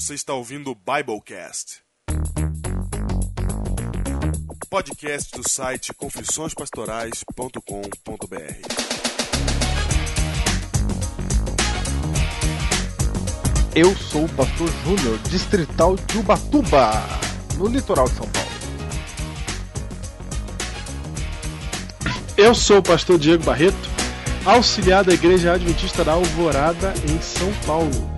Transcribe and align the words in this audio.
Você 0.00 0.14
está 0.14 0.32
ouvindo 0.32 0.70
o 0.70 0.76
Biblecast. 0.76 1.82
Podcast 4.70 5.36
do 5.36 5.42
site 5.48 5.92
confissõespastorais.com.br. 5.92 7.58
Eu 13.74 13.96
sou 13.96 14.26
o 14.26 14.28
pastor 14.28 14.70
Júnior, 14.84 15.18
distrital 15.28 15.96
de 15.96 16.18
Ubatuba, 16.18 16.92
no 17.56 17.66
litoral 17.66 18.08
de 18.08 18.14
São 18.14 18.28
Paulo. 18.28 18.48
Eu 22.36 22.54
sou 22.54 22.78
o 22.78 22.82
pastor 22.84 23.18
Diego 23.18 23.42
Barreto, 23.42 23.76
auxiliar 24.46 25.02
da 25.02 25.12
Igreja 25.12 25.54
Adventista 25.54 26.04
da 26.04 26.12
Alvorada, 26.12 26.94
em 27.04 27.20
São 27.20 27.52
Paulo. 27.66 28.17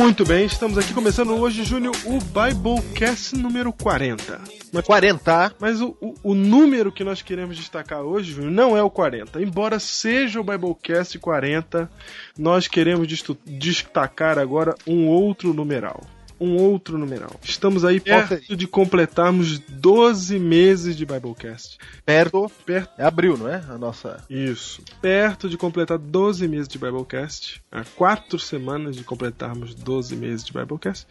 Muito 0.00 0.24
bem, 0.24 0.46
estamos 0.46 0.78
aqui 0.78 0.94
começando 0.94 1.34
hoje, 1.34 1.62
Júnior, 1.62 1.94
o 2.06 2.18
Biblecast 2.18 3.36
número 3.36 3.70
40. 3.70 4.40
Mas 4.72 4.86
40. 4.86 5.54
Mas 5.60 5.82
o, 5.82 5.94
o, 6.00 6.14
o, 6.22 6.34
número 6.34 6.90
que 6.90 7.04
nós 7.04 7.20
queremos 7.20 7.54
destacar 7.54 8.00
hoje, 8.00 8.32
Júnior, 8.32 8.50
não 8.50 8.74
é 8.74 8.82
o 8.82 8.88
40. 8.88 9.42
Embora 9.42 9.78
seja 9.78 10.40
o 10.40 10.42
Biblecast 10.42 11.18
40, 11.18 11.90
nós 12.38 12.66
queremos 12.66 13.06
destacar 13.44 14.38
agora 14.38 14.74
um 14.86 15.06
outro 15.06 15.52
numeral 15.52 16.00
um 16.40 16.56
outro 16.56 16.96
numeral. 16.96 17.38
Estamos 17.42 17.84
aí 17.84 18.00
perto 18.00 18.56
de 18.56 18.66
completarmos 18.66 19.58
12 19.58 20.38
meses 20.38 20.96
de 20.96 21.04
Biblecast. 21.04 21.76
Perto? 22.04 22.50
Perto. 22.64 22.90
É 22.98 23.04
abril, 23.04 23.36
não 23.36 23.46
é? 23.46 23.62
A 23.68 23.76
nossa. 23.76 24.24
Isso. 24.30 24.82
Perto 25.02 25.48
de 25.48 25.58
completar 25.58 25.98
12 25.98 26.48
meses 26.48 26.66
de 26.68 26.78
Biblecast. 26.78 27.62
Há 27.70 27.84
quatro 27.84 28.38
semanas 28.38 28.96
de 28.96 29.04
completarmos 29.04 29.74
12 29.74 30.16
meses 30.16 30.44
de 30.44 30.52
Biblecast. 30.52 31.06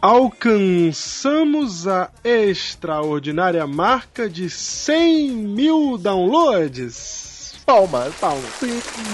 Alcançamos 0.00 1.86
a 1.86 2.10
extraordinária 2.24 3.66
marca 3.66 4.28
de 4.28 4.50
100 4.50 5.30
mil 5.30 5.96
downloads. 5.96 7.62
Palmas, 7.64 8.12
palmas. 8.16 8.50
100 8.58 8.70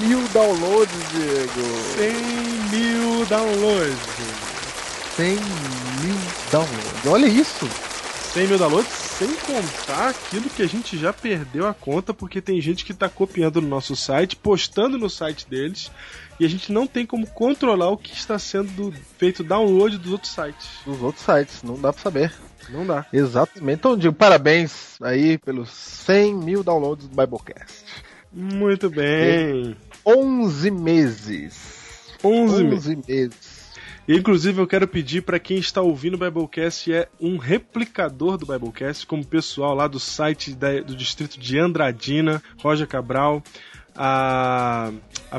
mil 0.08 0.26
downloads, 0.28 0.92
Diego. 1.12 1.66
100 1.96 2.12
mil 2.70 3.26
downloads. 3.26 4.57
100 5.18 5.34
mil 5.34 6.16
downloads. 6.52 7.06
Olha 7.08 7.26
isso! 7.26 7.66
100 8.34 8.46
mil 8.46 8.56
downloads, 8.56 8.92
sem 8.92 9.34
contar 9.34 10.10
aquilo 10.10 10.48
que 10.48 10.62
a 10.62 10.66
gente 10.68 10.96
já 10.96 11.12
perdeu 11.12 11.66
a 11.66 11.74
conta, 11.74 12.14
porque 12.14 12.40
tem 12.40 12.60
gente 12.60 12.84
que 12.84 12.92
está 12.92 13.08
copiando 13.08 13.60
no 13.60 13.66
nosso 13.66 13.96
site, 13.96 14.36
postando 14.36 14.96
no 14.96 15.10
site 15.10 15.44
deles, 15.50 15.90
e 16.38 16.44
a 16.44 16.48
gente 16.48 16.70
não 16.70 16.86
tem 16.86 17.04
como 17.04 17.26
controlar 17.26 17.90
o 17.90 17.96
que 17.98 18.12
está 18.12 18.38
sendo 18.38 18.94
feito 19.18 19.42
download 19.42 19.98
dos 19.98 20.12
outros 20.12 20.32
sites. 20.32 20.68
Dos 20.86 21.02
outros 21.02 21.24
sites, 21.24 21.64
não 21.64 21.74
dá 21.74 21.92
para 21.92 22.00
saber. 22.00 22.32
Não 22.70 22.86
dá. 22.86 23.04
Exatamente. 23.12 23.76
Então, 23.76 23.96
digo, 23.96 24.14
parabéns 24.14 25.02
aí 25.02 25.36
pelos 25.36 25.68
100 25.68 26.32
mil 26.36 26.62
downloads 26.62 27.08
do 27.08 27.16
Biblecast. 27.16 27.84
Muito 28.32 28.88
bem. 28.88 29.76
11 30.06 30.70
meses. 30.70 31.56
11, 32.22 32.64
11 32.66 32.98
meses. 33.08 33.57
Inclusive, 34.08 34.58
eu 34.58 34.66
quero 34.66 34.88
pedir 34.88 35.20
para 35.20 35.38
quem 35.38 35.58
está 35.58 35.82
ouvindo 35.82 36.14
o 36.14 36.18
Biblecast 36.18 36.90
é 36.90 37.08
um 37.20 37.36
replicador 37.36 38.38
do 38.38 38.46
Biblecast, 38.46 39.06
como 39.06 39.22
o 39.22 39.26
pessoal 39.26 39.74
lá 39.74 39.86
do 39.86 40.00
site 40.00 40.54
da, 40.54 40.80
do 40.80 40.96
distrito 40.96 41.38
de 41.38 41.58
Andradina, 41.58 42.42
Roger 42.56 42.88
Cabral, 42.88 43.42
a, 43.94 44.90
a 45.30 45.38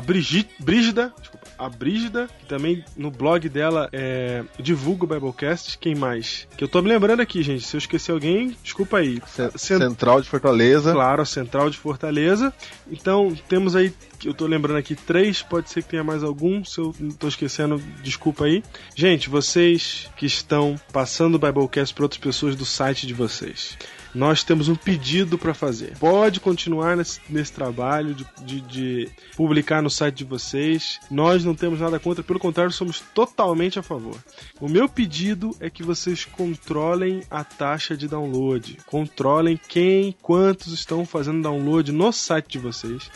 desculpa, 1.18 1.39
a 1.60 1.68
Brígida, 1.68 2.28
que 2.38 2.46
também 2.46 2.82
no 2.96 3.10
blog 3.10 3.48
dela 3.48 3.88
é, 3.92 4.42
divulga 4.58 5.04
o 5.04 5.06
Biblecast. 5.06 5.76
Quem 5.78 5.94
mais? 5.94 6.48
Que 6.56 6.64
eu 6.64 6.68
tô 6.68 6.80
me 6.80 6.88
lembrando 6.88 7.20
aqui, 7.20 7.42
gente. 7.42 7.64
Se 7.64 7.76
eu 7.76 7.78
esqueci 7.78 8.10
alguém, 8.10 8.56
desculpa 8.62 8.98
aí. 8.98 9.22
Central 9.56 10.22
de 10.22 10.28
Fortaleza. 10.28 10.92
Claro, 10.92 11.26
Central 11.26 11.68
de 11.68 11.76
Fortaleza. 11.76 12.52
Então, 12.90 13.36
temos 13.48 13.76
aí 13.76 13.92
eu 14.24 14.34
tô 14.34 14.46
lembrando 14.46 14.76
aqui 14.76 14.94
três, 14.94 15.40
pode 15.40 15.70
ser 15.70 15.82
que 15.82 15.88
tenha 15.88 16.04
mais 16.04 16.22
algum, 16.22 16.62
se 16.62 16.78
eu 16.78 16.94
tô 17.18 17.26
esquecendo, 17.26 17.82
desculpa 18.02 18.44
aí. 18.44 18.62
Gente, 18.94 19.30
vocês 19.30 20.10
que 20.16 20.26
estão 20.26 20.78
passando 20.92 21.36
o 21.36 21.38
Biblecast 21.38 21.94
para 21.94 22.04
outras 22.04 22.20
pessoas 22.20 22.54
do 22.54 22.66
site 22.66 23.06
de 23.06 23.14
vocês 23.14 23.78
nós 24.14 24.42
temos 24.42 24.68
um 24.68 24.74
pedido 24.74 25.38
para 25.38 25.54
fazer. 25.54 25.96
Pode 25.98 26.40
continuar 26.40 26.96
nesse, 26.96 27.20
nesse 27.28 27.52
trabalho 27.52 28.14
de, 28.14 28.26
de, 28.44 28.60
de, 28.60 29.08
publicar 29.36 29.82
no 29.82 29.90
site 29.90 30.16
de 30.16 30.24
vocês. 30.24 31.00
Nós 31.10 31.44
não 31.44 31.54
temos 31.54 31.80
nada 31.80 31.98
contra, 31.98 32.22
pelo 32.22 32.38
contrário, 32.38 32.72
somos 32.72 33.00
totalmente 33.14 33.78
a 33.78 33.82
favor. 33.82 34.16
O 34.60 34.68
meu 34.68 34.88
pedido 34.88 35.54
é 35.60 35.70
que 35.70 35.82
vocês 35.82 36.24
controlem 36.24 37.22
a 37.30 37.44
taxa 37.44 37.96
de 37.96 38.08
download, 38.08 38.78
controlem 38.86 39.58
quem, 39.68 40.14
quantos 40.22 40.72
estão 40.72 41.06
fazendo 41.06 41.42
download 41.42 41.92
no 41.92 42.12
site 42.12 42.52
de 42.52 42.58
vocês 42.58 43.10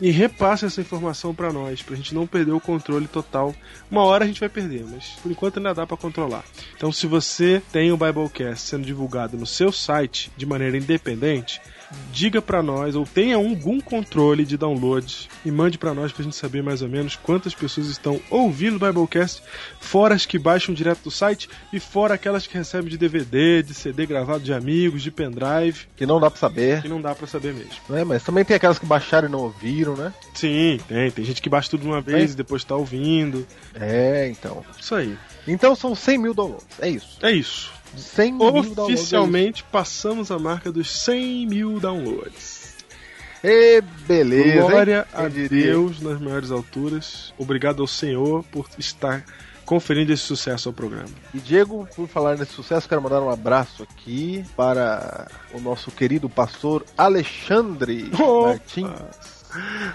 e 0.00 0.10
repassem 0.10 0.66
essa 0.66 0.80
informação 0.80 1.34
para 1.34 1.52
nós, 1.52 1.82
para 1.82 1.94
a 1.94 1.96
gente 1.96 2.14
não 2.14 2.26
perder 2.26 2.52
o 2.52 2.60
controle 2.60 3.06
total. 3.06 3.54
Uma 3.90 4.02
hora 4.02 4.24
a 4.24 4.26
gente 4.26 4.40
vai 4.40 4.48
perder, 4.48 4.84
mas 4.84 5.10
por 5.22 5.30
enquanto 5.30 5.58
ainda 5.58 5.74
dá 5.74 5.86
para 5.86 5.96
controlar. 5.96 6.44
Então, 6.76 6.90
se 6.90 7.06
você 7.06 7.62
tem 7.72 7.92
o 7.92 7.96
Biblecast 7.96 8.68
sendo 8.68 8.86
divulgado 8.86 9.36
no 9.36 9.46
seu 9.46 9.70
site 9.70 10.30
de 10.40 10.46
maneira 10.46 10.78
independente, 10.78 11.60
diga 12.12 12.40
para 12.40 12.62
nós 12.62 12.96
ou 12.96 13.04
tenha 13.04 13.36
algum 13.36 13.80
controle 13.80 14.44
de 14.44 14.56
download 14.56 15.28
e 15.44 15.50
mande 15.50 15.76
para 15.76 15.92
nós 15.92 16.12
pra 16.12 16.24
gente 16.24 16.34
saber 16.34 16.62
mais 16.62 16.82
ou 16.82 16.88
menos 16.88 17.16
quantas 17.16 17.54
pessoas 17.54 17.88
estão 17.88 18.20
ouvindo 18.30 18.76
o 18.76 18.78
Biblecast, 18.78 19.42
fora 19.78 20.14
as 20.14 20.24
que 20.24 20.38
baixam 20.38 20.74
direto 20.74 21.04
do 21.04 21.10
site 21.10 21.48
e 21.72 21.78
fora 21.78 22.14
aquelas 22.14 22.46
que 22.46 22.56
recebem 22.56 22.88
de 22.88 22.96
DVD, 22.96 23.62
de 23.62 23.74
CD 23.74 24.06
gravado 24.06 24.42
de 24.42 24.52
amigos, 24.52 25.02
de 25.02 25.10
pendrive. 25.10 25.86
Que 25.94 26.06
não 26.06 26.18
dá 26.18 26.30
para 26.30 26.40
saber. 26.40 26.82
Que 26.82 26.88
não 26.88 27.02
dá 27.02 27.14
para 27.14 27.26
saber 27.26 27.52
mesmo. 27.52 27.72
É, 27.90 28.02
mas 28.04 28.22
também 28.22 28.44
tem 28.44 28.56
aquelas 28.56 28.78
que 28.78 28.86
baixaram 28.86 29.28
e 29.28 29.30
não 29.30 29.40
ouviram, 29.40 29.94
né? 29.94 30.12
Sim, 30.34 30.80
tem. 30.88 31.10
Tem 31.10 31.24
gente 31.24 31.42
que 31.42 31.48
baixa 31.48 31.70
tudo 31.70 31.82
de 31.82 31.86
uma 31.86 32.00
vez 32.00 32.30
é. 32.30 32.32
e 32.32 32.36
depois 32.36 32.64
tá 32.64 32.76
ouvindo. 32.76 33.46
É, 33.74 34.28
então. 34.28 34.64
Isso 34.80 34.94
aí. 34.94 35.16
Então 35.46 35.74
são 35.74 35.94
100 35.94 36.18
mil 36.18 36.34
downloads, 36.34 36.66
é 36.80 36.88
isso. 36.88 37.18
É 37.22 37.30
isso. 37.30 37.79
100 37.96 38.32
mil 38.32 38.46
Oficialmente 38.76 39.64
passamos 39.64 40.30
a 40.30 40.38
marca 40.38 40.70
dos 40.70 40.90
100 40.90 41.46
mil 41.46 41.80
downloads. 41.80 42.76
E 43.42 43.80
beleza. 44.06 44.68
Glória 44.68 45.08
a 45.14 45.26
Deus 45.28 46.00
nas 46.00 46.20
maiores 46.20 46.50
alturas. 46.50 47.32
Obrigado 47.38 47.80
ao 47.80 47.88
Senhor 47.88 48.44
por 48.44 48.68
estar 48.78 49.24
conferindo 49.64 50.12
esse 50.12 50.24
sucesso 50.24 50.68
ao 50.68 50.72
programa. 50.72 51.08
E 51.32 51.38
Diego, 51.38 51.88
por 51.94 52.06
falar 52.08 52.36
nesse 52.36 52.52
sucesso, 52.52 52.88
quero 52.88 53.00
mandar 53.00 53.22
um 53.22 53.30
abraço 53.30 53.82
aqui 53.82 54.44
para 54.56 55.28
o 55.54 55.60
nosso 55.60 55.90
querido 55.90 56.28
pastor 56.28 56.84
Alexandre 56.98 58.10
Opa. 58.12 58.48
Martins. 58.48 59.39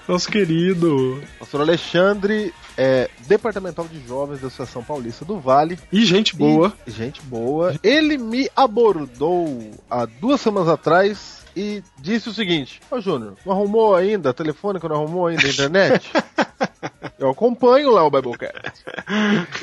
Nosso 0.08 0.30
querido. 0.30 1.22
Pastor 1.40 1.62
Alexandre 1.62 2.54
é 2.78 3.10
departamental 3.28 3.88
de 3.88 4.06
jovens 4.06 4.42
da 4.42 4.48
Associação 4.48 4.84
Paulista 4.84 5.24
do 5.24 5.40
Vale. 5.40 5.80
E 5.92 6.06
gente 6.06 6.36
boa. 6.36 6.74
E, 6.86 6.92
gente 6.92 7.22
boa. 7.22 7.76
Ele 7.84 8.18
me 8.18 8.50
abordou 8.56 9.72
há 9.90 10.06
duas 10.06 10.42
semanas 10.42 10.70
atrás 10.70 11.45
e 11.56 11.84
disse 12.00 12.30
o 12.30 12.34
seguinte: 12.34 12.82
Ô 12.90 13.00
Júnior, 13.00 13.36
não 13.46 13.54
arrumou 13.54 13.96
ainda 13.96 14.30
a 14.30 14.34
telefônica, 14.34 14.88
não 14.88 14.98
arrumou 14.98 15.28
ainda 15.28 15.46
a 15.46 15.50
internet? 15.50 16.12
Eu 17.18 17.30
acompanho 17.30 17.92
lá 17.92 18.04
o 18.04 18.10
Biblecast. 18.12 18.84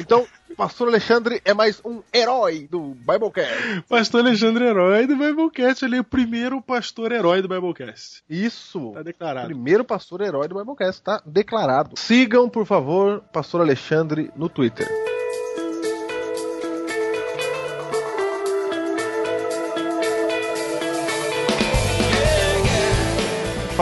Então, 0.00 0.26
Pastor 0.56 0.88
Alexandre 0.88 1.41
é 1.44 1.54
mais 1.54 1.80
um 1.84 2.03
herói 2.12 2.69
do 2.70 2.94
Biblecast. 2.94 3.82
Pastor 3.88 4.20
Alexandre 4.20 4.64
herói 4.64 5.06
do 5.06 5.16
Biblecast. 5.16 5.84
Ele 5.84 5.97
é 5.97 6.00
o 6.00 6.04
primeiro 6.04 6.60
pastor 6.60 7.12
herói 7.12 7.42
do 7.42 7.48
Biblecast. 7.48 8.22
Isso. 8.28 8.92
Tá 8.92 9.03
declarado. 9.03 9.47
Primeiro 9.47 9.84
pastor 9.84 10.20
herói 10.20 10.48
do 10.48 10.54
Biblecast. 10.54 11.03
Tá 11.03 11.22
declarado. 11.24 11.98
Sigam, 11.98 12.48
por 12.48 12.66
favor, 12.66 13.21
Pastor 13.33 13.60
Alexandre 13.60 14.30
no 14.36 14.48
Twitter. 14.48 15.11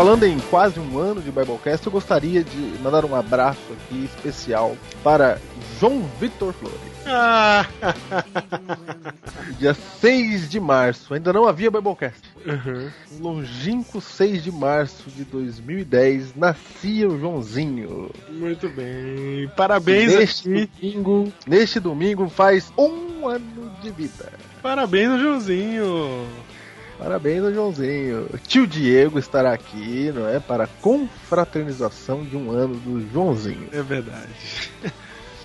Falando 0.01 0.25
em 0.25 0.41
quase 0.49 0.81
um 0.81 0.99
ano 0.99 1.21
de 1.21 1.31
Biblecast, 1.31 1.85
eu 1.85 1.93
gostaria 1.93 2.43
de 2.43 2.57
mandar 2.83 3.05
um 3.05 3.15
abraço 3.15 3.61
aqui 3.71 4.07
especial 4.07 4.75
para 5.05 5.39
João 5.79 6.03
Vitor 6.19 6.55
Flores. 6.55 6.81
Ah. 7.07 7.67
Dia 9.61 9.75
6 9.75 10.49
de 10.49 10.59
março, 10.59 11.13
ainda 11.13 11.35
não 11.35 11.47
havia 11.47 11.71
Biblecast. 11.71 12.23
Uhum. 12.47 12.91
Longínquo 13.21 14.01
6 14.01 14.43
de 14.43 14.51
março 14.51 15.11
de 15.11 15.23
2010, 15.23 16.35
nascia 16.35 17.07
o 17.07 17.21
Joãozinho. 17.21 18.11
Muito 18.31 18.71
bem. 18.71 19.51
Parabéns 19.55 20.17
neste 20.17 20.51
aqui. 20.51 20.71
domingo. 20.81 21.33
Neste 21.47 21.79
domingo 21.79 22.27
faz 22.31 22.73
um 22.79 23.29
ano 23.29 23.71
de 23.83 23.91
vida. 23.91 24.33
Parabéns 24.63 25.11
ao 25.11 25.19
Joãozinho. 25.19 26.27
Parabéns 27.01 27.43
ao 27.43 27.51
Joãozinho. 27.51 28.29
Tio 28.47 28.67
Diego 28.67 29.19
estará 29.19 29.55
aqui, 29.55 30.13
não 30.15 30.29
é? 30.29 30.39
Para 30.39 30.65
a 30.65 30.67
confraternização 30.67 32.23
de 32.23 32.37
um 32.37 32.51
ano 32.51 32.75
do 32.75 33.11
Joãozinho. 33.11 33.69
É 33.73 33.83
verdade. 33.83 34.29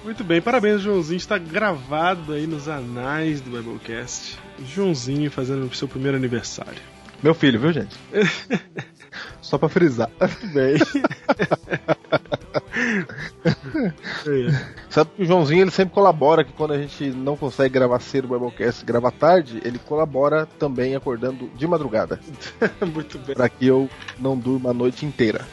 Muito 0.04 0.22
bem, 0.22 0.42
parabéns, 0.42 0.82
Joãozinho. 0.82 1.16
Está 1.16 1.38
gravado 1.38 2.34
aí 2.34 2.46
nos 2.46 2.68
anais 2.68 3.40
do 3.40 3.52
Biblecast. 3.52 4.38
Joãozinho 4.68 5.32
fazendo 5.32 5.66
o 5.66 5.74
seu 5.74 5.88
primeiro 5.88 6.18
aniversário. 6.18 6.82
Meu 7.24 7.34
filho, 7.34 7.58
viu, 7.58 7.72
gente? 7.72 7.98
Só 9.42 9.58
pra 9.58 9.70
frisar. 9.70 10.12
Bem. 10.54 10.76
Sabe 14.90 15.12
que 15.16 15.24
o 15.24 15.26
Joãozinho 15.26 15.62
ele 15.62 15.72
sempre 15.72 15.94
colabora 15.94 16.44
que 16.44 16.54
quando 16.54 16.74
a 16.74 16.78
gente 16.78 17.10
não 17.12 17.36
consegue 17.36 17.74
gravar 17.74 18.00
cedo 18.00 18.26
o 18.26 18.40
Biblecast 18.40 18.82
e 18.82 18.86
grava 18.86 19.12
tarde, 19.12 19.62
ele 19.64 19.80
colabora 19.80 20.48
também 20.60 20.96
acordando 20.96 21.50
de 21.56 21.68
madrugada. 21.68 22.20
Muito 22.94 23.18
bem. 23.20 23.36
Pra 23.36 23.50
que 23.50 23.66
eu 23.66 23.90
não 24.20 24.38
durma 24.38 24.72
a 24.72 24.74
noite 24.74 25.06
inteira. 25.06 25.46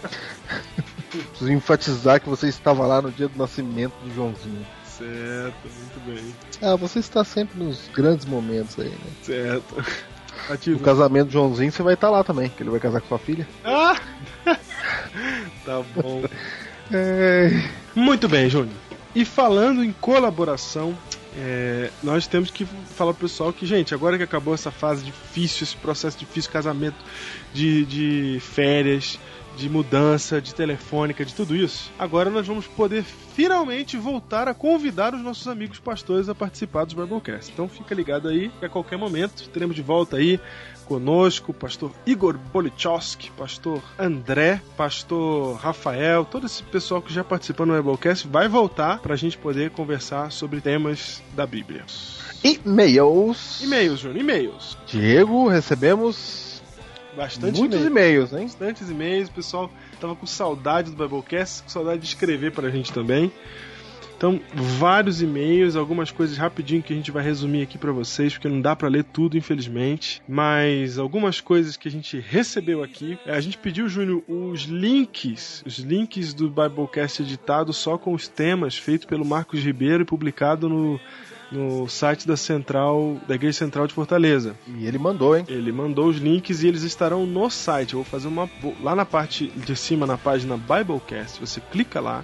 Preciso 1.11 1.53
enfatizar 1.53 2.21
que 2.21 2.29
você 2.29 2.49
estava 2.49 2.87
lá 2.87 3.03
no 3.03 3.11
dia 3.11 3.29
do 3.29 3.39
nascimento 3.39 3.93
de 4.03 4.15
Joãozinho. 4.15 4.65
Certo, 4.85 5.55
muito 5.65 6.01
bem. 6.07 6.35
Ah, 6.61 6.77
você 6.77 7.01
está 7.01 7.25
sempre 7.25 7.59
nos 7.59 7.89
grandes 7.89 8.25
momentos 8.25 8.79
aí, 8.79 8.89
né? 8.89 8.97
Certo. 9.23 9.75
No 10.49 10.55
Ativo. 10.55 10.81
casamento 10.81 11.27
do 11.27 11.33
Joãozinho 11.33 11.73
você 11.73 11.83
vai 11.83 11.95
estar 11.95 12.11
lá 12.11 12.23
também, 12.23 12.49
que 12.49 12.63
ele 12.63 12.71
vai 12.71 12.81
casar 12.81 13.01
com 13.01 13.09
sua 13.09 13.19
filha. 13.19 13.47
Ah! 13.65 13.97
tá 15.65 15.83
bom. 15.95 16.23
É... 16.93 17.51
Muito 17.95 18.29
bem, 18.29 18.49
Júnior. 18.49 18.75
E 19.15 19.25
falando 19.25 19.85
em 19.85 19.93
colaboração, 19.93 20.97
é, 21.37 21.91
nós 22.03 22.27
temos 22.27 22.51
que 22.51 22.65
falar 22.65 23.13
pro 23.15 23.29
pessoal 23.29 23.53
que, 23.53 23.67
gente, 23.67 23.95
agora 23.95 24.17
que 24.17 24.23
acabou 24.23 24.55
essa 24.55 24.71
fase 24.71 25.05
difícil, 25.05 25.65
esse 25.65 25.77
processo 25.77 26.19
difícil, 26.19 26.51
casamento, 26.51 26.97
de, 27.53 27.85
de 27.85 28.41
férias, 28.41 29.19
de 29.57 29.69
mudança, 29.69 30.41
de 30.41 30.55
telefônica, 30.55 31.25
de 31.25 31.35
tudo 31.35 31.55
isso, 31.55 31.91
agora 31.99 32.31
nós 32.31 32.47
vamos 32.47 32.67
poder 32.67 33.03
finalmente 33.03 33.97
voltar 33.97 34.49
a 34.49 34.55
convidar 34.55 35.15
os 35.15 35.23
nossos 35.23 35.47
amigos 35.47 35.79
pastores 35.79 36.29
a 36.29 36.35
participar 36.35 36.85
dos 36.85 36.95
Biblecast. 36.95 37.53
Então 37.53 37.69
fica 37.69 37.95
ligado 37.95 38.29
aí 38.29 38.51
que 38.59 38.65
a 38.65 38.69
qualquer 38.69 38.99
momento 38.99 39.49
teremos 39.51 39.77
de 39.77 39.83
volta 39.83 40.17
aí 40.17 40.41
conosco 40.93 41.55
pastor 41.55 41.91
Igor 42.05 42.37
Bolichowski, 42.37 43.31
pastor 43.31 43.83
André, 43.99 44.61
pastor 44.77 45.57
Rafael, 45.57 46.23
todo 46.23 46.45
esse 46.45 46.63
pessoal 46.65 47.01
que 47.01 47.11
já 47.11 47.25
participou 47.25 47.65
no 47.65 47.75
Biblecast 47.75 48.29
vai 48.29 48.47
voltar 48.47 48.99
para 48.99 49.15
a 49.15 49.17
gente 49.17 49.39
poder 49.39 49.71
conversar 49.71 50.31
sobre 50.31 50.61
temas 50.61 51.23
da 51.35 51.47
Bíblia. 51.47 51.83
E-mails. 52.45 53.63
E-mails, 53.63 54.01
Júnior, 54.01 54.21
e-mails. 54.21 54.77
Diego, 54.87 55.49
recebemos 55.49 56.63
Bastante 57.17 57.59
muitos 57.59 57.83
e-mails. 57.83 58.31
hein? 58.35 58.43
Bastantes 58.43 58.91
e-mails, 58.91 59.31
o 59.31 59.33
pessoal 59.33 59.71
tava 59.99 60.15
com 60.15 60.27
saudade 60.27 60.91
do 60.91 61.03
Biblecast, 61.03 61.63
com 61.63 61.71
saudade 61.71 62.03
de 62.03 62.07
escrever 62.07 62.53
pra 62.53 62.69
gente 62.69 62.93
também. 62.93 63.33
Então, 64.23 64.41
vários 64.55 65.21
e-mails, 65.21 65.75
algumas 65.75 66.13
coisas 66.13 66.37
rapidinho 66.37 66.81
que 66.81 66.93
a 66.93 66.97
gente 66.97 67.11
vai 67.11 67.25
resumir 67.25 67.63
aqui 67.63 67.77
pra 67.77 67.91
vocês, 67.91 68.33
porque 68.33 68.49
não 68.49 68.61
dá 68.61 68.77
pra 68.77 68.87
ler 68.87 69.03
tudo, 69.03 69.37
infelizmente. 69.37 70.23
Mas 70.29 70.97
algumas 70.97 71.41
coisas 71.41 71.77
que 71.77 71.89
a 71.89 71.91
gente 71.91 72.21
recebeu 72.21 72.85
aqui. 72.85 73.19
É, 73.27 73.35
A 73.35 73.41
gente 73.41 73.59
pediu, 73.59 73.89
Júnior, 73.89 74.23
os 74.29 74.61
links, 74.61 75.65
os 75.67 75.81
links 75.81 76.33
do 76.33 76.49
Biblecast 76.49 77.21
editado 77.21 77.73
só 77.73 77.99
com 77.99 78.15
os 78.15 78.29
temas, 78.29 78.79
feito 78.79 79.09
pelo 79.09 79.25
Marcos 79.25 79.59
Ribeiro 79.59 80.05
e 80.05 80.07
publicado 80.07 80.69
no, 80.69 81.01
no 81.51 81.89
site 81.89 82.25
da 82.25 82.37
Central, 82.37 83.21
da 83.27 83.35
Igreja 83.35 83.59
Central 83.59 83.89
de 83.89 83.95
Fortaleza. 83.95 84.55
E 84.79 84.87
ele 84.87 84.99
mandou, 84.99 85.37
hein? 85.37 85.45
Ele 85.49 85.73
mandou 85.73 86.07
os 86.07 86.19
links 86.19 86.63
e 86.63 86.69
eles 86.69 86.85
estarão 86.85 87.27
no 87.27 87.51
site. 87.51 87.95
Eu 87.95 88.05
vou 88.05 88.05
fazer 88.05 88.29
uma. 88.29 88.49
Lá 88.81 88.95
na 88.95 89.05
parte 89.05 89.49
de 89.49 89.75
cima, 89.75 90.07
na 90.07 90.17
página 90.17 90.57
Biblecast, 90.57 91.41
você 91.41 91.61
clica 91.61 92.01
lá 92.01 92.23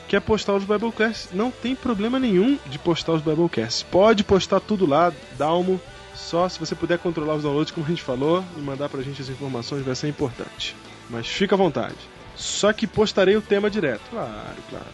Quer 0.10 0.20
postar 0.20 0.56
os 0.56 0.66
Biblecasts? 0.66 1.30
Não 1.32 1.50
tem 1.50 1.76
problema 1.76 2.20
nenhum 2.20 2.60
de 2.66 2.78
postar 2.78 3.14
os 3.14 3.22
Biblecasts. 3.22 3.84
Pode 3.84 4.26
postar 4.26 4.60
tudo 4.60 4.86
lá, 4.86 5.14
Dalmo. 5.38 5.80
Só 6.14 6.48
se 6.48 6.60
você 6.60 6.76
puder 6.76 7.00
controlar 7.00 7.36
os 7.36 7.44
downloads, 7.44 7.72
como 7.72 7.86
a 7.86 7.90
gente 7.90 8.02
falou, 8.02 8.44
e 8.58 8.62
mandar 8.62 8.90
pra 8.90 9.02
gente 9.02 9.22
as 9.22 9.30
informações 9.30 9.84
vai 9.84 9.96
ser 9.96 10.08
importante. 10.08 10.76
Mas 11.10 11.28
fica 11.28 11.56
à 11.56 11.58
vontade. 11.58 11.96
Só 12.36 12.74
que 12.74 12.88
postarei 12.88 13.36
o 13.36 13.42
tema 13.42 13.70
direto. 13.70 14.02
Claro, 14.10 14.58
claro. 14.70 14.86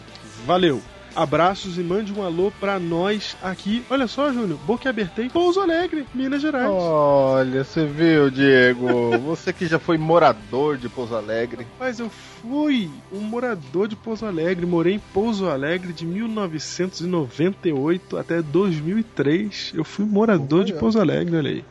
Valeu. 0.46 0.82
Abraços 1.20 1.76
e 1.76 1.82
mande 1.82 2.14
um 2.14 2.22
alô 2.22 2.50
pra 2.58 2.78
nós 2.78 3.36
aqui. 3.42 3.84
Olha 3.90 4.06
só, 4.06 4.32
Júnior, 4.32 4.58
Boca 4.66 4.88
Abertei, 4.88 5.28
Pouso 5.28 5.60
Alegre, 5.60 6.06
Minas 6.14 6.40
Gerais. 6.40 6.66
Olha, 6.66 7.62
você 7.62 7.84
viu, 7.84 8.30
Diego? 8.30 9.18
Você 9.18 9.52
que 9.52 9.66
já 9.66 9.78
foi 9.78 9.98
morador 9.98 10.78
de 10.78 10.88
Pouso 10.88 11.14
Alegre. 11.14 11.66
Mas 11.78 12.00
eu 12.00 12.08
fui 12.08 12.90
um 13.12 13.20
morador 13.20 13.86
de 13.86 13.96
Pouso 13.96 14.24
Alegre, 14.24 14.64
morei 14.64 14.94
em 14.94 15.02
Pouso 15.12 15.50
Alegre 15.50 15.92
de 15.92 16.06
1998 16.06 18.16
até 18.16 18.40
2003. 18.40 19.72
Eu 19.74 19.84
fui 19.84 20.06
morador 20.06 20.64
de. 20.64 20.72
Pouso 20.72 20.98
Alegre, 20.98 21.36
olha 21.36 21.50
aí. 21.50 21.62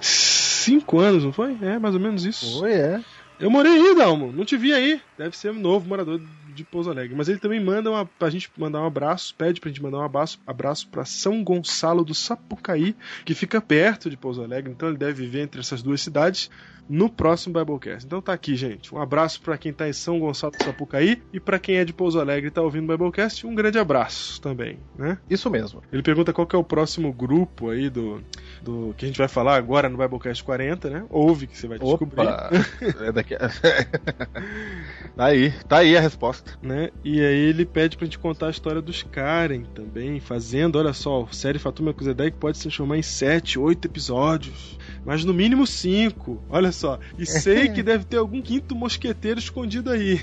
Cinco 0.00 1.00
anos, 1.00 1.22
não 1.22 1.34
foi? 1.34 1.54
É, 1.60 1.78
mais 1.78 1.94
ou 1.94 2.00
menos 2.00 2.24
isso. 2.24 2.64
Oi, 2.64 2.72
é. 2.72 2.98
Eu 3.38 3.50
morei 3.50 3.72
aí, 3.72 3.94
Dalmo. 3.94 4.32
Não 4.32 4.46
te 4.46 4.56
vi 4.56 4.72
aí. 4.72 5.02
Deve 5.18 5.36
ser 5.36 5.50
um 5.50 5.58
novo 5.58 5.86
morador 5.86 6.18
de 6.62 6.70
Pouso 6.70 6.90
Alegre. 6.90 7.14
Mas 7.16 7.28
ele 7.28 7.38
também 7.38 7.62
manda 7.62 7.90
uma, 7.90 8.06
pra 8.06 8.30
gente 8.30 8.50
mandar 8.56 8.80
um 8.80 8.86
abraço, 8.86 9.34
pede 9.34 9.60
pra 9.60 9.68
gente 9.68 9.82
mandar 9.82 9.98
um 9.98 10.04
abraço, 10.04 10.38
abraço 10.46 10.88
pra 10.88 11.04
São 11.04 11.42
Gonçalo 11.42 12.04
do 12.04 12.14
Sapucaí, 12.14 12.94
que 13.24 13.34
fica 13.34 13.60
perto 13.60 14.08
de 14.08 14.16
Pouso 14.16 14.42
Alegre. 14.42 14.72
Então 14.72 14.88
ele 14.88 14.98
deve 14.98 15.24
viver 15.24 15.42
entre 15.42 15.60
essas 15.60 15.82
duas 15.82 16.00
cidades 16.00 16.50
no 16.90 17.08
próximo 17.08 17.56
Biblecast. 17.56 18.04
Então 18.04 18.20
tá 18.20 18.32
aqui, 18.32 18.56
gente. 18.56 18.92
Um 18.92 19.00
abraço 19.00 19.40
pra 19.40 19.56
quem 19.56 19.72
tá 19.72 19.88
em 19.88 19.92
São 19.92 20.18
Gonçalo 20.18 20.52
do 20.58 20.64
Sapucaí 20.64 21.22
e 21.32 21.38
pra 21.38 21.58
quem 21.58 21.76
é 21.76 21.84
de 21.84 21.92
Pouso 21.92 22.18
Alegre 22.18 22.48
e 22.48 22.50
tá 22.50 22.60
ouvindo 22.60 22.84
o 22.84 22.88
Biblecast, 22.88 23.46
um 23.46 23.54
grande 23.54 23.78
abraço 23.78 24.40
também, 24.40 24.78
né? 24.98 25.16
Isso 25.30 25.48
mesmo. 25.48 25.82
Ele 25.92 26.02
pergunta 26.02 26.32
qual 26.32 26.46
que 26.46 26.56
é 26.56 26.58
o 26.58 26.64
próximo 26.64 27.12
grupo 27.12 27.70
aí 27.70 27.88
do, 27.88 28.20
do 28.62 28.94
que 28.96 29.04
a 29.04 29.08
gente 29.08 29.18
vai 29.18 29.28
falar 29.28 29.56
agora 29.56 29.88
no 29.88 29.96
Biblecast 29.96 30.42
40, 30.44 30.90
né? 30.90 31.04
Ouve 31.10 31.46
que 31.46 31.56
você 31.56 31.66
vai 31.66 31.78
descobrir. 31.78 32.20
Opa! 32.20 32.50
É 33.00 33.12
daqui. 33.12 33.34
tá 35.16 35.24
aí, 35.24 35.50
tá 35.68 35.78
aí 35.78 35.96
a 35.96 36.00
resposta. 36.00 36.52
né? 36.62 36.90
E 37.04 37.20
aí 37.20 37.48
ele 37.48 37.64
pede 37.64 37.96
pra 37.96 38.04
gente 38.04 38.18
contar 38.18 38.46
a 38.48 38.50
história 38.50 38.80
dos 38.82 39.02
Karen 39.02 39.62
também, 39.74 40.20
fazendo, 40.20 40.76
olha 40.78 40.92
só, 40.92 41.26
série 41.32 41.58
Fatuma 41.58 41.92
Kuzedek 41.92 42.36
pode 42.36 42.56
se 42.56 42.64
transformar 42.64 42.98
em 42.98 43.02
7, 43.02 43.58
8 43.58 43.86
episódios, 43.86 44.78
mas 45.04 45.24
no 45.24 45.32
mínimo 45.32 45.66
5, 45.66 46.42
olha 46.48 46.72
só. 46.72 46.98
E 47.18 47.24
sei 47.26 47.68
que 47.68 47.82
deve 47.82 48.04
ter 48.04 48.18
algum 48.18 48.40
quinto 48.42 48.74
mosqueteiro 48.74 49.38
escondido 49.38 49.90
aí. 49.90 50.20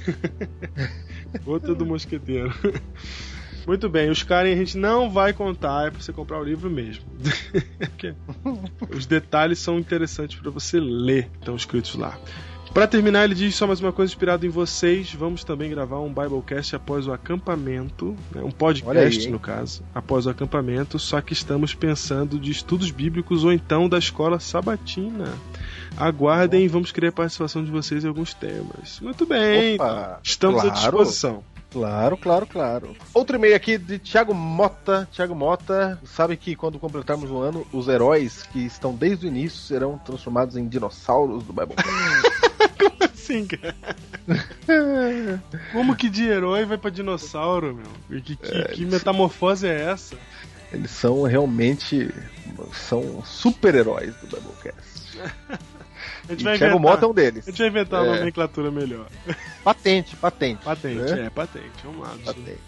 Outro 1.46 1.76
do 1.76 1.86
mosqueteiro. 1.86 2.54
Muito 3.68 3.90
bem, 3.90 4.10
os 4.10 4.24
Karen 4.24 4.54
a 4.54 4.56
gente 4.56 4.78
não 4.78 5.10
vai 5.10 5.34
contar, 5.34 5.88
é 5.88 5.92
pra 5.92 6.02
você 6.02 6.14
comprar 6.14 6.40
o 6.40 6.44
livro 6.44 6.70
mesmo. 6.70 7.04
Os 8.90 9.06
detalhes 9.06 9.60
são 9.60 9.78
interessantes 9.78 10.40
para 10.40 10.50
você 10.50 10.80
ler, 10.80 11.30
estão 11.38 11.54
escritos 11.54 11.96
lá. 11.96 12.18
Para 12.74 12.88
terminar, 12.88 13.26
ele 13.26 13.36
diz 13.36 13.56
só 13.56 13.68
mais 13.68 13.82
uma 13.82 13.92
coisa 13.92 14.10
inspirado 14.10 14.46
em 14.46 14.50
vocês. 14.50 15.12
Vamos 15.14 15.44
também 15.44 15.70
gravar 15.70 16.00
um 16.00 16.08
Biblecast 16.08 16.78
após 16.78 17.08
o 17.08 17.12
acampamento, 17.12 18.16
né, 18.34 18.42
um 18.42 18.52
podcast 18.52 19.26
aí, 19.26 19.32
no 19.32 19.40
caso, 19.40 19.84
após 19.94 20.28
o 20.28 20.30
acampamento. 20.30 20.98
Só 20.98 21.20
que 21.20 21.34
estamos 21.34 21.74
pensando 21.74 22.40
de 22.40 22.52
estudos 22.52 22.90
bíblicos 22.90 23.44
ou 23.44 23.52
então 23.52 23.90
da 23.90 23.98
escola 23.98 24.40
sabatina. 24.40 25.34
Aguardem 25.98 26.64
e 26.64 26.68
vamos 26.70 26.92
querer 26.92 27.08
a 27.08 27.12
participação 27.12 27.66
de 27.66 27.72
vocês 27.72 28.06
em 28.06 28.08
alguns 28.08 28.34
temas. 28.34 29.02
Muito 29.02 29.26
bem, 29.26 29.76
Opa, 29.76 30.20
estamos 30.24 30.60
à 30.60 30.70
claro. 30.70 30.76
disposição. 30.76 31.44
Claro, 31.78 32.18
claro, 32.18 32.48
claro. 32.48 32.96
Outro 33.14 33.36
e-mail 33.38 33.56
aqui 33.56 33.78
de 33.78 34.00
Thiago 34.00 34.34
Mota. 34.34 35.08
Thiago 35.12 35.36
Mota 35.36 36.00
sabe 36.04 36.36
que 36.36 36.56
quando 36.56 36.80
completarmos 36.80 37.30
o 37.30 37.38
ano, 37.38 37.68
os 37.72 37.88
heróis 37.88 38.42
que 38.52 38.66
estão 38.66 38.96
desde 38.96 39.28
o 39.28 39.30
início 39.30 39.60
serão 39.60 39.96
transformados 40.00 40.58
em 40.58 40.68
dinossauros 40.68 41.44
do 41.44 41.54
Bible. 41.54 41.76
Como 42.82 43.12
assim, 43.14 43.46
cara? 43.46 43.76
Como 45.72 45.96
que 45.96 46.10
de 46.10 46.24
herói 46.24 46.66
vai 46.66 46.80
pra 46.80 46.90
dinossauro, 46.90 47.76
meu? 47.76 48.22
Que, 48.22 48.36
que, 48.36 48.64
que 48.74 48.86
metamorfose 48.86 49.68
é 49.68 49.92
essa? 49.92 50.18
Eles 50.74 50.90
são 50.90 51.22
realmente 51.24 52.12
são 52.74 53.24
super-heróis 53.24 54.16
do 54.16 54.28
Biblecast. 54.28 55.22
A 56.28 56.32
gente 56.34 56.44
vai 56.44 56.58
Thiago 56.58 56.76
inventar. 56.76 56.92
Mota 56.96 57.06
é 57.06 57.10
um 57.10 57.14
deles. 57.14 57.48
A 57.48 57.52
gente 57.52 57.60
vai 57.60 57.68
inventar 57.68 58.04
uma 58.04 58.16
É. 58.16 58.20
nomenclatura 58.20 58.72
melhor. 58.72 59.08
Patente, 59.64 60.16
patente. 60.16 60.64
Patente, 60.64 61.12
né? 61.12 61.26
é, 61.26 61.30
patente. 61.30 61.72
Vamos 61.84 62.02
lá. 62.02 62.16
Patente. 62.26 62.60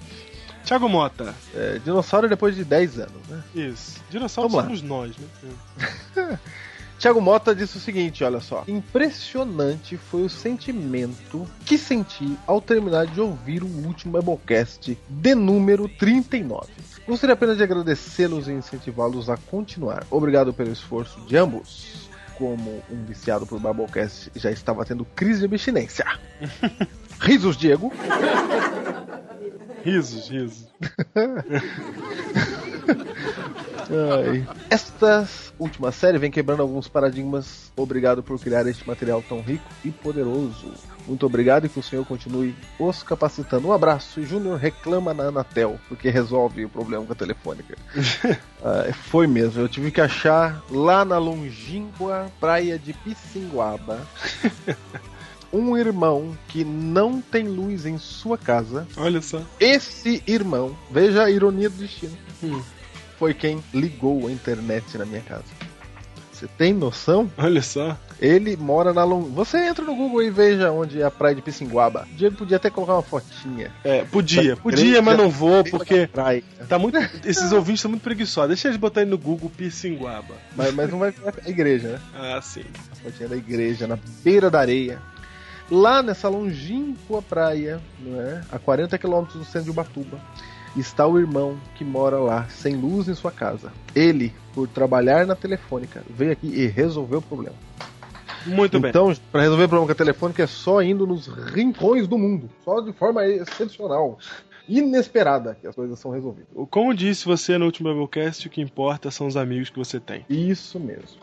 Thiago 0.64 0.88
Mota. 0.88 1.36
É, 1.56 1.80
dinossauro 1.84 2.30
depois 2.30 2.56
de 2.56 2.64
10 2.64 3.00
anos, 3.00 3.28
né? 3.28 3.44
Isso. 3.56 4.00
Lá. 4.14 4.28
somos 4.30 4.82
nós, 4.82 5.16
né? 5.18 6.40
Tiago 7.00 7.22
Mota 7.22 7.56
disse 7.56 7.78
o 7.78 7.80
seguinte, 7.80 8.26
olha 8.26 8.42
só. 8.42 8.66
Impressionante 8.68 9.96
foi 9.96 10.24
o 10.24 10.30
sentimento 10.30 11.48
que 11.66 11.78
senti 11.78 12.38
ao 12.46 12.60
terminar 12.60 13.08
de 13.08 13.22
ouvir 13.22 13.64
o 13.64 13.68
último 13.68 14.20
Biblecast 14.20 14.98
de 15.08 15.34
número 15.34 15.88
39. 15.88 16.68
Gostaria 17.08 17.34
apenas 17.34 17.56
de 17.56 17.64
agradecê-los 17.64 18.50
e 18.50 18.52
incentivá-los 18.52 19.30
a 19.30 19.38
continuar. 19.38 20.06
Obrigado 20.12 20.54
pelo 20.54 20.72
esforço 20.72 21.22
de 21.22 21.38
ambos. 21.38 22.09
Como 22.40 22.82
um 22.90 23.04
viciado 23.06 23.46
por 23.46 23.60
Biblecast 23.60 24.32
já 24.36 24.50
estava 24.50 24.86
tendo 24.86 25.04
crise 25.04 25.42
de 25.42 25.46
abstinência. 25.46 26.06
Risos, 27.20 27.58
Diego. 27.58 27.92
Risos, 29.84 30.30
risos. 30.30 30.68
Ai. 33.90 34.48
Esta 34.70 35.28
última 35.58 35.92
série 35.92 36.18
vem 36.18 36.32
quebrando 36.32 36.62
alguns 36.62 36.88
paradigmas. 36.88 37.72
Obrigado 37.76 38.24
por 38.24 38.40
criar 38.40 38.66
este 38.68 38.88
material 38.88 39.22
tão 39.28 39.42
rico 39.42 39.66
e 39.84 39.92
poderoso. 39.92 40.74
Muito 41.10 41.26
obrigado 41.26 41.66
e 41.66 41.70
que 41.70 41.80
o 41.80 41.84
senhor 41.84 42.06
continue 42.06 42.56
os 42.80 43.02
capacitando. 43.04 43.68
Um 43.68 43.74
abraço. 43.74 44.20
E 44.20 44.26
Júnior 44.26 44.58
reclama 44.60 45.14
na 45.14 45.24
Anatel, 45.26 45.80
porque 45.90 46.10
resolve 46.10 46.64
o 46.66 46.70
problema 46.70 47.04
com 47.06 47.12
a 47.12 47.16
telefônica. 47.16 47.76
Ah, 48.62 48.92
foi 48.94 49.26
mesmo, 49.26 49.62
eu 49.62 49.70
tive 49.70 49.90
que 49.90 50.02
achar 50.02 50.62
lá 50.70 51.06
na 51.06 51.18
longínqua 51.18 52.30
praia 52.42 52.78
de 52.78 52.92
Pissinguaba 52.92 54.06
um 55.52 55.78
irmão 55.78 56.38
que 56.50 56.66
não 56.66 57.22
tem 57.22 57.48
luz 57.48 57.86
em 57.86 57.98
sua 57.98 58.38
casa. 58.38 58.86
Olha 58.98 59.22
só. 59.22 59.42
Esse 59.62 60.22
irmão, 60.28 60.76
veja 60.92 61.24
a 61.24 61.32
ironia 61.32 61.70
do 61.70 61.78
destino, 61.78 62.18
Hum. 62.44 62.62
foi 63.18 63.34
quem 63.34 63.64
ligou 63.74 64.28
a 64.28 64.32
internet 64.32 64.98
na 64.98 65.06
minha 65.06 65.22
casa. 65.22 65.46
Você 66.40 66.48
tem 66.58 66.74
noção? 66.74 67.30
Olha 67.38 67.62
só. 67.62 67.98
Ele 68.18 68.56
mora 68.56 68.94
na 68.94 69.04
long... 69.04 69.24
Você 69.24 69.58
entra 69.58 69.84
no 69.84 69.94
Google 69.94 70.24
e 70.24 70.30
veja 70.30 70.72
onde 70.72 71.02
é 71.02 71.06
a 71.06 71.12
praia 71.12 71.36
de 71.36 71.42
Pissinguaba. 71.42 72.08
Diego 72.16 72.38
podia 72.38 72.56
até 72.56 72.70
colocar 72.70 72.94
uma 72.94 73.02
fotinha. 73.02 73.70
É, 73.84 74.06
podia. 74.06 74.56
Da 74.56 74.62
Podia, 74.62 75.02
mas 75.02 75.18
não 75.18 75.30
vou, 75.30 75.66
porque 75.66 76.08
praia. 76.08 76.42
tá 76.70 76.80
muito. 76.80 76.98
Esses 77.28 77.52
ouvintes 77.52 77.80
estão 77.80 77.92
muito 77.92 78.04
preguiçosos. 78.04 78.48
Deixa 78.48 78.70
eles 78.70 78.78
botarem 78.78 79.10
no 79.10 79.18
Google 79.18 79.50
Pissinguaba. 79.50 80.36
Mas, 80.56 80.74
mas 80.74 80.90
não 80.90 81.00
vai 81.00 81.12
ver 81.12 81.34
a 81.46 81.50
igreja, 81.50 81.90
né? 81.90 82.00
Ah, 82.16 82.42
sim. 82.42 82.64
A 82.90 82.96
fotinha 82.96 83.28
da 83.28 83.36
igreja, 83.36 83.86
na 83.86 84.00
beira 84.24 84.50
da 84.50 84.62
areia. 84.62 85.02
Lá 85.70 86.02
nessa 86.02 86.30
longínqua 86.30 87.22
praia, 87.22 87.82
não 88.00 88.20
é? 88.22 88.42
a 88.50 88.58
40 88.58 88.98
quilômetros 88.98 89.38
do 89.38 89.44
centro 89.44 89.66
de 89.66 89.72
Ubatuba, 89.72 90.18
está 90.76 91.06
o 91.06 91.20
irmão 91.20 91.58
que 91.76 91.84
mora 91.84 92.18
lá, 92.18 92.48
sem 92.50 92.76
luz 92.76 93.08
em 93.08 93.14
sua 93.16 93.32
casa. 93.32 93.72
Ele, 93.96 94.34
por 94.60 94.68
trabalhar 94.68 95.26
na 95.26 95.36
telefônica, 95.36 96.04
veio 96.10 96.34
aqui 96.34 96.48
e 96.48 96.68
resolveu 96.68 97.20
o 97.20 97.22
problema. 97.22 97.56
Muito 98.46 98.78
bem. 98.78 98.90
então, 98.90 99.14
para 99.32 99.42
resolver 99.42 99.64
o 99.64 99.70
problema 99.70 99.88
com 99.88 99.92
a 99.94 99.96
telefônica 99.96 100.44
é 100.44 100.48
só 100.48 100.82
indo 100.82 101.08
nos 101.08 101.28
rincões 101.28 102.08
do 102.08 102.18
mundo, 102.18 102.50
só 102.66 102.82
de 102.82 102.92
forma 102.92 103.26
excepcional, 103.26 104.18
inesperada, 104.68 105.58
que 105.60 105.66
as 105.66 105.76
coisas 105.76 105.98
são 105.98 106.12
resolvidas. 106.12 106.50
Como 106.70 106.94
disse 106.94 107.26
você 107.26 107.58
no 107.58 107.66
último 107.66 107.90
Biblecast, 107.90 108.48
o 108.48 108.50
que 108.50 108.62
importa 108.62 109.10
são 109.10 109.28
os 109.28 109.38
amigos 109.38 109.70
que 109.70 109.78
você 109.78 109.98
tem. 109.98 110.26
Isso 110.30 110.78
mesmo. 110.78 111.20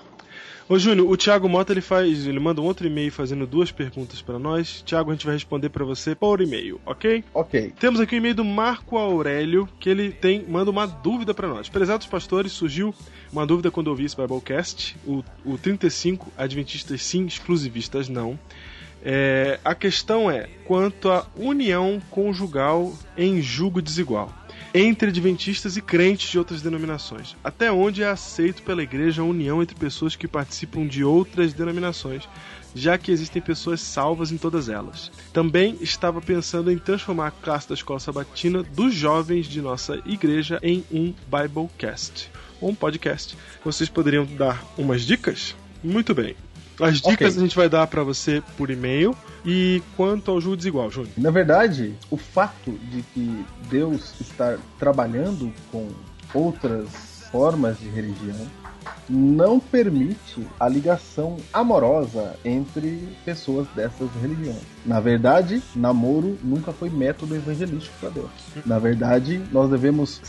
Ô 0.68 0.76
Júnior, 0.80 1.08
o 1.08 1.16
Thiago 1.16 1.48
Mota 1.48 1.72
ele 1.72 1.80
faz, 1.80 2.26
ele 2.26 2.40
manda 2.40 2.60
um 2.60 2.64
outro 2.64 2.88
e-mail 2.88 3.12
fazendo 3.12 3.46
duas 3.46 3.70
perguntas 3.70 4.20
pra 4.20 4.36
nós. 4.36 4.82
Thiago, 4.82 5.10
a 5.10 5.14
gente 5.14 5.24
vai 5.24 5.36
responder 5.36 5.68
pra 5.68 5.84
você 5.84 6.12
por 6.12 6.40
e-mail, 6.40 6.80
ok? 6.84 7.22
Ok. 7.32 7.72
Temos 7.78 8.00
aqui 8.00 8.16
o 8.16 8.18
e-mail 8.18 8.34
do 8.34 8.44
Marco 8.44 8.98
Aurélio, 8.98 9.68
que 9.78 9.88
ele 9.88 10.10
tem 10.10 10.44
manda 10.48 10.68
uma 10.68 10.84
dúvida 10.84 11.32
pra 11.32 11.46
nós. 11.46 11.68
Prezados 11.68 12.08
pastores, 12.08 12.50
surgiu 12.50 12.92
uma 13.32 13.46
dúvida 13.46 13.70
quando 13.70 13.86
eu 13.86 13.92
ouvi 13.92 14.06
esse 14.06 14.16
Biblecast, 14.16 14.96
o, 15.06 15.22
o 15.44 15.56
35, 15.56 16.32
Adventistas 16.36 17.00
sim, 17.00 17.26
exclusivistas 17.26 18.08
não. 18.08 18.36
É, 19.04 19.60
a 19.64 19.72
questão 19.72 20.28
é 20.28 20.48
quanto 20.64 21.08
à 21.08 21.28
união 21.36 22.02
conjugal 22.10 22.92
em 23.16 23.40
julgo 23.40 23.80
desigual 23.80 24.34
entre 24.78 25.08
adventistas 25.08 25.78
e 25.78 25.80
crentes 25.80 26.30
de 26.30 26.38
outras 26.38 26.60
denominações. 26.60 27.34
Até 27.42 27.72
onde 27.72 28.02
é 28.02 28.08
aceito 28.08 28.62
pela 28.62 28.82
igreja 28.82 29.22
a 29.22 29.24
união 29.24 29.62
entre 29.62 29.74
pessoas 29.74 30.14
que 30.14 30.28
participam 30.28 30.86
de 30.86 31.02
outras 31.02 31.54
denominações, 31.54 32.28
já 32.74 32.98
que 32.98 33.10
existem 33.10 33.40
pessoas 33.40 33.80
salvas 33.80 34.30
em 34.30 34.36
todas 34.36 34.68
elas. 34.68 35.10
Também 35.32 35.78
estava 35.80 36.20
pensando 36.20 36.70
em 36.70 36.76
transformar 36.76 37.28
a 37.28 37.30
classe 37.30 37.66
da 37.66 37.74
escola 37.74 37.98
sabatina 37.98 38.62
dos 38.62 38.92
jovens 38.92 39.46
de 39.46 39.62
nossa 39.62 40.02
igreja 40.04 40.58
em 40.62 40.84
um 40.92 41.14
Biblecast, 41.26 42.30
ou 42.60 42.68
um 42.68 42.74
podcast. 42.74 43.34
Vocês 43.64 43.88
poderiam 43.88 44.26
dar 44.26 44.62
umas 44.76 45.02
dicas? 45.06 45.56
Muito 45.82 46.14
bem. 46.14 46.36
As 46.80 46.96
dicas 46.96 47.32
Ok. 47.32 47.38
a 47.38 47.40
gente 47.40 47.56
vai 47.56 47.68
dar 47.68 47.86
pra 47.86 48.02
você 48.02 48.42
por 48.56 48.70
e-mail. 48.70 49.16
E 49.44 49.82
quanto 49.96 50.30
ao 50.30 50.40
julgo 50.40 50.56
desigual, 50.56 50.90
Júnior? 50.90 51.12
Na 51.16 51.30
verdade, 51.30 51.94
o 52.10 52.16
fato 52.16 52.72
de 52.90 53.02
que 53.14 53.44
Deus 53.70 54.14
estar 54.20 54.58
trabalhando 54.78 55.52
com 55.70 55.88
outras 56.34 56.88
formas 57.30 57.78
de 57.78 57.88
religião 57.88 58.36
não 59.08 59.58
permite 59.60 60.46
a 60.58 60.68
ligação 60.68 61.36
amorosa 61.52 62.36
entre 62.44 63.08
pessoas 63.24 63.66
dessas 63.74 64.08
religiões. 64.20 64.62
Na 64.84 65.00
verdade, 65.00 65.62
namoro 65.74 66.36
nunca 66.42 66.72
foi 66.72 66.90
método 66.90 67.34
evangelístico 67.36 67.94
para 68.00 68.10
Deus. 68.10 68.30
Na 68.64 68.78
verdade, 68.78 69.40
nós 69.52 69.70
devemos 69.70 70.20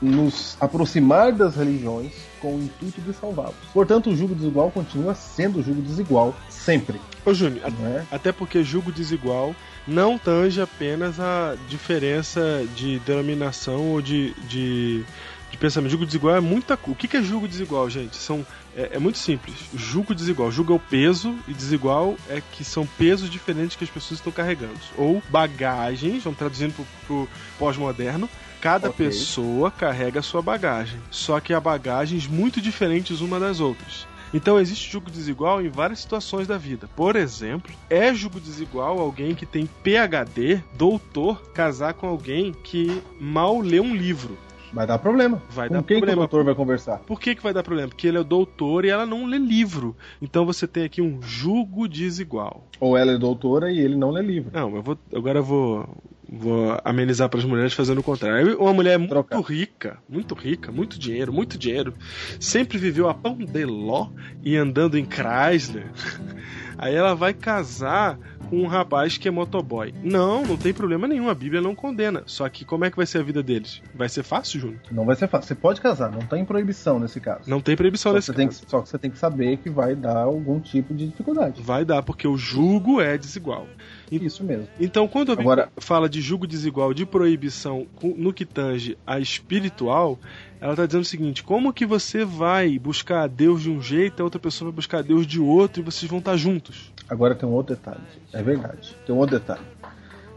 nos 0.00 0.56
aproximar 0.60 1.32
das 1.32 1.56
religiões 1.56 2.12
com 2.40 2.56
o 2.56 2.62
intuito 2.62 3.00
de 3.00 3.12
salvá-los. 3.12 3.54
Portanto, 3.72 4.10
o 4.10 4.16
jugo 4.16 4.34
desigual 4.34 4.70
continua 4.70 5.14
sendo 5.14 5.62
jugo 5.62 5.80
desigual 5.80 6.34
sempre, 6.48 7.00
Ô 7.26 7.32
Júnior, 7.32 7.72
não 7.78 7.86
é? 7.86 8.04
Até 8.10 8.32
porque 8.32 8.62
julgo 8.62 8.92
desigual 8.92 9.56
não 9.86 10.18
tange 10.18 10.60
apenas 10.60 11.18
a 11.18 11.56
diferença 11.68 12.66
de 12.76 12.98
denominação 12.98 13.92
ou 13.92 14.02
de, 14.02 14.34
de, 14.46 15.02
de 15.50 15.56
pensamento. 15.56 15.90
Julgo 15.90 16.04
desigual 16.04 16.36
é 16.36 16.40
muita 16.40 16.76
coisa. 16.76 16.92
O 16.92 16.96
que 16.96 17.16
é 17.16 17.22
julgo 17.22 17.48
desigual, 17.48 17.88
gente? 17.88 18.16
São, 18.16 18.46
é, 18.76 18.90
é 18.92 18.98
muito 18.98 19.16
simples. 19.16 19.56
Julgo 19.74 20.14
desigual. 20.14 20.50
Julgo 20.50 20.74
é 20.74 20.76
o 20.76 20.78
peso 20.80 21.34
e 21.48 21.54
desigual 21.54 22.14
é 22.28 22.42
que 22.52 22.62
são 22.62 22.86
pesos 22.86 23.30
diferentes 23.30 23.74
que 23.74 23.84
as 23.84 23.90
pessoas 23.90 24.20
estão 24.20 24.32
carregando. 24.32 24.78
Ou 24.98 25.22
bagagens, 25.30 26.22
vamos 26.24 26.38
traduzindo 26.38 26.74
pro, 26.74 26.86
pro 27.06 27.28
pós-moderno. 27.58 28.28
Cada 28.64 28.88
Ok. 28.88 29.06
pessoa 29.06 29.70
carrega 29.70 30.20
a 30.20 30.22
sua 30.22 30.40
bagagem. 30.40 30.98
Só 31.10 31.38
que 31.38 31.52
há 31.52 31.60
bagagens 31.60 32.26
muito 32.26 32.62
diferentes 32.62 33.20
uma 33.20 33.38
das 33.38 33.60
outras. 33.60 34.08
Então 34.32 34.58
existe 34.58 34.90
julgo 34.90 35.10
desigual 35.10 35.60
em 35.60 35.68
várias 35.68 36.00
situações 36.00 36.46
da 36.46 36.56
vida. 36.56 36.88
Por 36.96 37.14
exemplo, 37.14 37.70
é 37.90 38.14
julgo 38.14 38.40
desigual 38.40 38.98
alguém 38.98 39.34
que 39.34 39.44
tem 39.44 39.68
PhD, 39.82 40.64
doutor, 40.72 41.42
casar 41.52 41.92
com 41.92 42.06
alguém 42.06 42.54
que 42.54 43.02
mal 43.20 43.60
lê 43.60 43.80
um 43.80 43.94
livro. 43.94 44.38
Vai 44.74 44.86
dar 44.86 44.98
problema. 44.98 45.40
Vai 45.50 45.68
com 45.68 45.74
dar 45.74 45.82
quem 45.82 45.96
que 45.96 46.00
problema. 46.00 46.22
o 46.22 46.26
doutor 46.28 46.44
vai 46.44 46.54
conversar? 46.54 46.98
Por 46.98 47.20
que, 47.20 47.34
que 47.34 47.42
vai 47.42 47.54
dar 47.54 47.62
problema? 47.62 47.88
Porque 47.88 48.08
ele 48.08 48.18
é 48.18 48.24
doutor 48.24 48.84
e 48.84 48.88
ela 48.88 49.06
não 49.06 49.24
lê 49.24 49.38
livro. 49.38 49.96
Então 50.20 50.44
você 50.44 50.66
tem 50.66 50.84
aqui 50.84 51.00
um 51.00 51.22
julgo 51.22 51.88
desigual. 51.88 52.66
Ou 52.80 52.96
ela 52.96 53.12
é 53.12 53.18
doutora 53.18 53.70
e 53.70 53.78
ele 53.78 53.96
não 53.96 54.10
lê 54.10 54.20
livro. 54.22 54.50
Não, 54.52 54.74
eu 54.74 54.82
vou. 54.82 54.98
Agora 55.14 55.38
eu 55.38 55.44
vou 55.44 55.88
Vou 56.36 56.76
amenizar 56.84 57.28
para 57.28 57.38
as 57.38 57.44
mulheres 57.44 57.74
fazendo 57.74 57.98
o 57.98 58.02
contrário. 58.02 58.58
Uma 58.58 58.72
mulher 58.72 58.98
muito 58.98 59.10
Trocar. 59.10 59.40
rica, 59.40 59.98
muito 60.08 60.34
rica, 60.34 60.72
muito 60.72 60.98
dinheiro, 60.98 61.32
muito 61.32 61.56
dinheiro, 61.56 61.94
sempre 62.40 62.76
viveu 62.78 63.08
a 63.08 63.14
pão 63.14 63.36
de 63.36 63.64
ló 63.64 64.08
e 64.42 64.56
andando 64.56 64.98
em 64.98 65.04
Chrysler. 65.04 65.90
Aí 66.78 66.94
ela 66.94 67.14
vai 67.14 67.32
casar 67.32 68.18
com 68.50 68.62
um 68.62 68.66
rapaz 68.66 69.16
que 69.16 69.26
é 69.26 69.30
motoboy. 69.30 69.94
Não, 70.02 70.42
não 70.44 70.56
tem 70.56 70.72
problema 70.74 71.08
nenhum, 71.08 71.28
a 71.30 71.34
Bíblia 71.34 71.60
não 71.62 71.74
condena. 71.74 72.22
Só 72.26 72.46
que 72.48 72.64
como 72.64 72.84
é 72.84 72.90
que 72.90 72.96
vai 72.96 73.06
ser 73.06 73.18
a 73.18 73.22
vida 73.22 73.42
deles? 73.42 73.80
Vai 73.94 74.08
ser 74.08 74.22
fácil, 74.22 74.60
Júnior? 74.60 74.80
Não 74.90 75.04
vai 75.06 75.16
ser 75.16 75.28
fácil. 75.28 75.48
Você 75.48 75.54
pode 75.54 75.80
casar, 75.80 76.10
não 76.12 76.20
tem 76.20 76.44
proibição 76.44 76.98
nesse 76.98 77.20
caso. 77.20 77.48
Não 77.48 77.60
tem 77.60 77.74
proibição 77.76 78.12
Só, 78.12 78.16
nesse 78.16 78.32
tem 78.34 78.48
que, 78.48 78.54
caso. 78.54 78.66
só 78.68 78.80
que 78.82 78.88
você 78.90 78.98
tem 78.98 79.10
que 79.10 79.18
saber 79.18 79.56
que 79.58 79.70
vai 79.70 79.94
dar 79.94 80.18
algum 80.18 80.60
tipo 80.60 80.92
de 80.94 81.06
dificuldade. 81.08 81.62
Vai 81.62 81.84
dar, 81.84 82.02
porque 82.02 82.28
o 82.28 82.36
jugo 82.36 83.00
é 83.00 83.16
desigual. 83.16 83.66
Isso 84.12 84.44
mesmo. 84.44 84.68
Então, 84.78 85.08
quando 85.08 85.32
a 85.32 85.36
Bíblia 85.36 85.52
Agora- 85.54 85.72
fala 85.78 86.08
de 86.08 86.20
jugo 86.20 86.46
desigual, 86.46 86.92
de 86.94 87.04
proibição 87.06 87.86
no 88.02 88.32
que 88.32 88.44
tange 88.44 88.96
a 89.06 89.18
espiritual, 89.18 90.18
ela 90.64 90.72
está 90.72 90.86
dizendo 90.86 91.02
o 91.02 91.04
seguinte: 91.04 91.44
como 91.44 91.74
que 91.74 91.84
você 91.84 92.24
vai 92.24 92.78
buscar 92.78 93.24
a 93.24 93.26
Deus 93.26 93.60
de 93.60 93.70
um 93.70 93.82
jeito, 93.82 94.20
a 94.20 94.24
outra 94.24 94.40
pessoa 94.40 94.70
vai 94.70 94.76
buscar 94.76 95.00
a 95.00 95.02
Deus 95.02 95.26
de 95.26 95.38
outro 95.38 95.82
e 95.82 95.84
vocês 95.84 96.10
vão 96.10 96.20
estar 96.20 96.38
juntos? 96.38 96.90
Agora 97.06 97.34
tem 97.34 97.46
um 97.46 97.52
outro 97.52 97.76
detalhe. 97.76 98.00
É 98.32 98.42
verdade. 98.42 98.96
Tem 99.04 99.14
um 99.14 99.18
outro 99.18 99.38
detalhe. 99.38 99.60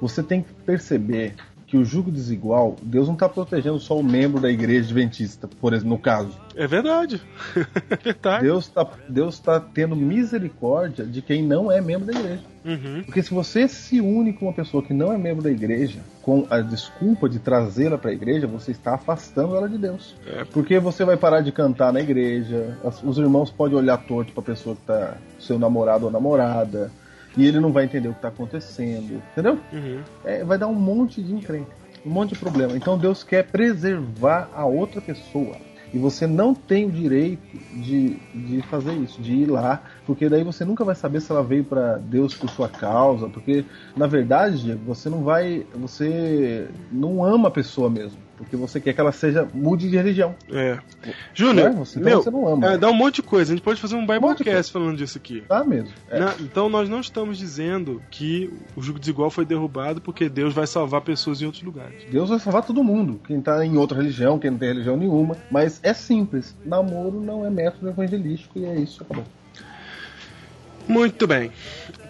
Você 0.01 0.22
tem 0.22 0.43
que 0.43 0.53
perceber 0.65 1.34
que 1.67 1.75
o 1.75 1.83
jugo 1.83 2.09
desigual, 2.09 2.77
Deus 2.81 3.07
não 3.07 3.13
está 3.13 3.27
protegendo 3.27 3.77
só 3.77 4.00
o 4.00 4.03
membro 4.03 4.39
da 4.39 4.50
igreja 4.50 4.86
adventista, 4.86 5.50
por 5.59 5.74
exemplo, 5.74 5.89
no 5.89 6.00
caso. 6.00 6.31
É 6.55 6.65
verdade. 6.65 7.21
é 7.89 7.95
verdade. 7.97 8.45
Deus 8.45 8.65
está 8.65 8.89
Deus 9.09 9.39
tá 9.39 9.59
tendo 9.59 9.93
misericórdia 9.93 11.05
de 11.05 11.21
quem 11.21 11.43
não 11.43 11.69
é 11.69 11.81
membro 11.81 12.05
da 12.05 12.17
igreja. 12.17 12.43
Uhum. 12.63 13.03
Porque 13.03 13.21
se 13.21 13.33
você 13.33 13.67
se 13.67 14.00
une 14.00 14.31
com 14.31 14.45
uma 14.45 14.53
pessoa 14.53 14.81
que 14.81 14.93
não 14.93 15.12
é 15.12 15.17
membro 15.17 15.43
da 15.43 15.51
igreja, 15.51 16.00
com 16.21 16.47
a 16.50 16.62
desculpa 16.62 17.27
de 17.27 17.39
trazê-la 17.39 17.97
para 17.97 18.12
a 18.12 18.13
igreja, 18.13 18.47
você 18.47 18.71
está 18.71 18.95
afastando 18.95 19.55
ela 19.55 19.67
de 19.67 19.77
Deus. 19.77 20.15
É. 20.25 20.45
Porque 20.45 20.79
você 20.79 21.03
vai 21.03 21.17
parar 21.17 21.41
de 21.41 21.51
cantar 21.51 21.91
na 21.91 22.00
igreja, 22.00 22.77
os 23.03 23.17
irmãos 23.17 23.51
podem 23.51 23.77
olhar 23.77 23.97
torto 23.97 24.31
para 24.31 24.41
a 24.41 24.45
pessoa 24.45 24.74
que 24.74 24.81
está 24.83 25.17
seu 25.38 25.59
namorado 25.59 26.05
ou 26.05 26.12
namorada, 26.12 26.89
e 27.38 27.46
ele 27.46 27.60
não 27.60 27.72
vai 27.72 27.86
entender 27.86 28.10
o 28.10 28.13
que 28.13 28.17
está 28.17 28.29
acontecendo, 28.29 29.22
entendeu? 29.32 29.60
Uhum. 29.72 30.01
É, 30.25 30.44
vai 30.44 30.58
dar 30.58 30.67
um 30.67 30.74
monte 30.74 31.22
de 31.22 31.34
encrenca, 31.34 31.72
um 32.06 32.10
monte 32.10 32.34
de 32.34 32.39
problema. 32.39 32.75
Então 32.75 32.98
Deus 32.98 33.24
quer 33.24 33.46
preservar 33.46 34.50
a 34.53 34.65
outra 34.65 35.00
pessoa. 35.00 35.56
E 35.94 35.98
você 35.98 36.27
não 36.27 36.53
tem 36.53 36.86
o 36.86 36.91
direito 36.91 37.58
de, 37.74 38.15
de 38.34 38.62
fazer 38.63 38.94
isso, 38.96 39.22
de 39.22 39.34
ir 39.34 39.46
lá, 39.46 39.82
porque 40.06 40.27
daí 40.27 40.44
você 40.44 40.65
nunca 40.65 40.84
vai 40.84 40.96
saber 40.96 41.22
se 41.22 41.32
ela 41.32 41.41
veio 41.41 41.63
para 41.63 41.96
Deus 41.98 42.36
por 42.36 42.50
sua 42.50 42.67
causa, 42.67 43.29
porque 43.29 43.63
na 43.96 44.06
verdade 44.06 44.75
você 44.86 45.10
não 45.10 45.24
vai, 45.24 45.65
você 45.74 46.67
não 46.91 47.24
ama 47.24 47.48
a 47.48 47.51
pessoa 47.51 47.89
mesmo, 47.89 48.20
porque 48.38 48.56
você 48.56 48.79
quer 48.79 48.94
que 48.94 49.01
ela 49.01 49.12
seja 49.12 49.48
mude 49.53 49.89
de 49.89 49.98
religião. 49.98 50.36
É. 50.51 50.77
Júnior, 51.34 51.67
É, 51.67 51.72
você- 51.72 52.00
então 52.00 52.10
meu, 52.12 52.22
você 52.24 52.29
não 52.32 52.48
ama. 52.48 52.74
é, 52.74 52.77
dá 52.77 52.89
um 52.89 52.94
monte 52.94 53.15
de 53.15 53.24
coisa. 53.24 53.51
A 53.51 53.56
gente 53.56 53.63
pode 53.63 53.82
fazer 53.82 53.96
um 53.96 54.06
Biblecast 54.06 54.72
falando 54.72 54.96
disso 54.98 55.17
aqui. 55.17 55.41
Tá 55.48 55.63
mesmo? 55.63 55.89
É. 56.10 56.20
Na- 56.20 56.36
então 56.39 56.70
nós 56.70 56.88
não 56.88 57.00
estamos 57.00 57.38
dizendo 57.38 58.01
que 58.12 58.53
o 58.75 58.82
jugo 58.82 59.00
desigual 59.00 59.29
foi 59.29 59.46
derrubado 59.46 60.00
porque 60.00 60.29
Deus 60.29 60.53
vai 60.53 60.67
salvar 60.67 61.01
pessoas 61.01 61.41
em 61.41 61.46
outros 61.46 61.63
lugares. 61.63 62.03
Deus 62.12 62.29
vai 62.29 62.39
salvar 62.39 62.63
todo 62.63 62.84
mundo, 62.84 63.20
quem 63.25 63.41
tá 63.41 63.65
em 63.65 63.75
outra 63.77 63.98
religião, 63.98 64.38
quem 64.39 64.51
não 64.51 64.58
tem 64.58 64.70
religião 64.70 64.96
nenhuma. 64.96 65.36
Mas 65.51 65.79
é 65.84 65.94
simples. 65.94 66.56
Namoro 66.65 67.20
não 67.20 67.46
é 67.46 67.50
método 67.50 67.89
evangelístico 67.89 68.60
e 68.60 68.65
é 68.65 68.75
isso, 68.75 69.01
acabou. 69.03 69.24
Muito 70.88 71.27
bem. 71.27 71.51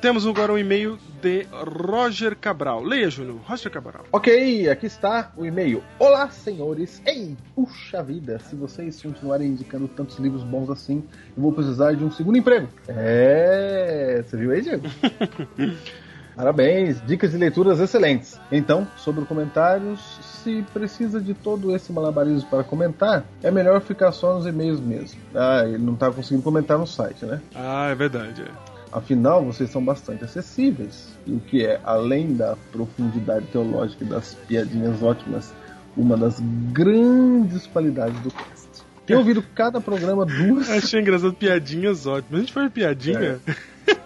Temos 0.02 0.28
agora 0.28 0.54
um 0.54 0.58
e-mail 0.58 1.00
de 1.22 1.48
Roger 1.52 2.36
Cabral. 2.36 2.84
Leia, 2.84 3.10
Júnior. 3.10 3.40
Roger 3.44 3.72
Cabral. 3.72 4.06
Ok, 4.12 4.70
aqui 4.70 4.86
está 4.86 5.32
o 5.36 5.46
e-mail. 5.46 5.84
Olá, 5.98 6.30
senhores. 6.30 7.02
Ei, 7.04 7.36
puxa 7.56 8.04
vida, 8.04 8.38
se 8.38 8.56
vocês 8.56 9.02
continuarem 9.02 9.48
indicando 9.48 9.88
tantos 9.88 10.20
livros 10.20 10.44
bons 10.44 10.70
assim, 10.70 11.04
eu 11.36 11.42
vou 11.42 11.52
precisar 11.52 11.94
de 11.94 12.04
um 12.04 12.12
segundo 12.12 12.38
emprego. 12.38 12.68
É, 12.88 14.24
você 14.24 14.38
viu 14.38 14.52
aí, 14.52 14.62
Diego? 14.62 14.84
Parabéns, 16.38 17.02
dicas 17.08 17.32
de 17.32 17.38
leituras 17.38 17.80
excelentes. 17.80 18.40
Então, 18.52 18.88
sobre 18.96 19.26
comentários, 19.26 20.00
se 20.44 20.63
precisa 20.72 21.20
de 21.20 21.34
todo 21.34 21.76
esse 21.76 21.92
malabarismo 21.92 22.48
para 22.48 22.63
comentar, 22.63 23.26
é 23.42 23.50
melhor 23.50 23.82
ficar 23.82 24.12
só 24.12 24.36
nos 24.36 24.46
e-mails 24.46 24.80
mesmo. 24.80 25.20
Ah, 25.34 25.63
ele 25.66 25.80
não 25.80 25.96
está 25.96 26.12
conseguindo 26.12 26.44
comentar 26.44 26.78
no 26.78 26.86
site, 26.86 27.26
né? 27.26 27.42
Ah, 27.56 27.90
é 27.90 27.96
verdade. 27.96 28.44
É. 28.44 28.66
Afinal, 28.98 29.46
vocês 29.46 29.70
são 29.70 29.84
bastante 29.84 30.24
acessíveis, 30.24 31.10
e 31.28 31.32
o 31.32 31.40
que 31.40 31.64
é, 31.64 31.80
além 31.84 32.36
da 32.36 32.58
profundidade 32.72 33.46
teológica 33.48 34.04
e 34.04 34.08
das 34.08 34.34
piadinhas 34.34 35.04
ótimas, 35.04 35.54
uma 35.96 36.18
das 36.18 36.40
grandes 36.72 37.68
qualidades 37.68 38.20
do 38.22 38.32
cast. 38.32 38.68
Tenho 39.06 39.20
ouvido 39.20 39.44
cada 39.54 39.80
programa 39.80 40.26
duas. 40.26 40.68
Achei 40.74 41.00
engraçado 41.00 41.34
piadinhas 41.34 42.08
ótimas. 42.08 42.40
A 42.40 42.44
gente 42.44 42.54
faz 42.54 42.72
piadinha? 42.72 43.40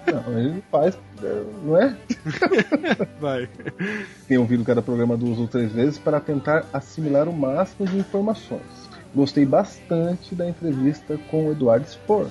Não, 0.06 0.38
ele 0.38 0.64
faz, 0.70 0.98
é, 1.24 1.44
não 1.64 1.82
é? 1.82 1.96
Vai. 3.20 3.50
Tenho 4.28 4.42
ouvido 4.42 4.66
cada 4.66 4.82
programa 4.82 5.16
duas 5.16 5.40
ou 5.40 5.48
três 5.48 5.72
vezes 5.72 5.98
para 5.98 6.20
tentar 6.20 6.66
assimilar 6.74 7.30
o 7.30 7.34
máximo 7.34 7.88
de 7.88 7.98
informações. 7.98 8.90
Gostei 9.16 9.46
bastante 9.46 10.36
da 10.36 10.48
entrevista 10.48 11.18
com 11.30 11.48
o 11.48 11.52
Eduardo 11.52 11.88
Spor. 11.88 12.28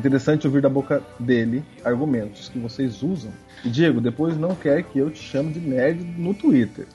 Interessante 0.00 0.46
ouvir 0.46 0.62
da 0.62 0.68
boca 0.70 1.02
dele 1.18 1.62
argumentos 1.84 2.48
que 2.48 2.58
vocês 2.58 3.02
usam. 3.02 3.30
E 3.62 3.68
Diego, 3.68 4.00
depois 4.00 4.34
não 4.38 4.54
quer 4.54 4.82
que 4.82 4.98
eu 4.98 5.10
te 5.10 5.22
chame 5.22 5.52
de 5.52 5.60
nerd 5.60 6.02
no 6.16 6.32
Twitter. 6.32 6.86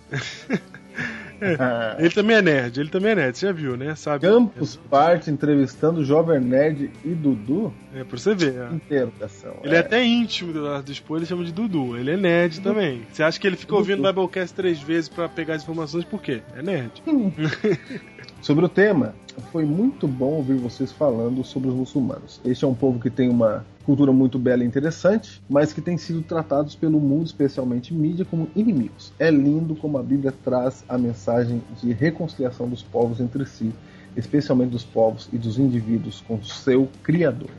Ah, 1.60 1.98
Ele 2.00 2.10
também 2.10 2.38
é 2.38 2.42
nerd, 2.42 2.80
ele 2.80 2.90
também 2.90 3.12
é 3.12 3.16
nerd, 3.16 3.38
você 3.38 3.46
já 3.46 3.52
viu, 3.52 3.78
né? 3.78 3.94
Sabe? 3.94 4.26
Campus 4.26 4.78
Party 4.90 5.30
entrevistando 5.30 6.00
o 6.00 6.04
Jovem 6.04 6.40
Nerd 6.40 6.90
e 7.04 7.10
Dudu? 7.10 7.72
É, 7.94 8.04
pra 8.04 8.18
você 8.18 8.34
ver. 8.34 8.56
é. 8.56 8.74
Interrogação. 8.74 9.54
Ele 9.64 9.76
é 9.76 9.80
até 9.80 10.04
íntimo 10.04 10.52
do 10.52 10.60
Eduardo 10.60 10.92
Expor, 10.92 11.18
ele 11.18 11.26
chama 11.28 11.44
de 11.44 11.52
Dudu. 11.52 11.96
Ele 11.98 12.12
é 12.12 12.18
nerd 12.18 12.62
também. 12.62 13.04
Você 13.12 13.22
acha 13.22 13.40
que 13.40 13.46
ele 13.46 13.58
fica 13.58 13.76
ouvindo 13.76 14.00
o 14.04 14.08
Biblecast 14.08 14.56
três 14.56 14.80
vezes 14.82 15.10
pra 15.10 15.30
pegar 15.30 15.56
as 15.56 15.62
informações? 15.64 16.06
Por 16.06 16.22
quê? 16.22 16.42
É 16.56 16.64
nerd. 16.64 16.92
Sobre 18.46 18.64
o 18.64 18.70
tema, 18.70 19.16
foi 19.52 19.66
muito 19.66 20.08
bom 20.08 20.34
ouvir 20.34 20.54
vocês 20.54 20.92
falando 20.92 21.44
sobre 21.44 21.68
os 21.68 21.74
muçulmanos. 21.74 22.40
Este 22.46 22.64
é 22.64 22.68
um 22.68 22.76
povo 22.76 23.00
que 23.00 23.10
tem 23.10 23.28
uma 23.28 23.66
cultura 23.84 24.12
muito 24.12 24.38
bela 24.38 24.64
e 24.64 24.68
interessante, 24.68 25.42
mas 25.50 25.74
que 25.74 25.82
tem 25.82 25.98
sido 25.98 26.22
tratados 26.22 26.76
pelo 26.76 27.00
mundo, 27.00 27.26
especialmente 27.26 27.92
mídia, 27.92 28.24
como 28.24 28.48
inimigos. 28.56 29.12
É 29.18 29.32
lindo 29.32 29.76
como 29.76 29.98
a 29.98 30.04
Bíblia 30.04 30.32
traz 30.44 30.86
a 30.88 30.96
mensagem 30.96 31.60
de 31.82 31.92
reconciliação 31.92 32.70
dos 32.70 32.84
povos 32.84 33.20
entre 33.20 33.48
si, 33.48 33.74
especialmente 34.16 34.70
dos 34.70 34.84
povos 34.84 35.28
e 35.34 35.40
dos 35.40 35.58
indivíduos 35.58 36.22
com 36.22 36.40
seu 36.44 36.88
Criador. 37.02 37.50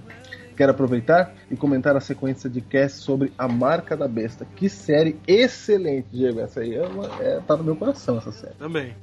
Quero 0.57 0.71
aproveitar 0.71 1.35
e 1.51 1.57
comentar 1.57 1.97
a 1.97 2.01
sequência 2.01 2.49
de 2.49 2.61
cast 2.61 2.99
sobre 2.99 3.33
a 3.37 3.49
marca 3.49 3.97
da 3.97 4.07
besta. 4.07 4.47
Que 4.55 4.69
série 4.69 5.17
excelente, 5.27 6.07
Diego. 6.13 6.39
Essa 6.39 6.61
aí 6.61 6.77
é 6.77 6.87
uma- 6.87 7.11
é- 7.21 7.41
tá 7.45 7.57
no 7.57 7.65
meu 7.65 7.75
coração, 7.75 8.19
essa 8.19 8.31
série. 8.31 8.55
Também. 8.55 8.95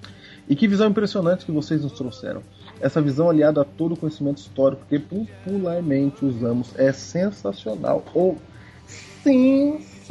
E 0.47 0.55
que 0.55 0.67
visão 0.67 0.89
impressionante 0.89 1.45
que 1.45 1.51
vocês 1.51 1.83
nos 1.83 1.93
trouxeram. 1.93 2.41
Essa 2.81 3.01
visão 3.01 3.29
aliada 3.29 3.61
a 3.61 3.65
todo 3.65 3.93
o 3.93 3.97
conhecimento 3.97 4.39
histórico 4.39 4.85
que 4.89 4.99
popularmente 4.99 6.25
usamos 6.25 6.77
é 6.77 6.91
sensacional. 6.91 8.03
Ou 8.13 8.37
sensacional 9.23 10.09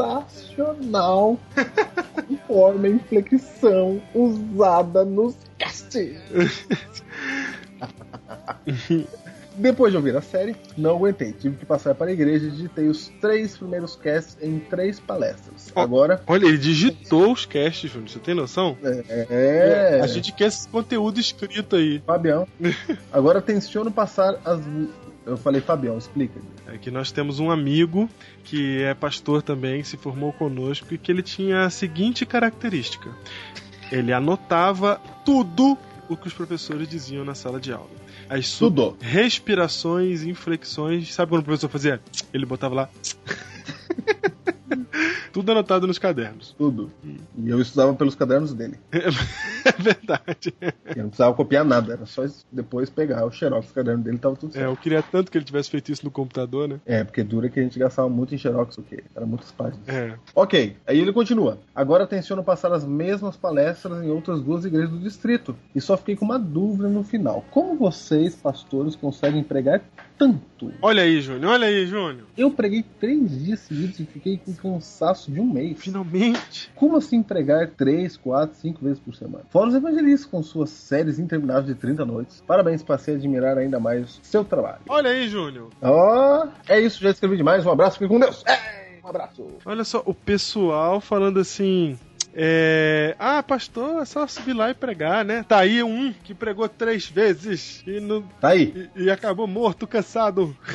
forma 2.46 2.88
e 2.88 2.92
inflexão 2.92 4.00
usada 4.14 5.04
nos 5.04 5.36
casts. 5.58 6.16
Depois 9.56 9.92
de 9.92 9.96
ouvir 9.96 10.16
a 10.16 10.20
série, 10.20 10.56
não 10.76 10.96
aguentei. 10.96 11.32
Tive 11.32 11.56
que 11.56 11.66
passar 11.66 11.94
para 11.94 12.10
a 12.10 12.12
igreja 12.12 12.46
e 12.46 12.50
digitei 12.50 12.88
os 12.88 13.08
três 13.20 13.56
primeiros 13.56 13.96
casts 13.96 14.36
em 14.42 14.58
três 14.58 14.98
palestras. 14.98 15.70
Ó, 15.74 15.80
Agora, 15.80 16.22
Olha, 16.26 16.46
ele 16.46 16.58
digitou 16.58 17.32
os 17.32 17.44
casts, 17.44 17.90
Júnior. 17.90 18.08
Você 18.10 18.18
tem 18.18 18.34
noção? 18.34 18.76
é. 18.82 20.00
A 20.02 20.06
gente 20.06 20.32
quer 20.32 20.46
esse 20.46 20.68
conteúdo 20.68 21.20
escrito 21.20 21.76
aí. 21.76 22.02
Fabião. 22.06 22.46
Agora 23.12 23.40
tenciono 23.40 23.90
passar 23.90 24.40
as. 24.44 24.60
Eu 25.24 25.36
falei, 25.36 25.60
Fabião, 25.60 25.96
explica. 25.96 26.40
É 26.66 26.76
que 26.78 26.90
nós 26.90 27.12
temos 27.12 27.38
um 27.38 27.50
amigo 27.50 28.08
que 28.42 28.82
é 28.82 28.92
pastor 28.92 29.40
também, 29.42 29.84
se 29.84 29.96
formou 29.96 30.32
conosco 30.32 30.92
e 30.92 30.98
que 30.98 31.12
ele 31.12 31.22
tinha 31.22 31.62
a 31.64 31.70
seguinte 31.70 32.26
característica: 32.26 33.08
ele 33.90 34.12
anotava 34.12 35.00
tudo 35.24 35.78
o 36.08 36.16
que 36.16 36.26
os 36.26 36.34
professores 36.34 36.88
diziam 36.88 37.24
na 37.24 37.34
sala 37.34 37.60
de 37.60 37.72
aula. 37.72 38.02
As 38.34 38.48
su- 38.48 38.70
Tudo. 38.70 38.96
respirações, 38.98 40.22
inflexões. 40.22 41.12
Sabe 41.12 41.28
quando 41.30 41.42
o 41.42 41.44
professor 41.44 41.68
fazia? 41.68 42.00
Ele 42.32 42.46
botava 42.46 42.74
lá. 42.74 42.88
Tudo 45.32 45.50
anotado 45.52 45.86
nos 45.86 45.98
cadernos. 45.98 46.54
Tudo. 46.58 46.90
E 47.04 47.48
eu 47.48 47.60
estudava 47.60 47.94
pelos 47.94 48.14
cadernos 48.14 48.52
dele. 48.52 48.78
É 49.64 49.80
verdade. 49.80 50.52
Eu 50.60 51.02
não 51.04 51.08
precisava 51.08 51.34
copiar 51.34 51.64
nada, 51.64 51.92
era 51.92 52.04
só 52.04 52.24
depois 52.50 52.90
pegar 52.90 53.24
o 53.24 53.30
xerox 53.30 53.68
do 53.68 53.72
caderno 53.74 54.02
dele 54.02 54.18
tava 54.18 54.34
tudo 54.34 54.50
É, 54.50 54.54
certo. 54.54 54.68
eu 54.70 54.76
queria 54.76 55.02
tanto 55.02 55.30
que 55.30 55.38
ele 55.38 55.44
tivesse 55.44 55.70
feito 55.70 55.92
isso 55.92 56.04
no 56.04 56.10
computador, 56.10 56.66
né? 56.68 56.80
É, 56.84 57.04
porque 57.04 57.22
dura 57.22 57.48
que 57.48 57.60
a 57.60 57.62
gente 57.62 57.78
gastava 57.78 58.08
muito 58.08 58.34
em 58.34 58.38
xerox, 58.38 58.76
o 58.78 58.82
quê? 58.82 59.04
Era 59.14 59.24
muitas 59.24 59.52
páginas. 59.52 59.86
É. 59.86 60.14
Ok, 60.34 60.76
aí 60.84 60.98
ele 60.98 61.12
continua. 61.12 61.58
Agora 61.74 62.08
tenciono 62.08 62.42
passar 62.42 62.72
as 62.72 62.84
mesmas 62.84 63.36
palestras 63.36 64.02
em 64.04 64.10
outras 64.10 64.40
duas 64.42 64.64
igrejas 64.64 64.90
do 64.90 64.98
distrito. 64.98 65.56
E 65.74 65.80
só 65.80 65.96
fiquei 65.96 66.16
com 66.16 66.24
uma 66.24 66.40
dúvida 66.40 66.88
no 66.88 67.04
final. 67.04 67.44
Como 67.52 67.76
vocês, 67.78 68.34
pastores, 68.34 68.96
conseguem 68.96 69.44
pregar 69.44 69.80
tanto? 70.18 70.72
Olha 70.82 71.02
aí, 71.04 71.20
Júnior, 71.20 71.52
olha 71.52 71.68
aí, 71.68 71.86
Júnior. 71.86 72.26
Eu 72.36 72.50
preguei 72.50 72.84
três 73.00 73.30
dias 73.44 73.60
seguidos 73.60 74.00
e 74.00 74.04
fiquei 74.06 74.38
com 74.38 74.52
cansaço 74.54 75.21
de 75.30 75.40
um 75.40 75.52
mês. 75.52 75.78
Finalmente. 75.80 76.70
Como 76.74 76.96
assim 76.96 77.22
pregar 77.22 77.68
três, 77.68 78.16
quatro, 78.16 78.56
cinco 78.56 78.84
vezes 78.84 78.98
por 78.98 79.14
semana? 79.14 79.44
Fora 79.50 79.68
os 79.68 79.74
evangelistas 79.74 80.30
com 80.30 80.42
suas 80.42 80.70
séries 80.70 81.18
intermináveis 81.18 81.66
de 81.66 81.74
30 81.74 82.04
noites. 82.04 82.42
Parabéns, 82.46 82.82
passei 82.82 83.14
a 83.14 83.16
admirar 83.16 83.58
ainda 83.58 83.78
mais 83.78 84.18
seu 84.22 84.44
trabalho. 84.44 84.80
Olha 84.88 85.10
aí, 85.10 85.28
Júnior. 85.28 85.70
Ó, 85.80 86.46
é 86.68 86.80
isso, 86.80 87.02
já 87.02 87.10
escrevi 87.10 87.36
demais. 87.36 87.64
Um 87.66 87.70
abraço, 87.70 87.98
fique 87.98 88.08
com 88.08 88.18
Deus. 88.18 88.42
É, 88.46 88.98
um 89.04 89.08
abraço. 89.08 89.46
Olha 89.64 89.84
só, 89.84 90.02
o 90.06 90.14
pessoal 90.14 91.00
falando 91.00 91.40
assim. 91.40 91.98
É... 92.34 93.14
Ah, 93.18 93.42
pastor, 93.42 94.02
é 94.02 94.04
só 94.04 94.26
subir 94.26 94.54
lá 94.54 94.70
e 94.70 94.74
pregar, 94.74 95.24
né? 95.24 95.44
Tá 95.46 95.58
aí 95.58 95.82
um 95.82 96.12
que 96.24 96.34
pregou 96.34 96.68
três 96.68 97.06
vezes 97.06 97.82
e, 97.86 98.00
não... 98.00 98.22
Tá 98.40 98.48
aí. 98.48 98.88
e, 98.96 99.04
e 99.04 99.10
acabou 99.10 99.46
morto, 99.46 99.86
cansado. 99.86 100.56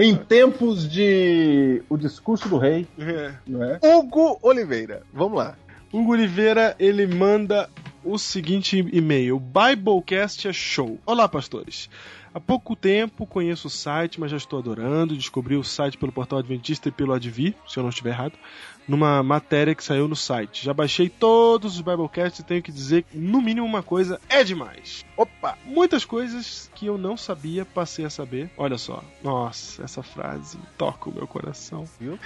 Em 0.00 0.16
tempos 0.16 0.88
de 0.88 1.82
O 1.88 1.96
Discurso 1.96 2.48
do 2.48 2.58
Rei, 2.58 2.86
É. 2.98 3.32
não 3.46 3.62
é? 3.62 3.78
Hugo 3.82 4.38
Oliveira. 4.42 5.02
Vamos 5.12 5.38
lá. 5.38 5.56
Hugo 5.92 6.12
Oliveira, 6.12 6.74
ele 6.78 7.06
manda 7.06 7.68
o 8.04 8.18
seguinte 8.18 8.78
e-mail: 8.92 9.40
Biblecast 9.40 10.48
é 10.48 10.52
show. 10.52 10.98
Olá, 11.04 11.28
pastores. 11.28 11.88
Há 12.32 12.38
pouco 12.38 12.76
tempo 12.76 13.26
conheço 13.26 13.66
o 13.66 13.70
site, 13.70 14.20
mas 14.20 14.30
já 14.30 14.36
estou 14.36 14.60
adorando. 14.60 15.16
Descobri 15.16 15.56
o 15.56 15.64
site 15.64 15.98
pelo 15.98 16.12
portal 16.12 16.38
Adventista 16.38 16.88
e 16.88 16.92
pelo 16.92 17.12
Advi, 17.12 17.56
se 17.66 17.76
eu 17.76 17.82
não 17.82 17.90
estiver 17.90 18.10
errado, 18.10 18.34
numa 18.86 19.22
matéria 19.22 19.74
que 19.74 19.84
saiu 19.84 20.08
no 20.08 20.16
site. 20.16 20.64
Já 20.64 20.74
baixei 20.74 21.08
todos 21.08 21.76
os 21.76 21.80
Biblecasts 21.80 22.40
e 22.40 22.44
tenho 22.44 22.62
que 22.62 22.72
dizer 22.72 23.04
que, 23.04 23.16
no 23.16 23.40
mínimo, 23.40 23.66
uma 23.66 23.82
coisa 23.82 24.20
é 24.28 24.42
demais. 24.42 25.04
Opa! 25.16 25.56
Muitas 25.64 26.04
coisas 26.04 26.70
que 26.74 26.86
eu 26.86 26.98
não 26.98 27.16
sabia, 27.16 27.64
passei 27.64 28.04
a 28.04 28.10
saber. 28.10 28.50
Olha 28.56 28.78
só. 28.78 29.02
Nossa, 29.22 29.82
essa 29.84 30.02
frase 30.02 30.58
toca 30.76 31.10
o 31.10 31.14
meu 31.14 31.26
coração. 31.26 31.86
Viu? 31.98 32.18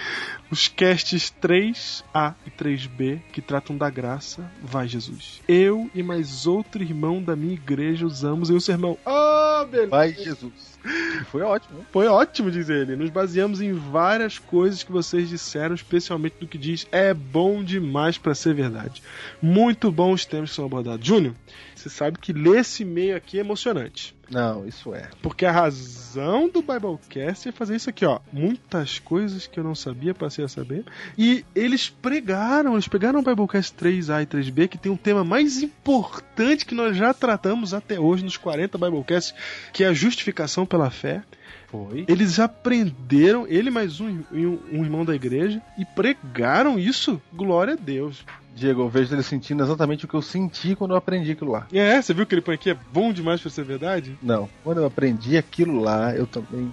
Os 0.51 0.69
casts 0.69 1.33
3A 1.43 2.35
e 2.47 2.51
3B, 2.51 3.21
que 3.33 3.43
tratam 3.43 3.77
da 3.77 3.91
graça, 3.91 4.51
vai 4.63 4.89
Jesus. 4.89 5.43
Eu 5.49 5.91
e 5.95 6.03
mais 6.03 6.47
outro 6.47 6.83
irmão 6.83 7.23
da 7.23 7.37
minha 7.37 7.55
igreja 7.55 8.07
usamos 8.07 8.51
em 8.51 8.55
um 8.55 8.61
sermão. 8.61 8.99
Ah, 9.05 9.67
beleza. 9.71 9.91
Vai, 9.91 10.13
Jesus. 10.13 10.74
Foi 11.31 11.43
ótimo? 11.43 11.85
Foi 11.93 12.07
ótimo, 12.07 12.51
diz 12.51 12.69
ele. 12.69 12.97
Nos 12.97 13.11
baseamos 13.11 13.61
em 13.61 13.73
várias 13.73 14.39
coisas 14.39 14.83
que 14.83 14.93
vocês 14.93 15.29
disseram, 15.29 15.75
especialmente 15.75 16.37
do 16.39 16.47
que 16.47 16.59
diz 16.59 16.87
é 16.93 17.15
bom 17.15 17.63
demais 17.63 18.19
pra 18.19 18.35
ser 18.35 18.55
verdade. 18.55 19.03
Muito 19.41 19.91
bons 19.91 20.15
os 20.15 20.25
temas 20.25 20.51
que 20.51 20.57
são 20.57 20.67
abordados. 20.67 21.07
Júnior, 21.07 21.35
você 21.75 21.89
sabe 21.89 22.19
que 22.19 22.33
ler 22.33 22.61
esse 22.61 22.83
e-mail 22.83 23.17
aqui 23.17 23.39
é 23.39 23.41
emocionante. 23.41 24.14
Não, 24.31 24.67
isso 24.67 24.95
é. 24.95 25.09
Porque 25.23 25.45
a 25.45 25.53
razão 25.53 26.49
do 26.49 26.63
Biblecast 26.63 27.49
é 27.49 27.53
fazer 27.53 27.77
isso 27.77 27.91
aqui, 27.91 28.05
ó. 28.05 28.21
Muitas 28.33 28.99
coisas 28.99 29.47
que 29.47 29.59
eu 29.59 29.65
não 29.65 29.75
sabia, 29.75 30.15
passei 30.15 30.45
a 30.45 30.49
saber. 30.49 30.85
E 31.17 31.45
eles 31.55 31.89
pregaram, 31.89 32.75
eles 32.75 32.89
pegaram 32.89 33.21
o 33.21 33.23
Biblecast 33.23 33.75
3A 33.75 34.23
e 34.23 34.27
3B, 34.27 34.69
que 34.69 34.79
tem 34.79 34.91
um 34.91 34.97
tema 34.97 35.25
mais 35.25 35.63
importante 35.63 36.67
que 36.67 36.75
nós 36.75 36.97
já 36.97 37.13
tratamos 37.13 37.75
até 37.75 37.99
hoje 37.99 38.25
nos 38.25 38.37
40 38.37 38.79
Biblecasts, 38.79 39.35
que 39.73 39.85
é 39.85 39.89
a 39.89 39.95
justificação 39.95 40.65
pela 40.67 40.91
fé. 40.91 41.23
Foi. 41.67 42.05
Eles 42.07 42.39
aprenderam, 42.39 43.47
ele 43.49 43.69
mais 43.69 44.01
um, 44.01 44.23
um, 44.31 44.59
um 44.73 44.85
irmão 44.85 45.05
da 45.05 45.15
igreja, 45.15 45.61
e 45.77 45.85
pregaram 45.85 46.79
isso. 46.79 47.21
Glória 47.33 47.75
a 47.75 47.77
Deus. 47.77 48.25
Diego, 48.55 48.83
eu 48.83 48.89
vejo 48.89 49.15
ele 49.15 49.23
sentindo 49.23 49.63
exatamente 49.63 50.05
o 50.05 50.09
que 50.09 50.15
eu 50.15 50.23
senti 50.23 50.77
quando 50.77 50.93
eu 50.93 50.97
aprendi 50.97 51.33
aquilo 51.33 51.51
lá. 51.51 51.67
É, 51.73 52.01
você 52.01 52.15
viu 52.15 52.25
que 52.25 52.35
ele 52.35 52.43
põe 52.43 52.55
aqui? 52.55 52.71
É 52.71 52.77
bom 52.93 53.13
demais 53.13 53.41
pra 53.41 53.51
ser 53.51 53.65
verdade? 53.65 54.17
Não, 54.23 54.49
quando 54.63 54.79
eu 54.79 54.87
aprendi 54.87 55.37
aquilo 55.37 55.81
lá, 55.81 56.15
eu 56.15 56.27
também. 56.27 56.73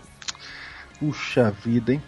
Puxa 1.00 1.50
vida, 1.50 1.94
hein? 1.94 2.02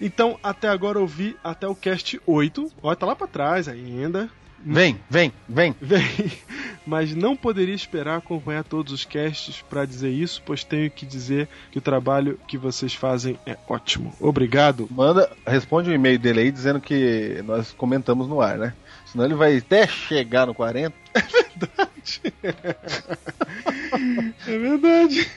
Então, 0.00 0.38
até 0.42 0.68
agora 0.68 0.98
eu 0.98 1.06
vi 1.06 1.36
até 1.44 1.66
o 1.68 1.74
cast 1.74 2.20
8. 2.24 2.72
Ó, 2.82 2.94
tá 2.94 3.04
lá 3.04 3.14
pra 3.14 3.26
trás 3.26 3.68
ainda. 3.68 4.30
Vem, 4.64 4.98
vem, 5.08 5.32
vem. 5.48 5.74
Vem. 5.80 6.02
Mas 6.86 7.14
não 7.14 7.36
poderia 7.36 7.74
esperar 7.74 8.16
acompanhar 8.16 8.64
todos 8.64 8.92
os 8.92 9.04
casts 9.04 9.60
pra 9.60 9.84
dizer 9.84 10.10
isso, 10.10 10.42
pois 10.44 10.64
tenho 10.64 10.90
que 10.90 11.04
dizer 11.04 11.48
que 11.70 11.78
o 11.78 11.82
trabalho 11.82 12.40
que 12.48 12.56
vocês 12.56 12.94
fazem 12.94 13.38
é 13.44 13.56
ótimo. 13.68 14.12
Obrigado. 14.18 14.88
Manda, 14.90 15.30
responde 15.46 15.90
o 15.90 15.94
e-mail 15.94 16.18
dele 16.18 16.40
aí 16.40 16.50
dizendo 16.50 16.80
que 16.80 17.42
nós 17.44 17.72
comentamos 17.72 18.26
no 18.26 18.40
ar, 18.40 18.56
né? 18.56 18.72
Senão 19.10 19.24
ele 19.24 19.34
vai 19.34 19.56
até 19.56 19.86
chegar 19.86 20.46
no 20.46 20.54
40. 20.54 20.94
É 24.46 24.58
verdade. 24.58 25.28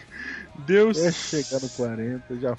Deus, 0.66 1.00
Até 1.00 1.12
chegar 1.12 1.62
no 1.62 1.70
40, 1.70 2.40
já. 2.40 2.58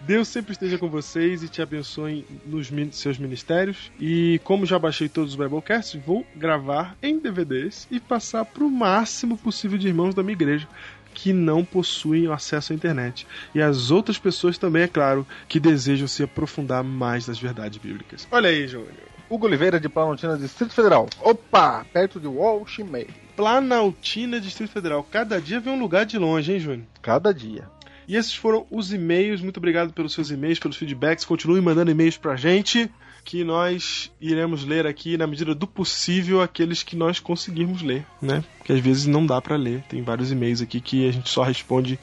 Deus 0.00 0.28
sempre 0.28 0.52
esteja 0.52 0.78
com 0.78 0.88
vocês 0.88 1.42
e 1.42 1.48
te 1.48 1.60
abençoe 1.60 2.24
nos 2.46 2.70
seus 2.92 3.18
ministérios. 3.18 3.90
E 4.00 4.40
como 4.44 4.64
já 4.64 4.78
baixei 4.78 5.08
todos 5.08 5.32
os 5.32 5.36
Biblecasts, 5.36 6.00
vou 6.04 6.26
gravar 6.34 6.96
em 7.02 7.18
DVDs 7.18 7.86
e 7.90 8.00
passar 8.00 8.44
pro 8.44 8.70
máximo 8.70 9.36
possível 9.36 9.78
de 9.78 9.88
irmãos 9.88 10.14
da 10.14 10.22
minha 10.22 10.32
igreja 10.32 10.66
que 11.12 11.32
não 11.32 11.64
possuem 11.64 12.28
acesso 12.28 12.72
à 12.72 12.76
internet. 12.76 13.26
E 13.54 13.60
as 13.60 13.90
outras 13.90 14.18
pessoas 14.18 14.56
também, 14.56 14.82
é 14.82 14.88
claro, 14.88 15.26
que 15.48 15.60
desejam 15.60 16.06
se 16.06 16.22
aprofundar 16.22 16.84
mais 16.84 17.26
nas 17.26 17.38
verdades 17.38 17.78
bíblicas. 17.78 18.26
Olha 18.30 18.48
aí, 18.48 18.66
Júnior. 18.66 19.09
Hugo 19.30 19.46
Oliveira 19.46 19.78
de 19.78 19.88
Planaltina, 19.88 20.36
Distrito 20.36 20.74
Federal. 20.74 21.08
Opa! 21.22 21.86
Perto 21.92 22.18
de 22.18 22.26
Walsh 22.26 22.80
May. 22.80 23.06
Planaltina, 23.36 24.40
Distrito 24.40 24.72
Federal. 24.72 25.06
Cada 25.08 25.40
dia 25.40 25.60
vem 25.60 25.72
um 25.72 25.78
lugar 25.78 26.04
de 26.04 26.18
longe, 26.18 26.52
hein, 26.52 26.58
Júnior? 26.58 26.86
Cada 27.00 27.32
dia. 27.32 27.70
E 28.08 28.16
esses 28.16 28.34
foram 28.34 28.66
os 28.68 28.92
e-mails. 28.92 29.40
Muito 29.40 29.58
obrigado 29.58 29.92
pelos 29.92 30.12
seus 30.14 30.32
e-mails, 30.32 30.58
pelos 30.58 30.76
feedbacks. 30.76 31.24
Continue 31.24 31.60
mandando 31.60 31.92
e-mails 31.92 32.16
pra 32.16 32.34
gente, 32.34 32.90
que 33.24 33.44
nós 33.44 34.10
iremos 34.20 34.64
ler 34.64 34.84
aqui, 34.84 35.16
na 35.16 35.28
medida 35.28 35.54
do 35.54 35.64
possível, 35.64 36.42
aqueles 36.42 36.82
que 36.82 36.96
nós 36.96 37.20
conseguirmos 37.20 37.82
ler, 37.82 38.04
né? 38.20 38.42
Porque 38.58 38.72
às 38.72 38.80
vezes 38.80 39.06
não 39.06 39.24
dá 39.24 39.40
pra 39.40 39.54
ler. 39.54 39.84
Tem 39.88 40.02
vários 40.02 40.32
e-mails 40.32 40.60
aqui 40.60 40.80
que 40.80 41.08
a 41.08 41.12
gente 41.12 41.30
só 41.30 41.44
responde 41.44 42.00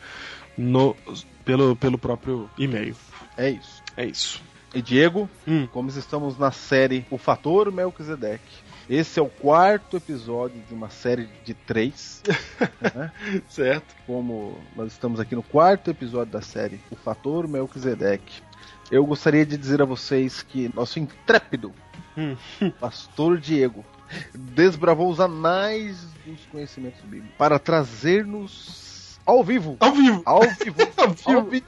no, 0.58 0.96
pelo, 1.44 1.76
pelo 1.76 1.98
próprio 1.98 2.50
e-mail. 2.58 2.96
É 3.36 3.50
isso. 3.50 3.84
É 3.98 4.06
isso. 4.06 4.42
E 4.74 4.82
Diego, 4.82 5.30
Hum. 5.48 5.68
como 5.68 5.90
estamos 5.90 6.38
na 6.38 6.52
série 6.52 7.06
O 7.10 7.18
Fator 7.18 7.72
Melquisedeque. 7.72 8.68
Esse 8.90 9.20
é 9.20 9.22
o 9.22 9.28
quarto 9.28 9.98
episódio 9.98 10.62
de 10.68 10.74
uma 10.74 10.90
série 10.90 11.28
de 11.44 11.54
três. 11.54 12.22
né? 12.96 13.12
Certo. 13.50 13.96
Como 14.06 14.58
nós 14.76 14.92
estamos 14.94 15.20
aqui 15.20 15.36
no 15.36 15.44
quarto 15.44 15.90
episódio 15.90 16.32
da 16.32 16.42
série 16.42 16.80
O 16.92 16.96
Fator 16.96 17.48
Melquisedeque. 17.48 18.42
Eu 18.90 19.06
gostaria 19.06 19.46
de 19.46 19.58
dizer 19.58 19.82
a 19.82 19.86
vocês 19.86 20.42
que 20.42 20.72
nosso 20.74 21.00
intrépido 21.00 21.74
Hum. 22.18 22.36
pastor 22.80 23.38
Diego 23.38 23.86
desbravou 24.34 25.10
os 25.10 25.20
anais 25.20 25.98
dos 26.26 26.40
conhecimentos 26.52 27.02
bíblicos 27.02 27.36
para 27.38 27.60
trazer-nos 27.60 29.20
ao 29.26 29.44
vivo. 29.44 29.76
Ao 29.80 29.92
vivo. 29.92 30.22
Ao 30.26 30.42
vivo. 30.42 30.76
Ao 30.98 31.10
vivo. 31.10 31.30
Ao 31.30 31.44
vivo. 31.44 31.66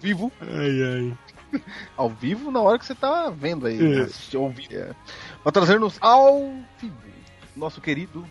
Vivo. 0.00 0.32
Ai, 0.40 0.82
ai. 0.82 1.18
Ao 1.96 2.08
vivo 2.08 2.50
na 2.50 2.60
hora 2.60 2.78
que 2.78 2.86
você 2.86 2.94
tá 2.94 3.30
vendo 3.30 3.66
aí. 3.66 3.98
É. 3.98 4.00
assistir 4.02 4.36
ao 4.36 4.50
vivo. 4.50 4.74
É. 4.74 4.94
Para 5.42 5.52
trazer-nos 5.52 5.96
ao 6.00 6.52
vivo. 6.80 7.04
Nosso 7.56 7.80
querido 7.80 8.24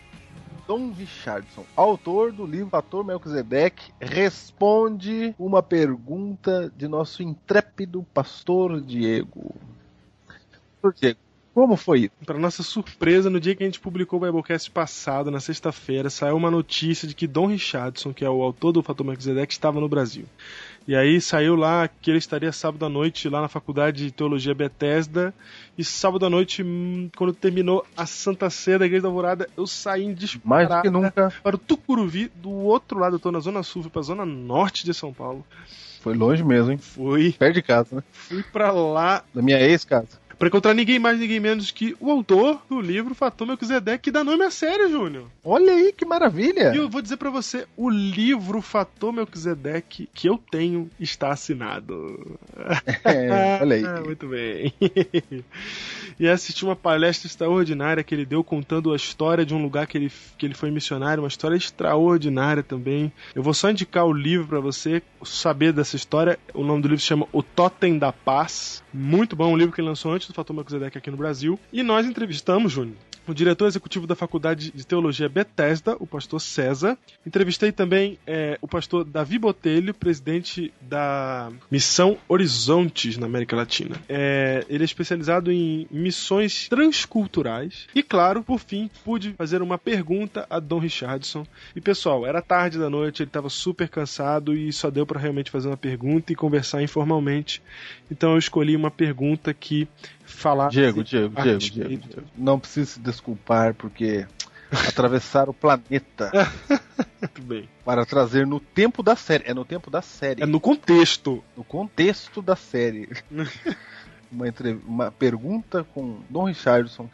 Dom 0.68 0.92
Richardson, 0.92 1.66
autor 1.76 2.32
do 2.32 2.46
livro 2.46 2.70
Fator 2.70 3.04
Melquisedeque, 3.04 3.92
responde 4.00 5.36
uma 5.38 5.62
pergunta 5.62 6.72
de 6.76 6.88
nosso 6.88 7.22
intrépido 7.22 8.06
pastor 8.14 8.80
Diego. 8.80 9.56
Pastor 10.82 10.94
Diego, 10.94 11.20
como 11.54 11.76
foi 11.76 12.00
isso? 12.00 12.12
Para 12.26 12.40
nossa 12.40 12.64
surpresa, 12.64 13.30
no 13.30 13.40
dia 13.40 13.56
que 13.56 13.62
a 13.62 13.66
gente 13.66 13.80
publicou 13.80 14.20
o 14.20 14.26
Biblecast 14.26 14.72
passado, 14.72 15.30
na 15.30 15.40
sexta-feira, 15.40 16.10
saiu 16.10 16.36
uma 16.36 16.50
notícia 16.50 17.08
de 17.08 17.14
que 17.14 17.28
Dom 17.28 17.48
Richardson, 17.48 18.14
que 18.14 18.24
é 18.24 18.30
o 18.30 18.42
autor 18.42 18.72
do 18.72 18.82
Fator 18.82 19.06
Melquisedeque, 19.06 19.54
estava 19.54 19.80
no 19.80 19.90
Brasil. 19.90 20.26
E 20.86 20.96
aí 20.96 21.22
saiu 21.22 21.56
lá 21.56 21.88
que 21.88 22.12
ele 22.12 22.18
estaria 22.18 22.52
sábado 22.52 22.86
à 22.86 22.90
noite 22.90 23.30
lá 23.30 23.42
na 23.42 23.48
Faculdade 23.48 24.06
de 24.06 24.12
Teologia 24.12 24.54
Bethesda. 24.54 25.34
E 25.78 25.84
sábado 25.84 26.26
à 26.26 26.30
noite, 26.30 26.62
hum, 26.62 27.10
quando 27.16 27.34
terminou 27.34 27.86
a 27.96 28.06
Santa 28.06 28.50
Ceia 28.50 28.78
da 28.78 28.86
Igreja 28.86 29.04
da 29.04 29.08
Alvorada, 29.08 29.50
eu 29.56 29.66
saí 29.66 30.04
em 30.04 30.16
Mais 30.44 30.68
que 30.82 30.90
nunca. 30.90 31.34
para 31.42 31.56
o 31.56 31.60
Tucuruvi, 31.60 32.30
do 32.36 32.52
outro 32.52 33.00
lado, 33.00 33.16
eu 33.16 33.20
tô 33.20 33.32
na 33.32 33.40
Zona 33.40 33.64
Sul, 33.64 33.84
fui 33.84 33.92
pra 33.92 34.02
Zona 34.02 34.26
Norte 34.26 34.86
de 34.86 34.94
São 34.94 35.14
Paulo. 35.14 35.46
Foi 36.02 36.14
longe 36.16 36.44
mesmo, 36.44 36.74
hein? 36.74 36.78
Fui, 36.78 37.32
Perto 37.32 37.54
de 37.54 37.62
casa, 37.62 37.96
né? 37.96 38.04
fui 38.12 38.44
pra 38.44 38.72
lá 38.72 39.24
Da 39.34 39.42
minha 39.42 39.58
ex-casa. 39.58 40.20
Pra 40.44 40.50
encontrar 40.50 40.74
ninguém 40.74 41.00
mais, 41.00 41.18
ninguém 41.18 41.40
menos 41.40 41.72
que 41.72 41.96
o 42.02 42.12
autor 42.12 42.62
do 42.70 42.82
livro 42.82 43.16
Fator 43.16 43.48
Melquisedeque, 43.48 44.04
que 44.04 44.12
dá 44.12 44.26
nome 44.26 44.44
à 44.44 44.52
série, 44.52 44.90
Júnior. 44.90 45.28
Olha 45.42 45.72
aí 45.72 45.94
que 45.94 46.04
maravilha! 46.04 46.74
E 46.74 46.78
eu 46.78 46.90
vou 46.90 47.02
dizer 47.02 47.16
pra 47.16 47.30
você, 47.30 47.66
o 47.78 47.90
livro 47.90 48.62
Fator 48.62 49.14
Melquisedeque 49.14 50.10
que 50.14 50.28
eu 50.28 50.38
tenho 50.38 50.90
está 51.00 51.32
assinado. 51.32 52.38
É, 53.06 53.60
olha 53.62 53.76
aí. 53.78 53.84
Ah, 53.94 54.02
muito 54.02 54.28
bem. 54.28 54.74
e 56.20 56.28
assisti 56.28 56.64
uma 56.64 56.76
palestra 56.76 57.28
extraordinária 57.28 58.04
que 58.04 58.16
ele 58.16 58.26
deu 58.26 58.44
contando 58.44 58.92
a 58.92 58.96
história 58.96 59.46
de 59.46 59.54
um 59.54 59.62
lugar 59.62 59.86
que 59.86 59.98
ele, 59.98 60.12
que 60.38 60.46
ele 60.46 60.54
foi 60.54 60.72
missionário, 60.72 61.22
uma 61.22 61.28
história 61.28 61.56
extraordinária 61.56 62.64
também. 62.64 63.12
Eu 63.36 63.44
vou 63.44 63.54
só 63.54 63.70
indicar 63.70 64.06
o 64.06 64.14
livro 64.14 64.48
pra 64.48 64.60
você 64.60 65.02
saber 65.24 65.74
dessa 65.74 65.96
história. 65.96 66.40
O 66.54 66.64
nome 66.64 66.82
do 66.82 66.88
livro 66.88 67.02
se 67.02 67.08
chama 67.08 67.28
O 67.32 67.44
Totem 67.44 68.00
da 68.00 68.12
Paz. 68.12 68.82
Muito 68.94 69.36
bom, 69.36 69.52
um 69.52 69.58
livro 69.58 69.74
que 69.74 69.82
ele 69.82 69.90
lançou 69.90 70.14
antes 70.14 70.33
do 70.34 70.36
Fator 70.36 70.56
Melquisedeque 70.56 70.98
aqui 70.98 71.12
no 71.12 71.18
Brasil. 71.18 71.60
E 71.72 71.84
nós 71.84 72.06
entrevistamos, 72.06 72.72
Júnior, 72.72 72.98
o 73.28 73.34
diretor 73.34 73.68
executivo 73.68 74.06
da 74.06 74.16
Faculdade 74.16 74.72
de 74.72 74.86
Teologia 74.86 75.30
Bethesda, 75.30 75.96
o 76.00 76.06
pastor 76.06 76.42
César. 76.42 76.98
Entrevistei 77.26 77.72
também 77.72 78.18
é, 78.28 78.58
o 78.62 78.68
pastor 78.68 79.06
Davi 79.06 79.38
Botelho, 79.40 79.94
presidente 79.94 80.74
da 80.82 81.50
Missão 81.72 82.18
Horizontes 82.28 83.18
na 83.18 83.28
América 83.28 83.56
Latina. 83.56 83.96
É, 84.10 84.66
ele 84.68 84.84
é 84.84 84.86
especializado 84.86 85.52
em 85.52 85.88
missões 85.90 86.68
transculturais. 86.68 87.88
E, 87.96 88.04
claro, 88.04 88.44
por 88.44 88.60
fim, 88.60 88.90
pude 89.06 89.34
fazer 89.34 89.62
uma 89.62 89.78
pergunta 89.78 90.46
a 90.50 90.60
Dom 90.60 90.80
Richardson. 90.80 91.46
E, 91.76 91.80
pessoal, 91.80 92.26
era 92.26 92.42
tarde 92.42 92.78
da 92.78 92.90
noite, 92.90 93.22
ele 93.24 93.30
estava 93.30 93.50
super 93.50 93.88
cansado 93.88 94.54
e 94.54 94.74
só 94.74 94.90
deu 94.90 95.06
para 95.06 95.20
realmente 95.20 95.52
fazer 95.52 95.68
uma 95.68 95.78
pergunta 95.78 96.34
e 96.34 96.36
conversar 96.36 96.84
informalmente. 96.84 97.62
Então 98.12 98.34
eu 98.34 98.38
escolhi 98.38 98.76
uma 98.76 98.92
pergunta 98.92 99.54
que 99.54 99.88
falar. 100.44 100.70
Diego, 100.70 101.04
Diego, 101.04 101.42
Diego, 101.42 101.58
Diego, 101.60 101.90
Diego. 101.90 102.24
Não 102.38 102.60
precisa 102.60 102.92
se 102.92 103.00
desculpar 103.00 103.74
porque 103.74 104.28
atravessar 104.88 105.50
o 105.50 105.54
planeta 105.54 106.32
Muito 107.22 107.42
bem. 107.42 107.70
para 107.86 108.06
trazer 108.06 108.46
no 108.46 108.60
tempo 108.60 109.02
da 109.02 109.16
série. 109.16 109.46
É 109.48 109.54
no 109.54 109.64
tempo 109.66 109.90
da 109.90 110.02
série. 110.02 110.44
É 110.44 110.46
no 110.46 110.60
contexto. 110.60 111.44
No 111.58 111.64
contexto 111.64 112.42
da 112.42 112.56
série. 112.56 113.10
uma, 114.32 114.48
entre- 114.48 114.80
uma 114.86 115.12
pergunta 115.12 115.84
com 115.94 116.20
Dom 116.30 116.46
Richardson 116.46 117.10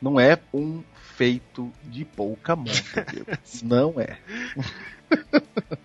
não 0.00 0.20
é 0.20 0.38
um 0.54 0.82
feito 1.16 1.72
de 1.84 2.04
pouca 2.04 2.54
monta, 2.54 3.04
Diego. 3.10 3.26
Não 3.64 3.94
é. 4.00 4.16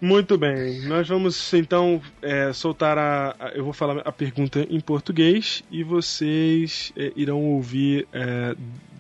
Muito 0.01 0.38
bem, 0.38 0.81
nós 0.81 1.07
vamos 1.07 1.53
então 1.53 2.01
é, 2.21 2.51
soltar 2.53 2.97
a, 2.97 3.36
a- 3.39 3.49
Eu 3.55 3.63
vou 3.63 3.73
falar 3.73 3.99
a 4.05 4.12
pergunta 4.12 4.65
em 4.69 4.79
português 4.79 5.63
e 5.71 5.83
vocês 5.83 6.91
é, 6.97 7.12
irão 7.15 7.41
ouvir 7.41 8.07
é, 8.12 8.55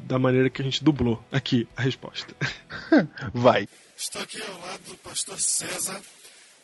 da 0.05 0.17
maneira 0.17 0.49
que 0.49 0.61
a 0.61 0.65
gente 0.65 0.83
dublou 0.83 1.21
aqui 1.31 1.67
a 1.75 1.81
resposta. 1.81 2.33
Vai. 3.33 3.67
Estou 3.97 4.21
aqui 4.21 4.41
ao 4.41 4.59
lado 4.61 4.81
do 4.87 4.97
pastor 4.97 5.39
César, 5.39 5.99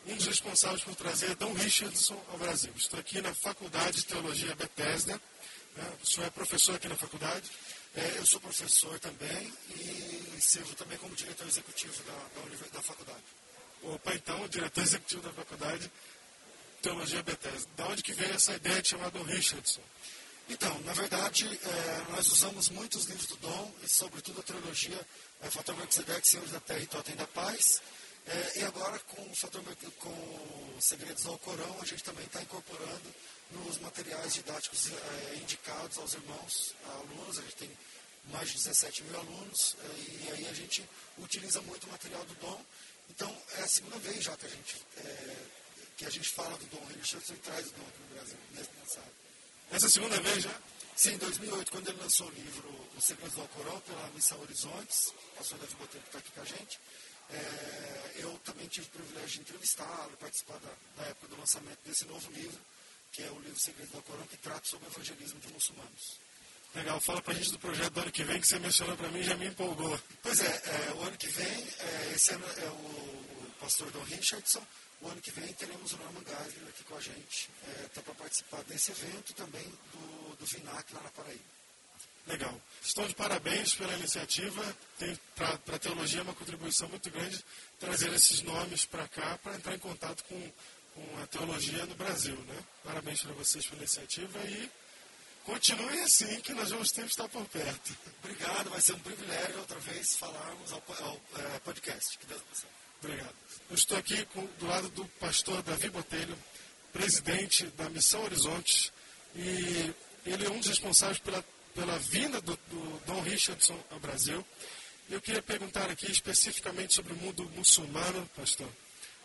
um 0.07 0.15
dos 0.15 0.25
responsáveis 0.27 0.83
por 0.83 0.95
trazer 0.95 1.35
Dom 1.35 1.53
Richardson 1.53 2.17
ao 2.31 2.37
Brasil. 2.39 2.71
Estou 2.75 2.99
aqui 2.99 3.21
na 3.21 3.33
Faculdade 3.33 3.97
de 3.97 4.05
Teologia 4.05 4.55
Bethesda. 4.55 5.13
né? 5.77 5.83
O 6.01 6.05
senhor 6.05 6.27
é 6.27 6.29
professor 6.29 6.75
aqui 6.75 6.87
na 6.87 6.95
faculdade? 6.95 7.43
É, 7.95 8.19
eu 8.19 8.25
sou 8.25 8.39
professor 8.39 8.97
também 8.99 9.51
e 9.75 10.39
sirvo 10.41 10.73
também 10.75 10.97
como 10.97 11.13
diretor 11.15 11.45
executivo 11.47 11.93
da, 12.05 12.13
da, 12.13 12.77
da 12.77 12.81
faculdade. 12.81 13.19
Então, 14.13 14.41
o 14.43 14.49
diretor 14.49 14.83
executivo 14.83 15.21
da 15.21 15.31
faculdade 15.31 15.83
de 15.83 15.91
Teologia 16.81 17.23
Bethesda. 17.23 17.69
Da 17.75 17.87
onde 17.87 18.03
que 18.03 18.13
veio 18.13 18.33
essa 18.33 18.53
ideia 18.53 18.81
de 18.81 18.89
chamar 18.89 19.09
Dom 19.11 19.23
Richardson? 19.23 19.81
Então, 20.49 20.79
na 20.81 20.93
verdade, 20.93 21.45
é, 21.47 22.11
nós 22.11 22.27
usamos 22.27 22.69
muitos 22.69 23.05
livros 23.05 23.27
do 23.27 23.35
Dom, 23.37 23.71
e 23.83 23.87
sobretudo 23.87 24.39
a 24.39 24.43
trilogia 24.43 24.99
é, 25.41 25.49
Fator 25.49 25.77
Melquisedeque, 25.77 26.27
Senhores 26.27 26.51
da 26.51 26.59
Terra 26.59 26.79
e 26.79 26.87
Totem 26.87 27.15
da 27.15 27.27
Paz. 27.27 27.81
É, 28.25 28.59
e 28.59 28.63
agora, 28.63 28.97
com 28.99 29.21
o 29.21 29.35
Fator 29.35 29.61
com 29.99 30.75
os 30.77 30.85
Segredos 30.85 31.25
ao 31.27 31.37
Corão, 31.39 31.77
a 31.81 31.85
gente 31.85 32.03
também 32.03 32.25
está 32.25 32.41
incorporando 32.41 33.13
nos 33.51 33.77
materiais 33.79 34.33
didáticos 34.33 34.91
é, 34.91 35.35
indicados 35.35 35.97
aos 35.97 36.13
irmãos 36.13 36.73
alunos. 36.85 37.37
A 37.39 37.41
gente 37.41 37.55
tem 37.55 37.71
mais 38.31 38.49
de 38.49 38.55
17 38.55 39.03
mil 39.03 39.19
alunos, 39.19 39.75
é, 39.83 39.87
e 39.87 40.31
aí 40.31 40.47
a 40.47 40.53
gente 40.53 40.87
utiliza 41.19 41.61
muito 41.61 41.85
o 41.85 41.91
material 41.91 42.25
do 42.25 42.33
Dom. 42.35 42.65
Então, 43.09 43.35
é 43.57 43.61
a 43.61 43.67
segunda 43.67 43.97
vez 43.99 44.23
já 44.23 44.35
que 44.37 44.45
a 44.45 44.49
gente, 44.49 44.77
é, 44.97 45.35
que 45.97 46.05
a 46.05 46.09
gente 46.09 46.29
fala 46.29 46.57
do 46.57 46.65
Dom 46.65 46.85
Richardson 46.85 47.33
e 47.33 47.37
traz 47.37 47.67
o 47.67 47.71
Dom 47.71 47.87
aqui 47.87 47.99
no 48.01 48.15
Brasil, 48.15 48.37
nesse 48.53 48.69
mensagem. 48.79 49.11
Essa 49.71 49.85
é 49.85 49.87
a 49.87 49.91
segunda 49.91 50.19
vez 50.21 50.43
já? 50.43 50.61
Sim, 50.95 51.13
em 51.13 51.17
2008, 51.17 51.71
quando 51.71 51.87
ele 51.89 52.01
lançou 52.01 52.27
o 52.27 52.31
livro 52.31 52.89
Os 52.97 53.05
Segredos 53.05 53.35
do 53.35 53.41
Alcorão, 53.41 53.79
pela 53.81 54.09
Missão 54.09 54.39
Horizontes, 54.41 55.13
o 55.39 55.57
Davi 55.57 55.75
Botelho 55.75 56.03
que 56.03 56.09
está 56.09 56.19
aqui 56.19 56.31
com 56.31 56.41
a 56.41 56.45
gente, 56.45 56.79
é, 57.29 58.11
eu 58.17 58.37
também 58.43 58.67
tive 58.67 58.87
o 58.87 58.89
privilégio 58.89 59.29
de 59.29 59.39
entrevistá-lo, 59.41 60.17
participar 60.17 60.59
da, 60.59 60.73
da 60.97 61.09
época 61.09 61.27
do 61.27 61.37
lançamento 61.37 61.79
desse 61.85 62.05
novo 62.05 62.31
livro, 62.31 62.59
que 63.11 63.23
é 63.23 63.31
o 63.31 63.39
livro 63.39 63.59
Segredos 63.59 63.91
do 63.91 63.97
Alcorão, 63.97 64.25
que 64.27 64.37
trata 64.37 64.67
sobre 64.67 64.87
o 64.87 64.91
evangelismo 64.91 65.39
de 65.39 65.47
muçulmanos. 65.53 66.19
Legal, 66.75 66.99
fala 67.01 67.21
pra 67.21 67.33
gente 67.33 67.51
do 67.51 67.59
projeto 67.59 67.93
do 67.93 68.01
ano 68.01 68.11
que 68.11 68.23
vem, 68.23 68.39
que 68.39 68.47
você 68.47 68.59
mencionou 68.59 68.95
pra 68.95 69.09
mim 69.09 69.23
já 69.23 69.35
me 69.35 69.47
empolgou. 69.47 69.99
Pois 70.21 70.39
é, 70.39 70.45
é, 70.45 70.93
o 70.93 71.01
ano 71.01 71.17
que 71.17 71.27
vem, 71.27 71.67
é, 71.79 72.11
esse 72.13 72.31
ano 72.33 72.45
é 72.57 72.65
o, 72.65 72.73
o 72.73 73.53
pastor 73.59 73.89
Don 73.91 74.03
Richardson, 74.03 74.65
o 75.01 75.07
ano 75.07 75.19
que 75.21 75.31
vem 75.31 75.51
teremos 75.53 75.93
o 75.93 75.97
Norman 75.97 76.23
Geisler 76.25 76.69
aqui 76.69 76.83
com 76.83 76.95
a 76.95 77.01
gente, 77.01 77.49
está 77.85 78.01
para 78.01 78.13
participar 78.13 78.63
desse 78.63 78.91
evento 78.91 79.33
também 79.33 79.63
do, 79.63 80.35
do 80.37 80.45
VINAC 80.45 80.93
lá 80.93 81.01
na 81.01 81.09
Paraíba. 81.09 81.59
Legal. 82.27 82.61
Estou 82.83 83.07
de 83.07 83.15
parabéns 83.15 83.73
pela 83.73 83.93
iniciativa. 83.93 84.63
Para 85.35 85.75
a 85.75 85.79
teologia 85.79 86.19
é 86.19 86.23
uma 86.23 86.35
contribuição 86.35 86.87
muito 86.87 87.09
grande 87.09 87.43
trazer 87.79 88.13
esses 88.13 88.43
nomes 88.43 88.85
para 88.85 89.07
cá 89.07 89.39
para 89.41 89.55
entrar 89.55 89.73
em 89.73 89.79
contato 89.79 90.23
com, 90.25 90.51
com 90.93 91.23
a 91.23 91.25
teologia 91.25 91.85
no 91.87 91.95
Brasil. 91.95 92.35
Né? 92.35 92.63
Parabéns 92.83 93.23
para 93.23 93.33
vocês 93.33 93.65
pela 93.65 93.81
iniciativa 93.81 94.37
e 94.45 94.69
continuem 95.49 95.99
assim, 96.01 96.39
que 96.41 96.53
nós 96.53 96.69
vamos 96.69 96.91
sempre 96.91 97.09
estar 97.09 97.27
por 97.27 97.43
perto. 97.45 97.97
Obrigado, 98.23 98.69
vai 98.69 98.79
ser 98.79 98.93
um 98.93 98.99
privilégio 98.99 99.57
outra 99.57 99.79
vez 99.79 100.15
falarmos 100.15 100.71
ao, 100.71 100.83
ao 101.01 101.21
é, 101.37 101.59
podcast. 101.59 102.17
Que 102.19 102.27
Deus 102.27 102.41
abençoe. 102.41 102.69
Obrigado. 103.01 103.35
Eu 103.67 103.75
estou 103.75 103.97
aqui 103.97 104.25
com, 104.27 104.45
do 104.45 104.67
lado 104.67 104.89
do 104.89 105.05
pastor 105.19 105.63
Davi 105.63 105.89
Botelho, 105.89 106.37
presidente 106.93 107.65
da 107.65 107.89
Missão 107.89 108.23
Horizontes, 108.23 108.91
e 109.35 109.91
ele 110.23 110.45
é 110.45 110.51
um 110.51 110.59
dos 110.59 110.67
responsáveis 110.67 111.17
pela, 111.17 111.43
pela 111.73 111.97
vinda 111.97 112.39
do, 112.41 112.55
do 112.55 113.01
Dom 113.07 113.21
Richardson 113.21 113.79
ao 113.89 113.99
Brasil. 113.99 114.45
Eu 115.09 115.19
queria 115.19 115.41
perguntar 115.41 115.89
aqui 115.89 116.11
especificamente 116.11 116.93
sobre 116.93 117.13
o 117.13 117.15
mundo 117.15 117.49
muçulmano, 117.55 118.29
pastor. 118.35 118.69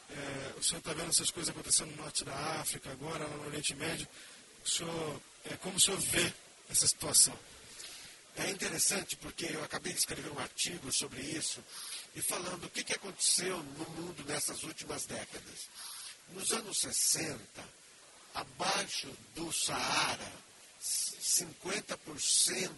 É, 0.08 0.58
o 0.58 0.62
senhor 0.62 0.78
está 0.78 0.94
vendo 0.94 1.10
essas 1.10 1.30
coisas 1.30 1.50
acontecendo 1.50 1.90
no 1.90 2.02
norte 2.02 2.24
da 2.24 2.34
África, 2.60 2.90
agora 2.90 3.28
no 3.28 3.46
Oriente 3.46 3.74
Médio. 3.74 4.08
O 4.64 4.68
senhor, 4.68 5.20
é, 5.50 5.56
como 5.56 5.76
o 5.76 5.80
senhor 5.80 6.00
vê 6.00 6.32
essa 6.70 6.86
situação? 6.86 7.38
É 8.36 8.50
interessante 8.50 9.16
porque 9.16 9.46
eu 9.46 9.62
acabei 9.62 9.92
de 9.92 10.00
escrever 10.00 10.30
um 10.32 10.38
artigo 10.38 10.92
sobre 10.92 11.20
isso 11.20 11.62
e 12.14 12.22
falando 12.22 12.64
o 12.64 12.70
que, 12.70 12.82
que 12.82 12.94
aconteceu 12.94 13.56
no 13.58 13.90
mundo 13.90 14.24
nessas 14.26 14.62
últimas 14.64 15.06
décadas. 15.06 15.68
Nos 16.30 16.52
anos 16.52 16.78
60, 16.78 17.38
abaixo 18.34 19.08
do 19.34 19.52
Saara, 19.52 20.32
50% 20.82 22.70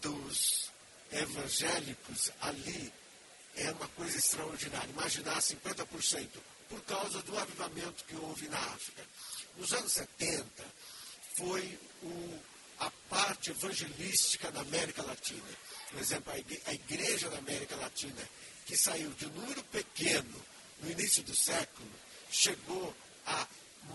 dos 0.00 0.70
evangélicos 1.12 2.30
ali 2.40 2.92
é 3.56 3.70
uma 3.72 3.88
coisa 3.88 4.16
extraordinária. 4.16 4.90
Imaginar 4.90 5.38
50% 5.38 6.28
por 6.68 6.82
causa 6.82 7.22
do 7.22 7.38
avivamento 7.38 8.04
que 8.04 8.16
houve 8.16 8.48
na 8.48 8.58
África. 8.58 9.04
Nos 9.56 9.72
anos 9.72 9.92
70, 9.92 10.44
foi 11.38 11.78
o, 12.02 12.38
a 12.80 12.90
parte 13.08 13.50
evangelística 13.50 14.50
da 14.50 14.60
América 14.60 15.02
Latina. 15.02 15.42
Por 15.90 16.00
exemplo, 16.00 16.32
a 16.32 16.38
igre- 16.38 16.62
a 16.66 16.74
igreja 16.74 17.28
da 17.30 17.38
América 17.38 17.76
Latina, 17.76 18.28
que 18.66 18.76
saiu 18.76 19.10
de 19.14 19.26
um 19.26 19.30
número 19.30 19.62
pequeno 19.64 20.44
no 20.82 20.90
início 20.90 21.22
do 21.22 21.34
século, 21.34 21.88
chegou 22.30 22.94
a 23.26 23.46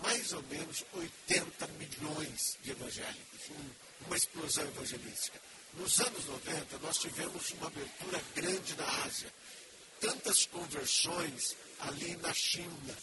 mais 0.02 0.32
ou 0.32 0.42
menos 0.44 0.84
80 0.92 1.66
milhões 1.78 2.56
de 2.62 2.70
evangélicos. 2.70 3.50
Um- 3.50 3.84
uma 4.06 4.16
explosão 4.16 4.64
evangelística. 4.66 5.40
Nos 5.74 5.98
anos 6.00 6.24
90, 6.26 6.78
nós 6.78 6.98
tivemos 6.98 7.50
uma 7.52 7.68
abertura 7.68 8.20
grande 8.34 8.74
na 8.76 8.86
Ásia. 9.04 9.32
Tantas 10.00 10.44
conversões 10.46 11.56
ali 11.80 12.14
na 12.16 12.32
China, 12.34 12.96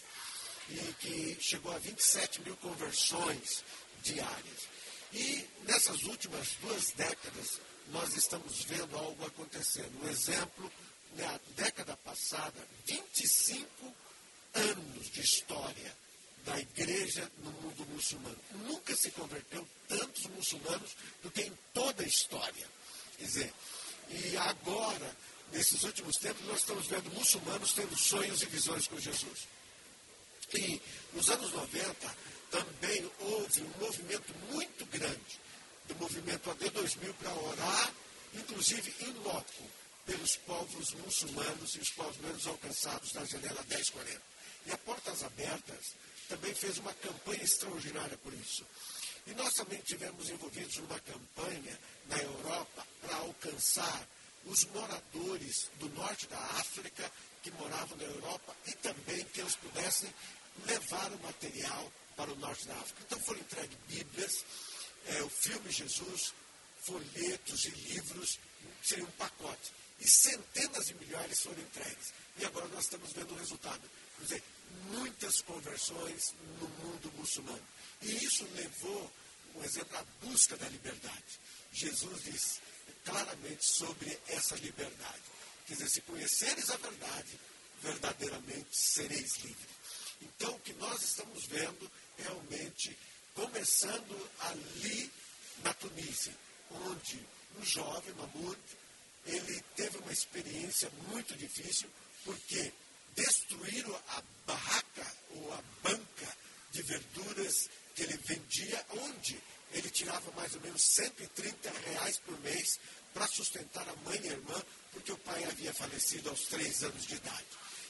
e 0.69 0.93
que 0.99 1.37
chegou 1.41 1.71
a 1.73 1.79
27 1.79 2.41
mil 2.41 2.55
conversões 2.57 3.63
diárias. 4.01 4.69
E 5.13 5.45
nessas 5.65 6.03
últimas 6.03 6.55
duas 6.61 6.91
décadas, 6.91 7.59
nós 7.89 8.15
estamos 8.15 8.63
vendo 8.63 8.97
algo 8.97 9.25
acontecendo. 9.25 9.91
Um 10.03 10.09
exemplo, 10.09 10.71
na 11.17 11.39
década 11.55 11.97
passada, 11.97 12.67
25 12.85 13.93
anos 14.53 15.11
de 15.11 15.21
história 15.21 15.95
da 16.45 16.59
igreja 16.59 17.29
no 17.39 17.51
mundo 17.51 17.85
muçulmano. 17.87 18.37
Nunca 18.67 18.95
se 18.95 19.11
converteu 19.11 19.67
tantos 19.87 20.25
muçulmanos 20.27 20.95
do 21.21 21.29
que 21.29 21.41
em 21.41 21.53
toda 21.73 22.03
a 22.03 22.07
história. 22.07 22.67
Quer 23.17 23.25
dizer, 23.25 23.53
e 24.09 24.37
agora, 24.37 25.15
nesses 25.51 25.83
últimos 25.83 26.17
tempos, 26.17 26.45
nós 26.47 26.59
estamos 26.59 26.87
vendo 26.87 27.13
muçulmanos 27.13 27.73
tendo 27.73 27.97
sonhos 27.97 28.41
e 28.41 28.45
visões 28.47 28.87
com 28.87 28.99
Jesus. 28.99 29.47
E 30.53 30.81
nos 31.13 31.29
anos 31.29 31.51
90 31.51 32.15
também 32.51 33.09
houve 33.19 33.61
um 33.61 33.79
movimento 33.79 34.35
muito 34.51 34.85
grande 34.87 35.39
do 35.87 35.95
movimento 35.95 36.51
AD 36.51 36.69
2000 36.69 37.13
para 37.15 37.33
orar, 37.33 37.93
inclusive 38.33 38.93
em 38.99 39.13
loco, 39.23 39.63
pelos 40.05 40.35
povos 40.37 40.93
muçulmanos 40.95 41.75
e 41.75 41.79
os 41.79 41.89
povos 41.91 42.17
menos 42.17 42.45
alcançados 42.45 43.13
da 43.13 43.23
janela 43.23 43.63
1040. 43.69 44.21
E 44.65 44.71
a 44.71 44.77
Portas 44.77 45.23
Abertas 45.23 45.93
também 46.27 46.53
fez 46.53 46.77
uma 46.77 46.93
campanha 46.95 47.43
extraordinária 47.43 48.17
por 48.17 48.33
isso. 48.33 48.65
E 49.25 49.33
nós 49.33 49.53
também 49.53 49.79
tivemos 49.81 50.29
envolvidos 50.29 50.77
numa 50.77 50.99
campanha 50.99 51.79
na 52.07 52.17
Europa 52.17 52.85
para 53.01 53.15
alcançar 53.17 54.07
os 54.45 54.65
moradores 54.65 55.69
do 55.79 55.87
norte 55.89 56.27
da 56.27 56.37
África 56.37 57.11
que 57.41 57.51
moravam 57.51 57.97
na 57.97 58.03
Europa 58.03 58.55
e 58.67 58.73
também 58.75 59.23
que 59.25 59.39
eles 59.39 59.55
pudessem 59.55 60.13
levar 60.65 61.11
o 61.11 61.19
material 61.23 61.91
para 62.15 62.31
o 62.31 62.35
norte 62.35 62.67
da 62.67 62.75
África. 62.75 63.01
Então 63.05 63.19
foram 63.21 63.39
entregues 63.39 63.77
Bíblias, 63.87 64.45
é, 65.07 65.23
o 65.23 65.29
filme 65.29 65.71
Jesus, 65.71 66.33
folhetos 66.81 67.65
e 67.65 67.69
livros, 67.69 68.39
seria 68.83 69.05
um 69.05 69.11
pacote. 69.11 69.71
E 69.99 70.07
centenas 70.07 70.87
de 70.87 70.95
milhares 70.95 71.41
foram 71.41 71.59
entregues. 71.59 72.13
E 72.37 72.45
agora 72.45 72.67
nós 72.69 72.85
estamos 72.85 73.13
vendo 73.13 73.33
o 73.33 73.37
resultado. 73.37 73.81
Quer 74.17 74.23
dizer, 74.23 74.43
muitas 74.91 75.41
conversões 75.41 76.33
no 76.59 76.67
mundo 76.67 77.11
muçulmano. 77.17 77.67
E 78.01 78.23
isso 78.23 78.47
levou, 78.55 79.11
um 79.55 79.63
exemplo, 79.63 79.97
à 79.97 80.03
busca 80.25 80.57
da 80.57 80.67
liberdade. 80.69 81.39
Jesus 81.71 82.23
diz 82.23 82.61
claramente 83.05 83.65
sobre 83.65 84.17
essa 84.27 84.55
liberdade. 84.55 85.21
Quer 85.67 85.73
dizer, 85.73 85.89
se 85.89 86.01
conheceres 86.01 86.69
a 86.69 86.77
verdade, 86.77 87.39
verdadeiramente 87.81 88.67
sereis 88.71 89.37
livres. 89.37 89.80
Então, 90.21 90.53
o 90.53 90.59
que 90.59 90.73
nós 90.73 91.01
estamos 91.01 91.45
vendo 91.45 91.91
realmente 92.17 92.97
começando 93.33 94.29
ali 94.39 95.11
na 95.63 95.73
Tunísia, 95.73 96.35
onde 96.71 97.19
um 97.59 97.63
jovem, 97.63 98.13
Mahmoud, 98.15 98.59
ele 99.25 99.63
teve 99.75 99.97
uma 99.97 100.11
experiência 100.11 100.89
muito 101.09 101.35
difícil, 101.35 101.89
porque 102.23 102.71
destruíram 103.15 103.95
a 104.09 104.23
barraca 104.45 105.15
ou 105.31 105.53
a 105.53 105.61
banca 105.83 106.37
de 106.71 106.81
verduras 106.83 107.69
que 107.95 108.03
ele 108.03 108.17
vendia, 108.17 108.85
onde 108.91 109.39
ele 109.73 109.89
tirava 109.89 110.31
mais 110.31 110.55
ou 110.55 110.61
menos 110.61 110.81
130 110.81 111.71
reais 111.85 112.17
por 112.19 112.39
mês 112.41 112.79
para 113.13 113.27
sustentar 113.27 113.87
a 113.87 113.95
mãe 114.09 114.19
e 114.23 114.29
a 114.29 114.33
irmã, 114.33 114.63
porque 114.91 115.11
o 115.11 115.17
pai 115.17 115.43
havia 115.43 115.73
falecido 115.73 116.29
aos 116.29 116.41
três 116.47 116.83
anos 116.83 117.05
de 117.05 117.15
idade. 117.15 117.45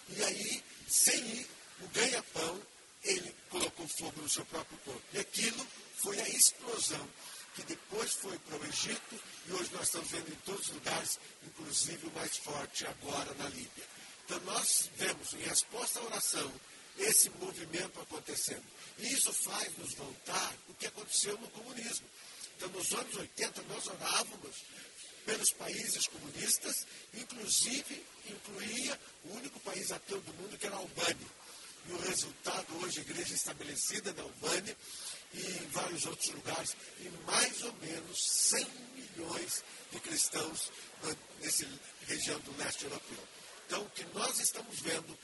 E 0.09 0.23
aí, 0.23 0.63
sem 0.87 1.19
ir, 1.35 1.47
o 1.81 1.87
ganha-pão, 1.89 2.61
ele 3.03 3.35
colocou 3.49 3.87
fogo 3.87 4.21
no 4.21 4.29
seu 4.29 4.45
próprio 4.45 4.77
corpo. 4.79 5.01
E 5.13 5.19
aquilo 5.19 5.65
foi 5.97 6.19
a 6.19 6.29
explosão, 6.29 7.07
que 7.55 7.63
depois 7.63 8.13
foi 8.13 8.37
para 8.39 8.57
o 8.57 8.65
Egito, 8.65 9.19
e 9.47 9.53
hoje 9.53 9.69
nós 9.73 9.83
estamos 9.83 10.09
vendo 10.09 10.31
em 10.31 10.37
todos 10.45 10.67
os 10.67 10.73
lugares, 10.73 11.19
inclusive 11.45 12.07
o 12.07 12.11
mais 12.11 12.37
forte 12.37 12.85
agora 12.85 13.33
na 13.35 13.49
Líbia. 13.49 13.85
Então 14.25 14.39
nós 14.41 14.89
vemos, 14.95 15.33
em 15.33 15.41
resposta 15.41 15.99
à 15.99 16.03
oração, 16.03 16.51
esse 16.97 17.29
movimento 17.31 17.99
acontecendo. 17.99 18.63
E 18.97 19.13
isso 19.13 19.33
faz 19.33 19.75
nos 19.77 19.93
voltar 19.93 20.53
o 20.69 20.73
que 20.75 20.87
aconteceu 20.87 21.37
no 21.37 21.49
comunismo. 21.49 22.07
Então, 22.55 22.69
nos 22.69 22.93
anos 22.93 23.15
80, 23.15 23.63
nós 23.63 23.87
orávamos 23.87 24.55
pelos 25.25 25.51
países 25.51 26.07
comunistas, 26.07 26.85
inclusive 27.13 28.05
incluía 28.27 28.99
o 29.25 29.33
único 29.33 29.59
país 29.61 29.91
ateu 29.91 30.21
do 30.21 30.33
mundo, 30.35 30.57
que 30.57 30.67
era 30.67 30.75
a 30.75 30.79
Albânia. 30.79 31.27
E 31.87 31.91
o 31.93 31.97
resultado, 32.01 32.77
hoje, 32.81 32.99
a 32.99 33.01
igreja 33.03 33.33
estabelecida 33.33 34.13
na 34.13 34.23
Albânia 34.23 34.77
e 35.33 35.39
em 35.39 35.67
vários 35.69 36.05
outros 36.05 36.29
lugares, 36.29 36.75
e 36.99 37.09
mais 37.25 37.63
ou 37.63 37.73
menos 37.73 38.25
100 38.49 38.67
milhões 38.95 39.63
de 39.91 39.99
cristãos 39.99 40.71
nessa 41.41 41.65
região 42.07 42.39
do 42.41 42.57
leste 42.57 42.83
europeu. 42.83 43.27
Então, 43.65 43.81
o 43.83 43.89
que 43.91 44.05
nós 44.13 44.39
estamos 44.39 44.79
vendo, 44.79 45.17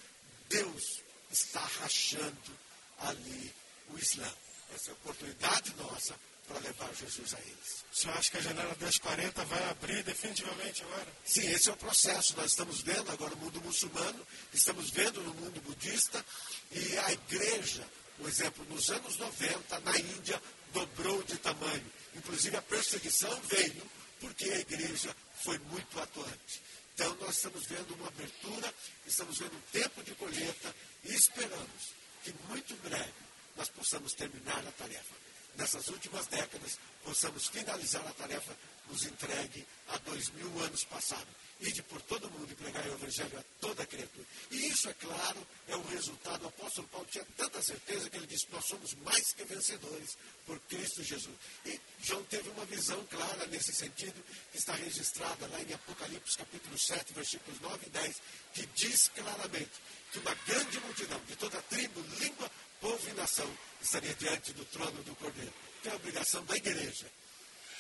Deus 0.49 1.01
está 1.29 1.59
rachando 1.59 2.57
ali 2.99 3.53
o 3.89 3.97
Islã. 3.99 4.33
Essa 4.73 4.89
é 4.89 4.91
a 4.91 4.95
oportunidade 4.95 5.75
nossa 5.75 6.15
para 6.47 6.59
levar 6.59 6.93
Jesus 6.95 7.33
a 7.33 7.39
eles. 7.39 7.85
O 7.91 7.95
senhor 7.95 8.17
acha 8.17 8.31
que 8.31 8.37
a 8.37 8.41
janela 8.41 8.75
1040 8.79 9.45
vai 9.45 9.69
abrir 9.69 10.03
definitivamente 10.03 10.83
agora? 10.83 11.07
Sim, 11.25 11.47
esse 11.49 11.69
é 11.69 11.73
o 11.73 11.77
processo. 11.77 12.35
Nós 12.37 12.51
estamos 12.51 12.81
vendo 12.81 13.11
agora 13.11 13.33
o 13.33 13.37
mundo 13.37 13.61
muçulmano, 13.61 14.25
estamos 14.53 14.89
vendo 14.89 15.21
no 15.21 15.33
mundo 15.33 15.61
budista, 15.61 16.23
e 16.71 16.97
a 16.97 17.11
igreja, 17.11 17.83
por 18.17 18.29
exemplo, 18.29 18.65
nos 18.69 18.89
anos 18.89 19.17
90, 19.17 19.79
na 19.81 19.97
Índia, 19.99 20.41
dobrou 20.73 21.21
de 21.23 21.37
tamanho. 21.37 21.91
Inclusive 22.15 22.55
a 22.55 22.61
perseguição 22.61 23.39
veio 23.41 23.83
porque 24.19 24.45
a 24.45 24.59
igreja 24.59 25.15
foi 25.43 25.57
muito 25.59 25.99
atuante. 25.99 26.61
Então, 26.93 27.15
nós 27.21 27.35
estamos 27.35 27.65
vendo 27.67 27.93
uma 27.93 28.07
abertura, 28.07 28.73
estamos 29.05 29.37
vendo 29.37 29.55
um 29.55 29.61
tempo 29.71 30.03
de 30.03 30.15
colheita 30.15 30.75
e 31.03 31.13
esperamos 31.13 31.93
que 32.23 32.33
muito 32.49 32.75
breve 32.77 33.13
nós 33.55 33.69
possamos 33.69 34.13
terminar 34.13 34.65
a 34.65 34.71
tarefa. 34.71 35.26
Nessas 35.57 35.87
últimas 35.87 36.27
décadas, 36.27 36.77
possamos 37.03 37.47
finalizar 37.47 38.05
a 38.07 38.13
tarefa 38.13 38.55
nos 38.89 39.05
entregue 39.05 39.65
há 39.89 39.97
dois 39.97 40.29
mil 40.29 40.47
anos 40.63 40.83
passados 40.85 41.35
Ide 41.59 41.81
por 41.83 41.99
todo 42.03 42.29
mundo 42.29 42.51
e 42.51 42.55
pregar 42.55 42.85
o 42.85 42.93
Evangelho 42.93 43.39
a 43.39 43.43
toda 43.59 43.85
criatura. 43.85 44.27
E 44.51 44.67
isso, 44.67 44.87
é 44.89 44.93
claro, 44.93 45.47
é 45.67 45.75
o 45.75 45.81
resultado. 45.87 46.43
O 46.43 46.47
apóstolo 46.49 46.87
Paulo 46.89 47.07
tinha 47.09 47.25
tanta 47.35 47.59
certeza 47.63 48.07
que 48.11 48.17
ele 48.17 48.27
disse: 48.27 48.45
Nós 48.51 48.63
somos 48.65 48.93
mais 49.03 49.33
que 49.33 49.43
vencedores 49.43 50.15
por 50.45 50.59
Cristo 50.61 51.01
Jesus. 51.01 51.35
E 51.65 51.79
João 52.03 52.23
teve 52.25 52.49
uma 52.49 52.63
visão 52.65 53.03
clara 53.07 53.47
nesse 53.47 53.73
sentido, 53.73 54.23
que 54.51 54.59
está 54.59 54.73
registrada 54.73 55.47
lá 55.47 55.59
em 55.59 55.73
Apocalipse, 55.73 56.37
capítulo 56.37 56.77
7, 56.77 57.13
versículos 57.13 57.59
9 57.59 57.87
e 57.87 57.89
10, 57.89 58.15
que 58.53 58.65
diz 58.75 59.07
claramente 59.15 59.71
que 60.17 60.19
uma 60.19 60.35
grande 60.47 60.79
multidão 60.79 61.21
de 61.27 61.35
toda 61.35 61.61
tribo, 61.63 62.03
língua, 62.19 62.49
povo 62.81 63.09
e 63.09 63.13
nação 63.13 63.49
estaria 63.81 64.13
diante 64.15 64.53
do 64.53 64.65
trono 64.65 65.03
do 65.03 65.15
Cordeiro. 65.15 65.53
Tem 65.83 65.91
a 65.91 65.95
obrigação 65.95 66.43
da 66.45 66.55
igreja 66.55 67.05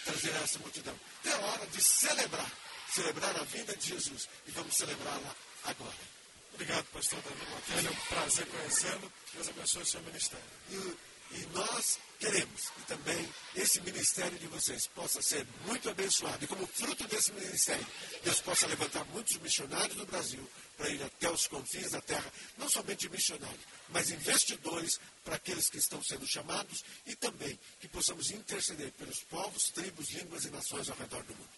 trazer 0.05 0.33
essa 0.35 0.59
multidão. 0.59 0.95
É 1.25 1.33
hora 1.33 1.65
de 1.67 1.81
celebrar 1.81 2.51
celebrar 2.89 3.35
a 3.35 3.43
vida 3.43 3.75
de 3.75 3.89
Jesus 3.89 4.29
e 4.47 4.51
vamos 4.51 4.75
celebrá-la 4.75 5.35
agora. 5.65 6.17
Obrigado, 6.53 6.85
pastor 6.85 7.21
Davi 7.21 7.51
Matéria. 7.51 7.89
É 7.89 7.91
um 7.91 7.95
prazer 7.95 8.47
conhecê-lo. 8.47 9.13
Deus 9.33 9.49
abençoe 9.49 9.81
o 9.83 9.85
seu 9.85 10.01
ministério. 10.01 10.45
E, 10.71 10.97
e 11.31 11.45
nós 11.53 11.99
queremos 12.19 12.69
que 12.69 12.81
também 12.87 13.29
esse 13.55 13.79
ministério 13.81 14.37
de 14.39 14.47
vocês 14.47 14.87
possa 14.87 15.21
ser 15.21 15.45
muito 15.65 15.89
abençoado. 15.89 16.43
E 16.43 16.47
como 16.47 16.65
fruto 16.65 17.07
desse 17.07 17.31
ministério, 17.31 17.85
Deus 18.23 18.41
possa 18.41 18.67
levantar 18.67 19.05
muitos 19.05 19.37
missionários 19.37 19.97
do 19.97 20.05
Brasil 20.05 20.47
para 20.77 20.89
ir 20.89 21.01
até 21.03 21.29
os 21.29 21.47
confins 21.47 21.91
da 21.91 22.01
terra, 22.01 22.31
não 22.57 22.69
somente 22.69 23.09
missionários, 23.09 23.61
mas 23.89 24.11
investidores 24.11 24.99
para 25.23 25.35
aqueles 25.35 25.69
que 25.69 25.77
estão 25.77 26.01
sendo 26.03 26.25
chamados 26.27 26.83
e 27.05 27.15
também 27.15 27.57
que 27.79 27.87
possamos 27.87 28.31
interceder 28.31 28.91
pelos 28.91 29.23
povos, 29.23 29.69
tribos, 29.71 30.09
línguas 30.11 30.45
e 30.45 30.49
nações 30.49 30.89
ao 30.89 30.97
redor 30.97 31.23
do 31.23 31.33
mundo. 31.35 31.49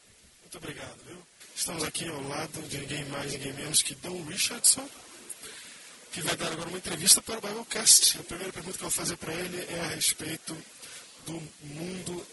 Muito 0.41 0.57
obrigado, 0.57 0.97
viu? 1.05 1.21
Estamos 1.55 1.83
aqui 1.83 2.07
ao 2.07 2.21
lado 2.23 2.61
de 2.67 2.79
ninguém 2.79 3.05
mais, 3.05 3.33
ninguém 3.33 3.53
menos 3.53 3.83
que 3.83 3.93
Don 3.95 4.23
Richardson, 4.25 4.89
que 6.11 6.21
vai 6.21 6.35
dar 6.35 6.51
agora 6.51 6.69
uma 6.69 6.77
entrevista 6.77 7.21
para 7.21 7.37
o 7.37 7.41
Biblecast. 7.41 8.19
A 8.19 8.23
primeira 8.23 8.51
pergunta 8.51 8.77
que 8.77 8.83
eu 8.83 8.89
vou 8.89 8.97
fazer 9.05 9.17
para 9.17 9.33
ele 9.33 9.57
é 9.69 9.79
a 9.81 9.87
respeito 9.95 10.55
do 11.25 11.41
mundo 11.63 12.25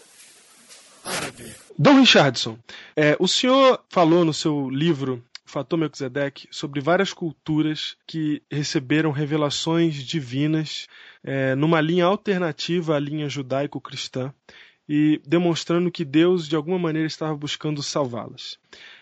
árabe. 1.03 1.55
Dom 1.77 1.99
Richardson, 1.99 2.57
é, 2.95 3.15
o 3.19 3.27
senhor 3.27 3.83
falou 3.89 4.25
no 4.25 4.33
seu 4.33 4.69
livro 4.69 5.23
Fator 5.45 5.79
Melquisedeque 5.79 6.47
sobre 6.51 6.81
várias 6.81 7.13
culturas 7.13 7.95
que 8.05 8.41
receberam 8.51 9.11
revelações 9.11 9.95
divinas 9.95 10.87
é, 11.23 11.55
numa 11.55 11.79
linha 11.79 12.05
alternativa 12.05 12.95
à 12.95 12.99
linha 12.99 13.29
judaico-cristã 13.29 14.33
e 14.89 15.21
demonstrando 15.25 15.91
que 15.91 16.03
Deus 16.03 16.47
de 16.47 16.55
alguma 16.55 16.79
maneira 16.79 17.07
estava 17.07 17.35
buscando 17.35 17.81
salvá-las. 17.83 18.57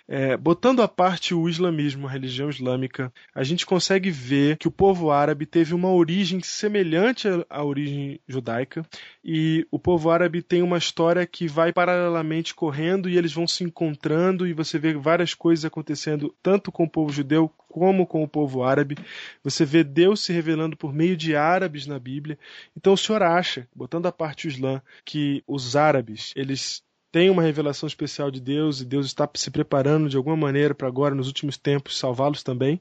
É, 0.07 0.37
botando 0.37 0.83
à 0.83 0.87
parte 0.87 1.33
o 1.33 1.49
islamismo, 1.49 2.07
a 2.07 2.11
religião 2.11 2.47
islâmica, 2.47 3.11
a 3.33 3.43
gente 3.43 3.65
consegue 3.65 4.11
ver 4.11 4.57
que 4.57 4.67
o 4.67 4.71
povo 4.71 5.09
árabe 5.09 5.47
teve 5.47 5.73
uma 5.73 5.91
origem 5.91 6.41
semelhante 6.41 7.27
à 7.49 7.63
origem 7.63 8.19
judaica 8.27 8.85
e 9.23 9.65
o 9.71 9.79
povo 9.79 10.11
árabe 10.11 10.43
tem 10.43 10.61
uma 10.61 10.77
história 10.77 11.25
que 11.25 11.47
vai 11.47 11.73
paralelamente 11.73 12.53
correndo 12.53 13.09
e 13.09 13.17
eles 13.17 13.33
vão 13.33 13.47
se 13.47 13.63
encontrando 13.63 14.45
e 14.45 14.53
você 14.53 14.77
vê 14.77 14.93
várias 14.93 15.33
coisas 15.33 15.65
acontecendo 15.65 16.35
tanto 16.41 16.71
com 16.71 16.83
o 16.83 16.89
povo 16.89 17.11
judeu 17.11 17.51
como 17.67 18.05
com 18.05 18.23
o 18.23 18.27
povo 18.27 18.63
árabe. 18.63 18.95
Você 19.43 19.65
vê 19.65 19.83
Deus 19.83 20.21
se 20.21 20.31
revelando 20.31 20.77
por 20.77 20.93
meio 20.93 21.17
de 21.17 21.35
árabes 21.35 21.87
na 21.87 21.99
Bíblia. 21.99 22.37
Então 22.77 22.93
o 22.93 22.97
senhor 22.97 23.23
acha, 23.23 23.67
botando 23.75 24.05
à 24.05 24.11
parte 24.11 24.47
o 24.47 24.49
Islã, 24.49 24.81
que 25.03 25.43
os 25.47 25.75
árabes, 25.75 26.31
eles 26.35 26.83
têm 27.15 27.29
uma 27.29 27.41
revelação 27.41 27.87
especial 27.87 28.29
de 28.29 28.41
Deus 28.41 28.81
e 28.81 28.85
Deus 28.85 29.05
está 29.05 29.29
se 29.35 29.49
preparando 29.49 30.09
de 30.09 30.17
alguma 30.17 30.35
maneira 30.35 30.75
para 30.75 30.89
agora, 30.89 31.15
nos 31.15 31.27
últimos 31.27 31.55
tempos, 31.55 31.97
salvá-los 31.97 32.43
também? 32.43 32.77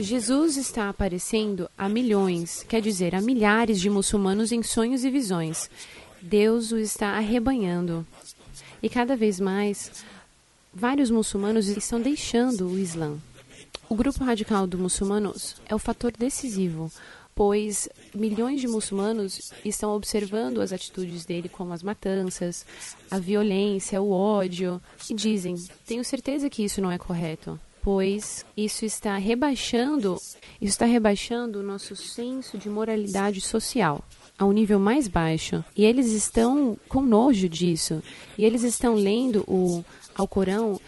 Jesus 0.00 0.56
está 0.56 0.88
aparecendo 0.88 1.70
a 1.78 1.88
milhões, 1.88 2.64
quer 2.68 2.82
dizer, 2.82 3.14
a 3.14 3.20
milhares 3.20 3.80
de 3.80 3.88
muçulmanos 3.88 4.50
em 4.50 4.64
sonhos 4.64 5.04
e 5.04 5.10
visões. 5.10 5.70
Deus 6.20 6.72
o 6.72 6.78
está 6.78 7.10
arrebanhando. 7.10 8.04
E 8.82 8.88
cada 8.88 9.14
vez 9.14 9.38
mais 9.38 10.04
vários 10.74 11.12
muçulmanos 11.12 11.68
estão 11.68 12.00
deixando 12.00 12.66
o 12.66 12.76
Islã. 12.76 13.16
O 13.88 13.94
grupo 13.94 14.24
radical 14.24 14.66
dos 14.66 14.80
muçulmanos 14.80 15.54
é 15.66 15.74
o 15.74 15.78
fator 15.78 16.10
decisivo, 16.18 16.90
pois 17.38 17.88
milhões 18.12 18.60
de 18.60 18.66
muçulmanos 18.66 19.52
estão 19.64 19.94
observando 19.94 20.60
as 20.60 20.72
atitudes 20.72 21.24
dele, 21.24 21.48
como 21.48 21.72
as 21.72 21.84
matanças, 21.84 22.66
a 23.08 23.20
violência, 23.20 24.02
o 24.02 24.10
ódio, 24.10 24.82
e 25.08 25.14
dizem: 25.14 25.54
tenho 25.86 26.04
certeza 26.04 26.50
que 26.50 26.64
isso 26.64 26.82
não 26.82 26.90
é 26.90 26.98
correto, 26.98 27.56
pois 27.80 28.44
isso 28.56 28.84
está 28.84 29.16
rebaixando, 29.16 30.16
isso 30.60 30.72
está 30.72 30.84
rebaixando 30.84 31.60
o 31.60 31.62
nosso 31.62 31.94
senso 31.94 32.58
de 32.58 32.68
moralidade 32.68 33.40
social 33.40 34.04
a 34.36 34.44
um 34.44 34.50
nível 34.50 34.80
mais 34.80 35.06
baixo. 35.06 35.64
E 35.76 35.84
eles 35.84 36.08
estão 36.08 36.76
com 36.88 37.00
nojo 37.00 37.48
disso. 37.48 38.02
E 38.36 38.44
eles 38.44 38.64
estão 38.64 38.94
lendo 38.94 39.44
o 39.46 39.84
Alcorão 40.12 40.80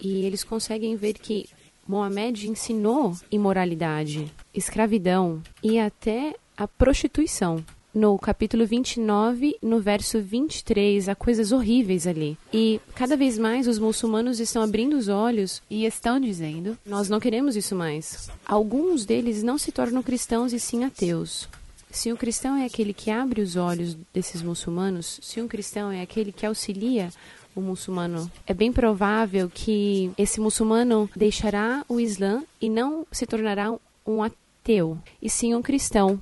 e 0.00 0.26
eles 0.26 0.44
conseguem 0.44 0.96
ver 0.96 1.14
que 1.14 1.46
Mohamed 1.86 2.48
ensinou 2.48 3.14
imoralidade, 3.30 4.32
escravidão 4.52 5.42
e 5.62 5.78
até 5.78 6.34
a 6.56 6.66
prostituição. 6.66 7.64
No 7.94 8.18
capítulo 8.18 8.66
29, 8.66 9.56
no 9.62 9.78
verso 9.80 10.20
23, 10.20 11.08
há 11.08 11.14
coisas 11.14 11.52
horríveis 11.52 12.08
ali. 12.08 12.36
E 12.52 12.80
cada 12.92 13.16
vez 13.16 13.38
mais 13.38 13.68
os 13.68 13.78
muçulmanos 13.78 14.40
estão 14.40 14.62
abrindo 14.62 14.96
os 14.96 15.08
olhos 15.08 15.62
e 15.70 15.84
estão 15.84 16.18
dizendo: 16.18 16.76
Nós 16.84 17.08
não 17.08 17.20
queremos 17.20 17.54
isso 17.54 17.76
mais. 17.76 18.28
Alguns 18.44 19.04
deles 19.04 19.44
não 19.44 19.56
se 19.56 19.70
tornam 19.70 20.02
cristãos 20.02 20.52
e 20.52 20.58
sim 20.58 20.82
ateus. 20.82 21.48
Se 21.88 22.12
um 22.12 22.16
cristão 22.16 22.56
é 22.56 22.64
aquele 22.64 22.92
que 22.92 23.12
abre 23.12 23.40
os 23.40 23.54
olhos 23.54 23.96
desses 24.12 24.42
muçulmanos, 24.42 25.20
se 25.22 25.40
um 25.40 25.46
cristão 25.46 25.92
é 25.92 26.02
aquele 26.02 26.32
que 26.32 26.44
auxilia 26.44 27.10
o 27.54 27.60
muçulmano, 27.60 28.30
é 28.46 28.52
bem 28.52 28.72
provável 28.72 29.50
que 29.52 30.10
esse 30.18 30.40
muçulmano 30.40 31.08
deixará 31.14 31.84
o 31.88 32.00
Islã 32.00 32.42
e 32.60 32.68
não 32.68 33.06
se 33.12 33.26
tornará 33.26 33.72
um 34.06 34.22
ateu, 34.22 34.98
e 35.22 35.30
sim 35.30 35.54
um 35.54 35.62
cristão. 35.62 36.20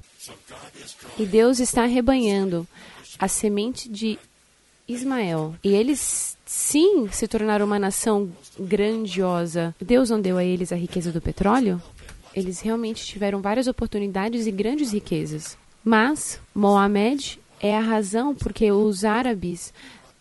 E 1.18 1.26
Deus 1.26 1.58
está 1.58 1.84
arrebanhando 1.84 2.66
a 3.18 3.28
semente 3.28 3.88
de 3.88 4.18
Ismael. 4.86 5.54
E 5.62 5.68
eles 5.68 6.36
sim 6.44 7.08
se 7.10 7.26
tornaram 7.26 7.66
uma 7.66 7.78
nação 7.78 8.30
grandiosa. 8.58 9.74
Deus 9.80 10.10
não 10.10 10.20
deu 10.20 10.36
a 10.36 10.44
eles 10.44 10.72
a 10.72 10.76
riqueza 10.76 11.12
do 11.12 11.20
petróleo? 11.20 11.80
Eles 12.34 12.60
realmente 12.60 13.04
tiveram 13.04 13.40
várias 13.40 13.66
oportunidades 13.66 14.46
e 14.46 14.50
grandes 14.50 14.92
riquezas. 14.92 15.56
Mas 15.84 16.40
Mohamed 16.54 17.38
é 17.60 17.76
a 17.76 17.80
razão 17.80 18.34
porque 18.34 18.70
os 18.72 19.04
árabes 19.04 19.72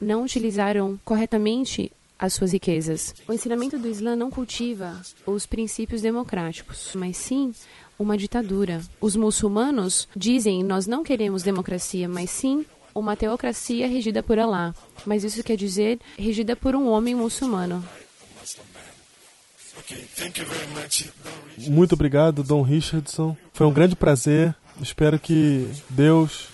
não 0.02 0.24
utilizaram 0.24 1.00
corretamente 1.06 1.92
as 2.18 2.34
suas 2.34 2.52
riquezas. 2.52 3.16
O 3.28 3.34
ensinamento 3.34 3.80
do 3.80 3.88
Islã 3.88 4.16
não 4.16 4.30
cultiva 4.30 5.02
os 5.26 5.46
princípios 5.46 6.02
democráticos, 6.02 6.92
mas 6.96 7.18
sim 7.18 7.54
uma 7.98 8.18
ditadura. 8.18 8.82
Os 9.00 9.16
muçulmanos 9.16 10.08
dizem: 10.16 10.64
nós 10.64 10.88
não 10.88 11.04
queremos 11.04 11.44
democracia, 11.44 12.10
mas 12.10 12.30
sim 12.30 12.66
uma 12.94 13.16
teocracia 13.16 13.88
regida 13.88 14.22
por 14.22 14.38
Alá. 14.38 14.76
Mas 15.06 15.24
isso 15.24 15.44
quer 15.44 15.56
dizer 15.56 16.00
regida 16.18 16.56
por 16.56 16.76
um 16.76 16.88
homem 16.88 17.16
muçulmano. 17.16 17.84
Muito 21.58 21.94
obrigado, 21.94 22.44
Dom 22.44 22.62
Richardson. 22.62 23.36
Foi 23.54 23.66
um 23.66 23.74
grande 23.74 23.96
prazer. 23.96 24.56
Espero 24.82 25.20
que 25.20 25.68
Deus 25.90 26.48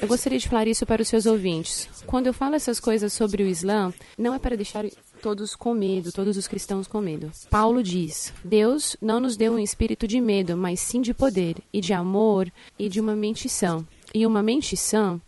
eu 0.00 0.08
gostaria 0.08 0.38
de 0.38 0.48
falar 0.48 0.66
isso 0.66 0.86
para 0.86 1.02
os 1.02 1.08
seus 1.08 1.26
ouvintes. 1.26 1.88
Quando 2.06 2.26
eu 2.26 2.32
falo 2.34 2.54
essas 2.54 2.80
coisas 2.80 3.12
sobre 3.12 3.42
o 3.42 3.46
Islã, 3.46 3.92
não 4.16 4.34
é 4.34 4.38
para 4.38 4.56
deixar 4.56 4.84
todos 5.20 5.54
com 5.54 5.74
medo, 5.74 6.12
todos 6.12 6.36
os 6.36 6.48
cristãos 6.48 6.86
com 6.86 7.00
medo. 7.00 7.30
Paulo 7.50 7.82
diz: 7.82 8.32
Deus 8.44 8.96
não 9.00 9.20
nos 9.20 9.36
deu 9.36 9.54
um 9.54 9.58
espírito 9.58 10.06
de 10.06 10.20
medo, 10.20 10.56
mas 10.56 10.80
sim 10.80 11.00
de 11.00 11.12
poder 11.12 11.56
e 11.72 11.80
de 11.80 11.92
amor 11.92 12.50
e 12.78 12.88
de 12.88 13.00
uma 13.00 13.14
mente 13.14 13.48
sã. 13.48 13.84
E 14.14 14.26
uma 14.26 14.42
mente 14.42 14.76
sã 14.76 15.20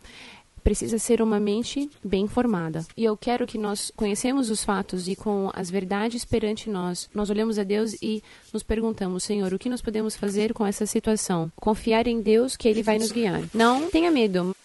precisa 0.67 0.99
ser 0.99 1.23
uma 1.23 1.39
mente 1.39 1.89
bem 2.03 2.27
formada. 2.27 2.85
E 2.97 3.05
eu 3.05 3.17
quero 3.17 3.47
que 3.47 3.57
nós 3.57 3.93
conhecemos 3.95 4.51
os 4.51 4.65
fatos 4.65 5.07
e 5.07 5.15
com 5.15 5.49
as 5.55 5.71
verdades 5.71 6.25
perante 6.25 6.69
nós, 6.69 7.09
nós 7.15 7.31
olhamos 7.31 7.57
a 7.57 7.63
Deus 7.63 7.95
e 8.03 8.21
nos 8.53 8.65
perguntamos, 8.65 9.23
Senhor, 9.23 9.55
o 9.55 9.61
que 9.61 9.69
nós 9.69 9.81
podemos 9.81 10.17
fazer 10.17 10.53
com 10.53 10.67
essa 10.67 10.85
situação? 10.85 11.53
Confiar 11.55 12.09
em 12.09 12.21
Deus 12.21 12.57
que 12.57 12.67
Ele 12.69 12.83
vai 12.83 12.99
nos 12.99 13.13
guiar. 13.13 13.45
Não 13.55 13.89
tenha 13.89 14.11
medo. 14.11 14.57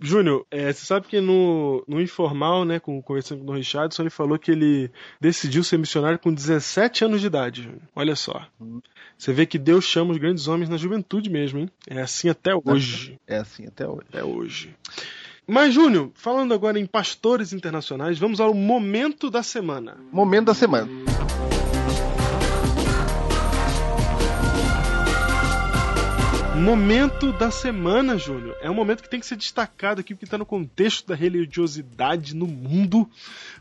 Júnior, 0.00 0.46
é, 0.50 0.72
você 0.72 0.86
sabe 0.86 1.06
que 1.06 1.20
no, 1.20 1.84
no 1.86 2.00
informal, 2.00 2.64
né, 2.64 2.80
com, 2.80 3.02
conversando 3.02 3.44
com 3.44 3.52
o 3.52 3.54
Richardson, 3.54 4.04
ele 4.04 4.10
falou 4.10 4.38
que 4.38 4.52
ele 4.52 4.90
decidiu 5.20 5.62
ser 5.62 5.78
missionário 5.78 6.18
com 6.18 6.32
17 6.32 7.04
anos 7.04 7.20
de 7.20 7.26
idade. 7.26 7.70
Olha 7.94 8.16
só. 8.16 8.46
Você 9.18 9.32
vê 9.32 9.46
que 9.46 9.58
Deus 9.58 9.84
chama 9.84 10.12
os 10.12 10.18
grandes 10.18 10.46
homens 10.46 10.68
na 10.68 10.76
juventude 10.76 11.30
mesmo, 11.30 11.58
hein? 11.58 11.70
É 11.88 12.00
assim 12.02 12.28
até 12.28 12.52
hoje. 12.54 13.18
É 13.26 13.38
assim 13.38 13.66
até 13.66 13.86
hoje. 13.86 14.06
Até 14.08 14.24
hoje. 14.24 14.74
Mas, 15.46 15.72
Júnior, 15.72 16.10
falando 16.14 16.52
agora 16.52 16.78
em 16.78 16.86
pastores 16.86 17.52
internacionais, 17.52 18.18
vamos 18.18 18.40
ao 18.40 18.52
momento 18.52 19.30
da 19.30 19.42
semana. 19.42 19.96
Momento 20.12 20.46
da 20.46 20.54
semana. 20.54 20.88
Momento 26.58 27.32
da 27.32 27.50
semana, 27.50 28.16
Júnior. 28.16 28.56
É 28.62 28.70
um 28.70 28.74
momento 28.74 29.02
que 29.02 29.10
tem 29.10 29.20
que 29.20 29.26
ser 29.26 29.36
destacado 29.36 30.00
aqui, 30.00 30.14
porque 30.14 30.24
está 30.24 30.38
no 30.38 30.46
contexto 30.46 31.06
da 31.06 31.14
religiosidade 31.14 32.34
no 32.34 32.46
mundo, 32.46 33.08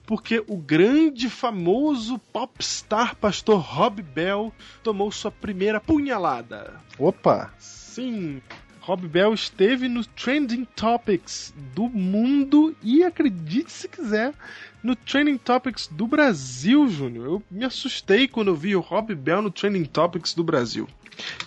porque 0.05 0.41
o 0.47 0.55
grande, 0.55 1.29
famoso 1.29 2.17
popstar 2.31 3.15
pastor 3.17 3.59
Rob 3.59 4.01
Bell 4.01 4.51
tomou 4.81 5.11
sua 5.11 5.29
primeira 5.29 5.79
punhalada. 5.81 6.79
Opa! 6.97 7.53
Sim, 7.59 8.41
Rob 8.79 9.07
Bell 9.07 9.33
esteve 9.33 9.89
no 9.89 10.05
Trending 10.05 10.65
Topics 10.75 11.53
do 11.75 11.89
mundo 11.89 12.75
e, 12.81 13.03
acredite 13.03 13.71
se 13.71 13.89
quiser, 13.89 14.33
no 14.81 14.95
Trending 14.95 15.37
Topics 15.37 15.87
do 15.87 16.07
Brasil, 16.07 16.87
Júnior. 16.87 17.25
Eu 17.25 17.43
me 17.51 17.65
assustei 17.65 18.27
quando 18.27 18.49
eu 18.49 18.55
vi 18.55 18.75
o 18.75 18.79
Rob 18.79 19.13
Bell 19.13 19.41
no 19.41 19.51
Trending 19.51 19.85
Topics 19.85 20.33
do 20.33 20.43
Brasil. 20.43 20.87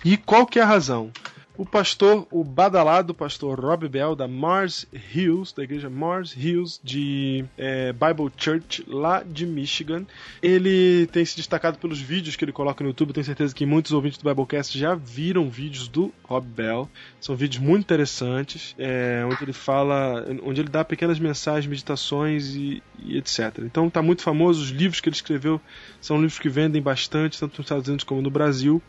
E 0.05 0.17
qual 0.17 0.47
que 0.47 0.59
é 0.59 0.63
a 0.63 0.67
razão? 0.67 1.11
O 1.59 1.67
pastor, 1.67 2.25
o 2.31 2.45
badalado 2.45 3.13
pastor 3.13 3.59
Rob 3.59 3.89
Bell, 3.89 4.15
da 4.15 4.29
Mars 4.29 4.87
Hills, 5.13 5.53
da 5.53 5.65
igreja 5.65 5.91
Mars 5.91 6.33
Hills 6.37 6.79
de 6.85 7.45
é, 7.59 7.93
Bible 7.93 8.31
Church, 8.37 8.85
lá 8.87 9.25
de 9.25 9.45
Michigan. 9.45 10.07
Ele 10.41 11.09
tem 11.09 11.25
se 11.25 11.37
destacado 11.37 11.77
pelos 11.77 12.01
vídeos 12.01 12.37
que 12.37 12.45
ele 12.45 12.53
coloca 12.53 12.85
no 12.85 12.91
YouTube. 12.91 13.13
Tenho 13.13 13.27
certeza 13.27 13.53
que 13.53 13.67
muitos 13.67 13.91
ouvintes 13.91 14.19
do 14.19 14.29
Biblecast 14.29 14.79
já 14.79 14.95
viram 14.95 15.51
vídeos 15.51 15.89
do 15.89 16.15
Rob 16.23 16.47
Bell. 16.47 16.89
São 17.21 17.35
vídeos 17.35 17.61
muito 17.61 17.83
interessantes, 17.83 18.77
é, 18.79 19.25
onde 19.27 19.43
ele 19.43 19.53
fala, 19.53 20.25
onde 20.45 20.61
ele 20.61 20.69
dá 20.69 20.85
pequenas 20.85 21.19
mensagens, 21.19 21.67
meditações 21.67 22.55
e, 22.55 22.81
e 23.01 23.19
etc. 23.19 23.59
Então 23.65 23.89
está 23.89 24.01
muito 24.01 24.23
famoso. 24.23 24.63
Os 24.63 24.71
livros 24.71 25.01
que 25.01 25.09
ele 25.09 25.17
escreveu 25.17 25.61
são 26.01 26.19
livros 26.19 26.39
que 26.39 26.49
vendem 26.49 26.81
bastante, 26.81 27.37
tanto 27.37 27.59
nos 27.59 27.67
Estados 27.67 27.89
Unidos 27.89 28.05
como 28.05 28.23
no 28.23 28.31
Brasil. 28.31 28.81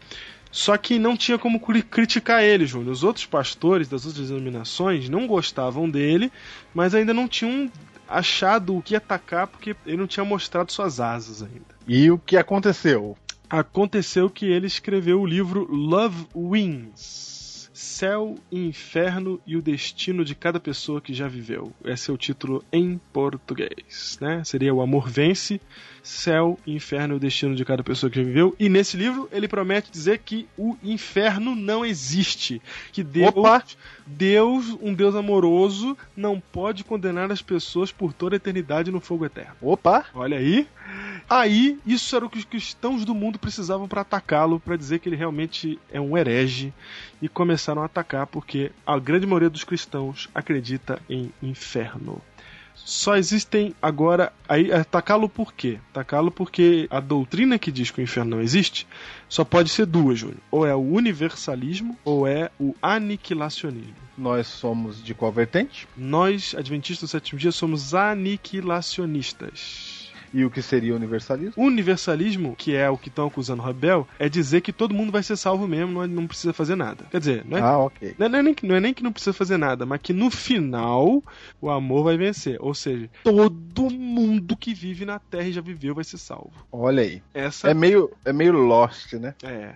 Só 0.51 0.77
que 0.77 0.97
não 0.97 1.15
tinha 1.15 1.37
como 1.37 1.59
criticar 1.59 2.43
ele, 2.43 2.65
Júnior. 2.65 2.91
Os 2.91 3.03
outros 3.03 3.25
pastores 3.25 3.87
das 3.87 4.05
outras 4.05 4.29
denominações 4.29 5.07
não 5.07 5.27
gostavam 5.27 5.89
dele, 5.89 6.31
mas 6.73 6.95
ainda 6.95 7.13
não 7.13 7.27
tinham 7.27 7.71
achado 8.07 8.75
o 8.75 8.81
que 8.81 8.95
atacar 8.95 9.47
porque 9.47 9.75
ele 9.85 9.97
não 9.97 10.07
tinha 10.07 10.25
mostrado 10.25 10.71
suas 10.71 10.99
asas 10.99 11.43
ainda. 11.43 11.75
E 11.87 12.09
o 12.09 12.17
que 12.17 12.35
aconteceu? 12.35 13.15
Aconteceu 13.49 14.29
que 14.29 14.45
ele 14.45 14.67
escreveu 14.67 15.21
o 15.21 15.25
livro 15.25 15.67
Love 15.71 16.27
Wins 16.35 17.38
Céu 17.99 18.35
Inferno 18.49 19.41
e 19.45 19.57
o 19.57 19.61
Destino 19.61 20.23
de 20.23 20.33
Cada 20.33 20.57
Pessoa 20.57 21.01
que 21.01 21.13
Já 21.13 21.27
Viveu. 21.27 21.73
Esse 21.83 22.09
é 22.09 22.13
o 22.13 22.17
título 22.17 22.63
em 22.71 22.97
português, 23.11 24.17
né? 24.21 24.41
Seria 24.45 24.73
O 24.73 24.79
Amor 24.79 25.09
Vence, 25.09 25.59
Céu 26.01 26.57
Inferno 26.65 27.15
e 27.15 27.17
o 27.17 27.19
Destino 27.19 27.57
de 27.57 27.65
Cada 27.65 27.83
Pessoa 27.83 28.09
que 28.09 28.15
Já 28.15 28.23
Viveu. 28.23 28.55
E 28.57 28.69
nesse 28.69 28.95
livro 28.95 29.27
ele 29.33 29.49
promete 29.49 29.91
dizer 29.91 30.19
que 30.19 30.47
o 30.57 30.77
inferno 30.81 31.53
não 31.53 31.83
existe. 31.83 32.61
Que 32.93 33.03
Deus, 33.03 33.33
Opa! 33.35 33.65
Deus, 34.11 34.75
um 34.81 34.91
Deus 34.91 35.13
amoroso, 35.13 35.95
não 36.17 36.39
pode 36.39 36.83
condenar 36.83 37.31
as 37.31 37.43
pessoas 37.43 37.91
por 37.91 38.11
toda 38.11 38.35
a 38.35 38.37
eternidade 38.37 38.91
no 38.91 38.99
fogo 38.99 39.23
eterno. 39.23 39.53
Opa! 39.61 40.05
Olha 40.15 40.37
aí. 40.37 40.67
Aí, 41.29 41.77
isso 41.85 42.15
era 42.15 42.25
o 42.25 42.29
que 42.29 42.39
os 42.39 42.45
cristãos 42.45 43.05
do 43.05 43.13
mundo 43.13 43.37
precisavam 43.37 43.87
para 43.87 44.01
atacá-lo, 44.01 44.59
para 44.59 44.75
dizer 44.75 44.97
que 44.97 45.07
ele 45.07 45.15
realmente 45.15 45.77
é 45.91 46.01
um 46.01 46.17
herege. 46.17 46.73
E 47.21 47.29
começaram 47.29 47.83
a 47.83 47.85
atacar 47.85 48.25
porque 48.25 48.71
a 48.83 48.97
grande 48.97 49.27
maioria 49.27 49.49
dos 49.49 49.63
cristãos 49.63 50.27
acredita 50.33 50.99
em 51.07 51.31
inferno. 51.43 52.19
Só 52.85 53.15
existem 53.15 53.73
agora. 53.81 54.31
Aí, 54.47 54.71
atacá-lo 54.71 55.27
por 55.29 55.53
quê? 55.53 55.79
Atacá-lo 55.91 56.31
porque 56.31 56.87
a 56.89 56.99
doutrina 56.99 57.59
que 57.59 57.71
diz 57.71 57.91
que 57.91 58.01
o 58.01 58.03
inferno 58.03 58.37
não 58.37 58.41
existe 58.41 58.87
só 59.27 59.45
pode 59.45 59.69
ser 59.69 59.85
duas, 59.85 60.17
Júnior. 60.19 60.39
Ou 60.51 60.65
é 60.65 60.75
o 60.75 60.79
universalismo 60.79 61.97
ou 62.03 62.27
é 62.27 62.49
o 62.59 62.75
aniquilacionismo. 62.81 63.93
Nós 64.17 64.47
somos 64.47 65.03
de 65.03 65.13
qual 65.13 65.31
vertente? 65.31 65.87
Nós, 65.95 66.55
adventistas 66.57 67.09
do 67.09 67.11
sétimo 67.11 67.39
dia, 67.39 67.51
somos 67.51 67.93
aniquilacionistas. 67.93 69.88
E 70.33 70.45
o 70.45 70.49
que 70.51 70.61
seria 70.61 70.95
universalismo? 70.95 71.53
Universalismo, 71.57 72.55
que 72.55 72.75
é 72.75 72.89
o 72.89 72.97
que 72.97 73.09
estão 73.09 73.27
acusando 73.27 73.61
o 73.61 73.65
Rabel, 73.65 74.07
é 74.19 74.29
dizer 74.29 74.61
que 74.61 74.71
todo 74.71 74.93
mundo 74.93 75.11
vai 75.11 75.23
ser 75.23 75.35
salvo 75.37 75.67
mesmo, 75.67 75.91
não, 75.91 76.07
não 76.07 76.27
precisa 76.27 76.53
fazer 76.53 76.75
nada. 76.75 77.05
Quer 77.09 77.19
dizer, 77.19 77.45
não 77.45 77.57
é, 77.57 77.61
Ah, 77.61 77.77
ok. 77.79 78.15
não, 78.17 78.25
é, 78.25 78.29
não 78.29 78.39
é 78.39 78.43
nem, 78.43 78.53
que- 78.53 78.67
não 78.67 78.75
é 78.75 78.79
nem 78.79 78.93
que 78.93 79.03
não 79.03 79.11
precisa 79.11 79.33
fazer 79.33 79.57
nada, 79.57 79.85
mas 79.85 79.99
que 80.01 80.13
no 80.13 80.29
final 80.29 81.23
o 81.61 81.69
amor 81.69 82.03
vai 82.03 82.17
vencer. 82.17 82.57
Ou 82.59 82.73
seja, 82.73 83.09
todo 83.23 83.89
mundo 83.89 84.55
que 84.55 84.73
vive 84.73 85.05
na 85.05 85.19
Terra 85.19 85.47
e 85.47 85.51
já 85.53 85.61
viveu 85.61 85.95
vai 85.95 86.03
ser 86.03 86.17
salvo. 86.17 86.51
Olha 86.71 87.01
aí. 87.03 87.21
Essa 87.33 87.69
É 87.69 87.73
meio, 87.73 88.11
é 88.25 88.31
meio 88.33 88.53
Lost, 88.53 89.13
né? 89.13 89.33
é, 89.43 89.73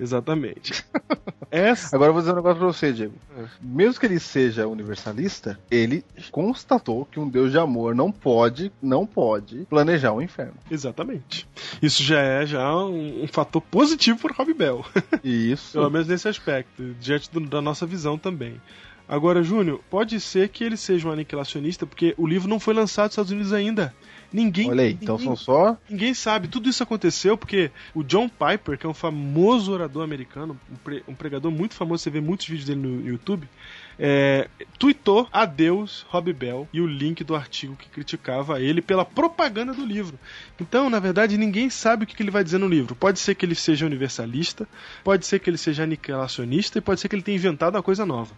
exatamente. 0.00 0.84
Essa 1.50 1.94
Agora 1.94 2.08
eu 2.08 2.12
vou 2.14 2.22
dizer 2.22 2.32
um 2.32 2.36
negócio 2.36 2.58
pra 2.58 2.66
você, 2.66 2.92
Diego. 2.92 3.14
É. 3.38 3.44
Mesmo 3.62 4.00
que 4.00 4.06
ele 4.06 4.18
seja 4.18 4.66
universalista, 4.66 5.58
ele 5.70 6.04
constatou 6.32 7.04
que 7.06 7.20
um 7.20 7.28
Deus 7.28 7.52
de 7.52 7.58
amor 7.58 7.94
não 7.94 8.10
pode, 8.10 8.72
não 8.82 9.06
pode 9.06 9.60
planejar 9.70 9.83
o 10.12 10.22
inferno. 10.22 10.54
exatamente. 10.70 11.46
Isso 11.82 12.02
já 12.02 12.20
é 12.20 12.46
já 12.46 12.74
um, 12.76 13.24
um 13.24 13.26
fator 13.28 13.60
positivo 13.62 14.18
para 14.18 14.34
Rob 14.34 14.52
Bell. 14.54 14.84
Isso. 15.24 15.72
Pelo 15.72 15.90
menos 15.90 16.08
nesse 16.08 16.28
aspecto, 16.28 16.94
diante 17.00 17.30
do- 17.30 17.40
da 17.40 17.60
nossa 17.60 17.84
visão 17.86 18.16
também. 18.18 18.60
Agora, 19.06 19.42
Júnior, 19.42 19.80
pode 19.90 20.18
ser 20.18 20.48
que 20.48 20.64
ele 20.64 20.78
seja 20.78 21.06
um 21.06 21.12
aniquilacionista, 21.12 21.84
porque 21.86 22.14
o 22.16 22.26
livro 22.26 22.48
não 22.48 22.58
foi 22.58 22.72
lançado 22.72 23.04
nos 23.06 23.12
Estados 23.12 23.30
Unidos 23.32 23.52
ainda. 23.52 23.94
Ninguém, 24.32 24.68
Olha 24.70 24.82
aí, 24.82 24.98
então 25.00 25.16
ninguém, 25.18 25.36
são 25.36 25.36
só. 25.36 25.76
ninguém 25.88 26.14
sabe. 26.14 26.48
Tudo 26.48 26.68
isso 26.70 26.82
aconteceu 26.82 27.36
porque 27.36 27.70
o 27.94 28.02
John 28.02 28.28
Piper, 28.28 28.76
que 28.78 28.86
é 28.86 28.88
um 28.88 28.94
famoso 28.94 29.70
orador 29.72 30.02
americano, 30.02 30.58
um, 30.72 30.76
pre- 30.76 31.04
um 31.06 31.14
pregador 31.14 31.52
muito 31.52 31.74
famoso, 31.74 32.02
você 32.02 32.10
vê 32.10 32.20
muitos 32.20 32.46
vídeos 32.48 32.66
dele 32.66 32.80
no 32.80 33.06
YouTube, 33.06 33.46
é, 33.98 34.48
tweetou 34.78 35.28
adeus 35.32 36.04
Rob 36.08 36.32
Bell 36.32 36.68
e 36.72 36.80
o 36.80 36.86
link 36.86 37.22
do 37.24 37.34
artigo 37.34 37.76
que 37.76 37.88
criticava 37.88 38.60
ele 38.60 38.82
pela 38.82 39.04
propaganda 39.04 39.72
do 39.72 39.84
livro. 39.84 40.18
Então, 40.60 40.90
na 40.90 40.98
verdade, 40.98 41.38
ninguém 41.38 41.70
sabe 41.70 42.04
o 42.04 42.06
que 42.06 42.22
ele 42.22 42.30
vai 42.30 42.44
dizer 42.44 42.58
no 42.58 42.68
livro. 42.68 42.94
Pode 42.94 43.18
ser 43.18 43.34
que 43.34 43.44
ele 43.44 43.54
seja 43.54 43.86
universalista, 43.86 44.68
pode 45.02 45.26
ser 45.26 45.38
que 45.38 45.50
ele 45.50 45.58
seja 45.58 45.82
aniquilacionista 45.84 46.78
e 46.78 46.80
pode 46.80 47.00
ser 47.00 47.08
que 47.08 47.14
ele 47.14 47.22
tenha 47.22 47.36
inventado 47.36 47.76
uma 47.76 47.82
coisa 47.82 48.04
nova. 48.04 48.34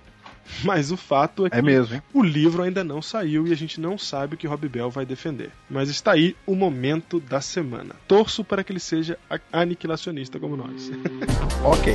Mas 0.65 0.91
o 0.91 0.97
fato 0.97 1.47
é 1.47 1.51
que 1.51 1.57
É 1.57 1.63
mesmo, 1.63 2.03
o 2.13 2.23
livro 2.23 2.63
ainda 2.63 2.85
não 2.85 3.03
saiu 3.03 3.47
e 3.47 3.53
a 3.53 3.57
gente 3.57 3.81
não 3.81 3.99
sabe 3.99 4.35
o 4.35 4.39
que 4.39 4.47
Rob 4.47 4.69
Bell 4.69 4.91
vai 4.91 5.05
defender. 5.05 5.51
Mas 5.69 5.89
está 5.89 6.13
aí 6.13 6.37
o 6.47 6.55
momento 6.55 7.21
da 7.21 7.41
semana. 7.41 7.95
Torço 8.07 8.45
para 8.45 8.63
que 8.63 8.73
ele 8.73 8.81
seja 8.81 9.19
aniquilacionista 9.53 10.39
como 10.39 10.57
nós. 10.57 10.91
Ok. 11.65 11.95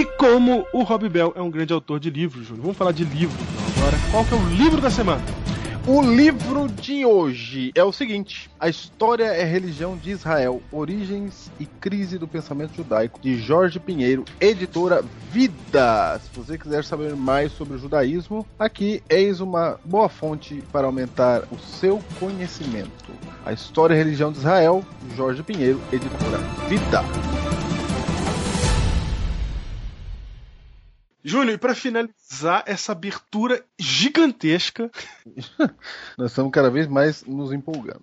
E 0.00 0.04
como 0.06 0.66
o 0.72 0.82
Rob 0.82 1.06
Bell 1.10 1.30
é 1.36 1.42
um 1.42 1.50
grande 1.50 1.74
autor 1.74 2.00
de 2.00 2.08
livros, 2.08 2.46
Júnior, 2.46 2.62
vamos 2.62 2.78
falar 2.78 2.92
de 2.92 3.04
livro 3.04 3.36
então 3.38 3.84
agora. 3.84 3.98
Qual 4.10 4.24
que 4.24 4.32
é 4.32 4.36
o 4.38 4.48
livro 4.48 4.80
da 4.80 4.88
semana? 4.88 5.22
O 5.86 6.00
livro 6.00 6.68
de 6.68 7.04
hoje 7.04 7.70
é 7.74 7.84
o 7.84 7.92
seguinte: 7.92 8.50
A 8.58 8.66
História 8.66 9.26
é 9.26 9.44
Religião 9.44 9.98
de 9.98 10.08
Israel, 10.08 10.62
Origens 10.72 11.52
e 11.60 11.66
Crise 11.66 12.16
do 12.16 12.26
Pensamento 12.26 12.74
Judaico, 12.76 13.20
de 13.20 13.36
Jorge 13.36 13.78
Pinheiro, 13.78 14.24
editora 14.40 15.04
Vida. 15.30 16.18
Se 16.18 16.30
você 16.34 16.56
quiser 16.56 16.82
saber 16.82 17.14
mais 17.14 17.52
sobre 17.52 17.74
o 17.74 17.78
judaísmo, 17.78 18.46
aqui 18.58 19.02
eis 19.06 19.40
uma 19.40 19.78
boa 19.84 20.08
fonte 20.08 20.64
para 20.72 20.86
aumentar 20.86 21.42
o 21.52 21.58
seu 21.58 22.00
conhecimento. 22.18 23.12
A 23.44 23.52
História 23.52 23.92
e 23.92 23.98
Religião 23.98 24.32
de 24.32 24.38
Israel, 24.38 24.82
Jorge 25.14 25.42
Pinheiro, 25.42 25.78
editora 25.92 26.38
Vida. 26.70 27.04
Júnior, 31.22 31.54
e 31.54 31.58
para 31.58 31.74
finalizar 31.74 32.64
essa 32.66 32.92
abertura 32.92 33.64
gigantesca, 33.78 34.90
Nós 36.16 36.30
estamos 36.30 36.50
cada 36.52 36.70
vez 36.70 36.86
mais 36.86 37.24
nos 37.24 37.52
empolgando. 37.52 38.02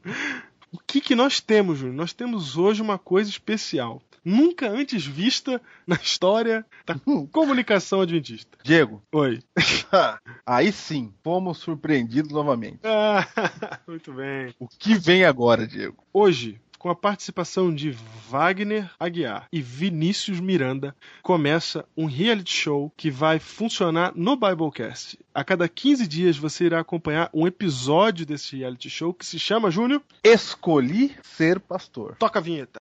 o 0.71 0.77
que, 0.85 1.01
que 1.01 1.15
nós 1.15 1.39
temos, 1.39 1.79
Júnior? 1.79 1.95
Nós 1.95 2.13
temos 2.13 2.57
hoje 2.57 2.81
uma 2.81 2.97
coisa 2.97 3.29
especial. 3.29 4.01
Nunca 4.23 4.69
antes 4.69 5.05
vista 5.05 5.61
na 5.85 5.95
história 5.95 6.65
da 6.85 6.95
comunicação 7.31 8.01
adventista. 8.01 8.57
Diego, 8.61 9.01
Oi. 9.13 9.41
aí 10.45 10.69
sim, 10.73 11.13
fomos 11.23 11.59
surpreendidos 11.59 12.31
novamente. 12.33 12.79
Ah, 12.83 13.25
muito 13.87 14.11
bem. 14.11 14.53
O 14.59 14.67
que 14.67 14.95
vem 14.95 15.23
agora, 15.23 15.65
Diego? 15.65 16.03
Hoje, 16.11 16.59
com 16.77 16.89
a 16.89 16.95
participação 16.95 17.73
de 17.73 17.95
Wagner 18.29 18.89
Aguiar 18.99 19.47
e 19.51 19.61
Vinícius 19.61 20.39
Miranda, 20.39 20.95
começa 21.23 21.85
um 21.95 22.05
reality 22.05 22.53
show 22.53 22.91
que 22.95 23.09
vai 23.09 23.39
funcionar 23.39 24.13
no 24.15 24.35
Biblecast. 24.35 25.17
A 25.33 25.43
cada 25.43 25.67
15 25.67 26.07
dias 26.07 26.37
você 26.37 26.65
irá 26.65 26.79
acompanhar 26.79 27.29
um 27.33 27.47
episódio 27.47 28.25
desse 28.25 28.57
reality 28.57 28.89
show 28.89 29.13
que 29.13 29.25
se 29.25 29.39
chama 29.39 29.71
Júnior. 29.71 30.01
Escolhi 30.23 31.15
ser 31.23 31.59
pastor. 31.59 32.15
Toca 32.17 32.39
a 32.39 32.41
vinheta. 32.41 32.79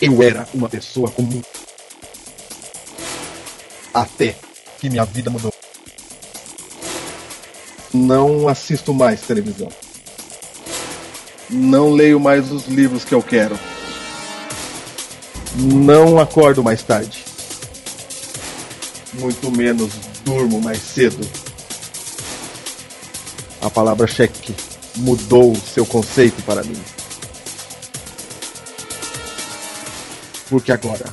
Eu 0.00 0.22
era 0.22 0.48
uma 0.52 0.68
pessoa 0.68 1.10
comum. 1.10 1.42
Até 3.94 4.36
que 4.80 4.88
minha 4.88 5.04
vida 5.04 5.30
mudou. 5.30 5.52
Não 7.94 8.48
assisto 8.48 8.94
mais 8.94 9.20
televisão. 9.20 9.68
Não 11.52 11.90
leio 11.90 12.18
mais 12.18 12.50
os 12.50 12.66
livros 12.66 13.04
que 13.04 13.14
eu 13.14 13.22
quero. 13.22 13.58
Não 15.54 16.18
acordo 16.18 16.64
mais 16.64 16.82
tarde. 16.82 17.22
Muito 19.12 19.50
menos 19.50 19.92
durmo 20.24 20.62
mais 20.62 20.78
cedo. 20.78 21.28
A 23.60 23.68
palavra 23.68 24.06
cheque 24.06 24.54
mudou 24.96 25.54
seu 25.54 25.84
conceito 25.84 26.42
para 26.42 26.64
mim. 26.64 26.80
Porque 30.48 30.72
agora 30.72 31.04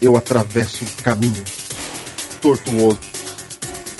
eu 0.00 0.16
atravesso 0.16 0.84
um 0.84 1.02
caminho 1.02 1.44
tortuoso, 2.40 2.98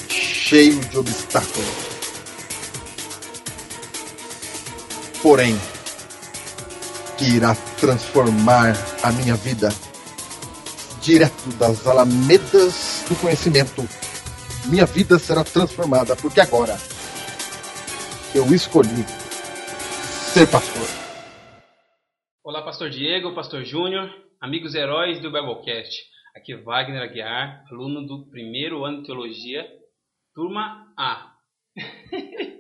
cheio 0.09 0.81
de 0.81 0.99
obstáculos. 0.99 1.82
Porém, 5.23 5.55
que 7.17 7.37
irá 7.37 7.55
transformar 7.79 8.75
a 9.05 9.13
minha 9.13 9.37
vida 9.37 9.69
direto 11.01 11.49
das 11.61 11.87
alamedas 11.87 13.05
do 13.09 13.15
conhecimento. 13.21 13.83
Minha 14.69 14.85
vida 14.85 15.21
será 15.21 15.45
transformada 15.45 16.17
porque 16.17 16.41
agora 16.41 16.77
eu 18.35 18.53
escolhi 18.53 19.05
ser 20.33 20.51
pastor. 20.51 20.89
Olá, 22.43 22.63
Pastor 22.63 22.91
Diego, 22.91 23.33
Pastor 23.33 23.65
Júnior, 23.65 24.11
amigos 24.41 24.75
heróis 24.75 25.21
do 25.21 25.31
Biblecast. 25.31 26.03
Aqui 26.35 26.55
é 26.55 26.57
Wagner 26.57 27.01
Aguiar, 27.01 27.65
aluno 27.71 28.05
do 28.05 28.29
primeiro 28.29 28.85
ano 28.85 28.99
de 28.99 29.07
Teologia, 29.07 29.65
turma 30.35 30.93
A. 30.99 31.33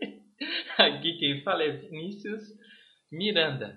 Aqui 1.03 1.19
quem 1.19 1.43
fala 1.43 1.65
é 1.65 1.73
Vinícius 1.73 2.45
Miranda, 3.11 3.77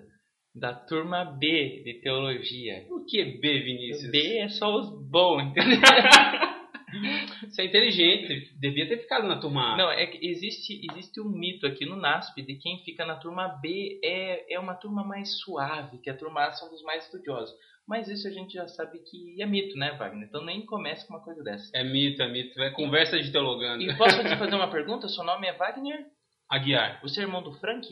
da 0.54 0.72
turma 0.72 1.24
B 1.24 1.82
de 1.84 1.94
Teologia. 1.94 2.86
O 2.88 3.04
que 3.04 3.20
é 3.20 3.24
B, 3.24 3.62
Vinícius? 3.64 4.12
B 4.12 4.38
é 4.38 4.48
só 4.48 4.72
os 4.76 5.10
bons, 5.10 5.42
entendeu? 5.42 5.80
Você 7.42 7.62
é 7.62 7.64
inteligente, 7.64 8.56
devia 8.60 8.86
ter 8.88 8.98
ficado 8.98 9.26
na 9.26 9.40
turma 9.40 9.74
A. 9.74 9.76
Não, 9.76 9.90
é 9.90 10.06
que 10.06 10.24
existe, 10.24 10.80
existe 10.88 11.20
um 11.20 11.28
mito 11.28 11.66
aqui 11.66 11.84
no 11.84 11.96
NASP 11.96 12.42
de 12.42 12.54
quem 12.54 12.78
fica 12.84 13.04
na 13.04 13.16
turma 13.16 13.48
B 13.60 13.98
é, 14.04 14.54
é 14.54 14.60
uma 14.60 14.76
turma 14.76 15.04
mais 15.04 15.40
suave, 15.40 15.98
que 15.98 16.08
a 16.08 16.16
turma 16.16 16.44
A 16.44 16.52
são 16.52 16.70
dos 16.70 16.82
mais 16.84 17.06
estudiosos. 17.06 17.52
Mas 17.88 18.06
isso 18.08 18.28
a 18.28 18.30
gente 18.30 18.52
já 18.52 18.68
sabe 18.68 19.00
que 19.00 19.42
é 19.42 19.46
mito, 19.46 19.76
né, 19.76 19.96
Wagner? 19.96 20.28
Então 20.28 20.44
nem 20.44 20.64
comece 20.64 21.04
com 21.08 21.14
uma 21.14 21.24
coisa 21.24 21.42
dessa. 21.42 21.76
É 21.76 21.82
mito, 21.82 22.22
é 22.22 22.28
mito. 22.30 22.62
É 22.62 22.70
conversa 22.70 23.20
de 23.20 23.32
teologando. 23.32 23.82
E 23.82 23.96
posso 23.96 24.16
te 24.22 24.34
fazer 24.38 24.54
uma 24.54 24.70
pergunta? 24.70 25.08
Seu 25.08 25.24
nome 25.24 25.48
é 25.48 25.52
Wagner? 25.52 26.06
Aguiar. 26.50 27.00
Você 27.02 27.20
é 27.20 27.22
irmão 27.24 27.42
do 27.42 27.52
Frank? 27.54 27.86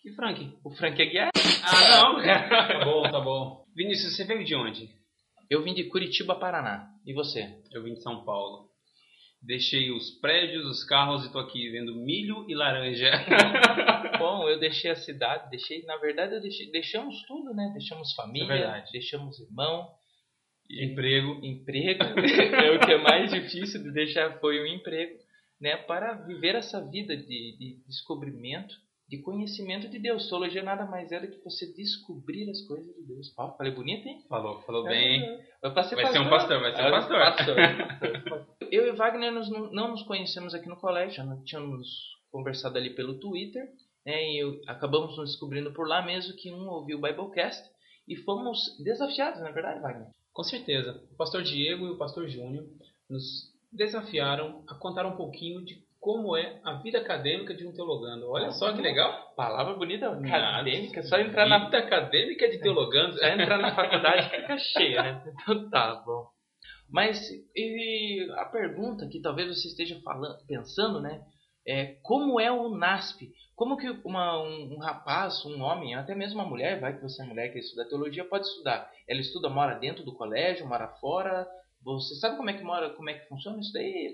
Que 0.00 0.12
Frank? 0.12 0.58
O 0.64 0.70
Frank 0.70 1.00
Aguiar? 1.00 1.30
Ah, 1.62 1.90
não. 1.90 2.22
tá 2.22 2.84
bom, 2.84 3.02
tá 3.02 3.20
bom. 3.20 3.64
Vinícius, 3.74 4.14
você 4.16 4.24
veio 4.24 4.44
de 4.44 4.54
onde? 4.54 4.88
Eu 5.50 5.62
vim 5.62 5.74
de 5.74 5.84
Curitiba, 5.84 6.34
Paraná. 6.34 6.88
E 7.06 7.12
você? 7.12 7.62
Eu 7.72 7.82
vim 7.82 7.94
de 7.94 8.02
São 8.02 8.24
Paulo. 8.24 8.68
Deixei 9.42 9.90
os 9.90 10.10
prédios, 10.20 10.64
os 10.66 10.84
carros 10.84 11.26
e 11.26 11.32
tô 11.32 11.38
aqui 11.38 11.70
vendo 11.70 11.94
milho 11.96 12.46
e 12.48 12.54
laranja. 12.54 13.10
Bom, 14.18 14.48
eu 14.48 14.58
deixei 14.58 14.90
a 14.90 14.96
cidade, 14.96 15.50
deixei, 15.50 15.82
na 15.84 15.98
verdade, 15.98 16.34
eu 16.34 16.40
deixei, 16.40 16.70
deixamos 16.70 17.22
tudo, 17.26 17.52
né? 17.52 17.70
Deixamos 17.74 18.14
família, 18.14 18.54
É 18.54 18.84
deixamos 18.90 19.38
irmão, 19.40 19.86
Emprego. 20.70 21.40
emprego. 21.44 22.02
é 22.64 22.70
o 22.70 22.80
que 22.80 22.92
é 22.92 22.98
mais 22.98 23.30
difícil 23.30 23.82
de 23.82 23.92
deixar 23.92 24.38
foi 24.40 24.60
o 24.60 24.66
emprego, 24.66 25.12
né? 25.64 25.76
Para 25.78 26.12
viver 26.12 26.54
essa 26.54 26.80
vida 26.80 27.16
de, 27.16 27.56
de 27.58 27.82
descobrimento, 27.86 28.74
de 29.08 29.20
conhecimento 29.22 29.88
de 29.88 29.98
Deus. 29.98 30.28
Teologia 30.28 30.62
nada 30.62 30.86
mais 30.86 31.10
é 31.12 31.20
do 31.20 31.28
que 31.28 31.42
você 31.42 31.66
descobrir 31.74 32.48
as 32.50 32.60
coisas 32.62 32.94
de 32.94 33.02
Deus. 33.06 33.32
Ó, 33.38 33.56
falei 33.56 33.72
bonito, 33.72 34.06
hein? 34.06 34.22
Falou, 34.28 34.60
falou 34.62 34.84
bem. 34.84 35.20
Vai, 35.62 35.84
ser 35.84 35.96
Vai 35.96 36.12
ser 36.12 36.20
um 36.20 36.28
pastor, 36.30 36.60
vai 36.60 36.72
ser 36.74 36.82
um 36.82 36.86
Ah, 36.86 36.90
pastor. 36.90 37.56
pastor. 37.56 38.56
Eu 38.70 38.86
e 38.88 38.92
Wagner 38.92 39.32
nos- 39.32 39.50
não 39.72 39.90
nos 39.90 40.02
conhecemos 40.04 40.54
aqui 40.54 40.68
no 40.68 40.76
colégio, 40.76 41.16
já 41.16 41.36
tínhamos 41.44 41.86
conversado 42.30 42.76
ali 42.78 42.90
pelo 42.94 43.18
Twitter, 43.20 43.62
né, 44.04 44.22
e 44.32 44.42
eu- 44.42 44.60
acabamos 44.66 45.16
nos 45.16 45.30
descobrindo 45.30 45.72
por 45.72 45.86
lá 45.88 46.04
mesmo 46.04 46.34
que 46.36 46.50
um 46.52 46.68
ouviu 46.68 46.98
o 46.98 47.00
Biblecast 47.00 47.62
e 48.08 48.16
fomos 48.16 48.58
desafiados, 48.82 49.40
não 49.40 49.48
é 49.48 49.52
verdade, 49.52 49.80
Wagner? 49.80 50.08
Com 50.32 50.42
certeza. 50.42 51.00
O 51.12 51.16
pastor 51.16 51.42
Diego 51.42 51.86
e 51.86 51.90
o 51.90 51.96
pastor 51.98 52.28
Júnior 52.28 52.64
nos 53.08 53.53
desafiaram 53.74 54.64
a 54.68 54.74
contar 54.74 55.04
um 55.06 55.16
pouquinho 55.16 55.64
de 55.64 55.82
como 56.04 56.36
é 56.36 56.60
a 56.62 56.74
vida 56.74 56.98
acadêmica 56.98 57.54
de 57.54 57.66
um 57.66 57.72
teologando. 57.72 58.28
Olha 58.28 58.50
só 58.50 58.72
que 58.74 58.82
legal. 58.82 59.32
Palavra 59.34 59.74
bonita, 59.74 60.10
acadêmica, 60.10 61.02
só 61.02 61.18
entrar 61.18 61.48
na, 61.48 61.64
Vida 61.64 61.78
acadêmica 61.78 62.50
de 62.50 62.60
teologando. 62.60 63.16
só 63.16 63.26
entrar 63.26 63.56
na 63.56 63.74
faculdade 63.74 64.28
fica 64.28 64.58
cheia, 64.58 65.02
né? 65.02 65.24
Então 65.26 65.70
tá 65.70 66.02
bom. 66.04 66.26
Mas 66.90 67.18
e 67.56 68.28
a 68.36 68.44
pergunta 68.44 69.08
que 69.08 69.20
talvez 69.22 69.48
você 69.48 69.66
esteja 69.68 69.98
falando, 70.02 70.36
pensando, 70.46 71.00
né? 71.00 71.22
É 71.66 71.96
como 72.02 72.38
é 72.38 72.52
o 72.52 72.68
NASP? 72.68 73.32
Como 73.56 73.78
que 73.78 73.88
uma, 74.04 74.42
um, 74.42 74.74
um 74.74 74.78
rapaz, 74.78 75.42
um 75.46 75.62
homem, 75.62 75.94
até 75.94 76.14
mesmo 76.14 76.38
uma 76.38 76.48
mulher, 76.48 76.78
vai 76.80 76.94
que 76.94 77.02
você 77.02 77.22
é 77.22 77.26
mulher 77.26 77.50
que 77.50 77.58
estuda 77.58 77.88
teologia, 77.88 78.28
pode 78.28 78.46
estudar? 78.46 78.90
Ela 79.08 79.20
estuda, 79.20 79.48
mora 79.48 79.78
dentro 79.78 80.04
do 80.04 80.14
colégio, 80.14 80.68
mora 80.68 80.88
fora? 81.00 81.48
Você 81.84 82.14
sabe 82.16 82.36
como 82.36 82.50
é 82.50 82.54
que 82.54 82.62
mora, 82.64 82.90
como 82.90 83.10
é 83.10 83.14
que 83.14 83.28
funciona 83.28 83.58
isso 83.60 83.72
daí? 83.72 84.12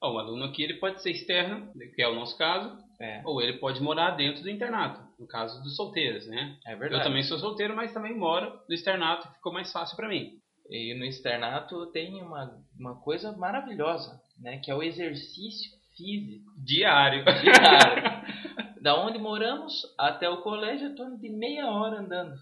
Ó, 0.00 0.14
o 0.14 0.18
aluno 0.18 0.44
aqui 0.44 0.62
ele 0.62 0.74
pode 0.74 1.02
ser 1.02 1.10
externo, 1.10 1.72
que 1.94 2.02
é 2.02 2.08
o 2.08 2.14
nosso 2.14 2.36
caso, 2.38 2.76
É, 3.00 3.22
ou 3.24 3.40
ele 3.42 3.58
pode 3.58 3.80
morar 3.82 4.12
dentro 4.12 4.42
do 4.42 4.50
internato, 4.50 5.00
no 5.18 5.26
caso 5.26 5.62
dos 5.62 5.76
solteiros, 5.76 6.26
né? 6.26 6.56
é 6.66 6.74
Eu 6.74 6.78
verdade. 6.78 7.04
também 7.04 7.22
sou 7.22 7.38
solteiro, 7.38 7.74
mas 7.74 7.92
também 7.92 8.16
moro 8.16 8.60
no 8.68 8.74
externato, 8.74 9.28
que 9.28 9.34
ficou 9.34 9.52
mais 9.52 9.72
fácil 9.72 9.96
para 9.96 10.08
mim. 10.08 10.32
E 10.70 10.94
no 10.98 11.04
externato 11.04 11.86
tem 11.92 12.20
uma, 12.22 12.60
uma 12.78 13.00
coisa 13.00 13.32
maravilhosa, 13.36 14.20
né? 14.38 14.58
Que 14.58 14.70
é 14.70 14.74
o 14.74 14.82
exercício 14.82 15.70
físico 15.96 16.44
Diário. 16.58 17.24
diário. 17.24 18.02
da 18.82 18.94
onde 19.00 19.18
moramos 19.18 19.72
até 19.98 20.28
o 20.28 20.42
colégio 20.42 20.88
é 20.88 20.94
torno 20.94 21.18
de 21.18 21.28
meia 21.30 21.66
hora 21.70 22.00
andando. 22.00 22.34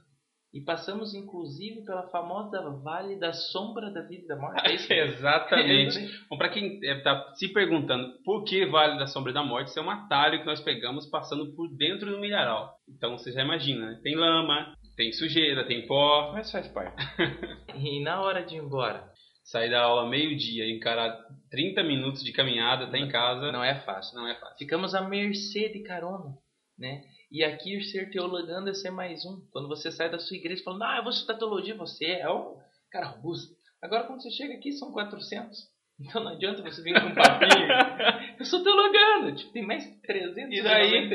E 0.57 0.61
passamos, 0.63 1.15
inclusive, 1.15 1.85
pela 1.85 2.09
famosa 2.09 2.63
Vale 2.83 3.19
da 3.19 3.31
Sombra 3.35 3.91
da 3.91 4.01
Vida 4.01 4.25
e 4.25 4.27
da 4.27 4.37
Morte. 4.37 4.67
É 4.67 4.75
isso? 4.75 4.89
Exatamente. 4.91 5.99
Bom, 6.31 6.39
para 6.39 6.49
quem 6.49 6.79
está 6.81 7.35
se 7.35 7.53
perguntando 7.53 8.15
por 8.25 8.43
que 8.43 8.65
Vale 8.65 8.99
da 8.99 9.07
Sombra 9.07 9.35
da 9.35 9.45
Morte, 9.45 9.69
isso 9.69 9.79
é 9.79 9.83
um 9.83 9.91
atalho 9.91 10.41
que 10.41 10.47
nós 10.47 10.63
pegamos 10.63 11.05
passando 11.11 11.55
por 11.55 11.69
dentro 11.77 12.11
do 12.11 12.19
milharal. 12.19 12.75
Então 12.89 13.19
você 13.19 13.33
já 13.33 13.43
imagina, 13.43 13.91
né? 13.91 14.01
Tem 14.03 14.17
lama, 14.17 14.75
tem 14.97 15.13
sujeira, 15.13 15.67
tem 15.67 15.87
pó. 15.87 16.33
Mas 16.33 16.51
faz 16.51 16.67
parte. 16.69 16.97
E 17.79 18.03
na 18.03 18.23
hora 18.23 18.43
de 18.43 18.55
ir 18.55 18.59
embora, 18.59 19.13
Sair 19.45 19.71
da 19.71 19.83
aula 19.83 20.09
meio-dia 20.09 20.65
e 20.65 20.75
encarar 20.75 21.15
30 21.51 21.83
minutos 21.85 22.25
de 22.25 22.33
caminhada 22.33 22.87
até 22.87 22.97
em 22.97 23.09
casa 23.09 23.53
não 23.53 23.63
é 23.63 23.75
fácil. 23.81 24.17
não 24.17 24.27
é 24.27 24.35
fácil. 24.35 24.57
Ficamos 24.59 24.95
à 24.95 25.03
mercê 25.07 25.69
de 25.69 25.83
carona, 25.83 26.35
né? 26.79 27.03
E 27.31 27.43
aqui 27.43 27.81
ser 27.83 28.11
teologando 28.11 28.71
é 28.71 28.75
ser 28.75 28.91
mais 28.91 29.25
um. 29.25 29.41
Quando 29.53 29.69
você 29.69 29.91
sai 29.91 30.11
da 30.11 30.19
sua 30.19 30.37
igreja 30.37 30.63
falando, 30.63 30.85
ah, 30.85 30.97
eu 30.99 31.03
vou 31.03 31.11
estudar 31.11 31.39
teologia, 31.39 31.77
você 31.77 32.05
é 32.05 32.31
um 32.31 32.57
cara 32.91 33.07
robusto. 33.09 33.55
Agora 33.83 34.05
quando 34.05 34.23
você 34.23 34.31
chega 34.31 34.55
aqui 34.55 34.73
são 34.73 34.93
400. 34.93 35.57
Então 35.99 36.23
não 36.23 36.33
adianta 36.33 36.61
você 36.61 36.83
vir 36.83 36.93
com 36.93 37.07
um 37.07 37.15
papinho. 37.15 37.69
eu 38.39 38.45
sou 38.45 38.63
teologando. 38.63 39.35
Tipo, 39.35 39.51
tem 39.51 39.67
mais 39.67 39.83
399. 40.03 40.55
E 40.55 40.63
daí? 40.63 41.09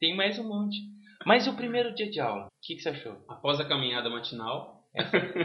Tem 0.00 0.16
mais 0.16 0.36
um 0.40 0.48
monte. 0.48 0.76
Mas 1.24 1.46
o 1.46 1.54
primeiro 1.54 1.94
dia 1.94 2.10
de 2.10 2.18
aula, 2.18 2.46
o 2.46 2.48
que, 2.60 2.74
que 2.74 2.80
você 2.80 2.88
achou? 2.88 3.16
Após 3.28 3.60
a 3.60 3.64
caminhada 3.64 4.10
matinal, 4.10 4.84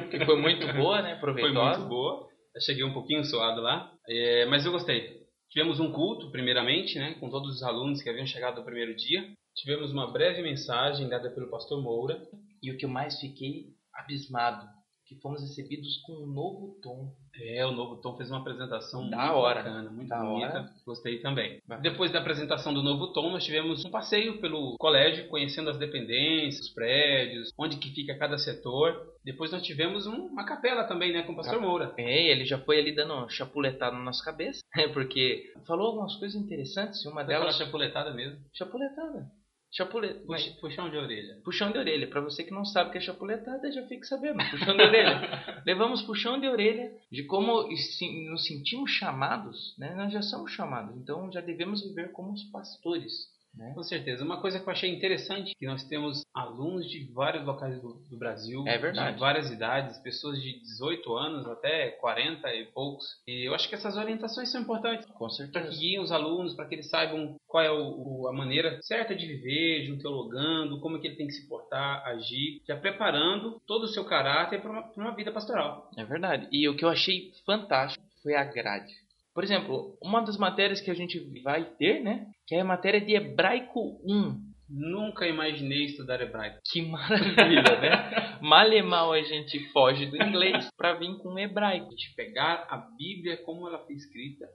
Que 0.09 0.25
foi 0.25 0.39
muito 0.41 0.65
boa, 0.73 1.01
né? 1.01 1.17
foi 1.21 1.33
Proveitosa. 1.33 1.79
muito 1.79 1.89
boa. 1.89 2.27
Eu 2.55 2.61
cheguei 2.61 2.83
um 2.83 2.93
pouquinho 2.93 3.23
suado 3.23 3.61
lá, 3.61 3.91
é, 4.07 4.45
mas 4.45 4.65
eu 4.65 4.71
gostei. 4.71 5.18
Tivemos 5.49 5.79
um 5.79 5.91
culto, 5.91 6.29
primeiramente, 6.29 6.99
né, 6.99 7.15
com 7.15 7.29
todos 7.29 7.55
os 7.55 7.63
alunos 7.63 8.01
que 8.01 8.09
haviam 8.09 8.27
chegado 8.27 8.57
no 8.57 8.65
primeiro 8.65 8.95
dia. 8.95 9.33
Tivemos 9.55 9.91
uma 9.91 10.11
breve 10.11 10.43
mensagem 10.43 11.09
dada 11.09 11.31
pelo 11.31 11.49
pastor 11.49 11.81
Moura. 11.81 12.21
E 12.61 12.71
o 12.71 12.77
que 12.77 12.85
eu 12.85 12.89
mais 12.89 13.19
fiquei 13.19 13.73
abismado, 13.93 14.67
que 15.09 15.19
fomos 15.21 15.41
recebidos 15.41 15.97
com 16.05 16.13
um 16.13 16.27
novo 16.27 16.79
tom. 16.83 17.11
É, 17.41 17.65
o 17.65 17.71
Novo 17.71 17.95
Tom 18.01 18.15
fez 18.17 18.29
uma 18.29 18.39
apresentação 18.41 19.09
Da 19.09 19.17
muito 19.17 19.37
hora. 19.37 19.63
bacana, 19.63 19.89
muito 19.89 20.07
Da 20.09 20.19
bonita. 20.19 20.47
hora. 20.59 20.69
Gostei 20.85 21.19
também. 21.19 21.59
Depois 21.81 22.11
da 22.11 22.19
apresentação 22.19 22.73
do 22.73 22.83
Novo 22.83 23.13
Tom, 23.13 23.31
nós 23.31 23.43
tivemos 23.45 23.83
um 23.85 23.89
passeio 23.89 24.39
pelo 24.41 24.75
colégio, 24.77 25.27
conhecendo 25.29 25.69
as 25.69 25.77
dependências, 25.77 26.67
os 26.67 26.73
prédios, 26.73 27.49
onde 27.57 27.77
que 27.77 27.89
fica 27.91 28.17
cada 28.17 28.37
setor. 28.37 29.13
Depois 29.23 29.51
nós 29.51 29.63
tivemos 29.63 30.05
um- 30.05 30.27
uma 30.27 30.43
capela 30.45 30.83
também, 30.83 31.13
né, 31.13 31.23
com 31.23 31.31
o 31.33 31.35
pastor 31.35 31.61
Moura. 31.61 31.93
É, 31.97 32.29
ele 32.31 32.45
já 32.45 32.59
foi 32.59 32.77
ali 32.79 32.93
dando 32.93 33.13
uma 33.13 33.29
chapuletada 33.29 33.95
na 33.95 34.03
nossa 34.03 34.23
cabeça, 34.23 34.59
né? 34.75 34.87
Porque 34.89 35.51
falou 35.65 35.87
algumas 35.87 36.15
coisas 36.17 36.39
interessantes, 36.39 37.03
e 37.05 37.07
uma 37.07 37.23
Dela 37.23 37.41
delas. 37.45 37.57
chapuletada 37.57 38.13
mesmo. 38.13 38.39
Chapuletada. 38.53 39.31
Chapuleta. 39.71 40.19
Puxa- 40.25 40.51
Puxão 40.59 40.89
de 40.89 40.97
orelha. 40.97 41.37
Puxão 41.43 41.71
de 41.71 41.77
orelha. 41.77 42.07
Pra 42.07 42.21
você 42.21 42.43
que 42.43 42.51
não 42.53 42.65
sabe 42.65 42.89
o 42.89 42.91
que 42.91 42.97
é 42.97 43.01
chapuletada, 43.01 43.71
já 43.71 43.83
fique 43.83 44.05
sabendo. 44.07 44.37
Puxão 44.49 44.75
de 44.75 44.81
orelha. 44.83 45.21
Levamos 45.65 46.01
puxão 46.01 46.39
de 46.39 46.47
orelha 46.47 46.91
de 47.11 47.23
como 47.23 47.63
nos 47.67 48.45
sentimos 48.45 48.91
chamados, 48.91 49.73
né? 49.77 49.93
Nós 49.93 50.11
já 50.11 50.21
somos 50.21 50.51
chamados, 50.51 50.95
então 50.97 51.31
já 51.31 51.39
devemos 51.41 51.81
viver 51.83 52.11
como 52.11 52.33
os 52.33 52.43
pastores. 52.45 53.27
Né? 53.55 53.73
Com 53.73 53.83
certeza. 53.83 54.23
Uma 54.23 54.39
coisa 54.39 54.59
que 54.59 54.67
eu 54.67 54.71
achei 54.71 54.89
interessante 54.93 55.53
que 55.57 55.65
nós 55.65 55.83
temos 55.85 56.21
alunos 56.33 56.89
de 56.89 57.11
vários 57.11 57.43
locais 57.45 57.81
do, 57.81 57.93
do 58.09 58.17
Brasil, 58.17 58.63
É 58.67 58.77
de 58.77 59.19
várias 59.19 59.49
idades, 59.51 59.97
pessoas 59.99 60.41
de 60.41 60.59
18 60.61 61.13
anos 61.17 61.47
até 61.47 61.89
40 61.99 62.47
e 62.53 62.65
poucos. 62.67 63.05
E 63.27 63.47
eu 63.47 63.53
acho 63.55 63.67
que 63.67 63.75
essas 63.75 63.97
orientações 63.97 64.51
são 64.51 64.61
importantes 64.61 65.05
Com 65.07 65.17
para 65.27 65.27
que 65.27 65.35
certeza. 65.35 65.77
guiem 65.79 65.99
os 65.99 66.11
alunos, 66.11 66.55
para 66.55 66.67
que 66.67 66.75
eles 66.75 66.89
saibam 66.89 67.35
qual 67.47 67.63
é 67.63 67.71
o- 67.71 68.21
o- 68.21 68.27
a 68.27 68.33
maneira 68.33 68.79
certa 68.83 69.15
de 69.15 69.25
viver, 69.25 69.83
de 69.85 69.91
um 69.91 69.97
teologando, 69.97 70.79
como 70.79 70.97
é 70.97 70.99
que 71.01 71.07
ele 71.07 71.15
tem 71.17 71.27
que 71.27 71.33
se 71.33 71.47
portar, 71.47 72.05
agir, 72.05 72.61
já 72.67 72.77
preparando 72.77 73.59
todo 73.67 73.83
o 73.83 73.87
seu 73.87 74.05
caráter 74.05 74.61
para 74.61 74.71
uma, 74.71 74.83
pra 74.83 75.03
uma 75.03 75.15
vida 75.15 75.31
pastoral. 75.31 75.89
É 75.97 76.05
verdade. 76.05 76.47
E 76.51 76.69
o 76.69 76.75
que 76.77 76.85
eu 76.85 76.89
achei 76.89 77.31
fantástico 77.45 78.03
foi 78.21 78.35
a 78.35 78.43
grade. 78.43 78.93
Por 79.39 79.45
exemplo, 79.45 79.97
uma 80.03 80.19
das 80.19 80.35
matérias 80.35 80.81
que 80.81 80.91
a 80.91 80.93
gente 80.93 81.17
vai 81.41 81.63
ter, 81.63 82.03
né? 82.03 82.27
Que 82.45 82.55
é 82.55 82.59
a 82.59 82.65
matéria 82.65 82.99
de 82.99 83.15
Hebraico 83.15 83.97
1. 84.03 84.37
Nunca 84.69 85.25
imaginei 85.25 85.85
estudar 85.85 86.19
hebraico. 86.19 86.59
Que 86.69 86.81
maravilha, 86.81 87.79
né? 87.79 88.37
Mal 88.41 88.69
e 88.73 88.81
mal 88.81 89.13
a 89.13 89.21
gente 89.21 89.57
foge 89.71 90.07
do 90.07 90.21
inglês 90.21 90.67
para 90.75 90.95
vir 90.95 91.17
com 91.19 91.35
o 91.35 91.39
hebraico. 91.39 91.87
De 91.95 92.13
pegar 92.17 92.67
a 92.69 92.79
Bíblia 92.97 93.37
como 93.37 93.65
ela 93.65 93.79
foi 93.85 93.95
escrita, 93.95 94.45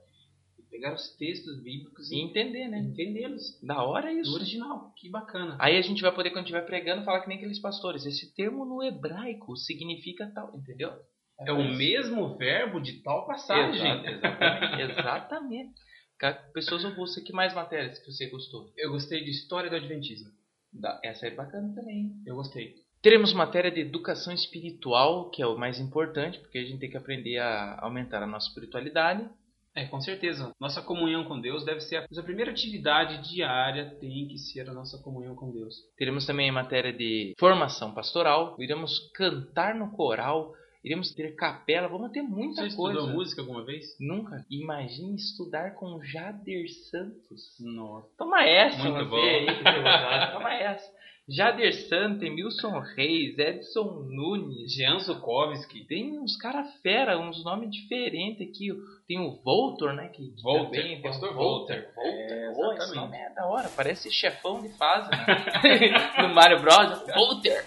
e 0.59 0.61
pegar 0.69 0.93
os 0.93 1.15
textos 1.17 1.63
bíblicos 1.63 2.11
E 2.11 2.19
entender, 2.21 2.67
né? 2.67 2.77
entendê-los 2.77 3.59
Da 3.63 3.83
hora 3.83 4.13
isso. 4.13 4.35
original. 4.35 4.93
Que 4.95 5.09
bacana. 5.09 5.57
Aí 5.59 5.77
a 5.77 5.81
gente 5.81 6.03
vai 6.03 6.13
poder, 6.13 6.29
quando 6.29 6.45
estiver 6.45 6.61
pregando, 6.63 7.03
falar 7.03 7.21
que 7.21 7.27
nem 7.27 7.37
aqueles 7.37 7.59
pastores. 7.59 8.05
Esse 8.05 8.35
termo 8.35 8.63
no 8.65 8.83
hebraico 8.83 9.57
significa 9.57 10.31
tal, 10.31 10.55
entendeu? 10.55 10.91
É 11.39 11.51
o 11.51 11.63
mesmo 11.63 12.37
verbo 12.37 12.79
de 12.79 13.01
tal 13.03 13.25
passagem. 13.27 13.81
Exato, 13.81 14.07
exatamente. 14.09 14.81
exatamente. 14.81 15.73
Pessoas 16.53 16.83
robustas, 16.83 17.23
que 17.23 17.33
mais 17.33 17.53
matérias 17.53 17.99
que 17.99 18.11
você 18.11 18.29
gostou? 18.29 18.71
Eu 18.77 18.91
gostei 18.91 19.23
de 19.23 19.31
história 19.31 19.69
do 19.69 19.75
Adventismo. 19.75 20.29
Da- 20.71 20.99
Essa 21.03 21.27
é 21.27 21.31
bacana 21.31 21.73
também. 21.75 22.11
Eu 22.25 22.35
gostei. 22.35 22.73
Teremos 23.01 23.33
matéria 23.33 23.69
de 23.69 23.81
educação 23.81 24.33
espiritual, 24.33 25.29
que 25.29 25.41
é 25.41 25.45
o 25.45 25.57
mais 25.57 25.79
importante, 25.79 26.39
porque 26.39 26.57
a 26.57 26.63
gente 26.63 26.79
tem 26.79 26.89
que 26.89 26.97
aprender 26.97 27.37
a 27.37 27.79
aumentar 27.81 28.23
a 28.23 28.27
nossa 28.27 28.47
espiritualidade. 28.47 29.29
É, 29.75 29.85
com 29.87 29.99
certeza. 29.99 30.53
Nossa 30.59 30.81
comunhão 30.81 31.25
com 31.25 31.39
Deus 31.39 31.65
deve 31.65 31.81
ser 31.81 31.97
a, 31.97 32.05
a 32.17 32.23
primeira 32.23 32.49
atividade 32.51 33.29
diária, 33.29 33.93
tem 33.99 34.25
que 34.29 34.37
ser 34.37 34.69
a 34.69 34.73
nossa 34.73 34.97
comunhão 35.03 35.35
com 35.35 35.51
Deus. 35.51 35.75
Teremos 35.97 36.25
também 36.25 36.49
a 36.49 36.53
matéria 36.53 36.93
de 36.93 37.33
formação 37.37 37.93
pastoral, 37.93 38.55
iremos 38.57 39.11
cantar 39.13 39.75
no 39.75 39.91
coral, 39.91 40.53
iremos 40.85 41.11
ter 41.13 41.35
capela, 41.35 41.87
vamos 41.87 42.11
ter 42.11 42.21
muita 42.21 42.61
Você 42.69 42.75
coisa. 42.75 42.99
estudou 42.99 43.15
música 43.15 43.41
alguma 43.41 43.65
vez? 43.65 43.85
Nunca. 43.99 44.45
Imagine 44.49 45.15
estudar 45.15 45.71
com 45.73 45.99
Jader 46.03 46.69
Santos. 46.91 47.41
Nossa. 47.59 48.07
Toma 48.17 48.43
essa, 48.45 48.77
Muito 48.89 49.09
você 49.09 49.09
bom. 49.09 49.17
aí. 49.17 50.31
Toma 50.31 50.53
essa. 50.53 50.95
Jader 51.27 51.73
Santos, 51.89 52.21
Emilson 52.21 52.79
Reis, 52.95 53.35
Edson 53.39 54.05
Nunes. 54.11 54.71
Jean 54.71 54.99
Zukovski. 54.99 55.83
Tem 55.85 56.19
uns 56.19 56.37
cara 56.37 56.63
fera, 56.83 57.17
uns 57.17 57.43
nomes 57.43 57.71
diferentes 57.71 58.47
aqui. 58.47 58.69
Tem 59.07 59.19
o 59.19 59.41
Voltor, 59.43 59.93
né? 59.93 60.09
Que, 60.09 60.31
Volter, 60.43 60.81
também 60.83 60.99
o 60.99 61.01
pastor 61.01 61.33
Volter. 61.33 61.91
Volter. 61.95 62.31
É, 62.31 62.53
Pô, 62.53 62.73
esse 62.73 62.95
nome 62.95 63.17
é 63.17 63.33
da 63.33 63.47
hora. 63.47 63.67
Parece 63.75 64.11
chefão 64.11 64.61
de 64.61 64.69
fase, 64.77 65.09
né? 65.09 65.25
no 66.21 66.33
Mario 66.35 66.61
Bros. 66.61 67.01
Volter. 67.15 67.65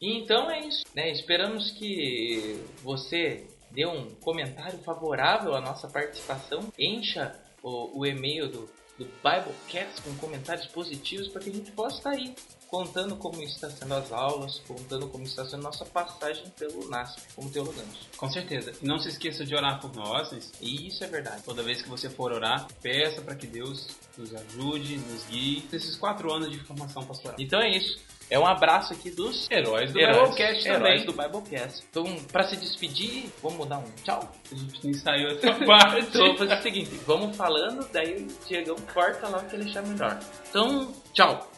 Então 0.00 0.50
é 0.50 0.60
isso. 0.60 0.84
Né? 0.94 1.10
Esperamos 1.10 1.70
que 1.72 2.62
você 2.82 3.46
dê 3.70 3.86
um 3.86 4.14
comentário 4.16 4.78
favorável 4.80 5.54
à 5.54 5.60
nossa 5.60 5.88
participação. 5.88 6.72
Encha 6.78 7.34
o, 7.62 8.00
o 8.00 8.06
e-mail 8.06 8.48
do, 8.48 8.70
do 8.98 9.04
Biblecast 9.04 10.02
com 10.02 10.14
comentários 10.16 10.66
positivos 10.66 11.28
para 11.28 11.42
que 11.42 11.50
a 11.50 11.52
gente 11.52 11.72
possa 11.72 11.98
estar 11.98 12.10
aí 12.10 12.34
contando 12.68 13.16
como 13.16 13.42
está 13.42 13.70
sendo 13.70 13.94
as 13.94 14.12
aulas, 14.12 14.60
contando 14.66 15.08
como 15.08 15.24
está 15.24 15.44
sendo 15.46 15.62
nossa 15.62 15.86
passagem 15.86 16.44
pelo 16.50 16.88
NASP 16.88 17.34
como 17.34 17.50
teologantes. 17.50 18.06
Com 18.16 18.30
certeza. 18.30 18.72
E 18.80 18.86
não 18.86 18.98
se 18.98 19.08
esqueça 19.08 19.44
de 19.44 19.54
orar 19.54 19.80
por 19.80 19.94
nós. 19.94 20.30
E 20.60 20.86
isso 20.86 21.02
é 21.02 21.06
verdade. 21.06 21.42
Toda 21.42 21.62
vez 21.62 21.80
que 21.80 21.88
você 21.88 22.10
for 22.10 22.30
orar, 22.30 22.68
peça 22.82 23.22
para 23.22 23.34
que 23.34 23.46
Deus 23.46 23.88
nos 24.16 24.34
ajude, 24.34 24.98
nos 24.98 25.24
guie 25.26 25.66
nesses 25.72 25.96
quatro 25.96 26.30
anos 26.32 26.50
de 26.50 26.58
formação 26.60 27.04
pastoral. 27.04 27.36
Então 27.40 27.60
é 27.60 27.70
isso. 27.70 27.98
É 28.30 28.38
um 28.38 28.46
abraço 28.46 28.92
aqui 28.92 29.10
dos 29.10 29.50
Heróis 29.50 29.92
do 29.92 29.98
heróis, 29.98 30.30
Biblecast 30.30 30.68
heróis 30.68 31.04
também. 31.04 31.06
do 31.06 31.12
Biblecast. 31.12 31.84
Então, 31.90 32.04
para 32.30 32.44
se 32.48 32.56
despedir, 32.56 33.30
vamos 33.42 33.66
dar 33.66 33.78
um 33.78 33.90
tchau? 34.04 34.20
A 34.52 34.54
gente 34.54 34.84
não 34.84 34.90
ensaiou 34.90 35.30
essa 35.30 35.54
parte. 35.64 36.00
Então 36.00 36.22
vamos 36.22 36.38
fazer 36.38 36.54
o 36.54 36.62
seguinte, 36.62 36.90
vamos 37.06 37.36
falando, 37.36 37.88
daí 37.92 38.22
o 38.22 38.46
Diegão 38.46 38.76
corta 38.92 39.28
lá 39.28 39.38
o 39.38 39.46
que 39.46 39.56
ele 39.56 39.70
achar 39.70 39.82
melhor. 39.82 40.18
Então, 40.50 40.92
tchau. 41.14 41.50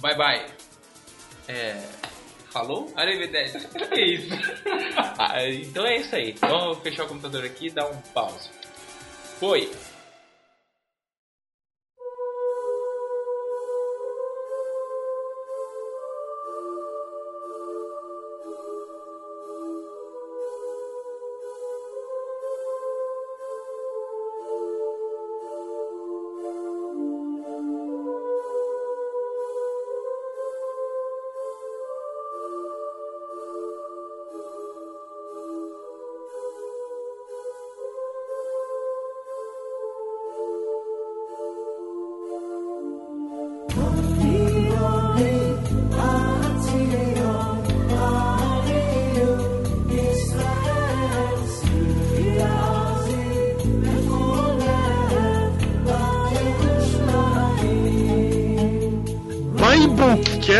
Bye 0.00 0.16
bye. 0.16 0.46
É, 1.48 1.80
falou? 2.50 2.92
Arrivederci. 2.96 3.66
que 3.88 4.00
isso? 4.00 4.34
Ah, 5.20 5.44
então 5.48 5.84
é 5.84 5.96
isso 5.96 6.14
aí. 6.14 6.32
Vamos 6.40 6.78
fechar 6.78 7.04
o 7.04 7.08
computador 7.08 7.44
aqui 7.44 7.66
e 7.66 7.70
dar 7.70 7.86
um 7.90 7.96
pause. 8.14 8.50
Foi. 9.40 9.68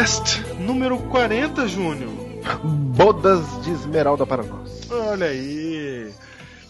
Biblecast 0.09 0.40
número 0.61 0.98
40, 1.11 1.68
Júnior. 1.68 2.11
Bodas 2.96 3.44
de 3.62 3.72
Esmeralda 3.72 4.24
para 4.26 4.42
nós. 4.42 4.90
Olha 4.90 5.26
aí. 5.26 6.11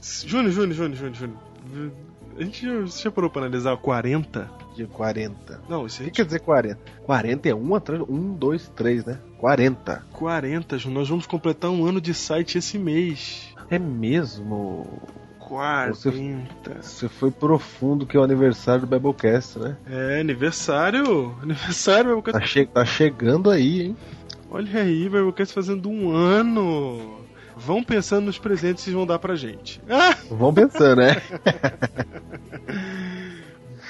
Júnior, 0.02 0.50
Júnior, 0.50 0.72
Júnior, 0.74 0.96
Júnior, 0.96 1.14
Júnior. 1.14 1.92
A 2.36 2.42
gente 2.42 2.66
já, 2.66 2.80
você 2.80 3.02
já 3.04 3.10
parou 3.12 3.30
pra 3.30 3.42
analisar 3.42 3.72
o 3.74 3.78
40? 3.78 4.50
De 4.74 4.86
40. 4.86 5.60
Não, 5.68 5.86
isso 5.86 6.00
O 6.00 6.04
aí 6.04 6.10
que 6.10 6.16
quer 6.16 6.24
dizer 6.24 6.40
40? 6.40 6.80
40 7.04 7.48
é 7.48 7.54
um 7.54 7.74
atrás. 7.76 8.02
Um, 8.08 8.32
dois, 8.34 8.68
três, 8.74 9.04
né? 9.04 9.18
40. 9.38 10.04
40, 10.12 10.78
Júnior. 10.78 11.00
Nós 11.00 11.08
vamos 11.08 11.26
completar 11.26 11.70
um 11.70 11.86
ano 11.86 12.00
de 12.00 12.12
site 12.14 12.58
esse 12.58 12.76
mês. 12.76 13.54
É 13.70 13.78
mesmo? 13.78 14.84
40. 15.48 16.82
Você 16.82 17.08
foi 17.08 17.30
profundo 17.30 18.06
que 18.06 18.16
é 18.16 18.20
o 18.20 18.22
aniversário 18.22 18.82
do 18.82 18.86
Biblecast, 18.86 19.58
né? 19.58 19.76
É, 19.90 20.20
aniversário. 20.20 21.34
Aniversário, 21.42 22.10
Tá, 22.10 22.16
Biblecast. 22.32 22.52
che 22.52 22.66
tá 22.66 22.84
chegando 22.84 23.50
aí, 23.50 23.82
hein? 23.82 23.96
Olha 24.50 24.80
aí, 24.82 25.08
Biblecast 25.08 25.54
fazendo 25.54 25.88
um 25.88 26.10
ano. 26.10 27.18
Vão 27.56 27.82
pensando 27.82 28.26
nos 28.26 28.38
presentes 28.38 28.84
que 28.84 28.90
vocês 28.90 28.94
vão 28.96 29.06
dar 29.06 29.18
pra 29.18 29.34
gente. 29.34 29.80
Vamos 30.30 30.54
pensando, 30.54 30.96
né? 31.00 31.16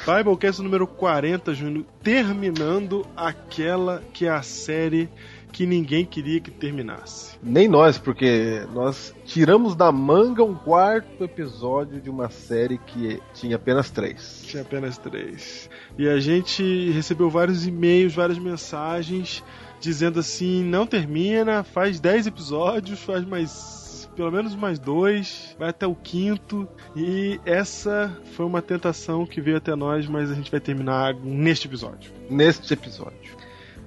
Biblecast 0.07 0.63
número 0.63 0.87
40, 0.87 1.53
Júnior, 1.55 1.85
terminando 2.03 3.05
aquela 3.15 4.03
que 4.13 4.25
é 4.27 4.31
a 4.31 4.41
série 4.43 5.09
que 5.53 5.67
ninguém 5.67 6.05
queria 6.05 6.41
que 6.41 6.51
terminasse. 6.51 7.39
Nem 7.43 7.69
nós, 7.69 7.99
porque 7.99 8.67
nós 8.73 9.15
tiramos 9.25 9.75
da 9.75 9.91
manga 9.91 10.43
um 10.43 10.55
quarto 10.55 11.25
episódio 11.25 12.01
de 12.01 12.11
uma 12.11 12.31
série 12.31 12.79
que 12.79 13.21
tinha 13.35 13.57
apenas 13.57 13.91
três. 13.91 14.43
Tinha 14.47 14.63
apenas 14.63 14.99
três. 14.99 15.69
E 15.97 16.09
a 16.09 16.19
gente 16.21 16.91
recebeu 16.91 17.31
vários 17.31 17.67
e-mails, 17.67 18.15
várias 18.15 18.39
mensagens 18.39 19.43
dizendo 19.81 20.21
assim: 20.21 20.63
não 20.63 20.87
termina, 20.87 21.63
faz 21.63 22.01
10 22.01 22.27
episódios, 22.27 23.01
faz 23.01 23.25
mais. 23.25 23.87
Pelo 24.17 24.33
menos 24.33 24.57
mais 24.57 24.81
dois, 24.81 25.55
vai 25.57 25.69
até 25.69 25.87
o 25.87 25.95
quinto. 25.95 26.69
E 26.97 27.41
essa 27.45 28.21
foi 28.33 28.45
uma 28.45 28.61
tentação 28.61 29.25
que 29.25 29.41
veio 29.41 29.59
até 29.59 29.77
nós, 29.77 30.09
mas 30.09 30.29
a 30.29 30.35
gente 30.35 30.51
vai 30.51 30.59
terminar 30.59 31.15
neste 31.15 31.69
episódio. 31.69 32.11
Neste 32.29 32.73
episódio. 32.73 33.38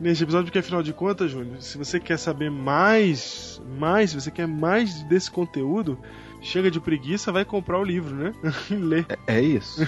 Neste 0.02 0.24
episódio, 0.24 0.46
porque 0.46 0.58
afinal 0.58 0.82
de 0.82 0.94
contas, 0.94 1.30
Júnior, 1.30 1.62
se 1.62 1.78
você 1.78 2.00
quer 2.00 2.18
saber 2.18 2.50
mais, 2.50 3.62
mais, 3.78 4.10
se 4.10 4.20
você 4.20 4.32
quer 4.32 4.48
mais 4.48 5.04
desse 5.04 5.30
conteúdo, 5.30 5.96
chega 6.42 6.72
de 6.72 6.80
preguiça, 6.80 7.32
vai 7.32 7.46
comprar 7.46 7.80
o 7.80 7.84
livro, 7.84 8.16
né? 8.16 8.34
Lê. 8.72 9.06
É, 9.28 9.38
é 9.38 9.42
isso. 9.42 9.88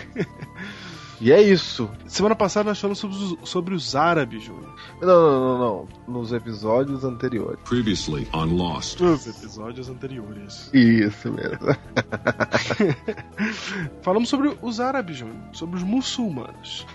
e 1.19 1.31
é 1.31 1.41
isso. 1.41 1.89
Semana 2.05 2.35
passada 2.35 2.69
nós 2.69 2.79
falamos 2.79 2.99
sobre 2.99 3.15
os, 3.15 3.49
sobre 3.49 3.73
os 3.73 3.95
árabes, 3.95 4.43
Júnior. 4.43 4.75
Não, 5.01 5.07
não, 5.07 5.57
não, 5.57 5.57
não. 5.57 5.87
Nos 6.07 6.31
episódios 6.31 7.03
anteriores. 7.03 7.59
Previously 7.67 8.27
on 8.33 8.55
Lost. 8.55 8.99
Nos 8.99 9.25
episódios 9.25 9.89
anteriores. 9.89 10.69
Isso 10.71 11.31
mesmo. 11.31 11.75
Falamos 14.03 14.29
sobre 14.29 14.55
os 14.61 14.79
árabes, 14.79 15.17
Júnior, 15.17 15.37
sobre 15.53 15.77
os 15.77 15.83
muçulmanos. 15.83 16.85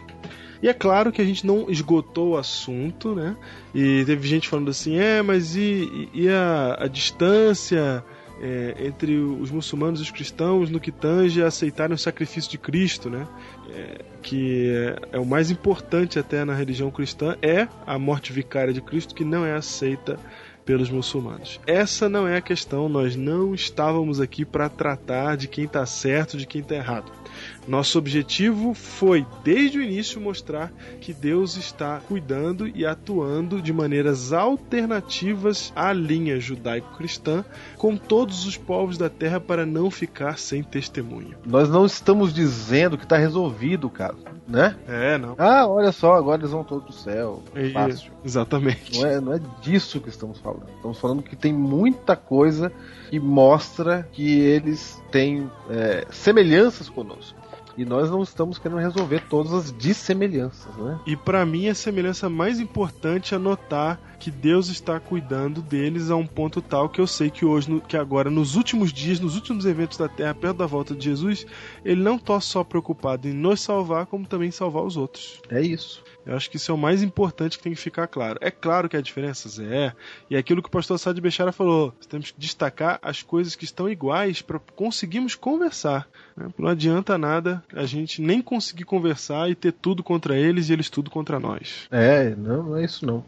E 0.63 0.69
é 0.69 0.75
claro 0.75 1.13
que 1.13 1.23
a 1.23 1.25
gente 1.25 1.47
não 1.47 1.67
esgotou 1.69 2.31
o 2.31 2.37
assunto, 2.37 3.15
né? 3.15 3.37
E 3.75 4.05
teve 4.05 4.27
gente 4.27 4.49
falando 4.49 4.71
assim, 4.71 4.97
é, 4.97 5.23
mas 5.23 5.55
e, 5.55 6.09
e 6.13 6.29
a, 6.29 6.77
a 6.81 6.87
distância 6.89 8.05
é, 8.41 8.75
entre 8.87 9.17
os 9.17 9.51
muçulmanos 9.51 10.01
e 10.01 10.03
os 10.03 10.11
cristãos 10.11 10.71
no 10.71 10.81
que 10.81 10.93
tange 10.93 11.43
a 11.43 11.47
aceitarem 11.47 11.95
o 11.95 11.99
sacrifício 11.99 12.51
de 12.51 12.59
Cristo, 12.59 13.11
né? 13.11 13.27
É, 13.71 14.05
que 14.23 14.71
é, 14.71 15.17
é 15.17 15.19
o 15.19 15.27
mais 15.27 15.51
importante 15.51 16.19
até 16.19 16.45
na 16.45 16.55
religião 16.55 16.91
cristã, 16.91 17.37
é 17.43 17.69
a 17.87 17.99
morte 17.99 18.33
vicária 18.33 18.73
de 18.73 18.81
Cristo, 18.81 19.15
que 19.15 19.25
não 19.25 19.45
é 19.45 19.55
aceita 19.55 20.19
pelos 20.65 20.91
muçulmanos. 20.91 21.59
Essa 21.67 22.11
não 22.11 22.29
é 22.29 22.37
a 22.37 22.43
questão, 22.43 22.89
nós 22.91 23.17
não 23.17 23.55
estávamos 23.55 24.21
aqui 24.21 24.45
para 24.45 24.69
tratar 24.69 25.37
de 25.37 25.49
quem 25.49 25.65
está 25.65 25.87
certo, 25.87 26.37
de 26.37 26.47
quem 26.47 26.61
está 26.61 26.75
errado. 26.75 27.11
Nosso 27.67 27.99
objetivo 27.99 28.73
foi, 28.75 29.27
desde 29.45 29.79
o 29.79 29.83
início, 29.83 30.21
mostrar 30.21 30.73
que 31.01 31.13
Deus 31.13 31.57
está 31.57 32.01
cuidando 32.01 32.67
e 32.69 32.87
atuando 32.87 33.61
de 33.61 33.73
maneiras 33.73 34.33
alternativas 34.33 35.73
à 35.77 35.93
linha 35.93 36.41
judaico-cristã 36.41 37.45
com 37.77 37.97
todos 37.97 38.47
os 38.47 38.57
povos 38.57 38.97
da 38.97 39.09
terra 39.11 39.41
para 39.41 39.67
não 39.67 39.91
ficar 39.91 40.39
sem 40.39 40.63
testemunho. 40.63 41.37
Nós 41.45 41.69
não 41.69 41.85
estamos 41.85 42.33
dizendo 42.33 42.97
que 42.97 43.05
está 43.05 43.17
resolvido 43.17 43.87
o 43.87 43.91
caso. 43.91 44.19
né? 44.47 44.77
É, 44.87 45.19
não. 45.19 45.35
Ah, 45.37 45.67
olha 45.67 45.93
só, 45.93 46.15
agora 46.15 46.41
eles 46.41 46.51
vão 46.53 46.65
todos 46.65 46.85
pro 46.85 46.93
céu. 46.95 47.43
É, 47.55 47.71
Fácil. 47.71 48.11
Exatamente. 48.25 48.99
Não 48.99 49.07
é, 49.07 49.21
não 49.21 49.33
é 49.35 49.41
disso 49.61 50.01
que 50.01 50.09
estamos 50.09 50.39
falando. 50.39 50.69
Estamos 50.77 50.99
falando 50.99 51.23
que 51.23 51.37
tem 51.37 51.53
muita 51.53 52.17
coisa 52.17 52.73
que 53.09 53.19
mostra 53.19 54.09
que 54.13 54.39
eles 54.41 55.03
têm 55.11 55.51
é, 55.71 56.07
semelhanças 56.11 56.89
conosco. 56.89 57.39
E 57.79 57.85
nós 57.85 58.11
não 58.11 58.25
estamos 58.25 58.59
querendo 58.59 58.81
resolver 58.81 59.23
todas 59.31 59.53
as 59.53 59.73
dissemelhanças, 59.73 60.75
né? 60.77 60.99
E 61.07 61.17
pra 61.17 61.47
mim 61.47 61.69
a 61.69 61.75
semelhança 61.77 62.29
mais 62.29 62.59
importante 62.59 63.37
é 63.37 63.39
notar 63.39 64.01
que 64.19 64.33
Deus 64.33 64.69
está 64.69 64.99
cuidando 64.99 65.63
deles 65.63 66.11
a 66.11 66.17
um 66.17 66.27
ponto 66.27 66.61
tal 66.61 66.89
que 66.89 67.01
eu 67.01 67.07
sei 67.07 67.31
que 67.31 67.45
hoje, 67.45 67.81
que 67.87 67.97
agora, 67.97 68.29
nos 68.29 68.57
últimos 68.57 68.93
dias, 68.93 69.21
nos 69.21 69.37
últimos 69.37 69.65
eventos 69.65 69.97
da 69.97 70.09
Terra, 70.09 70.35
perto 70.35 70.57
da 70.57 70.67
volta 70.67 70.93
de 70.93 71.05
Jesus, 71.05 71.47
ele 71.85 72.03
não 72.03 72.17
está 72.17 72.41
só 72.41 72.65
preocupado 72.65 73.29
em 73.29 73.33
nos 73.33 73.61
salvar, 73.61 74.07
como 74.07 74.27
também 74.27 74.49
em 74.49 74.53
salvar 74.53 74.83
os 74.83 74.97
outros. 74.97 75.41
É 75.49 75.61
isso. 75.61 76.03
Eu 76.29 76.37
acho 76.37 76.51
que 76.51 76.59
isso 76.59 76.71
é 76.71 76.75
o 76.75 76.79
mais 76.79 77.03
importante 77.03 77.57
que 77.57 77.65
tem 77.65 77.73
que 77.73 77.81
ficar 77.81 78.07
claro. 78.07 78.39
É 78.43 78.51
claro 78.51 78.87
que 78.87 78.97
há 78.97 79.01
diferenças, 79.01 79.59
é. 79.59 79.95
E 80.29 80.37
é 80.37 80.39
aquilo 80.39 80.63
que 80.63 80.69
o 80.69 80.71
pastor 80.71 80.99
Sade 80.99 81.23
Bechara 81.23 81.53
falou. 81.53 81.95
Temos 82.07 82.31
que 82.31 82.39
destacar 82.39 82.99
as 83.01 83.23
coisas 83.23 83.57
que 83.57 83.65
estão 83.65 83.89
iguais 83.89 84.43
para 84.43 84.59
conseguirmos 84.59 85.35
conversar. 85.35 86.07
né? 86.37 86.49
Não 86.59 86.69
adianta 86.69 87.17
nada 87.17 87.65
a 87.73 87.87
gente 87.87 88.21
nem 88.21 88.43
conseguir 88.43 88.85
conversar 88.85 89.51
e 89.51 89.55
ter 89.55 89.73
tudo 89.73 90.03
contra 90.03 90.37
eles 90.37 90.69
e 90.69 90.75
eles 90.75 90.91
tudo 90.91 91.11
contra 91.11 91.41
nós. 91.41 91.89
É, 91.91 92.35
não, 92.37 92.63
não 92.63 92.77
é 92.77 92.85
isso 92.85 93.07
não. 93.07 93.25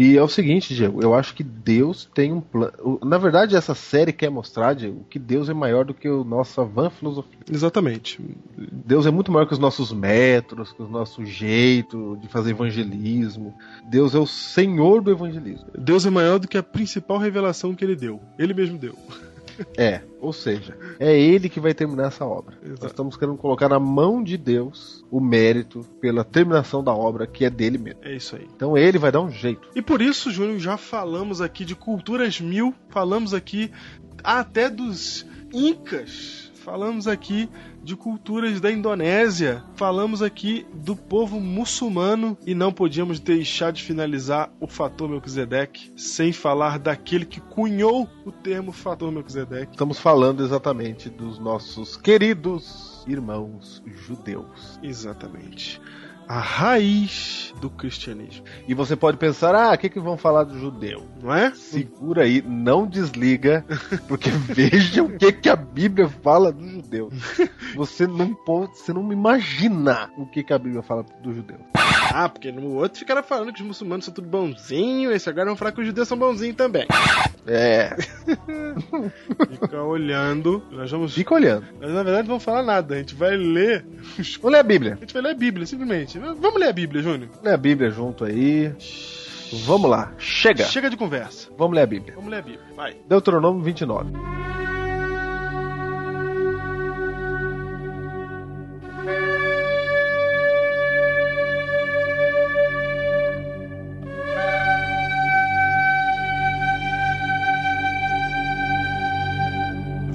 E 0.00 0.16
é 0.16 0.22
o 0.22 0.28
seguinte, 0.28 0.74
Diego, 0.74 1.02
eu 1.02 1.14
acho 1.14 1.34
que 1.34 1.44
Deus 1.44 2.08
tem 2.14 2.32
um 2.32 2.40
plano. 2.40 2.98
Na 3.04 3.18
verdade, 3.18 3.54
essa 3.54 3.74
série 3.74 4.14
quer 4.14 4.30
mostrar, 4.30 4.72
Diego, 4.72 5.04
que 5.10 5.18
Deus 5.18 5.50
é 5.50 5.52
maior 5.52 5.84
do 5.84 5.92
que 5.92 6.08
a 6.08 6.24
nossa 6.24 6.64
van 6.64 6.88
filosofia. 6.88 7.38
Exatamente. 7.52 8.18
Deus 8.56 9.04
é 9.04 9.10
muito 9.10 9.30
maior 9.30 9.44
que 9.44 9.52
os 9.52 9.58
nossos 9.58 9.92
métodos, 9.92 10.72
que 10.72 10.80
o 10.80 10.88
nosso 10.88 11.22
jeito 11.26 12.16
de 12.18 12.28
fazer 12.28 12.52
evangelismo. 12.52 13.54
Deus 13.90 14.14
é 14.14 14.18
o 14.18 14.26
Senhor 14.26 15.02
do 15.02 15.10
evangelismo. 15.10 15.66
Deus 15.78 16.06
é 16.06 16.10
maior 16.10 16.38
do 16.38 16.48
que 16.48 16.56
a 16.56 16.62
principal 16.62 17.18
revelação 17.18 17.74
que 17.74 17.84
ele 17.84 17.94
deu. 17.94 18.18
Ele 18.38 18.54
mesmo 18.54 18.78
deu. 18.78 18.96
É, 19.76 20.02
ou 20.20 20.32
seja, 20.32 20.76
é 20.98 21.18
Ele 21.18 21.48
que 21.48 21.60
vai 21.60 21.74
terminar 21.74 22.08
essa 22.08 22.24
obra. 22.24 22.56
Exato. 22.62 22.82
Nós 22.82 22.90
estamos 22.90 23.16
querendo 23.16 23.36
colocar 23.36 23.68
na 23.68 23.78
mão 23.78 24.22
de 24.22 24.36
Deus 24.36 25.04
o 25.10 25.20
mérito 25.20 25.84
pela 26.00 26.24
terminação 26.24 26.82
da 26.82 26.92
obra 26.92 27.26
que 27.26 27.44
é 27.44 27.50
dele 27.50 27.78
mesmo. 27.78 28.00
É 28.02 28.14
isso 28.14 28.36
aí. 28.36 28.48
Então 28.54 28.76
Ele 28.76 28.98
vai 28.98 29.12
dar 29.12 29.20
um 29.20 29.30
jeito. 29.30 29.68
E 29.74 29.82
por 29.82 30.00
isso, 30.02 30.30
Júnior, 30.30 30.58
já 30.58 30.76
falamos 30.76 31.40
aqui 31.40 31.64
de 31.64 31.74
culturas 31.74 32.40
mil, 32.40 32.74
falamos 32.88 33.34
aqui 33.34 33.70
até 34.22 34.68
dos 34.68 35.26
Incas, 35.52 36.49
falamos 36.60 37.08
aqui 37.08 37.48
de 37.82 37.96
culturas 37.96 38.60
da 38.60 38.70
Indonésia, 38.70 39.64
falamos 39.74 40.22
aqui 40.22 40.66
do 40.72 40.94
povo 40.94 41.40
muçulmano 41.40 42.36
e 42.46 42.54
não 42.54 42.72
podíamos 42.72 43.18
deixar 43.18 43.72
de 43.72 43.82
finalizar 43.82 44.52
o 44.60 44.66
fator 44.66 45.08
Melquisedeque 45.08 45.92
sem 45.96 46.32
falar 46.32 46.78
daquele 46.78 47.24
que 47.24 47.40
cunhou 47.40 48.08
o 48.24 48.30
termo 48.30 48.72
fator 48.72 49.10
Melquisedeque. 49.10 49.72
Estamos 49.72 49.98
falando 49.98 50.44
exatamente 50.44 51.08
dos 51.08 51.38
nossos 51.38 51.96
queridos 51.96 53.04
irmãos 53.08 53.82
judeus. 54.06 54.78
Exatamente. 54.82 55.80
A 56.32 56.38
raiz 56.38 57.52
do 57.60 57.68
cristianismo, 57.68 58.44
E 58.68 58.72
você 58.72 58.94
pode 58.94 59.16
pensar, 59.16 59.52
ah, 59.52 59.74
o 59.74 59.76
que, 59.78 59.88
que 59.88 59.98
vão 59.98 60.16
falar 60.16 60.44
do 60.44 60.56
judeu? 60.56 61.04
não 61.20 61.34
é? 61.34 61.52
Segura 61.54 62.22
aí, 62.22 62.40
não 62.40 62.86
desliga, 62.86 63.64
porque 64.06 64.30
veja 64.46 65.02
o 65.02 65.10
que, 65.18 65.32
que 65.32 65.48
a 65.48 65.56
Bíblia 65.56 66.08
fala 66.08 66.52
do 66.52 66.64
judeu. 66.68 67.10
Você 67.74 68.06
não 68.06 68.32
pode, 68.32 68.78
você 68.78 68.92
não 68.92 69.12
imagina 69.12 70.08
o 70.16 70.24
que, 70.24 70.44
que 70.44 70.52
a 70.52 70.58
Bíblia 70.58 70.82
fala 70.82 71.04
do 71.20 71.34
judeu. 71.34 71.58
Ah, 72.14 72.28
porque 72.28 72.52
no 72.52 72.74
outro 72.74 73.00
ficaram 73.00 73.22
falando 73.24 73.52
que 73.52 73.60
os 73.60 73.66
muçulmanos 73.66 74.04
são 74.04 74.14
tudo 74.14 74.28
bonzinho, 74.28 75.10
esse 75.12 75.28
agora 75.28 75.46
vão 75.46 75.56
falar 75.56 75.72
que 75.72 75.80
os 75.80 75.86
judeus 75.86 76.06
são 76.06 76.16
bonzinhos 76.16 76.56
também. 76.56 76.86
É, 77.46 77.96
Fica 79.60 79.82
olhando, 79.82 80.62
nós 80.70 80.90
vamos. 80.90 81.14
fica 81.14 81.34
olhando. 81.34 81.66
Nós 81.80 81.90
na 81.92 82.02
verdade 82.02 82.22
não 82.28 82.34
vamos 82.34 82.44
falar 82.44 82.62
nada, 82.62 82.94
a 82.94 82.98
gente 82.98 83.14
vai 83.14 83.36
ler. 83.36 83.84
os- 84.18 84.36
Vamos 84.36 84.52
ler 84.52 84.58
a 84.58 84.62
Bíblia. 84.62 84.92
A 84.94 85.00
gente 85.00 85.12
vai 85.12 85.22
ler 85.22 85.30
a 85.30 85.34
Bíblia, 85.34 85.66
simplesmente. 85.66 86.18
Vamos 86.20 86.60
ler 86.60 86.68
a 86.68 86.72
Bíblia, 86.72 87.02
Júnior. 87.02 87.30
Ler 87.42 87.54
a 87.54 87.56
Bíblia 87.56 87.90
junto 87.90 88.24
aí. 88.24 88.74
Vamos 89.64 89.90
lá, 89.90 90.12
chega. 90.18 90.64
Chega 90.64 90.90
de 90.90 90.96
conversa. 90.96 91.48
Vamos 91.56 91.74
ler 91.74 91.82
a 91.82 91.86
Bíblia. 91.86 92.14
Vamos 92.14 92.30
ler 92.30 92.38
a 92.38 92.42
Bíblia. 92.42 92.66
Vai. 92.76 92.96
Deuteronômio 93.08 93.62
29. 93.62 94.12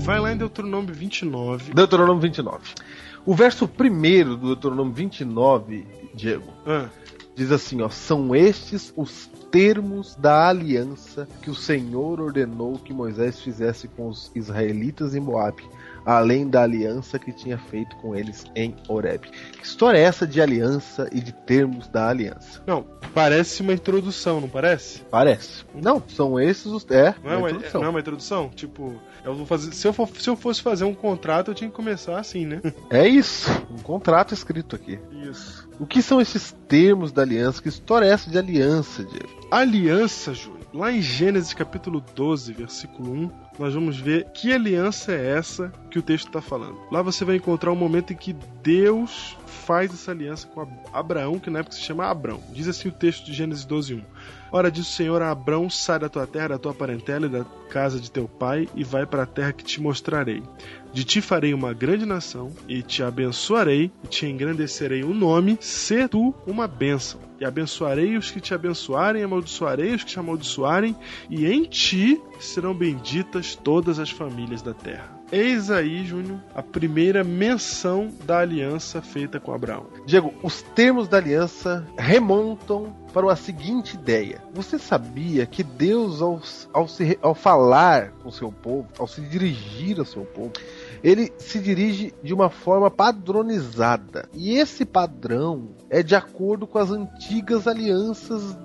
Vai 0.05 0.19
lá 0.19 0.31
em 0.31 0.37
Deuteronômio 0.37 0.93
29. 0.93 1.73
Deuteronômio 1.73 2.21
29. 2.21 2.75
O 3.25 3.33
verso 3.33 3.67
primeiro 3.67 4.35
do 4.37 4.47
Deuteronômio 4.47 4.93
29, 4.93 5.85
Diego, 6.13 6.51
Ah, 6.65 6.89
diz 7.35 7.51
assim, 7.51 7.81
ó, 7.81 7.89
são 7.89 8.35
estes 8.35 8.93
os 8.95 9.29
termos 9.51 10.15
da 10.15 10.47
aliança 10.49 11.27
que 11.41 11.49
o 11.49 11.55
Senhor 11.55 12.19
ordenou 12.19 12.73
que 12.77 12.93
Moisés 12.93 13.39
fizesse 13.39 13.87
com 13.87 14.09
os 14.09 14.29
israelitas 14.35 15.15
em 15.15 15.19
Moabe, 15.19 15.63
além 16.05 16.47
da 16.47 16.61
aliança 16.63 17.17
que 17.17 17.31
tinha 17.31 17.57
feito 17.57 17.95
com 17.97 18.15
eles 18.15 18.45
em 18.55 18.75
Horeb. 18.87 19.27
Que 19.29 19.65
história 19.65 19.97
é 19.97 20.01
essa 20.01 20.27
de 20.27 20.39
aliança 20.41 21.09
e 21.11 21.19
de 21.19 21.31
termos 21.31 21.87
da 21.87 22.09
aliança? 22.09 22.61
não, 22.67 22.85
parece 23.13 23.61
uma 23.61 23.73
introdução, 23.73 24.39
não 24.41 24.49
parece? 24.49 25.01
Parece. 25.09 25.63
Não, 25.73 26.03
são 26.07 26.39
esses 26.39 26.65
os 26.67 26.85
é, 26.91 27.15
Não 27.23 27.31
é 27.31 27.37
uma, 27.37 27.49
introdução. 27.49 27.81
não 27.81 27.87
é 27.87 27.89
uma 27.91 27.99
introdução? 28.01 28.49
Tipo, 28.49 28.93
eu 29.25 29.35
vou 29.35 29.45
fazer. 29.45 29.71
Se 29.73 29.87
eu, 29.87 29.93
for- 29.93 30.07
se 30.17 30.29
eu 30.29 30.35
fosse 30.35 30.61
fazer 30.61 30.83
um 30.85 30.93
contrato, 30.93 31.51
eu 31.51 31.55
tinha 31.55 31.69
que 31.69 31.75
começar 31.75 32.17
assim, 32.19 32.45
né? 32.45 32.61
É 32.89 33.07
isso, 33.07 33.49
um 33.71 33.77
contrato 33.81 34.33
escrito 34.33 34.75
aqui. 34.75 34.99
Isso. 35.29 35.67
O 35.79 35.85
que 35.85 36.01
são 36.01 36.21
esses 36.21 36.55
termos 36.67 37.11
da 37.11 37.21
aliança? 37.23 37.61
Que 37.61 37.69
história 37.69 38.05
é 38.05 38.09
essa 38.09 38.29
de 38.29 38.37
aliança, 38.37 39.03
Diego? 39.03 39.47
Aliança, 39.51 40.33
Júlio. 40.33 40.55
Lá 40.73 40.91
em 40.91 41.01
Gênesis 41.01 41.53
capítulo 41.53 42.03
12, 42.15 42.51
versículo 42.51 43.09
1, 43.13 43.29
nós 43.57 43.73
vamos 43.73 43.97
ver 43.97 44.25
que 44.33 44.51
aliança 44.51 45.13
é 45.13 45.37
essa 45.37 45.71
que 45.89 45.97
o 45.97 46.01
texto 46.01 46.27
está 46.27 46.41
falando. 46.41 46.77
Lá 46.91 47.01
você 47.01 47.23
vai 47.23 47.37
encontrar 47.37 47.71
um 47.71 47.75
momento 47.77 48.11
em 48.11 48.15
que 48.15 48.35
Deus 48.61 49.37
faz 49.45 49.93
essa 49.93 50.11
aliança 50.11 50.45
com 50.47 50.59
Ab- 50.59 50.77
Abraão, 50.91 51.39
que 51.39 51.49
na 51.49 51.59
época 51.59 51.75
se 51.75 51.81
chama 51.81 52.05
Abrão. 52.05 52.41
Diz 52.51 52.67
assim 52.67 52.89
o 52.89 52.91
texto 52.91 53.25
de 53.25 53.33
Gênesis 53.33 53.63
12, 53.63 53.93
1. 53.95 54.01
Ora, 54.55 54.71
diz 54.71 54.87
o 54.87 54.89
Senhor 54.89 55.21
a 55.21 55.31
Abrão: 55.31 55.69
sai 55.69 55.99
da 55.99 56.07
tua 56.07 56.25
terra, 56.25 56.47
da 56.47 56.57
tua 56.57 56.73
parentela 56.73 57.25
e 57.25 57.29
da 57.29 57.43
casa 57.69 57.99
de 57.99 58.09
teu 58.09 58.25
pai, 58.25 58.69
e 58.73 58.85
vai 58.85 59.05
para 59.05 59.23
a 59.23 59.25
terra 59.25 59.51
que 59.51 59.65
te 59.65 59.81
mostrarei. 59.81 60.41
De 60.93 61.03
ti 61.03 61.19
farei 61.19 61.53
uma 61.53 61.73
grande 61.73 62.05
nação, 62.05 62.53
e 62.65 62.81
te 62.81 63.03
abençoarei, 63.03 63.91
e 64.01 64.07
te 64.07 64.25
engrandecerei 64.25 65.03
o 65.03 65.13
nome, 65.13 65.57
se 65.59 66.07
tu 66.07 66.33
uma 66.47 66.69
bênção. 66.69 67.19
E 67.37 67.43
abençoarei 67.43 68.15
os 68.15 68.31
que 68.31 68.39
te 68.39 68.53
abençoarem, 68.53 69.23
amaldiçoarei 69.23 69.93
os 69.93 70.05
que 70.05 70.11
te 70.11 70.19
amaldiçoarem, 70.19 70.95
e 71.29 71.45
em 71.45 71.65
ti 71.65 72.17
serão 72.39 72.73
benditas 72.73 73.57
todas 73.57 73.99
as 73.99 74.09
famílias 74.09 74.61
da 74.61 74.73
terra. 74.73 75.14
Eis 75.31 75.71
aí, 75.71 76.05
Júnior, 76.05 76.39
a 76.53 76.61
primeira 76.61 77.23
menção 77.23 78.09
da 78.25 78.39
aliança 78.39 79.01
feita 79.01 79.39
com 79.39 79.51
Abraão. 79.53 79.87
Diego, 80.05 80.31
os 80.43 80.61
termos 80.61 81.07
da 81.07 81.17
aliança 81.17 81.85
remontam 81.97 82.95
para 83.11 83.31
a 83.33 83.35
seguinte 83.35 83.95
ideia. 83.95 84.39
Você 84.53 84.77
sabia 84.77 85.45
que 85.47 85.63
Deus, 85.63 86.21
ao, 86.21 86.39
ao, 86.71 86.87
se- 86.87 87.17
ao 87.21 87.33
falar 87.33 88.11
com 88.21 88.29
seu 88.29 88.51
povo, 88.51 88.87
ao 88.99 89.07
se 89.07 89.19
dirigir 89.21 89.97
ao 89.99 90.05
seu 90.05 90.25
povo, 90.25 90.51
ele 91.03 91.33
se 91.39 91.59
dirige 91.59 92.13
de 92.21 92.33
uma 92.33 92.49
forma 92.51 92.91
padronizada. 92.91 94.29
E 94.31 94.57
esse 94.57 94.85
padrão 94.85 95.69
é 95.89 96.03
de 96.03 96.15
acordo 96.15 96.67
com 96.67 96.77
as 96.77 96.91
antigas 96.91 97.67
alianças 97.67 98.55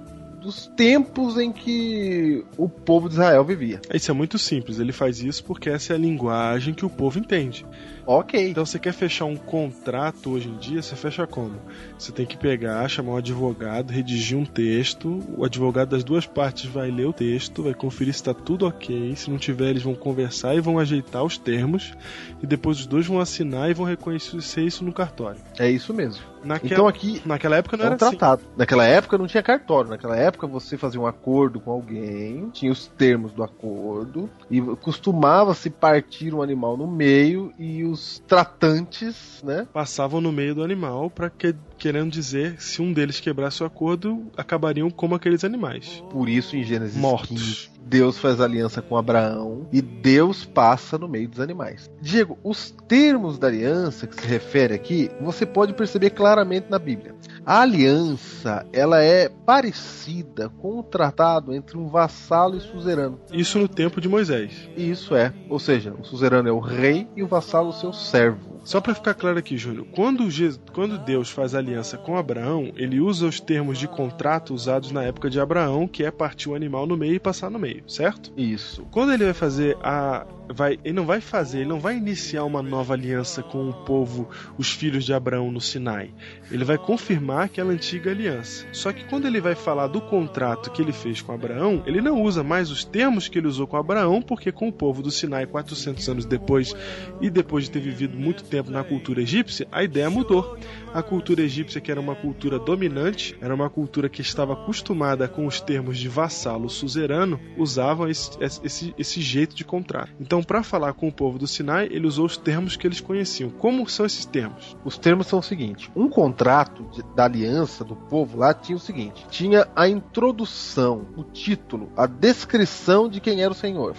dos 0.41 0.67
tempos 0.67 1.37
em 1.37 1.53
que 1.53 2.45
o 2.57 2.69
povo 2.69 3.09
de 3.09 3.15
Israel 3.15 3.45
vivia. 3.45 3.81
Isso 3.93 4.11
é 4.11 4.15
muito 4.15 4.39
simples, 4.39 4.79
ele 4.79 4.93
faz 4.93 5.21
isso 5.23 5.45
porque 5.45 5.69
essa 5.69 5.93
é 5.93 5.97
a 5.97 5.99
linguagem 5.99 6.75
que 6.75 6.85
o 6.85 6.91
povo 6.91 7.19
entende. 7.19 7.67
Ok. 8.13 8.51
Então 8.51 8.67
você 8.67 8.77
quer 8.77 8.93
fechar 8.93 9.27
um 9.27 9.37
contrato 9.37 10.31
hoje 10.33 10.49
em 10.49 10.57
dia, 10.57 10.83
você 10.83 10.97
fecha 10.97 11.29
como? 11.29 11.61
Você 11.97 12.11
tem 12.11 12.27
que 12.27 12.37
pegar, 12.37 12.89
chamar 12.89 13.13
um 13.13 13.17
advogado, 13.17 13.93
redigir 13.93 14.37
um 14.37 14.45
texto, 14.45 15.21
o 15.39 15.45
advogado 15.45 15.91
das 15.91 16.03
duas 16.03 16.27
partes 16.27 16.65
vai 16.65 16.91
ler 16.91 17.07
o 17.07 17.13
texto, 17.13 17.63
vai 17.63 17.73
conferir 17.73 18.13
se 18.13 18.19
está 18.19 18.35
tudo 18.35 18.67
ok, 18.67 19.15
se 19.15 19.31
não 19.31 19.39
tiver 19.39 19.71
eles 19.71 19.85
vão 19.85 19.95
conversar 19.95 20.57
e 20.57 20.61
vão 20.61 20.77
ajeitar 20.81 21.23
os 21.23 21.39
termos, 21.39 21.95
e 22.43 22.49
depois 22.49 22.81
os 22.81 22.87
dois 22.87 23.07
vão 23.07 23.21
assinar 23.21 23.71
e 23.71 23.75
vão 23.75 23.87
reconhecer 23.87 24.63
isso 24.63 24.83
no 24.83 24.93
cartório. 24.93 25.41
É 25.57 25.71
isso 25.71 25.95
mesmo. 25.95 26.25
Naquela, 26.43 26.73
Então 26.73 26.89
aqui 26.89 27.23
naquela 27.25 27.57
época 27.57 27.77
não 27.77 27.85
é 27.85 27.89
um 27.89 27.93
era 27.93 28.07
assim. 28.07 28.17
tratado. 28.17 28.43
Naquela 28.57 28.87
época 28.87 29.19
não 29.19 29.27
tinha 29.27 29.43
cartório. 29.43 29.91
Naquela 29.91 30.17
época 30.17 30.47
você 30.47 30.77
fazia 30.77 31.01
um 31.01 31.07
acordo 31.07 31.61
com 31.61 31.71
alguém, 31.71 32.49
tinha 32.51 32.73
os 32.73 32.87
termos 32.87 33.31
do 33.33 33.45
acordo 33.45 34.29
e 34.51 34.61
costumava 34.61 35.55
se 35.55 35.69
partir 35.69 36.35
um 36.35 36.43
animal 36.43 36.77
no 36.79 36.87
meio 36.87 37.53
e 37.59 37.85
os 37.85 38.00
tratantes, 38.27 39.43
né? 39.43 39.67
Passavam 39.73 40.21
no 40.21 40.33
meio 40.33 40.55
do 40.55 40.63
animal 40.63 41.11
para 41.11 41.31
que 41.31 41.55
querendo 41.81 42.11
dizer 42.11 42.61
se 42.61 42.83
um 42.83 42.93
deles 42.93 43.19
quebrasse 43.19 43.63
o 43.63 43.67
acordo, 43.67 44.31
acabariam 44.37 44.91
como 44.91 45.15
aqueles 45.15 45.43
animais. 45.43 46.05
Por 46.11 46.29
isso 46.29 46.55
em 46.55 46.63
Gênesis 46.63 46.97
Mortos. 46.97 47.71
15, 47.71 47.81
Deus 47.91 48.19
faz 48.19 48.41
aliança 48.41 48.83
com 48.83 48.97
Abraão 48.97 49.67
e 49.73 49.81
Deus 49.81 50.45
passa 50.45 50.99
no 50.99 51.09
meio 51.09 51.29
dos 51.29 51.41
animais. 51.41 51.91
Diego, 52.01 52.39
os 52.45 52.71
termos 52.87 53.39
da 53.39 53.49
aliança 53.49 54.07
que 54.07 54.21
se 54.21 54.27
refere 54.27 54.75
aqui, 54.75 55.11
você 55.21 55.47
pode 55.47 55.73
perceber 55.73 56.11
claramente 56.11 56.67
na 56.71 56.79
Bíblia. 56.79 57.15
A 57.45 57.63
aliança, 57.63 58.67
ela 58.73 59.03
é 59.03 59.29
parecida 59.29 60.51
com 60.61 60.79
o 60.79 60.83
tratado 60.83 61.55
entre 61.55 61.79
um 61.79 61.89
vassalo 61.89 62.57
e 62.57 62.61
suzerano. 62.61 63.19
Isso 63.33 63.59
no 63.59 63.67
tempo 63.67 64.01
de 64.01 64.09
Moisés. 64.09 64.69
Isso 64.77 65.17
é, 65.17 65.33
ou 65.49 65.59
seja, 65.59 65.95
o 65.99 66.05
suzerano 66.05 66.49
é 66.49 66.53
o 66.53 66.61
rei 66.61 67.09
e 67.17 67.23
o 67.23 67.27
vassalo 67.27 67.71
o 67.71 67.73
seu 67.73 67.93
servo. 67.93 68.61
Só 68.63 68.81
para 68.81 68.95
ficar 68.95 69.15
claro 69.15 69.39
aqui, 69.39 69.57
Júnior, 69.57 69.87
quando, 69.95 70.29
quando 70.73 70.99
Deus 70.99 71.31
faz 71.31 71.55
aliança 71.55 71.70
com 71.99 72.17
Abraão, 72.17 72.73
ele 72.77 73.01
usa 73.01 73.27
os 73.27 73.41
termos 73.41 73.79
de 73.79 73.89
contrato 73.89 74.55
usados 74.55 74.91
na 74.91 75.03
época 75.03 75.31
de 75.31 75.41
Abraão, 75.41 75.87
que 75.87 76.05
é 76.05 76.11
partir 76.11 76.49
o 76.49 76.55
animal 76.55 76.87
no 76.87 76.97
meio 76.97 77.15
e 77.15 77.21
passar 77.21 77.51
no 77.51 77.59
meio, 77.59 77.83
certo? 77.89 78.33
Isso. 78.37 78.87
Quando 78.91 79.13
ele 79.13 79.25
vai 79.25 79.35
fazer 79.35 79.77
a. 79.83 80.27
Vai, 80.53 80.79
ele 80.85 80.95
não 80.95 81.07
vai 81.07 81.21
fazer, 81.21 81.61
ele 81.61 81.69
não 81.69 81.79
vai 81.79 81.97
iniciar 81.97 82.45
uma 82.45 82.63
nova 82.63 82.95
aliança 82.95 83.43
com 83.43 83.69
o 83.69 83.73
povo, 83.73 84.29
os 84.59 84.71
filhos 84.73 85.05
de 85.05 85.13
Abraão 85.13 85.51
no 85.51 85.61
Sinai. 85.61 86.11
Ele 86.51 86.65
vai 86.65 86.77
confirmar 86.77 87.45
aquela 87.45 87.73
antiga 87.73 88.11
aliança. 88.11 88.67
Só 88.73 88.93
que 88.93 89.05
quando 89.05 89.27
ele 89.27 89.41
vai 89.41 89.55
falar 89.55 89.87
do 89.87 90.01
contrato 90.01 90.71
que 90.71 90.83
ele 90.83 90.93
fez 90.93 91.23
com 91.23 91.33
Abraão, 91.33 91.83
ele 91.87 92.01
não 92.01 92.21
usa 92.23 92.43
mais 92.43 92.71
os 92.71 92.85
termos 92.85 93.29
que 93.29 93.39
ele 93.39 93.47
usou 93.47 93.67
com 93.67 93.77
Abraão, 93.77 94.21
porque 94.21 94.51
com 94.51 94.69
o 94.69 94.73
povo 94.73 95.03
do 95.03 95.11
Sinai 95.11 95.47
400 95.47 96.09
anos 96.09 96.25
depois 96.25 96.75
e 97.21 97.31
depois 97.31 97.65
de 97.65 97.71
ter 97.71 97.81
vivido 97.81 98.19
muito 98.19 98.45
tempo 98.45 98.71
na 98.71 98.83
cultura 98.83 99.23
egípcia, 99.23 99.69
a 99.71 99.85
ideia 99.85 100.11
mudou. 100.11 100.59
A 100.93 101.03
cultura 101.03 101.43
egípcia, 101.43 101.81
que 101.81 101.91
era 101.91 102.01
uma 102.01 102.17
cultura 102.17 102.59
dominante, 102.59 103.37
era 103.41 103.55
uma 103.55 103.71
cultura 103.71 104.09
que 104.09 104.21
estava 104.21 104.55
acostumada 104.55 105.29
com 105.29 105.47
os 105.47 105.61
termos 105.61 105.99
de 105.99 106.09
vassalo 106.09 106.69
suzerano, 106.69 107.39
usavam 107.57 108.09
esse, 108.09 108.31
esse, 108.41 108.95
esse 108.99 109.21
jeito 109.21 109.55
de 109.55 109.65
contrato. 109.65 110.11
Então, 110.21 110.40
para 110.43 110.63
falar 110.63 110.93
com 110.95 111.09
o 111.09 111.13
povo 111.13 111.39
do 111.39 111.47
Sinai, 111.47 111.87
ele 111.91 112.07
usou 112.07 112.27
os 112.27 112.37
termos 112.37 112.77
que 112.77 112.87
eles 112.87 113.01
conheciam. 113.01 113.51
Como 113.51 113.89
são 113.89 114.05
esses 114.07 114.25
termos? 114.25 114.77
Os 114.85 114.97
termos 114.99 115.27
são 115.27 115.39
o 115.39 115.43
seguinte: 115.43 115.91
um 115.95 116.09
contrato 116.09 116.85
de- 116.93 117.03
da 117.15 117.25
aliança 117.25 117.85
do 117.85 117.95
povo 117.97 118.39
lá 118.39 118.53
tinha 118.55 118.77
o 118.77 118.81
seguinte: 118.81 119.27
tinha 119.31 119.67
a 119.75 119.89
introdução, 119.89 121.07
o 121.17 121.23
título, 121.25 121.91
a 121.97 122.07
descrição 122.07 123.09
de 123.09 123.21
quem 123.21 123.41
era 123.43 123.51
o 123.53 123.55
Senhor. 123.55 123.95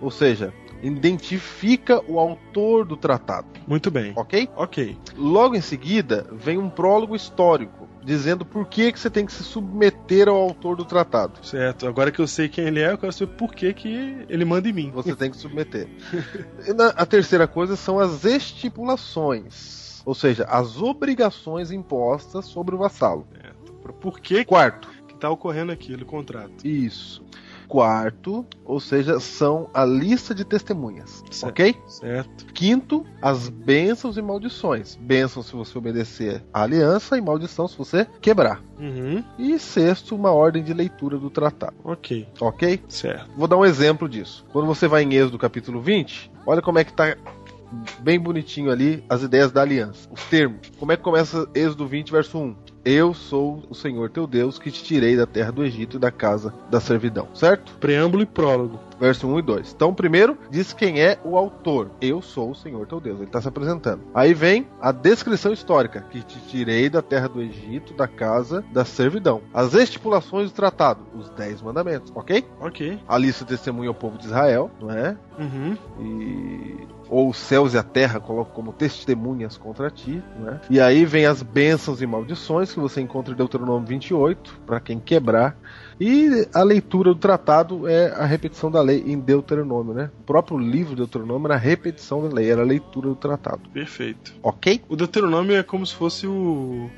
Ou 0.00 0.10
seja, 0.10 0.52
identifica 0.82 2.02
o 2.10 2.18
autor 2.18 2.84
do 2.84 2.96
tratado, 2.96 3.46
Muito 3.66 3.90
bem. 3.90 4.12
ok? 4.16 4.48
Ok. 4.56 4.98
Logo 5.16 5.54
em 5.54 5.60
seguida 5.60 6.26
vem 6.32 6.58
um 6.58 6.68
prólogo 6.68 7.14
histórico 7.16 7.88
dizendo 8.04 8.44
por 8.44 8.68
que, 8.68 8.92
que 8.92 9.00
você 9.00 9.08
tem 9.08 9.24
que 9.24 9.32
se 9.32 9.42
submeter 9.42 10.28
ao 10.28 10.36
autor 10.36 10.76
do 10.76 10.84
tratado. 10.84 11.44
Certo. 11.44 11.86
Agora 11.86 12.10
que 12.12 12.20
eu 12.20 12.26
sei 12.26 12.48
quem 12.48 12.66
ele 12.66 12.80
é, 12.80 12.92
eu 12.92 12.98
quero 12.98 13.12
saber 13.12 13.32
por 13.34 13.54
que, 13.54 13.72
que 13.72 14.24
ele 14.28 14.44
manda 14.44 14.68
em 14.68 14.72
mim. 14.72 14.90
Você 14.94 15.14
tem 15.16 15.30
que 15.30 15.36
submeter. 15.36 15.88
Na- 16.76 16.88
a 16.90 17.06
terceira 17.06 17.46
coisa 17.48 17.76
são 17.76 17.98
as 17.98 18.24
estipulações, 18.24 20.02
ou 20.04 20.14
seja, 20.14 20.44
as 20.44 20.80
obrigações 20.80 21.70
impostas 21.70 22.44
sobre 22.46 22.74
o 22.74 22.78
vassalo. 22.78 23.26
Por 24.00 24.20
que 24.20 24.44
Quarto, 24.44 24.88
que 25.08 25.16
tá 25.16 25.30
ocorrendo 25.30 25.72
aquilo, 25.72 26.02
o 26.02 26.06
contrato? 26.06 26.66
Isso. 26.66 27.24
Quarto, 27.68 28.46
ou 28.64 28.78
seja, 28.80 29.18
são 29.20 29.68
a 29.74 29.84
lista 29.84 30.34
de 30.34 30.44
testemunhas, 30.44 31.22
Certo. 31.30 31.50
ok? 31.50 31.76
Certo. 31.86 32.46
Quinto, 32.52 33.04
as 33.20 33.48
bênçãos 33.48 34.16
e 34.16 34.22
maldições. 34.22 34.96
Bênção 34.96 35.42
se 35.42 35.52
você 35.54 35.76
obedecer 35.76 36.42
à 36.52 36.62
aliança 36.62 37.16
e 37.16 37.20
maldição 37.20 37.66
se 37.66 37.76
você 37.76 38.06
quebrar. 38.20 38.62
Uhum. 38.78 39.22
E 39.38 39.58
sexto, 39.58 40.14
uma 40.14 40.30
ordem 40.32 40.62
de 40.62 40.72
leitura 40.74 41.18
do 41.18 41.30
tratado, 41.30 41.74
Ok. 41.84 42.28
ok? 42.40 42.80
Certo. 42.88 43.30
Vou 43.36 43.48
dar 43.48 43.56
um 43.56 43.64
exemplo 43.64 44.08
disso. 44.08 44.44
Quando 44.52 44.66
você 44.66 44.86
vai 44.88 45.02
em 45.02 45.14
Êxodo 45.14 45.38
capítulo 45.38 45.80
20, 45.80 46.30
olha 46.46 46.62
como 46.62 46.78
é 46.78 46.84
que 46.84 46.92
tá 46.92 47.16
bem 48.00 48.20
bonitinho 48.20 48.70
ali 48.70 49.02
as 49.08 49.22
ideias 49.22 49.50
da 49.50 49.62
aliança, 49.62 50.08
os 50.12 50.22
termos. 50.26 50.58
Como 50.78 50.92
é 50.92 50.96
que 50.96 51.02
começa 51.02 51.48
Êxodo 51.54 51.86
20, 51.86 52.12
verso 52.12 52.38
1? 52.38 52.56
Eu 52.84 53.14
sou 53.14 53.62
o 53.70 53.74
Senhor 53.74 54.10
teu 54.10 54.26
Deus 54.26 54.58
que 54.58 54.70
te 54.70 54.84
tirei 54.84 55.16
da 55.16 55.26
terra 55.26 55.50
do 55.50 55.64
Egito 55.64 55.96
e 55.96 56.00
da 56.00 56.10
casa 56.10 56.52
da 56.70 56.80
servidão, 56.80 57.28
certo? 57.32 57.72
Preâmbulo 57.80 58.22
e 58.22 58.26
prólogo. 58.26 58.78
Verso 58.98 59.26
1 59.26 59.38
e 59.38 59.42
2. 59.42 59.72
Então, 59.74 59.94
primeiro, 59.94 60.38
diz 60.50 60.72
quem 60.72 61.00
é 61.00 61.18
o 61.24 61.36
autor. 61.36 61.90
Eu 62.00 62.22
sou 62.22 62.50
o 62.50 62.54
Senhor 62.54 62.86
teu 62.86 63.00
Deus. 63.00 63.18
Ele 63.18 63.26
está 63.26 63.40
se 63.40 63.48
apresentando. 63.48 64.02
Aí 64.14 64.34
vem 64.34 64.66
a 64.80 64.92
descrição 64.92 65.52
histórica: 65.52 66.04
que 66.10 66.22
te 66.22 66.38
tirei 66.48 66.88
da 66.88 67.02
terra 67.02 67.28
do 67.28 67.40
Egito, 67.40 67.94
da 67.94 68.06
casa 68.06 68.64
da 68.72 68.84
servidão. 68.84 69.42
As 69.52 69.74
estipulações 69.74 70.50
do 70.50 70.54
tratado, 70.54 71.00
os 71.14 71.28
dez 71.30 71.60
mandamentos, 71.60 72.12
ok? 72.14 72.44
Ok. 72.60 72.98
A 73.06 73.18
lista 73.18 73.44
testemunha 73.44 73.88
ao 73.88 73.94
povo 73.94 74.18
de 74.18 74.26
Israel, 74.26 74.70
não 74.80 74.90
é? 74.90 75.16
Uhum. 75.38 75.76
E 76.00 76.94
ou 77.08 77.28
os 77.28 77.36
céus 77.36 77.74
e 77.74 77.78
a 77.78 77.82
terra 77.82 78.18
colocam 78.18 78.54
como 78.54 78.72
testemunhas 78.72 79.56
contra 79.56 79.90
ti, 79.90 80.22
né? 80.38 80.60
E 80.70 80.80
aí 80.80 81.04
vem 81.04 81.26
as 81.26 81.42
bênçãos 81.42 82.00
e 82.00 82.06
maldições 82.06 82.72
que 82.72 82.80
você 82.80 83.00
encontra 83.00 83.32
em 83.32 83.36
Deuteronômio 83.36 83.86
28, 83.86 84.60
para 84.66 84.80
quem 84.80 84.98
quebrar. 84.98 85.56
E 86.00 86.48
a 86.52 86.62
leitura 86.62 87.14
do 87.14 87.20
tratado 87.20 87.86
é 87.88 88.12
a 88.12 88.24
repetição 88.24 88.70
da 88.70 88.82
lei 88.82 89.02
em 89.06 89.18
Deuteronômio, 89.18 89.94
né? 89.94 90.10
O 90.20 90.24
próprio 90.24 90.58
livro 90.58 90.90
de 90.90 90.96
Deuteronômio 90.96 91.46
era 91.46 91.54
a 91.54 91.58
repetição 91.58 92.28
da 92.28 92.34
lei, 92.34 92.50
era 92.50 92.62
a 92.62 92.64
leitura 92.64 93.08
do 93.08 93.16
tratado. 93.16 93.68
Perfeito. 93.70 94.34
Ok? 94.42 94.82
O 94.88 94.96
Deuteronômio 94.96 95.56
é 95.56 95.62
como 95.62 95.86
se 95.86 95.94
fosse 95.94 96.26
o. 96.26 96.90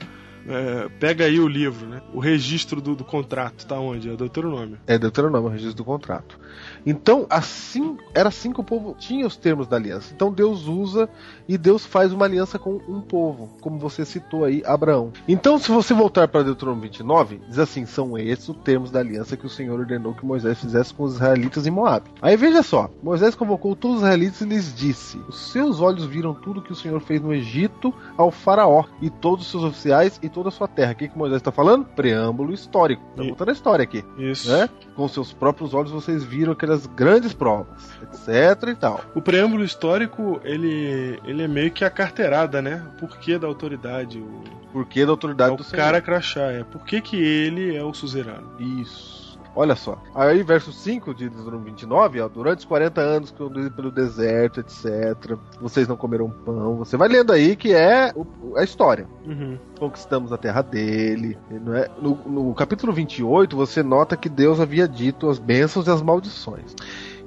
é, 0.49 0.89
pega 0.99 1.25
aí 1.25 1.39
o 1.39 1.49
livro, 1.49 1.87
né? 1.87 2.01
O 2.15 2.21
registro 2.21 2.81
do, 2.81 2.95
do 2.95 3.05
contrato, 3.05 3.67
tá 3.67 3.79
onde? 3.79 4.09
É 4.09 4.17
Deuteronômio. 4.17 4.79
É 4.87 4.99
Deuteronômio, 4.99 5.49
o 5.49 5.53
registro 5.53 5.77
do 5.77 5.85
contrato. 5.85 6.39
Então, 6.87 7.27
assim, 7.29 7.97
era 8.15 8.29
assim 8.29 8.53
que 8.53 8.61
o 8.61 8.65
povo 8.65 8.95
tinha 8.99 9.27
os 9.27 9.37
termos 9.37 9.67
da 9.67 9.77
aliança. 9.77 10.13
Então 10.15 10.33
Deus 10.33 10.67
usa 10.67 11.09
e 11.49 11.59
Deus 11.59 11.85
faz 11.85 12.13
uma 12.13 12.25
aliança 12.25 12.59
com 12.59 12.81
um 12.89 13.01
povo, 13.01 13.51
como 13.61 13.79
você 13.79 14.05
citou 14.05 14.45
aí, 14.45 14.63
Abraão. 14.65 15.13
Então, 15.29 15.59
se 15.59 15.71
você 15.71 15.93
voltar 15.93 16.29
para 16.29 16.43
Deuteronômio 16.43 16.85
29, 16.85 17.41
diz 17.49 17.59
assim: 17.59 17.85
são 17.85 18.17
esses 18.17 18.47
os 18.49 18.57
termos 18.59 18.91
da 18.91 19.01
aliança 19.01 19.37
que 19.37 19.47
o 19.47 19.51
Senhor 19.51 19.79
ordenou 19.79 20.15
que 20.15 20.25
Moisés 20.25 20.61
fizesse 20.61 20.95
com 20.95 21.05
os 21.05 21.15
israelitas 21.15 21.67
em 21.67 21.71
Moab. 21.71 22.05
Aí 22.23 22.37
veja 22.37 22.63
só: 22.63 22.91
Moisés 23.03 23.35
convocou 23.35 23.75
todos 23.75 23.99
os 23.99 24.03
israelitas 24.03 24.41
e 24.41 24.45
lhes 24.45 24.75
disse: 24.75 25.19
Os 25.29 25.51
seus 25.51 25.81
olhos 25.81 26.05
viram 26.05 26.35
tudo 26.35 26.63
que 26.63 26.73
o 26.73 26.77
Senhor 26.77 27.01
fez 27.01 27.21
no 27.21 27.33
Egito 27.33 27.93
ao 28.17 28.31
Faraó 28.31 28.85
e 29.01 29.11
todos 29.11 29.47
os 29.47 29.51
seus 29.51 29.65
oficiais 29.65 30.19
e 30.23 30.29
toda 30.29 30.49
a 30.49 30.53
sua 30.53 30.69
terra. 30.69 30.93
O 30.93 30.97
que, 30.97 31.09
que 31.09 31.19
Moisés 31.19 31.41
está 31.41 31.51
falando? 31.51 31.85
Preâmbulo 31.85 32.53
histórico. 32.53 33.03
Está 33.11 33.25
contando 33.25 33.49
a 33.49 33.53
história 33.53 33.83
aqui 33.83 34.05
Isso. 34.19 34.51
né? 34.51 34.69
Com 34.95 35.09
seus 35.09 35.33
próprios 35.33 35.75
olhos 35.75 35.91
vocês 35.91 36.23
viram 36.23 36.53
aquelas 36.53 36.76
grandes 36.85 37.33
provas, 37.33 37.89
etc 38.03 38.69
e 38.71 38.75
tal. 38.75 39.01
O 39.15 39.23
preâmbulo 39.23 39.65
histórico, 39.65 40.41
ele, 40.45 41.19
ele 41.25 41.43
é 41.45 41.49
meio 41.49 41.71
que 41.71 41.85
a 41.85 41.91
carteirada, 41.91 42.61
né? 42.61 42.83
O 42.95 43.01
porquê 43.07 43.39
da 43.39 43.47
autoridade. 43.47 44.19
O, 44.19 44.43
Porque 44.73 45.07
da 45.07 45.13
autoridade 45.13 45.55
é 45.55 45.57
do 45.57 45.61
o 45.63 45.65
Senhor. 45.65 45.83
cara 45.83 46.01
crachá. 46.01 46.53
É 46.53 46.65
por 46.65 46.85
que, 46.85 47.01
que 47.01 47.17
ele 47.17 47.75
é 47.75 47.83
o 47.83 47.95
suzerano. 47.95 48.51
Isso. 48.59 49.16
Olha 49.59 49.75
só. 49.75 49.97
Aí, 50.15 50.43
verso 50.43 50.71
5 50.71 51.15
de 51.15 51.31
Deuteronômio 51.31 51.65
29, 51.65 52.21
ó, 52.21 52.29
durante 52.29 52.59
os 52.59 52.65
40 52.67 53.01
anos 53.01 53.31
que 53.31 53.41
eu 53.41 53.47
andei 53.47 53.71
pelo 53.71 53.91
deserto, 53.91 54.61
etc. 54.61 55.39
Vocês 55.61 55.89
não 55.89 55.97
comeram 55.97 56.29
pão. 56.29 56.77
Você 56.77 56.95
vai 56.99 57.09
lendo 57.09 57.33
aí 57.33 57.57
que 57.57 57.73
é 57.73 58.13
o- 58.15 58.55
a 58.57 58.63
história. 58.63 59.07
Uhum. 59.27 59.59
Conquistamos 59.79 60.31
a 60.31 60.37
terra 60.37 60.61
dele. 60.61 61.39
Não 61.51 61.75
é? 61.75 61.89
no, 62.01 62.15
no 62.27 62.55
capítulo 62.55 62.93
28, 62.93 63.57
você 63.57 63.83
nota 63.83 64.15
que 64.15 64.29
Deus 64.29 64.61
havia 64.61 64.87
dito 64.87 65.27
as 65.31 65.39
bênçãos 65.39 65.87
e 65.87 65.91
as 65.91 66.03
maldições. 66.03 66.75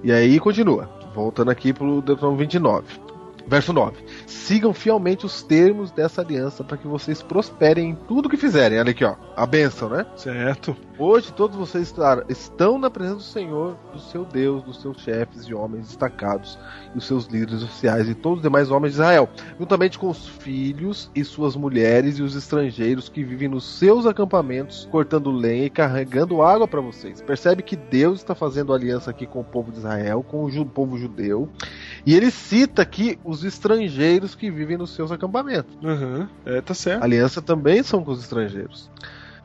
E 0.04 0.12
aí 0.12 0.40
continua. 0.40 0.88
Voltando 1.16 1.50
aqui 1.50 1.74
pro 1.74 2.00
Deuteronômio 2.02 2.38
29. 2.40 2.86
Verso 3.48 3.74
9. 3.74 3.98
Sigam 4.30 4.74
fielmente 4.74 5.26
os 5.26 5.42
termos 5.42 5.92
dessa 5.92 6.22
aliança 6.22 6.64
para 6.64 6.78
que 6.78 6.88
vocês 6.88 7.24
prosperem 7.24 7.90
em 7.90 7.96
tudo 7.96 8.30
que 8.30 8.38
fizerem. 8.38 8.80
Olha 8.80 8.92
aqui, 8.92 9.04
ó. 9.04 9.16
A 9.36 9.46
bênção, 9.46 9.90
né? 9.90 10.06
Certo. 10.16 10.76
Hoje 11.00 11.32
todos 11.32 11.56
vocês 11.56 11.94
estão 12.28 12.78
na 12.78 12.90
presença 12.90 13.16
do 13.16 13.22
Senhor, 13.22 13.78
do 13.94 14.00
seu 14.00 14.26
Deus, 14.26 14.62
dos 14.64 14.82
seus 14.82 15.00
chefes 15.00 15.44
e 15.44 15.54
homens 15.54 15.88
destacados, 15.88 16.60
e 16.94 16.98
os 16.98 17.08
seus 17.08 17.26
líderes 17.26 17.64
oficiais 17.64 18.10
e 18.10 18.14
todos 18.14 18.40
os 18.40 18.44
demais 18.44 18.70
homens 18.70 18.96
de 18.96 19.00
Israel, 19.00 19.30
juntamente 19.58 19.98
com 19.98 20.10
os 20.10 20.28
filhos 20.28 21.10
e 21.16 21.24
suas 21.24 21.56
mulheres 21.56 22.20
e 22.20 22.22
os 22.22 22.36
estrangeiros 22.36 23.08
que 23.08 23.24
vivem 23.24 23.48
nos 23.48 23.64
seus 23.80 24.06
acampamentos, 24.06 24.90
cortando 24.92 25.32
lenha 25.32 25.68
e 25.68 25.70
carregando 25.70 26.42
água 26.42 26.68
para 26.68 26.82
vocês. 26.82 27.22
Percebe 27.22 27.64
que 27.64 27.78
Deus 27.78 28.20
está 28.20 28.36
fazendo 28.36 28.74
aliança 28.74 29.10
aqui 29.10 29.26
com 29.26 29.40
o 29.40 29.46
povo 29.46 29.72
de 29.72 29.78
Israel, 29.78 30.22
com 30.22 30.46
o 30.46 30.66
povo 30.66 30.98
judeu, 30.98 31.48
e 32.06 32.14
ele 32.14 32.30
cita 32.30 32.82
aqui 32.82 33.18
os 33.24 33.46
estrangeiros 33.46 34.19
estrangeiros 34.20 34.36
que 34.36 34.52
vivem 34.52 34.78
nos 34.78 34.92
seus 34.92 35.12
acampamentos. 35.12 35.76
Aham. 35.84 36.30
É, 36.46 36.62
tá 36.62 36.74
certo. 36.74 37.02
A 37.02 37.06
aliança 37.06 37.42
também 37.42 37.82
são 37.84 38.04
com 38.04 38.12
os 38.12 38.20
estrangeiros. 38.20 38.90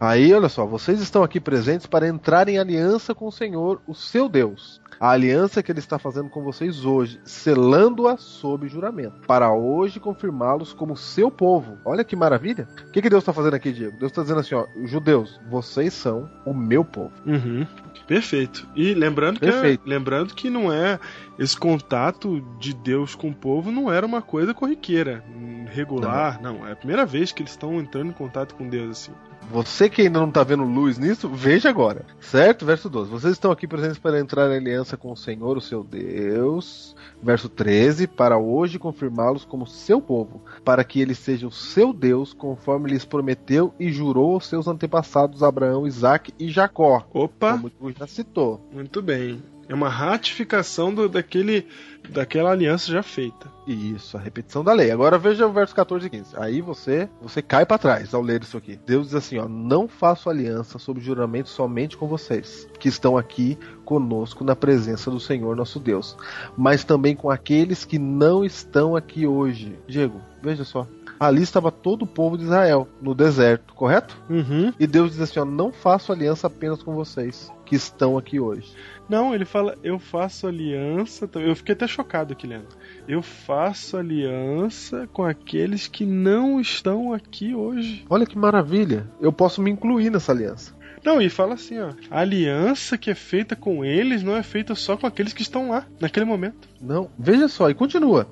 Aí, 0.01 0.35
olha 0.35 0.49
só, 0.49 0.67
vocês 0.67 1.01
estão 1.01 1.23
aqui 1.23 1.41
presentes 1.41 1.87
para 1.87 2.07
entrar 2.09 2.49
em 2.49 2.59
aliança 2.59 3.15
com 3.15 3.27
o 3.27 3.33
Senhor, 3.33 3.81
o 3.87 3.95
seu 3.95 4.29
Deus. 4.29 4.83
A 5.01 5.11
aliança 5.11 5.63
que 5.63 5.73
ele 5.73 5.79
está 5.81 5.99
fazendo 5.99 6.29
com 6.29 6.43
vocês 6.43 6.85
hoje, 6.85 7.21
selando-a 7.25 8.17
sob 8.17 8.69
juramento, 8.69 9.27
para 9.27 9.53
hoje 9.53 9.99
confirmá-los 10.01 10.73
como 10.73 10.97
seu 10.97 11.31
povo. 11.31 11.79
Olha 11.85 12.05
que 12.05 12.15
maravilha. 12.15 12.69
O 12.89 12.91
que, 12.91 13.03
que 13.03 13.11
Deus 13.11 13.23
está 13.23 13.33
fazendo 13.33 13.55
aqui, 13.55 13.73
Diego? 13.73 13.97
Deus 13.99 14.13
está 14.13 14.23
dizendo 14.23 14.41
assim, 14.41 14.55
ó, 14.55 14.67
judeus, 14.85 15.41
vocês 15.49 15.93
são 15.95 16.29
o 16.45 16.53
meu 16.55 16.85
povo. 16.85 17.13
Uhum. 17.27 17.67
Perfeito. 18.07 18.69
E 18.77 18.95
lembrando 18.95 19.41
que, 19.41 19.47
é- 19.47 19.51
Perfeito. 19.51 19.83
lembrando 19.89 20.35
que 20.35 20.51
não 20.51 20.73
é 20.73 20.99
esse 21.39 21.57
contato 21.57 22.41
de 22.59 22.73
Deus 22.75 23.15
com 23.15 23.29
o 23.29 23.35
povo 23.35 23.71
não 23.71 23.91
era 23.93 24.07
uma 24.07 24.23
coisa 24.23 24.55
corriqueira, 24.55 25.25
regular, 25.73 26.41
não. 26.41 26.67
É 26.67 26.73
a 26.73 26.77
primeira 26.77 27.05
vez 27.05 27.33
que 27.33 27.43
eles 27.43 27.53
estão 27.53 27.81
entrando 27.81 28.11
em 28.11 28.13
contato 28.15 28.55
com 28.55 28.69
Deus 28.69 28.91
assim. 28.91 29.13
Você 29.51 29.91
que 29.91 30.01
ainda 30.03 30.21
não 30.21 30.29
está 30.29 30.43
vendo 30.43 30.65
luz 30.65 30.97
nisso, 30.97 31.29
veja 31.29 31.69
agora. 31.69 32.07
Certo? 32.19 32.65
Verso 32.65 32.89
12. 32.89 33.11
Vocês 33.11 33.33
estão 33.35 33.51
aqui 33.51 33.67
presentes 33.67 33.99
para 33.99 34.19
entrar 34.19 34.51
em 34.51 34.57
aliança 34.57 34.97
com 34.97 35.13
o 35.13 35.17
Senhor, 35.17 35.59
o 35.59 35.61
seu 35.61 35.85
Deus. 35.85 36.97
Verso 37.23 37.49
13. 37.51 38.07
Para 38.07 38.39
hoje 38.39 38.79
confirmá-los 38.79 39.45
como 39.45 39.67
seu 39.67 40.01
povo, 40.01 40.43
para 40.65 40.83
que 40.83 40.99
ele 40.99 41.15
seja 41.15 41.47
o 41.47 41.53
seu 41.53 41.93
Deus, 41.93 42.33
conforme 42.33 42.91
lhes 42.91 43.05
prometeu 43.05 43.75
e 43.79 43.93
jurou 43.93 44.35
aos 44.35 44.47
seus 44.47 44.67
antepassados 44.67 45.43
Abraão, 45.43 45.87
Isaac 45.87 46.33
e 46.39 46.49
Jacó. 46.49 47.07
Opa, 47.13 47.53
Como 47.53 47.69
tu 47.69 47.91
já 47.93 48.07
citou. 48.07 48.67
muito 48.73 49.03
bem. 49.03 49.43
É 49.69 49.75
uma 49.75 49.89
ratificação 49.89 50.93
do- 50.95 51.09
daquele, 51.09 51.67
daquela 52.09 52.51
aliança 52.51 52.91
já 52.93 53.03
feita. 53.03 53.51
Isso, 53.67 54.17
a 54.17 54.21
repetição 54.21 54.63
da 54.63 54.73
lei. 54.73 54.91
Agora 54.91 55.17
veja 55.19 55.47
o 55.47 55.53
verso 55.53 55.75
14 55.75 56.07
e 56.07 56.11
15. 56.11 56.35
Aí 56.37 56.61
você, 56.61 57.09
você 57.23 57.41
cai 57.41 57.65
para 57.65 57.79
trás 57.79 58.13
ao 58.13 58.21
ler 58.21 58.43
isso 58.43 58.57
aqui. 58.59 58.79
Deus 58.87 59.07
diz 59.07 59.15
assim, 59.15 59.39
ó: 59.39 59.49
"Não 59.49 59.89
faço 59.89 60.29
aliança 60.29 60.79
sob 60.79 61.01
juramento 61.01 61.49
somente 61.49 61.97
com 61.97 62.07
vocês, 62.07 62.69
que 62.79 62.89
estão 62.89 63.17
aqui 63.17 63.59
conosco 63.85 64.45
na 64.45 64.55
presença 64.55 65.11
do 65.11 65.19
Senhor 65.21 65.57
nosso 65.57 65.81
Deus, 65.81 66.17
mas 66.57 66.85
também 66.85 67.17
com 67.17 67.31
aqueles 67.31 67.85
que 67.85 67.99
não 67.99 68.45
estão 68.45 68.95
aqui 68.95 69.27
hoje." 69.27 69.79
Diego, 69.89 70.21
veja 70.43 70.65
só. 70.65 70.87
Ali 71.19 71.43
estava 71.43 71.71
todo 71.71 72.03
o 72.03 72.07
povo 72.07 72.37
de 72.37 72.45
Israel 72.45 72.89
no 73.01 73.15
deserto, 73.15 73.75
correto? 73.75 74.17
Uhum. 74.29 74.73
E 74.79 74.87
Deus 74.87 75.13
diz 75.13 75.21
assim, 75.21 75.41
ó: 75.41 75.45
"Não 75.45 75.73
faço 75.73 76.13
aliança 76.13 76.47
apenas 76.47 76.83
com 76.83 76.95
vocês, 76.95 77.51
que 77.65 77.77
estão 77.77 78.19
aqui 78.19 78.41
hoje." 78.41 78.75
Não, 79.09 79.35
ele 79.35 79.45
fala, 79.45 79.77
eu 79.83 79.99
faço 79.99 80.47
aliança. 80.47 81.29
Eu 81.35 81.55
fiquei 81.55 81.75
até 81.75 81.87
chocado 81.87 82.33
aqui, 82.33 82.47
lendo. 82.47 82.69
Eu 83.07 83.23
faço 83.23 83.97
aliança 83.97 85.09
com 85.13 85.23
aqueles 85.23 85.87
que 85.87 86.07
não 86.07 86.59
estão 86.59 87.13
aqui 87.13 87.55
hoje. 87.55 88.05
Olha 88.09 88.27
que 88.27 88.39
maravilha. 88.39 89.07
Eu 89.21 89.33
posso 89.33 89.61
me 89.61 89.71
incluir 89.71 90.11
nessa 90.11 90.33
aliança. 90.33 90.75
Não, 91.05 91.21
e 91.21 91.29
fala 91.29 91.53
assim, 91.53 91.79
ó. 91.79 91.91
A 92.11 92.21
aliança 92.21 92.97
que 92.97 93.11
é 93.11 93.15
feita 93.15 93.55
com 93.55 93.85
eles 93.85 94.23
não 94.23 94.35
é 94.35 94.43
feita 94.43 94.75
só 94.75 94.97
com 94.97 95.07
aqueles 95.07 95.35
que 95.35 95.43
estão 95.43 95.69
lá, 95.69 95.87
naquele 96.01 96.25
momento. 96.25 96.67
Não, 96.81 97.11
veja 97.19 97.47
só, 97.47 97.69
e 97.69 97.75
continua. 97.75 98.27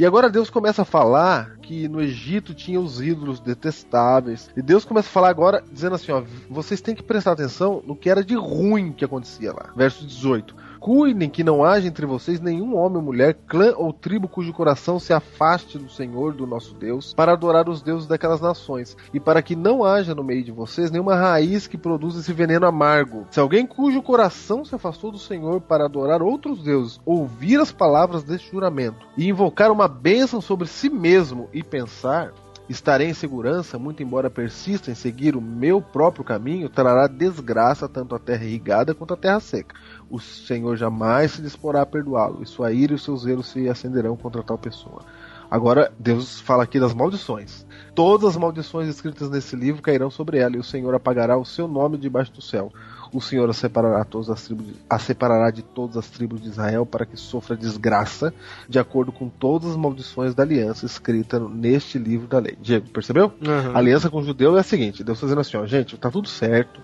E 0.00 0.06
agora 0.06 0.30
Deus 0.30 0.48
começa 0.48 0.80
a 0.80 0.84
falar 0.86 1.58
que 1.58 1.86
no 1.86 2.00
Egito 2.00 2.54
tinha 2.54 2.80
os 2.80 3.02
ídolos 3.02 3.38
detestáveis. 3.38 4.48
E 4.56 4.62
Deus 4.62 4.82
começa 4.82 5.10
a 5.10 5.12
falar 5.12 5.28
agora, 5.28 5.62
dizendo 5.70 5.94
assim: 5.94 6.10
ó, 6.10 6.22
vocês 6.48 6.80
têm 6.80 6.94
que 6.94 7.02
prestar 7.02 7.32
atenção 7.32 7.82
no 7.86 7.94
que 7.94 8.08
era 8.08 8.24
de 8.24 8.34
ruim 8.34 8.92
que 8.92 9.04
acontecia 9.04 9.52
lá. 9.52 9.70
Verso 9.76 10.06
18. 10.06 10.56
Cuidem 10.80 11.28
que 11.28 11.44
não 11.44 11.62
haja 11.62 11.86
entre 11.86 12.06
vocês 12.06 12.40
nenhum 12.40 12.74
homem 12.74 12.96
ou 12.96 13.02
mulher, 13.02 13.36
clã 13.46 13.74
ou 13.76 13.92
tribo 13.92 14.26
cujo 14.26 14.50
coração 14.50 14.98
se 14.98 15.12
afaste 15.12 15.76
do 15.76 15.90
Senhor, 15.90 16.32
do 16.32 16.46
nosso 16.46 16.74
Deus, 16.74 17.12
para 17.12 17.32
adorar 17.32 17.68
os 17.68 17.82
deuses 17.82 18.08
daquelas 18.08 18.40
nações, 18.40 18.96
e 19.12 19.20
para 19.20 19.42
que 19.42 19.54
não 19.54 19.84
haja 19.84 20.14
no 20.14 20.24
meio 20.24 20.42
de 20.42 20.50
vocês 20.50 20.90
nenhuma 20.90 21.14
raiz 21.14 21.66
que 21.66 21.76
produza 21.76 22.20
esse 22.20 22.32
veneno 22.32 22.66
amargo. 22.66 23.26
Se 23.30 23.38
alguém 23.38 23.66
cujo 23.66 24.00
coração 24.00 24.64
se 24.64 24.74
afastou 24.74 25.12
do 25.12 25.18
Senhor 25.18 25.60
para 25.60 25.84
adorar 25.84 26.22
outros 26.22 26.62
deuses, 26.62 26.98
ouvir 27.04 27.60
as 27.60 27.70
palavras 27.70 28.24
deste 28.24 28.50
juramento 28.50 29.06
e 29.18 29.28
invocar 29.28 29.70
uma 29.70 29.86
bênção 29.86 30.40
sobre 30.40 30.66
si 30.66 30.88
mesmo 30.88 31.50
e 31.52 31.62
pensar, 31.62 32.32
estarei 32.70 33.08
em 33.08 33.14
segurança, 33.14 33.78
muito 33.78 34.00
embora 34.00 34.30
persista 34.30 34.92
em 34.92 34.94
seguir 34.94 35.34
o 35.34 35.40
meu 35.40 35.82
próprio 35.82 36.24
caminho, 36.24 36.68
trará 36.68 37.08
desgraça 37.08 37.88
tanto 37.88 38.14
à 38.14 38.18
terra 38.18 38.44
irrigada 38.44 38.94
quanto 38.94 39.14
à 39.14 39.16
terra 39.16 39.40
seca. 39.40 39.74
O 40.08 40.20
Senhor 40.20 40.76
jamais 40.76 41.32
se 41.32 41.42
disporá 41.42 41.82
a 41.82 41.86
perdoá-lo, 41.86 42.42
e 42.42 42.46
sua 42.46 42.72
ira 42.72 42.92
e 42.92 42.94
os 42.94 43.02
seus 43.02 43.22
zelos 43.22 43.48
se 43.48 43.68
acenderão 43.68 44.16
contra 44.16 44.42
tal 44.42 44.56
pessoa. 44.56 45.02
Agora, 45.50 45.92
Deus 45.98 46.40
fala 46.40 46.62
aqui 46.62 46.78
das 46.78 46.94
maldições. 46.94 47.66
Todas 47.94 48.28
as 48.30 48.36
maldições 48.36 48.88
escritas 48.88 49.28
nesse 49.28 49.56
livro 49.56 49.82
cairão 49.82 50.08
sobre 50.10 50.38
ela, 50.38 50.56
e 50.56 50.60
o 50.60 50.64
Senhor 50.64 50.94
apagará 50.94 51.36
o 51.36 51.44
seu 51.44 51.66
nome 51.66 51.98
debaixo 51.98 52.32
do 52.32 52.40
céu. 52.40 52.72
O 53.12 53.20
Senhor 53.20 53.50
a 53.50 53.52
separará, 53.52 54.04
todas 54.04 54.30
as 54.30 54.44
tribos, 54.44 54.66
a 54.88 54.96
separará 54.96 55.50
de 55.50 55.62
todas 55.62 55.96
as 55.96 56.08
tribos 56.08 56.40
de 56.40 56.48
Israel 56.48 56.86
para 56.86 57.04
que 57.04 57.16
sofra 57.16 57.56
desgraça, 57.56 58.32
de 58.68 58.78
acordo 58.78 59.10
com 59.10 59.28
todas 59.28 59.70
as 59.70 59.76
maldições 59.76 60.32
da 60.32 60.44
aliança 60.44 60.86
escrita 60.86 61.40
neste 61.40 61.98
livro 61.98 62.28
da 62.28 62.38
lei. 62.38 62.56
Diego, 62.62 62.88
percebeu? 62.90 63.32
Aham. 63.44 63.72
A 63.74 63.78
aliança 63.78 64.08
com 64.08 64.18
o 64.20 64.22
judeu 64.24 64.56
é 64.56 64.60
a 64.60 64.62
seguinte: 64.62 65.02
Deus 65.02 65.18
fazendo 65.18 65.40
assim, 65.40 65.56
ó, 65.56 65.66
gente, 65.66 65.96
tá 65.98 66.08
tudo 66.08 66.28
certo. 66.28 66.80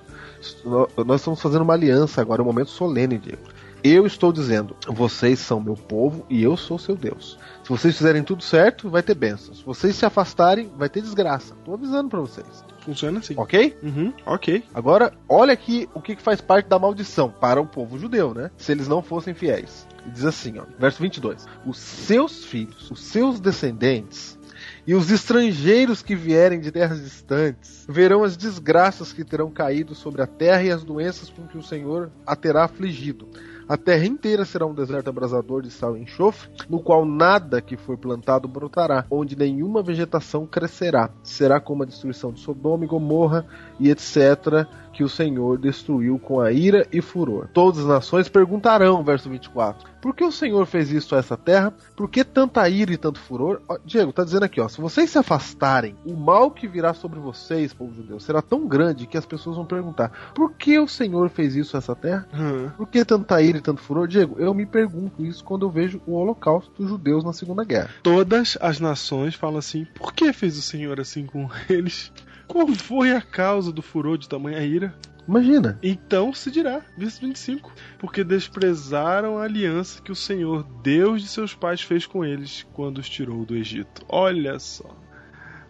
Nó- 0.64 0.88
Nós 1.04 1.20
estamos 1.20 1.40
fazendo 1.40 1.62
uma 1.62 1.74
aliança 1.74 2.20
agora, 2.20 2.40
é 2.40 2.42
um 2.42 2.46
momento 2.46 2.70
solene, 2.70 3.18
Diego. 3.18 3.42
Eu 3.88 4.04
estou 4.04 4.32
dizendo, 4.32 4.74
vocês 4.88 5.38
são 5.38 5.60
meu 5.60 5.74
povo 5.74 6.26
e 6.28 6.42
eu 6.42 6.56
sou 6.56 6.76
seu 6.76 6.96
Deus. 6.96 7.38
Se 7.62 7.68
vocês 7.68 7.96
fizerem 7.96 8.24
tudo 8.24 8.42
certo, 8.42 8.90
vai 8.90 9.00
ter 9.00 9.14
bênçãos. 9.14 9.58
Se 9.58 9.64
vocês 9.64 9.94
se 9.94 10.04
afastarem, 10.04 10.68
vai 10.76 10.88
ter 10.88 11.00
desgraça. 11.00 11.54
Tô 11.64 11.72
avisando 11.74 12.08
pra 12.08 12.18
vocês. 12.18 12.64
Funciona 12.80 13.20
assim. 13.20 13.34
Ok? 13.36 13.78
Uhum, 13.80 14.12
ok. 14.26 14.64
Agora, 14.74 15.12
olha 15.28 15.52
aqui 15.52 15.88
o 15.94 16.02
que 16.02 16.16
faz 16.16 16.40
parte 16.40 16.66
da 16.66 16.80
maldição 16.80 17.30
para 17.30 17.60
o 17.60 17.66
povo 17.66 17.96
judeu, 17.96 18.34
né? 18.34 18.50
Se 18.56 18.72
eles 18.72 18.88
não 18.88 19.02
fossem 19.02 19.34
fiéis. 19.34 19.86
Diz 20.04 20.24
assim, 20.24 20.58
ó, 20.58 20.64
verso 20.76 21.00
22. 21.00 21.46
Os 21.64 21.78
seus 21.78 22.44
filhos, 22.44 22.90
os 22.90 23.00
seus 23.00 23.38
descendentes 23.38 24.36
e 24.84 24.96
os 24.96 25.12
estrangeiros 25.12 26.02
que 26.02 26.16
vierem 26.16 26.58
de 26.58 26.72
terras 26.72 27.00
distantes 27.00 27.86
verão 27.88 28.24
as 28.24 28.36
desgraças 28.36 29.12
que 29.12 29.24
terão 29.24 29.48
caído 29.48 29.94
sobre 29.94 30.22
a 30.22 30.26
terra 30.26 30.64
e 30.64 30.72
as 30.72 30.82
doenças 30.82 31.30
com 31.30 31.46
que 31.46 31.56
o 31.56 31.62
Senhor 31.62 32.10
a 32.26 32.34
terá 32.34 32.64
afligido. 32.64 33.28
A 33.68 33.76
terra 33.76 34.06
inteira 34.06 34.44
será 34.44 34.64
um 34.64 34.72
deserto 34.72 35.10
abrasador 35.10 35.60
de 35.60 35.72
sal 35.72 35.96
e 35.96 36.00
enxofre, 36.00 36.48
no 36.68 36.78
qual 36.78 37.04
nada 37.04 37.60
que 37.60 37.76
for 37.76 37.98
plantado 37.98 38.46
brotará, 38.46 39.04
onde 39.10 39.34
nenhuma 39.34 39.82
vegetação 39.82 40.46
crescerá. 40.46 41.10
Será 41.20 41.58
como 41.58 41.82
a 41.82 41.86
destruição 41.86 42.32
de 42.32 42.38
Sodoma 42.38 42.84
e 42.84 42.86
Gomorra 42.86 43.44
e 43.80 43.90
etc., 43.90 44.68
que 44.96 45.04
o 45.04 45.08
Senhor 45.10 45.58
destruiu 45.58 46.18
com 46.18 46.40
a 46.40 46.50
ira 46.50 46.86
e 46.90 47.02
furor. 47.02 47.48
Todas 47.52 47.80
as 47.80 47.86
nações 47.86 48.30
perguntarão, 48.30 49.04
verso 49.04 49.28
24, 49.28 49.86
por 50.00 50.14
que 50.14 50.24
o 50.24 50.32
Senhor 50.32 50.64
fez 50.64 50.90
isto 50.90 51.14
a 51.14 51.18
essa 51.18 51.36
terra? 51.36 51.70
Por 51.94 52.08
que 52.08 52.24
tanta 52.24 52.66
ira 52.66 52.94
e 52.94 52.96
tanto 52.96 53.20
furor? 53.20 53.60
Ó, 53.68 53.76
Diego, 53.84 54.10
tá 54.10 54.24
dizendo 54.24 54.44
aqui, 54.44 54.58
ó, 54.58 54.68
se 54.68 54.80
vocês 54.80 55.10
se 55.10 55.18
afastarem, 55.18 55.94
o 56.06 56.16
mal 56.16 56.50
que 56.50 56.66
virá 56.66 56.94
sobre 56.94 57.20
vocês, 57.20 57.74
povo 57.74 57.92
judeu, 57.92 58.18
será 58.18 58.40
tão 58.40 58.66
grande 58.66 59.06
que 59.06 59.18
as 59.18 59.26
pessoas 59.26 59.56
vão 59.56 59.66
perguntar, 59.66 60.32
por 60.34 60.54
que 60.54 60.78
o 60.78 60.88
Senhor 60.88 61.28
fez 61.28 61.54
isso 61.54 61.76
a 61.76 61.78
essa 61.78 61.94
terra? 61.94 62.26
Uhum. 62.32 62.70
Por 62.70 62.88
que 62.88 63.04
tanta 63.04 63.42
ira 63.42 63.58
e 63.58 63.60
tanto 63.60 63.82
furor? 63.82 64.08
Diego, 64.08 64.36
eu 64.38 64.54
me 64.54 64.64
pergunto 64.64 65.22
isso 65.22 65.44
quando 65.44 65.66
eu 65.66 65.70
vejo 65.70 66.00
o 66.06 66.14
holocausto 66.14 66.72
dos 66.78 66.88
judeus 66.88 67.22
na 67.22 67.34
Segunda 67.34 67.64
Guerra. 67.64 67.90
Todas 68.02 68.56
as 68.62 68.80
nações 68.80 69.34
falam 69.34 69.58
assim: 69.58 69.86
por 69.94 70.14
que 70.14 70.32
fez 70.32 70.56
o 70.56 70.62
Senhor 70.62 70.98
assim 70.98 71.26
com 71.26 71.50
eles? 71.68 72.10
Qual 72.46 72.68
foi 72.68 73.12
a 73.12 73.20
causa 73.20 73.72
do 73.72 73.82
furor 73.82 74.16
de 74.18 74.28
tamanha 74.28 74.60
ira? 74.60 74.94
Imagina. 75.28 75.78
Então 75.82 76.32
se 76.32 76.50
dirá, 76.50 76.82
verso 76.96 77.20
25: 77.20 77.72
Porque 77.98 78.22
desprezaram 78.22 79.38
a 79.38 79.44
aliança 79.44 80.00
que 80.00 80.12
o 80.12 80.16
Senhor, 80.16 80.62
Deus 80.82 81.22
de 81.22 81.28
seus 81.28 81.54
pais, 81.54 81.80
fez 81.80 82.06
com 82.06 82.24
eles 82.24 82.64
quando 82.72 82.98
os 82.98 83.08
tirou 83.08 83.44
do 83.44 83.56
Egito. 83.56 84.04
Olha 84.08 84.58
só. 84.58 84.96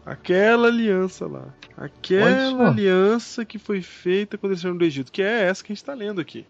Aquela 0.04 0.68
aliança 0.68 1.26
lá. 1.26 1.52
Aquela 1.76 2.68
aliança 2.68 3.44
que 3.44 3.58
foi 3.58 3.82
feita 3.82 4.38
quando 4.38 4.52
eles 4.52 4.60
saíram 4.60 4.78
do 4.78 4.84
Egito, 4.84 5.10
que 5.10 5.22
é 5.22 5.44
essa 5.44 5.64
que 5.64 5.72
a 5.72 5.74
gente 5.74 5.82
está 5.82 5.94
lendo 5.94 6.20
aqui. 6.20 6.46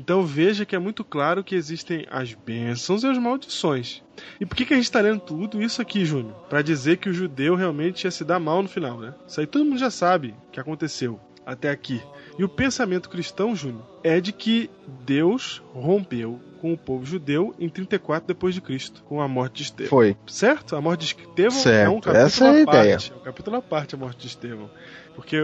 Então 0.00 0.24
veja 0.24 0.64
que 0.64 0.74
é 0.74 0.78
muito 0.78 1.04
claro 1.04 1.44
que 1.44 1.54
existem 1.54 2.06
as 2.10 2.32
bênçãos 2.32 3.02
e 3.02 3.06
as 3.06 3.18
maldições. 3.18 4.02
E 4.40 4.46
por 4.46 4.56
que, 4.56 4.64
que 4.64 4.72
a 4.72 4.76
gente 4.76 4.86
está 4.86 4.98
lendo 4.98 5.20
tudo 5.20 5.62
isso 5.62 5.82
aqui, 5.82 6.06
Júnior? 6.06 6.34
Para 6.48 6.62
dizer 6.62 6.96
que 6.96 7.10
o 7.10 7.12
judeu 7.12 7.54
realmente 7.54 8.04
ia 8.04 8.10
se 8.10 8.24
dar 8.24 8.40
mal 8.40 8.62
no 8.62 8.68
final, 8.68 8.98
né? 8.98 9.14
Isso 9.28 9.38
aí 9.38 9.46
todo 9.46 9.62
mundo 9.64 9.78
já 9.78 9.90
sabe 9.90 10.34
que 10.50 10.58
aconteceu 10.58 11.20
até 11.44 11.68
aqui. 11.68 12.00
E 12.38 12.44
o 12.44 12.48
pensamento 12.48 13.10
cristão, 13.10 13.54
Júnior, 13.54 13.84
é 14.02 14.20
de 14.20 14.32
que 14.32 14.70
Deus 15.04 15.62
rompeu 15.74 16.40
com 16.62 16.72
o 16.72 16.78
povo 16.78 17.04
judeu 17.04 17.54
em 17.58 17.68
34 17.68 18.26
depois 18.26 18.54
de 18.54 18.62
Cristo, 18.62 19.02
com 19.04 19.20
a 19.20 19.28
morte 19.28 19.56
de 19.56 19.62
Estevão. 19.64 19.90
Foi. 19.90 20.16
Certo? 20.26 20.76
A 20.76 20.80
morte 20.80 21.00
de 21.00 21.06
Estevão 21.06 21.58
é 21.58 21.62
Certo, 21.62 21.90
um 21.92 22.00
capítulo 22.00 22.26
essa 22.26 22.44
é 22.44 22.48
a 22.48 22.52
à 22.52 22.60
ideia. 22.60 22.96
parte. 22.96 23.12
É 23.12 23.16
um 23.16 23.20
capítulo 23.20 23.56
à 23.56 23.62
parte 23.62 23.94
a 23.94 23.98
morte 23.98 24.20
de 24.20 24.26
Estevão. 24.28 24.70
Porque 25.14 25.36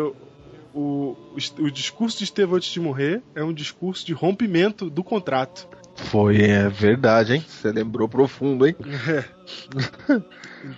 o, 0.77 1.17
o, 1.59 1.71
discurso 1.71 2.19
de 2.19 2.25
Estevão 2.25 2.57
antes 2.57 2.71
de 2.71 2.79
morrer 2.79 3.23
é 3.35 3.43
um 3.43 3.53
discurso 3.53 4.05
de 4.05 4.13
rompimento 4.13 4.91
do 4.91 5.03
contrato. 5.03 5.67
Foi, 5.95 6.43
é 6.43 6.69
verdade, 6.69 7.35
hein? 7.35 7.45
Você 7.49 7.73
lembrou 7.73 8.07
profundo, 8.07 8.67
hein? 8.67 8.77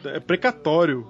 É 0.05 0.20
precatório. 0.20 1.05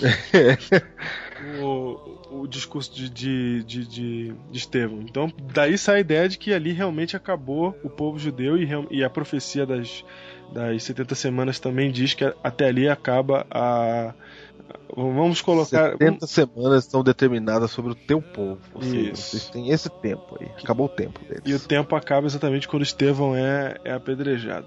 o, 1.62 2.42
o 2.42 2.46
discurso 2.46 2.94
de, 2.94 3.08
de, 3.08 3.64
de, 3.64 3.86
de, 3.86 4.34
de 4.50 4.58
Estevão. 4.58 5.00
Então, 5.00 5.32
daí 5.54 5.78
sai 5.78 5.96
a 5.96 6.00
ideia 6.00 6.28
de 6.28 6.36
que 6.36 6.52
ali 6.52 6.72
realmente 6.72 7.16
acabou 7.16 7.78
o 7.82 7.88
povo 7.88 8.18
judeu 8.18 8.56
e, 8.58 8.68
e 8.90 9.04
a 9.04 9.08
profecia 9.08 9.64
das, 9.64 10.04
das 10.52 10.82
70 10.82 11.14
semanas 11.14 11.58
também 11.58 11.90
diz 11.90 12.14
que 12.14 12.24
até 12.42 12.66
ali 12.66 12.88
acaba 12.88 13.46
a. 13.50 14.14
Vamos 14.96 15.42
colocar. 15.42 15.92
70 15.92 16.26
semanas 16.26 16.84
estão 16.84 17.02
determinadas 17.02 17.70
sobre 17.70 17.92
o 17.92 17.94
teu 17.94 18.22
povo. 18.22 18.60
Seja, 18.80 19.14
vocês 19.14 19.50
têm 19.50 19.70
esse 19.70 19.90
tempo 19.90 20.38
aí. 20.40 20.48
Acabou 20.62 20.86
o 20.86 20.88
tempo 20.88 21.20
deles. 21.24 21.42
E 21.44 21.54
o 21.54 21.60
tempo 21.60 21.94
acaba 21.94 22.26
exatamente 22.26 22.66
quando 22.66 22.82
Estevão 22.82 23.36
é, 23.36 23.76
é 23.84 23.92
apedrejado. 23.92 24.66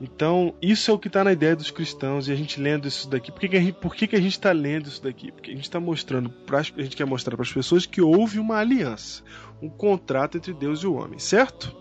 Então, 0.00 0.54
isso 0.62 0.90
é 0.90 0.94
o 0.94 0.98
que 0.98 1.08
está 1.08 1.22
na 1.22 1.32
ideia 1.32 1.54
dos 1.54 1.70
cristãos, 1.70 2.28
e 2.28 2.32
a 2.32 2.34
gente 2.34 2.60
lendo 2.60 2.88
isso 2.88 3.08
daqui. 3.08 3.30
Por 3.30 3.40
que, 3.40 3.48
que 3.48 3.56
a, 3.56 3.60
gente, 3.60 3.74
por 3.74 3.94
que, 3.94 4.06
que 4.06 4.16
a 4.16 4.20
gente 4.20 4.32
está 4.32 4.52
lendo 4.52 4.86
isso 4.86 5.02
daqui? 5.02 5.30
Porque 5.30 5.50
a 5.50 5.54
gente 5.54 5.64
está 5.64 5.80
mostrando, 5.80 6.30
pras, 6.30 6.72
a 6.76 6.82
gente 6.82 6.96
quer 6.96 7.06
mostrar 7.06 7.36
para 7.36 7.44
as 7.44 7.52
pessoas 7.52 7.84
que 7.84 8.00
houve 8.00 8.38
uma 8.38 8.56
aliança, 8.56 9.22
um 9.60 9.68
contrato 9.68 10.38
entre 10.38 10.54
Deus 10.54 10.80
e 10.80 10.86
o 10.86 10.94
homem, 10.94 11.18
certo? 11.18 11.74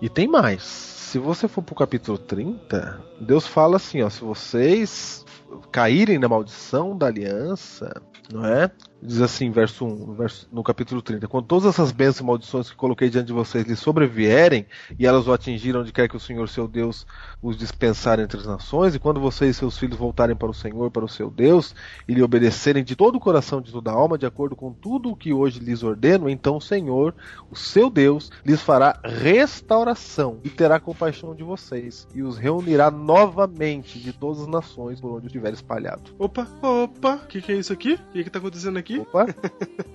E 0.00 0.08
tem 0.08 0.26
mais. 0.26 0.99
Se 1.10 1.18
você 1.18 1.48
for 1.48 1.60
pro 1.60 1.74
capítulo 1.74 2.16
30, 2.16 3.02
Deus 3.20 3.44
fala 3.44 3.78
assim, 3.78 4.00
ó, 4.00 4.08
se 4.08 4.20
vocês 4.20 5.26
caírem 5.72 6.20
na 6.20 6.28
maldição 6.28 6.96
da 6.96 7.08
aliança, 7.08 8.00
não 8.32 8.46
é? 8.46 8.70
Diz 9.02 9.22
assim, 9.22 9.50
verso 9.50 9.86
1, 9.86 10.06
no, 10.06 10.14
verso, 10.14 10.46
no 10.52 10.62
capítulo 10.62 11.00
30. 11.00 11.26
Quando 11.26 11.46
todas 11.46 11.64
essas 11.64 11.90
bênçãos 11.90 12.20
e 12.20 12.24
maldições 12.24 12.70
que 12.70 12.76
coloquei 12.76 13.08
diante 13.08 13.28
de 13.28 13.32
vocês 13.32 13.64
lhes 13.66 13.78
sobrevierem, 13.78 14.66
e 14.98 15.06
elas 15.06 15.26
o 15.26 15.32
atingiram 15.32 15.80
onde 15.80 15.90
quer 15.92 16.06
que 16.06 16.16
o 16.16 16.20
Senhor 16.20 16.46
seu 16.48 16.68
Deus 16.68 17.06
os 17.42 17.56
dispensar 17.56 18.20
entre 18.20 18.38
as 18.38 18.46
nações, 18.46 18.94
e 18.94 18.98
quando 18.98 19.18
vocês 19.18 19.56
e 19.56 19.58
seus 19.58 19.78
filhos 19.78 19.96
voltarem 19.96 20.36
para 20.36 20.50
o 20.50 20.54
Senhor, 20.54 20.90
para 20.90 21.04
o 21.04 21.08
seu 21.08 21.30
Deus, 21.30 21.74
e 22.06 22.12
lhe 22.12 22.22
obedecerem 22.22 22.84
de 22.84 22.94
todo 22.94 23.16
o 23.16 23.20
coração, 23.20 23.62
de 23.62 23.72
toda 23.72 23.90
a 23.90 23.94
alma, 23.94 24.18
de 24.18 24.26
acordo 24.26 24.54
com 24.54 24.70
tudo 24.70 25.10
o 25.10 25.16
que 25.16 25.32
hoje 25.32 25.60
lhes 25.60 25.82
ordeno, 25.82 26.28
então 26.28 26.58
o 26.58 26.60
Senhor, 26.60 27.14
o 27.50 27.56
seu 27.56 27.88
Deus, 27.88 28.30
lhes 28.44 28.60
fará 28.60 29.00
restauração 29.02 30.40
e 30.44 30.50
terá 30.50 30.78
compaixão 30.78 31.34
de 31.34 31.42
vocês, 31.42 32.06
e 32.14 32.22
os 32.22 32.36
reunirá 32.36 32.90
novamente 32.90 33.98
de 33.98 34.12
todas 34.12 34.42
as 34.42 34.46
nações 34.46 35.00
por 35.00 35.10
onde 35.12 35.26
estiver 35.26 35.54
espalhado. 35.54 36.10
Opa, 36.18 36.46
opa, 36.60 37.14
o 37.14 37.26
que, 37.26 37.40
que 37.40 37.52
é 37.52 37.56
isso 37.56 37.72
aqui? 37.72 37.94
O 37.94 38.12
que, 38.12 38.24
que 38.24 38.30
tá 38.30 38.38
acontecendo 38.38 38.78
aqui? 38.78 38.89
Opa, 38.98 39.26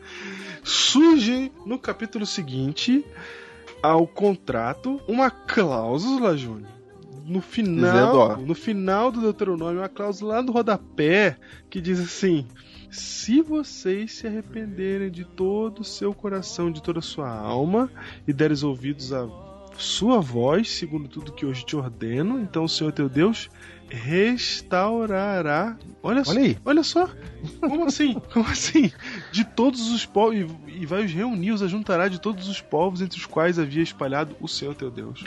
Surge 0.64 1.52
no 1.66 1.78
capítulo 1.78 2.26
seguinte 2.26 3.06
ao 3.82 4.08
contrato 4.08 5.00
uma 5.08 5.30
cláusula, 5.30 6.38
Júnior. 6.38 6.74
No 7.26 7.42
final, 7.42 7.92
Dizendo, 7.92 8.18
ó. 8.18 8.38
no 8.38 8.54
final 8.54 9.12
do 9.12 9.20
Deuteronômio, 9.20 9.82
uma 9.82 9.90
cláusula 9.90 10.36
lá 10.36 10.42
no 10.44 10.52
rodapé 10.52 11.38
que 11.70 11.82
diz 11.82 12.00
assim: 12.00 12.48
Se 12.92 13.42
vocês 13.42 14.14
se 14.14 14.28
arrependerem 14.28 15.10
de 15.10 15.26
todo 15.26 15.80
o 15.80 15.84
seu 15.84 16.14
coração, 16.14 16.72
de 16.72 16.84
toda 16.84 17.00
a 17.00 17.02
sua 17.02 17.30
alma, 17.30 17.90
e 18.28 18.34
deres 18.34 18.62
ouvidos 18.62 19.12
à 19.12 19.28
sua 19.78 20.22
voz, 20.22 20.70
segundo 20.70 21.08
tudo 21.08 21.34
que 21.34 21.46
hoje 21.46 21.66
te 21.66 21.76
ordeno, 21.76 22.40
então 22.40 22.64
o 22.64 22.70
Senhor 22.70 22.92
teu 22.92 23.10
Deus 23.10 23.50
restaurará. 23.96 25.78
Olha, 26.04 26.24
só, 26.24 26.32
olha 26.32 26.42
aí. 26.42 26.58
olha 26.66 26.84
só. 26.84 27.10
Como 27.60 27.86
assim? 27.86 28.22
Como 28.34 28.46
assim? 28.46 28.92
De 29.32 29.46
todos 29.46 29.90
os 29.92 30.06
povos. 30.06 30.36
E, 30.36 30.82
e 30.82 30.86
vai 30.86 31.06
os 31.06 31.12
reunir, 31.12 31.52
os 31.52 31.64
ajuntará 31.64 32.08
de 32.08 32.20
todos 32.20 32.48
os 32.48 32.62
povos 32.62 33.02
entre 33.02 33.18
os 33.18 33.26
quais 33.26 33.58
havia 33.58 33.82
espalhado 33.82 34.36
o 34.42 34.48
Senhor 34.48 34.76
teu 34.76 34.92
Deus. 34.92 35.24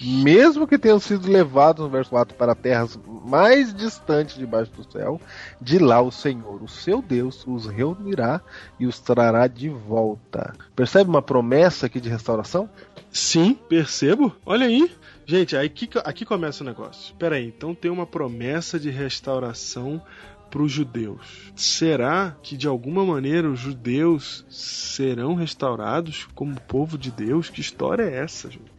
mesmo 0.00 0.66
que 0.66 0.78
tenham 0.78 0.98
sido 0.98 1.30
levados 1.30 1.82
no 1.82 1.90
verso 1.90 2.10
4 2.10 2.36
para 2.36 2.54
terras 2.54 2.98
mais 3.24 3.72
distantes 3.72 4.36
debaixo 4.36 4.72
do 4.72 4.90
céu, 4.90 5.20
de 5.60 5.78
lá 5.78 6.00
o 6.00 6.10
Senhor, 6.10 6.62
o 6.62 6.68
seu 6.68 7.00
Deus, 7.00 7.44
os 7.46 7.66
reunirá 7.66 8.40
e 8.78 8.86
os 8.86 8.98
trará 8.98 9.46
de 9.46 9.68
volta. 9.68 10.54
Percebe 10.74 11.08
uma 11.08 11.22
promessa 11.22 11.86
aqui 11.86 12.00
de 12.00 12.08
restauração? 12.08 12.68
Sim, 13.10 13.54
percebo. 13.68 14.34
Olha 14.44 14.66
aí. 14.66 14.90
Gente, 15.24 15.56
aí 15.56 15.66
aqui, 15.66 15.88
aqui 16.04 16.24
começa 16.24 16.64
o 16.64 16.66
negócio. 16.66 17.14
Pera 17.14 17.36
aí, 17.36 17.46
então 17.46 17.74
tem 17.74 17.90
uma 17.90 18.06
promessa 18.06 18.78
de 18.78 18.90
restauração 18.90 20.02
para 20.50 20.62
os 20.62 20.70
judeus. 20.70 21.52
Será 21.56 22.36
que 22.42 22.56
de 22.56 22.68
alguma 22.68 23.04
maneira 23.06 23.48
os 23.48 23.58
judeus 23.58 24.44
serão 24.50 25.34
restaurados 25.34 26.28
como 26.34 26.60
povo 26.60 26.98
de 26.98 27.10
Deus? 27.10 27.48
Que 27.48 27.60
história 27.60 28.02
é 28.02 28.18
essa, 28.18 28.50
gente? 28.50 28.70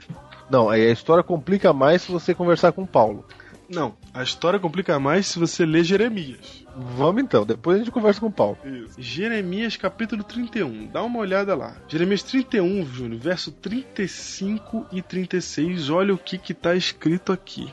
Não, 0.49 0.69
aí 0.69 0.87
a 0.87 0.91
história 0.91 1.23
complica 1.23 1.73
mais 1.73 2.03
se 2.03 2.11
você 2.11 2.35
conversar 2.35 2.73
com 2.73 2.85
Paulo. 2.85 3.25
Não, 3.67 3.95
a 4.13 4.21
história 4.21 4.59
complica 4.59 4.99
mais 4.99 5.25
se 5.25 5.39
você 5.39 5.65
ler 5.65 5.83
Jeremias. 5.83 6.62
Vamos 6.75 7.21
então, 7.21 7.45
depois 7.45 7.75
a 7.75 7.79
gente 7.79 7.91
conversa 7.91 8.19
com 8.19 8.31
Paulo. 8.31 8.57
Isso. 8.65 9.01
Jeremias 9.01 9.77
capítulo 9.77 10.23
31, 10.23 10.87
dá 10.87 11.03
uma 11.03 11.19
olhada 11.19 11.53
lá. 11.53 11.77
Jeremias 11.87 12.23
31, 12.23 12.85
Júnior, 12.85 13.19
verso 13.19 13.51
35 13.51 14.87
e 14.91 15.01
36, 15.01 15.89
olha 15.89 16.13
o 16.13 16.17
que 16.17 16.37
que 16.37 16.53
tá 16.53 16.75
escrito 16.75 17.31
aqui. 17.31 17.71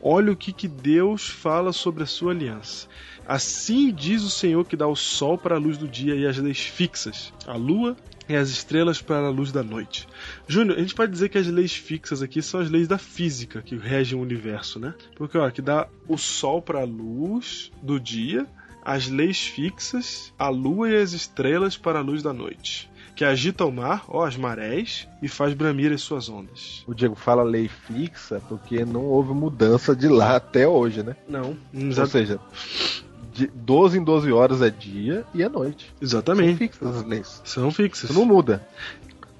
Olha 0.00 0.32
o 0.32 0.36
que 0.36 0.52
que 0.52 0.66
Deus 0.66 1.28
fala 1.28 1.72
sobre 1.72 2.02
a 2.04 2.06
sua 2.06 2.32
aliança. 2.32 2.88
Assim 3.26 3.92
diz 3.92 4.22
o 4.22 4.30
Senhor 4.30 4.64
que 4.64 4.76
dá 4.76 4.86
o 4.86 4.96
sol 4.96 5.36
para 5.36 5.56
a 5.56 5.58
luz 5.58 5.76
do 5.76 5.86
dia 5.86 6.14
e 6.14 6.26
as 6.26 6.38
leis 6.38 6.60
fixas, 6.60 7.32
a 7.46 7.54
lua 7.54 7.94
e 8.28 8.36
as 8.36 8.50
estrelas 8.50 9.00
para 9.00 9.26
a 9.26 9.30
luz 9.30 9.50
da 9.50 9.62
noite. 9.62 10.06
Júnior, 10.46 10.78
a 10.78 10.80
gente 10.80 10.94
pode 10.94 11.10
dizer 11.12 11.28
que 11.28 11.38
as 11.38 11.46
leis 11.46 11.74
fixas 11.74 12.22
aqui 12.22 12.42
são 12.42 12.60
as 12.60 12.70
leis 12.70 12.86
da 12.86 12.98
física 12.98 13.62
que 13.62 13.76
regem 13.76 14.18
o 14.18 14.22
universo, 14.22 14.78
né? 14.78 14.94
Porque 15.16 15.38
ó, 15.38 15.50
que 15.50 15.62
dá 15.62 15.88
o 16.06 16.18
sol 16.18 16.60
para 16.60 16.80
a 16.80 16.84
luz 16.84 17.72
do 17.82 17.98
dia, 17.98 18.46
as 18.84 19.08
leis 19.08 19.46
fixas, 19.46 20.32
a 20.38 20.48
lua 20.48 20.90
e 20.90 20.96
as 20.96 21.12
estrelas 21.12 21.76
para 21.76 21.98
a 21.98 22.02
luz 22.02 22.22
da 22.22 22.32
noite. 22.32 22.90
Que 23.14 23.24
agita 23.24 23.64
o 23.64 23.72
mar, 23.72 24.04
ó, 24.06 24.24
as 24.24 24.36
marés, 24.36 25.08
e 25.20 25.26
faz 25.26 25.52
bramir 25.52 25.92
as 25.92 26.02
suas 26.02 26.28
ondas. 26.28 26.84
O 26.86 26.94
Diego 26.94 27.16
fala 27.16 27.42
lei 27.42 27.66
fixa 27.66 28.40
porque 28.48 28.84
não 28.84 29.04
houve 29.04 29.34
mudança 29.34 29.96
de 29.96 30.06
lá 30.06 30.36
até 30.36 30.68
hoje, 30.68 31.02
né? 31.02 31.16
Não, 31.28 31.56
Ou 31.74 32.06
seja, 32.06 32.38
de 33.38 33.46
12 33.46 33.98
em 33.98 34.02
12 34.02 34.32
horas 34.32 34.60
é 34.62 34.68
dia 34.68 35.24
e 35.32 35.44
é 35.44 35.48
noite. 35.48 35.86
São 35.86 35.96
exatamente. 36.00 36.58
fixas 36.58 36.96
as 36.96 37.04
leis. 37.04 37.40
São 37.44 37.70
fixas. 37.70 38.10
Isso 38.10 38.18
não 38.18 38.26
muda. 38.26 38.66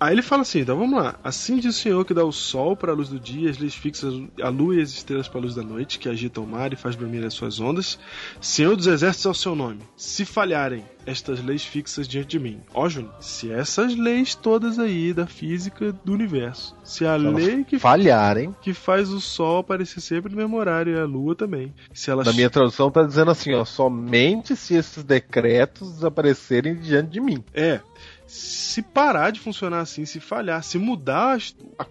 Aí 0.00 0.14
ele 0.14 0.22
fala 0.22 0.42
assim, 0.42 0.60
então 0.60 0.78
vamos 0.78 0.98
lá. 0.98 1.18
Assim 1.24 1.56
diz 1.56 1.76
o 1.76 1.78
Senhor 1.78 2.04
que 2.04 2.14
dá 2.14 2.24
o 2.24 2.32
sol 2.32 2.76
para 2.76 2.92
a 2.92 2.94
luz 2.94 3.08
do 3.08 3.18
dia, 3.18 3.50
as 3.50 3.58
leis 3.58 3.74
fixas, 3.74 4.14
a 4.40 4.48
lua 4.48 4.76
e 4.76 4.80
as 4.80 4.90
estrelas 4.90 5.28
para 5.28 5.40
a 5.40 5.42
luz 5.42 5.54
da 5.54 5.62
noite, 5.62 5.98
que 5.98 6.08
agita 6.08 6.40
o 6.40 6.46
mar 6.46 6.72
e 6.72 6.76
faz 6.76 6.94
bramir 6.94 7.24
as 7.24 7.34
suas 7.34 7.58
ondas. 7.58 7.98
Senhor 8.40 8.76
dos 8.76 8.86
exércitos 8.86 9.26
é 9.26 9.30
o 9.30 9.34
seu 9.34 9.54
nome. 9.54 9.80
Se 9.96 10.24
falharem 10.24 10.84
estas 11.04 11.42
leis 11.42 11.64
fixas 11.64 12.06
diante 12.06 12.28
de 12.28 12.38
mim. 12.38 12.60
Ó, 12.74 12.88
Júnior, 12.88 13.14
se 13.18 13.50
essas 13.50 13.96
leis 13.96 14.34
todas 14.34 14.78
aí 14.78 15.12
da 15.12 15.26
física 15.26 15.92
do 16.04 16.12
universo, 16.12 16.76
se 16.84 17.06
a 17.06 17.14
elas 17.14 17.34
lei 17.34 17.64
que, 17.64 17.78
falharem. 17.78 18.54
que 18.60 18.74
faz 18.74 19.08
o 19.08 19.20
sol 19.20 19.58
aparecer 19.58 20.00
sempre 20.00 20.30
no 20.30 20.36
mesmo 20.36 20.56
horário 20.56 20.94
e 20.94 21.00
a 21.00 21.04
lua 21.04 21.34
também, 21.34 21.74
se 21.92 22.10
elas 22.10 22.26
Na 22.26 22.32
minha 22.32 22.50
tradução 22.50 22.90
tá 22.90 23.02
dizendo 23.02 23.30
assim, 23.30 23.54
ó, 23.54 23.64
somente 23.64 24.54
se 24.54 24.74
esses 24.74 25.02
decretos 25.02 25.92
desaparecerem 25.92 26.76
diante 26.76 27.10
de 27.10 27.20
mim. 27.20 27.42
É. 27.54 27.80
Se 28.28 28.82
parar 28.82 29.30
de 29.30 29.40
funcionar 29.40 29.80
assim, 29.80 30.04
se 30.04 30.20
falhar, 30.20 30.62
se 30.62 30.78
mudar 30.78 31.38
a, 31.78 31.86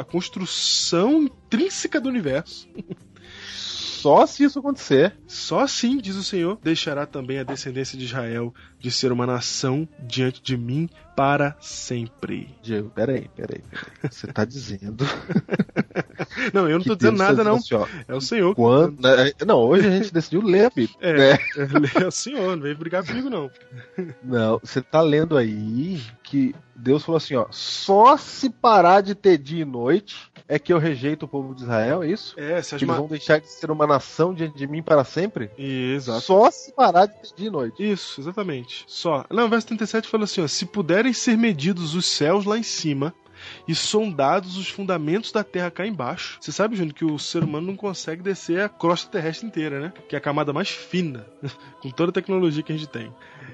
a 0.00 0.04
construção 0.04 1.22
intrínseca 1.22 2.00
do 2.00 2.08
universo, 2.08 2.68
Só 4.00 4.24
se 4.24 4.44
isso 4.44 4.58
acontecer. 4.58 5.14
só 5.26 5.60
assim, 5.60 5.98
diz 5.98 6.16
o 6.16 6.24
Senhor, 6.24 6.58
deixará 6.62 7.04
também 7.04 7.38
a 7.38 7.42
descendência 7.42 7.98
de 7.98 8.06
Israel 8.06 8.54
de 8.78 8.90
ser 8.90 9.12
uma 9.12 9.26
nação 9.26 9.86
diante 10.06 10.42
de 10.42 10.56
mim 10.56 10.88
para 11.14 11.54
sempre. 11.60 12.48
Diego, 12.62 12.88
peraí, 12.88 13.28
peraí, 13.36 13.60
peraí. 13.60 14.10
Você 14.10 14.26
tá 14.28 14.46
dizendo. 14.46 15.04
Não, 16.54 16.68
eu 16.68 16.78
não 16.78 16.84
tô 16.84 16.94
dizendo 16.94 17.18
nada, 17.18 17.36
tá 17.38 17.44
não. 17.44 17.56
assim, 17.56 17.74
ó, 17.74 17.86
É 18.06 18.14
o 18.14 18.20
Senhor. 18.20 18.50
que- 18.50 18.56
quando- 18.60 19.00
né, 19.00 19.32
Não, 19.46 19.58
hoje 19.58 19.86
a 19.88 19.90
gente 19.90 20.12
decidiu 20.12 20.40
ler 20.42 20.66
a 20.66 20.70
Bíblia. 20.74 20.96
É, 21.00 21.12
né? 21.32 21.38
é 22.02 22.06
o 22.06 22.10
Senhor, 22.10 22.56
não 22.56 22.62
vem 22.62 22.74
brigar 22.74 23.04
comigo, 23.04 23.28
não. 23.30 23.50
Não, 24.22 24.58
você 24.62 24.80
tá 24.80 25.00
lendo 25.00 25.36
aí 25.36 26.00
que 26.22 26.54
Deus 26.76 27.04
falou 27.04 27.16
assim, 27.16 27.34
ó, 27.34 27.46
só 27.50 28.16
se 28.16 28.48
parar 28.50 29.00
de 29.00 29.14
ter 29.14 29.36
dia 29.38 29.62
e 29.62 29.64
noite 29.64 30.30
é 30.48 30.58
que 30.58 30.72
eu 30.72 30.78
rejeito 30.78 31.24
o 31.24 31.28
povo 31.28 31.54
de 31.54 31.62
Israel, 31.62 32.02
é 32.02 32.08
isso? 32.10 32.34
É, 32.38 32.60
se 32.62 32.74
as 32.74 32.82
eles 32.82 32.96
vão 32.96 33.06
deixar 33.06 33.38
de 33.40 33.48
ser 33.48 33.70
uma 33.70 33.86
nação 33.86 34.32
diante 34.34 34.56
de 34.56 34.66
mim 34.66 34.82
para 34.82 35.04
sempre? 35.04 35.50
Exato. 35.58 36.20
Só 36.22 36.50
se 36.50 36.72
parar 36.72 37.06
de 37.06 37.14
ter 37.14 37.34
dia 37.36 37.48
e 37.48 37.50
noite. 37.50 37.92
Isso, 37.92 38.20
exatamente. 38.20 38.84
Só. 38.86 39.24
Não, 39.30 39.46
o 39.46 39.48
verso 39.48 39.66
37 39.68 40.08
fala 40.08 40.24
assim: 40.24 40.40
ó, 40.42 40.46
se 40.48 40.64
puderem 40.66 41.12
ser 41.12 41.36
medidos 41.36 41.94
os 41.94 42.06
céus 42.06 42.44
lá 42.44 42.56
em 42.58 42.62
cima 42.64 43.14
e 43.66 43.74
sondados 43.74 44.56
os 44.56 44.68
fundamentos 44.68 45.32
da 45.32 45.44
terra 45.44 45.70
cá 45.70 45.86
embaixo. 45.86 46.38
Você 46.40 46.52
sabe, 46.52 46.76
Júnior, 46.76 46.94
que 46.94 47.04
o 47.04 47.18
ser 47.18 47.44
humano 47.44 47.66
não 47.66 47.76
consegue 47.76 48.22
descer 48.22 48.60
a 48.60 48.68
crosta 48.68 49.10
terrestre 49.10 49.46
inteira, 49.46 49.80
né? 49.80 49.92
Que 50.08 50.14
é 50.14 50.18
a 50.18 50.22
camada 50.22 50.52
mais 50.52 50.70
fina, 50.70 51.26
com 51.82 51.90
toda 51.90 52.10
a 52.10 52.14
tecnologia 52.14 52.62
que 52.62 52.72
a 52.72 52.76
gente 52.76 52.88
tem. 52.88 53.12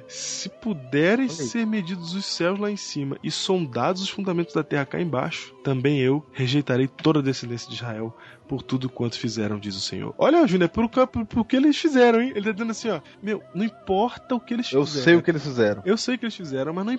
Se 0.09 0.49
puderem 0.49 1.29
ser 1.29 1.67
medidos 1.67 2.15
os 2.15 2.25
céus 2.25 2.59
lá 2.59 2.71
em 2.71 2.77
cima 2.77 3.19
e 3.25 3.31
sondados 3.31 4.03
os 4.03 4.09
fundamentos 4.09 4.55
da 4.55 4.63
terra 4.63 4.87
cá 4.87 5.01
embaixo, 5.01 5.53
também 5.65 5.99
eu 5.99 6.25
rejeitarei 6.33 6.87
toda 6.87 7.19
a 7.19 7.23
descendência 7.23 7.69
de 7.69 7.75
Israel 7.75 8.17
por 8.49 8.63
tudo 8.63 8.89
quanto 8.89 9.19
fizeram, 9.19 9.59
diz 9.59 9.75
o 9.77 9.81
Senhor. 9.81 10.15
Olha, 10.19 10.47
Júnior, 10.47 10.67
é 10.67 10.69
por, 10.69 10.89
por, 10.89 11.27
por 11.27 11.45
que 11.45 11.57
eles 11.57 11.77
fizeram, 11.77 12.21
hein? 12.21 12.33
Ele 12.35 12.45
tá 12.47 12.53
dizendo 12.53 12.71
assim, 12.71 12.89
ó, 12.89 13.01
meu, 13.23 13.43
não 13.55 13.65
importa 13.65 14.35
o 14.35 14.41
que 14.41 14.55
eles 14.55 14.73
Eu 14.73 14.85
fizeram. 14.85 15.05
sei 15.05 15.15
o 15.17 15.23
que 15.23 15.31
eles 15.31 15.43
fizeram. 15.43 15.83
Eu 15.85 15.97
sei 15.97 16.15
o 16.15 16.19
que 16.19 16.25
eles 16.25 16.37
fizeram, 16.37 16.73
mas 16.73 16.87
não, 16.87 16.99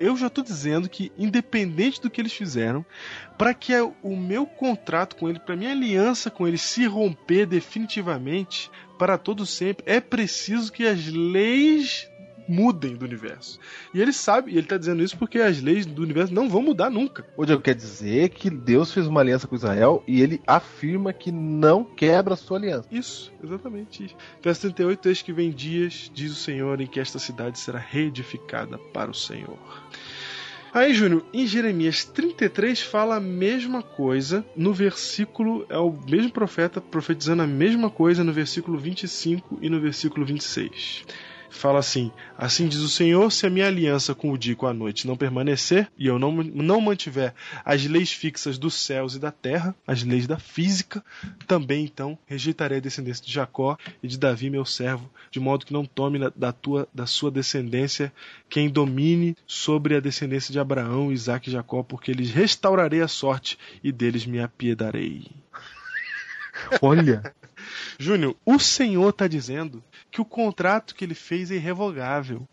eu 0.00 0.16
já 0.16 0.28
tô 0.30 0.42
dizendo 0.42 0.88
que, 0.88 1.12
independente 1.18 2.00
do 2.00 2.10
que 2.10 2.20
eles 2.20 2.32
fizeram, 2.32 2.84
para 3.36 3.52
que 3.52 3.72
o 4.02 4.16
meu 4.16 4.46
contrato 4.46 5.16
com 5.16 5.28
ele, 5.28 5.38
para 5.38 5.56
minha 5.56 5.72
aliança 5.72 6.30
com 6.30 6.46
ele 6.46 6.58
se 6.58 6.86
romper 6.86 7.46
definitivamente 7.46 8.70
para 8.98 9.18
todo 9.18 9.44
sempre, 9.44 9.84
é 9.86 10.00
preciso 10.00 10.72
que 10.72 10.86
as 10.86 11.06
leis 11.06 12.08
mudem 12.48 12.94
do 12.94 13.04
universo. 13.04 13.58
E 13.92 14.00
ele 14.00 14.12
sabe, 14.12 14.52
e 14.52 14.58
ele 14.58 14.66
tá 14.66 14.76
dizendo 14.76 15.02
isso 15.02 15.16
porque 15.16 15.38
as 15.38 15.60
leis 15.60 15.86
do 15.86 16.02
universo 16.02 16.32
não 16.32 16.48
vão 16.48 16.62
mudar 16.62 16.90
nunca. 16.90 17.26
O 17.36 17.44
Diego 17.44 17.62
quer 17.62 17.74
dizer 17.74 18.30
que 18.30 18.50
Deus 18.50 18.92
fez 18.92 19.06
uma 19.06 19.20
aliança 19.20 19.46
com 19.46 19.54
Israel 19.54 20.02
e 20.06 20.20
ele 20.20 20.40
afirma 20.46 21.12
que 21.12 21.32
não 21.32 21.84
quebra 21.84 22.34
a 22.34 22.36
sua 22.36 22.58
aliança. 22.58 22.88
Isso, 22.90 23.32
exatamente. 23.42 24.14
Verso 24.42 24.60
38, 24.62 25.08
eis 25.08 25.22
que 25.22 25.32
vem 25.32 25.50
dias, 25.50 26.10
diz 26.14 26.32
o 26.32 26.36
Senhor, 26.36 26.80
em 26.80 26.86
que 26.86 27.00
esta 27.00 27.18
cidade 27.18 27.58
será 27.58 27.78
reedificada 27.78 28.78
para 28.78 29.10
o 29.10 29.14
Senhor. 29.14 29.58
Aí, 30.72 30.92
Júnior, 30.92 31.24
em 31.32 31.46
Jeremias 31.46 32.04
33 32.04 32.82
fala 32.82 33.16
a 33.16 33.20
mesma 33.20 33.82
coisa 33.82 34.44
no 34.54 34.74
versículo. 34.74 35.64
É 35.70 35.78
o 35.78 35.90
mesmo 35.90 36.30
profeta 36.30 36.82
profetizando 36.82 37.42
a 37.42 37.46
mesma 37.46 37.88
coisa 37.88 38.22
no 38.22 38.30
versículo 38.30 38.76
25 38.76 39.58
e 39.62 39.70
no 39.70 39.80
versículo 39.80 40.26
26 40.26 41.06
fala 41.56 41.78
assim: 41.78 42.10
Assim 42.36 42.68
diz 42.68 42.80
o 42.80 42.88
Senhor, 42.88 43.30
se 43.30 43.46
a 43.46 43.50
minha 43.50 43.66
aliança 43.66 44.14
com 44.14 44.30
o 44.32 44.38
dia 44.38 44.52
e 44.52 44.56
com 44.56 44.66
a 44.66 44.74
noite 44.74 45.06
não 45.06 45.16
permanecer, 45.16 45.90
e 45.98 46.06
eu 46.06 46.18
não, 46.18 46.32
não 46.32 46.80
mantiver 46.80 47.34
as 47.64 47.84
leis 47.84 48.12
fixas 48.12 48.58
dos 48.58 48.74
céus 48.74 49.14
e 49.14 49.18
da 49.18 49.30
terra, 49.30 49.74
as 49.86 50.02
leis 50.02 50.26
da 50.26 50.38
física, 50.38 51.04
também 51.46 51.84
então 51.84 52.18
rejeitarei 52.26 52.78
a 52.78 52.80
descendência 52.80 53.24
de 53.24 53.32
Jacó 53.32 53.76
e 54.02 54.08
de 54.08 54.18
Davi, 54.18 54.50
meu 54.50 54.64
servo, 54.64 55.10
de 55.30 55.40
modo 55.40 55.66
que 55.66 55.72
não 55.72 55.84
tome 55.84 56.18
da, 56.36 56.52
tua, 56.52 56.88
da 56.92 57.06
sua 57.06 57.30
descendência 57.30 58.12
quem 58.48 58.68
domine 58.68 59.36
sobre 59.46 59.96
a 59.96 60.00
descendência 60.00 60.52
de 60.52 60.58
Abraão, 60.58 61.12
Isaac 61.12 61.48
e 61.48 61.52
Jacó, 61.52 61.82
porque 61.82 62.12
lhes 62.12 62.30
restaurarei 62.30 63.02
a 63.02 63.08
sorte 63.08 63.58
e 63.82 63.90
deles 63.90 64.26
me 64.26 64.40
apiedarei. 64.40 65.30
Olha. 66.80 67.22
Júnior, 67.98 68.36
o 68.44 68.58
Senhor 68.58 69.10
está 69.10 69.26
dizendo 69.26 69.82
que 70.10 70.20
o 70.20 70.24
contrato 70.24 70.94
que 70.94 71.04
ele 71.04 71.14
fez 71.14 71.50
é 71.50 71.54
irrevogável. 71.54 72.46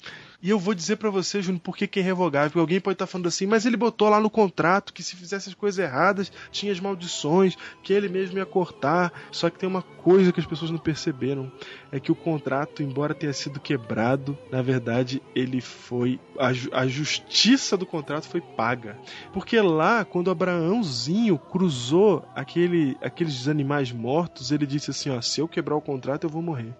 E 0.43 0.49
eu 0.49 0.59
vou 0.59 0.73
dizer 0.73 0.97
para 0.97 1.09
você, 1.09 1.41
Júnior, 1.41 1.61
por 1.61 1.77
que, 1.77 1.87
que 1.87 2.01
é 2.01 2.03
irrevogável. 2.03 2.49
Porque 2.49 2.59
alguém 2.59 2.81
pode 2.81 2.95
estar 2.95 3.05
tá 3.05 3.11
falando 3.11 3.27
assim, 3.27 3.47
mas 3.47 3.65
ele 3.65 3.77
botou 3.77 4.09
lá 4.09 4.19
no 4.19 4.29
contrato 4.29 4.91
que 4.91 5.01
se 5.01 5.15
fizesse 5.15 5.47
as 5.47 5.55
coisas 5.55 5.79
erradas, 5.79 6.29
tinha 6.51 6.73
as 6.73 6.81
maldições, 6.81 7.55
que 7.81 7.93
ele 7.93 8.09
mesmo 8.09 8.37
ia 8.37 8.45
cortar. 8.45 9.13
Só 9.31 9.49
que 9.49 9.57
tem 9.57 9.69
uma 9.69 9.81
coisa 9.81 10.33
que 10.33 10.41
as 10.41 10.45
pessoas 10.45 10.69
não 10.69 10.77
perceberam: 10.77 11.49
é 11.93 11.97
que 11.97 12.11
o 12.11 12.15
contrato, 12.15 12.83
embora 12.83 13.13
tenha 13.13 13.31
sido 13.31 13.57
quebrado, 13.57 14.37
na 14.51 14.61
verdade 14.61 15.21
ele 15.33 15.61
foi. 15.61 16.19
A, 16.37 16.49
a 16.81 16.87
justiça 16.87 17.77
do 17.77 17.85
contrato 17.85 18.27
foi 18.27 18.41
paga. 18.41 18.97
Porque 19.31 19.61
lá, 19.61 20.03
quando 20.03 20.29
Abraãozinho 20.29 21.37
cruzou 21.37 22.27
aquele, 22.35 22.97
aqueles 23.01 23.47
animais 23.47 23.93
mortos, 23.93 24.51
ele 24.51 24.65
disse 24.65 24.91
assim: 24.91 25.09
ó, 25.09 25.21
se 25.21 25.39
eu 25.39 25.47
quebrar 25.47 25.77
o 25.77 25.81
contrato, 25.81 26.25
eu 26.25 26.29
vou 26.29 26.41
morrer. 26.41 26.75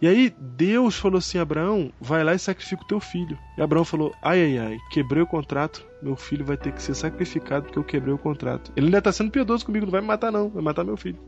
E 0.00 0.08
aí 0.08 0.34
Deus 0.38 0.96
falou 0.96 1.18
assim: 1.18 1.38
Abraão, 1.38 1.92
vai 2.00 2.24
lá 2.24 2.34
e 2.34 2.38
sacrifica 2.38 2.82
o 2.82 2.86
teu 2.86 3.00
filho. 3.00 3.38
E 3.56 3.62
Abraão 3.62 3.84
falou: 3.84 4.14
ai, 4.22 4.42
ai, 4.42 4.58
ai, 4.58 4.78
quebrei 4.90 5.22
o 5.22 5.26
contrato, 5.26 5.84
meu 6.02 6.16
filho 6.16 6.44
vai 6.44 6.56
ter 6.56 6.72
que 6.72 6.82
ser 6.82 6.94
sacrificado 6.94 7.64
porque 7.64 7.78
eu 7.78 7.84
quebrei 7.84 8.12
o 8.12 8.18
contrato. 8.18 8.72
Ele 8.74 8.86
ainda 8.86 9.02
tá 9.02 9.12
sendo 9.12 9.30
piedoso 9.30 9.64
comigo, 9.64 9.86
não 9.86 9.92
vai 9.92 10.00
me 10.00 10.06
matar, 10.06 10.32
não, 10.32 10.48
vai 10.48 10.62
matar 10.62 10.84
meu 10.84 10.96
filho. 10.96 11.18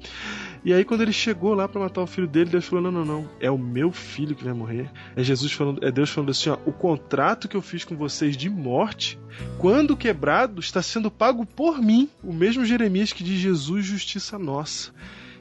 E 0.64 0.72
aí, 0.72 0.84
quando 0.84 1.02
ele 1.02 1.12
chegou 1.12 1.54
lá 1.54 1.68
para 1.68 1.80
matar 1.80 2.02
o 2.02 2.06
filho 2.06 2.26
dele, 2.26 2.50
Deus 2.50 2.64
falou: 2.64 2.82
não, 2.84 2.92
não, 2.92 3.04
não, 3.04 3.30
é 3.40 3.50
o 3.50 3.58
meu 3.58 3.92
filho 3.92 4.34
que 4.34 4.44
vai 4.44 4.54
morrer. 4.54 4.90
É 5.16 5.22
Jesus 5.22 5.52
falando, 5.52 5.84
é 5.84 5.90
Deus 5.90 6.10
falando 6.10 6.30
assim: 6.30 6.50
ó, 6.50 6.58
o 6.64 6.72
contrato 6.72 7.48
que 7.48 7.56
eu 7.56 7.62
fiz 7.62 7.84
com 7.84 7.96
vocês 7.96 8.36
de 8.36 8.48
morte, 8.48 9.18
quando 9.58 9.96
quebrado, 9.96 10.60
está 10.60 10.82
sendo 10.82 11.10
pago 11.10 11.44
por 11.44 11.80
mim. 11.80 12.08
O 12.22 12.32
mesmo 12.32 12.64
Jeremias 12.64 13.12
que 13.12 13.24
diz 13.24 13.40
Jesus, 13.40 13.84
justiça 13.84 14.38
nossa. 14.38 14.92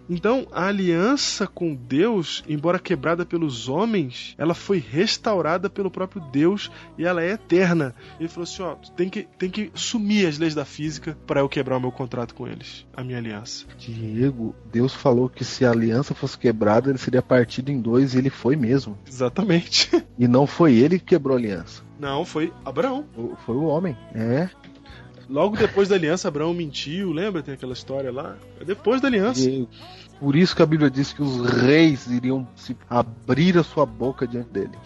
Então, 0.10 0.48
a 0.52 0.68
aliança 0.68 1.48
com 1.48 1.74
Deus, 1.74 2.44
embora 2.48 2.80
quebrada 2.80 3.26
pelos 3.26 3.70
homens, 3.70 4.36
ela 4.38 4.54
foi 4.54 4.78
restaurada 4.78 5.70
pelo 5.70 5.92
próprio 5.92 6.22
Deus 6.32 6.72
e 6.98 7.06
ela 7.06 7.24
é 7.24 7.32
eterna. 7.32 7.96
Ele 8.20 8.30
falou 8.30 8.44
assim: 8.44 8.62
ó, 8.62 8.76
tem 8.96 9.10
que, 9.10 9.28
tem 9.38 9.50
que 9.50 9.72
sumir 9.74 10.28
as 10.28 10.38
leis 10.38 10.56
da 10.56 10.66
física 10.66 11.18
para 11.26 11.42
eu 11.42 11.50
quebrar 11.50 11.78
o 11.78 11.82
meu 11.82 11.92
contrato 11.92 12.36
com 12.36 12.48
eles, 12.48 12.86
a 12.96 13.04
minha 13.04 13.18
aliança. 13.18 13.66
Diego, 13.78 14.56
Deus 14.72 14.94
falou 14.94 15.30
que 15.30 15.46
se 15.46 15.66
a 15.66 15.72
aliança 15.72 16.14
fosse 16.14 16.38
quebrada, 16.38 16.90
ele 16.90 16.98
seria 16.98 17.22
partido 17.22 17.72
em 17.72 17.80
dois 17.80 18.14
e 18.14 18.18
ele 18.18 18.30
foi 18.30 18.56
mesmo. 18.56 18.98
Exatamente. 19.08 19.90
E 20.18 20.28
não 20.28 20.46
foi 20.46 20.76
ele 20.76 21.00
que 21.00 21.06
quebrou 21.06 21.36
a 21.36 21.40
aliança. 21.40 21.82
Não, 22.00 22.26
foi 22.26 22.52
Abraão. 22.66 23.06
Foi 23.46 23.56
o 23.56 23.64
homem, 23.64 23.96
é. 24.14 24.50
Logo 25.32 25.56
depois 25.56 25.88
da 25.88 25.96
aliança, 25.96 26.28
Abraão 26.28 26.54
mentiu, 26.54 27.14
lembra? 27.14 27.42
Tem 27.42 27.54
aquela 27.54 27.72
história 27.72 28.12
lá. 28.12 28.36
É 28.60 28.66
depois 28.66 29.00
da 29.00 29.08
aliança. 29.08 29.50
E 29.50 29.66
por 30.20 30.36
isso 30.36 30.54
que 30.54 30.62
a 30.62 30.66
Bíblia 30.66 30.92
diz 30.92 31.14
que 31.14 31.22
os 31.22 31.50
reis 31.50 32.06
iriam 32.08 32.46
se 32.54 32.76
abrir 32.90 33.58
a 33.58 33.64
sua 33.64 33.86
boca 33.86 34.28
diante 34.28 34.50
dele. 34.50 34.78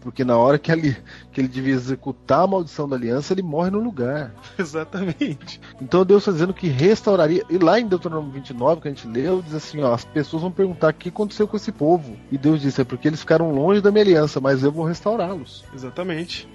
Porque 0.00 0.24
na 0.24 0.36
hora 0.36 0.58
que 0.58 0.72
ele, 0.72 0.96
que 1.32 1.40
ele 1.40 1.46
devia 1.46 1.72
executar 1.72 2.42
a 2.42 2.46
maldição 2.48 2.88
da 2.88 2.96
aliança, 2.96 3.32
ele 3.32 3.42
morre 3.42 3.70
no 3.70 3.78
lugar. 3.78 4.34
Exatamente. 4.58 5.60
Então 5.80 6.04
Deus 6.04 6.22
está 6.22 6.32
dizendo 6.32 6.52
que 6.52 6.66
restauraria. 6.66 7.44
E 7.48 7.56
lá 7.56 7.78
em 7.78 7.86
Deuteronômio 7.86 8.32
29, 8.32 8.80
que 8.80 8.88
a 8.88 8.90
gente 8.90 9.06
leu, 9.06 9.40
diz 9.40 9.54
assim: 9.54 9.80
ó, 9.82 9.94
as 9.94 10.04
pessoas 10.04 10.42
vão 10.42 10.50
perguntar 10.50 10.90
o 10.90 10.94
que 10.94 11.10
aconteceu 11.10 11.46
com 11.46 11.56
esse 11.56 11.70
povo. 11.70 12.16
E 12.30 12.36
Deus 12.36 12.60
disse: 12.60 12.80
é 12.80 12.84
porque 12.84 13.06
eles 13.06 13.20
ficaram 13.20 13.52
longe 13.52 13.80
da 13.80 13.92
minha 13.92 14.04
aliança, 14.04 14.40
mas 14.40 14.64
eu 14.64 14.72
vou 14.72 14.84
restaurá-los. 14.84 15.64
Exatamente. 15.72 16.48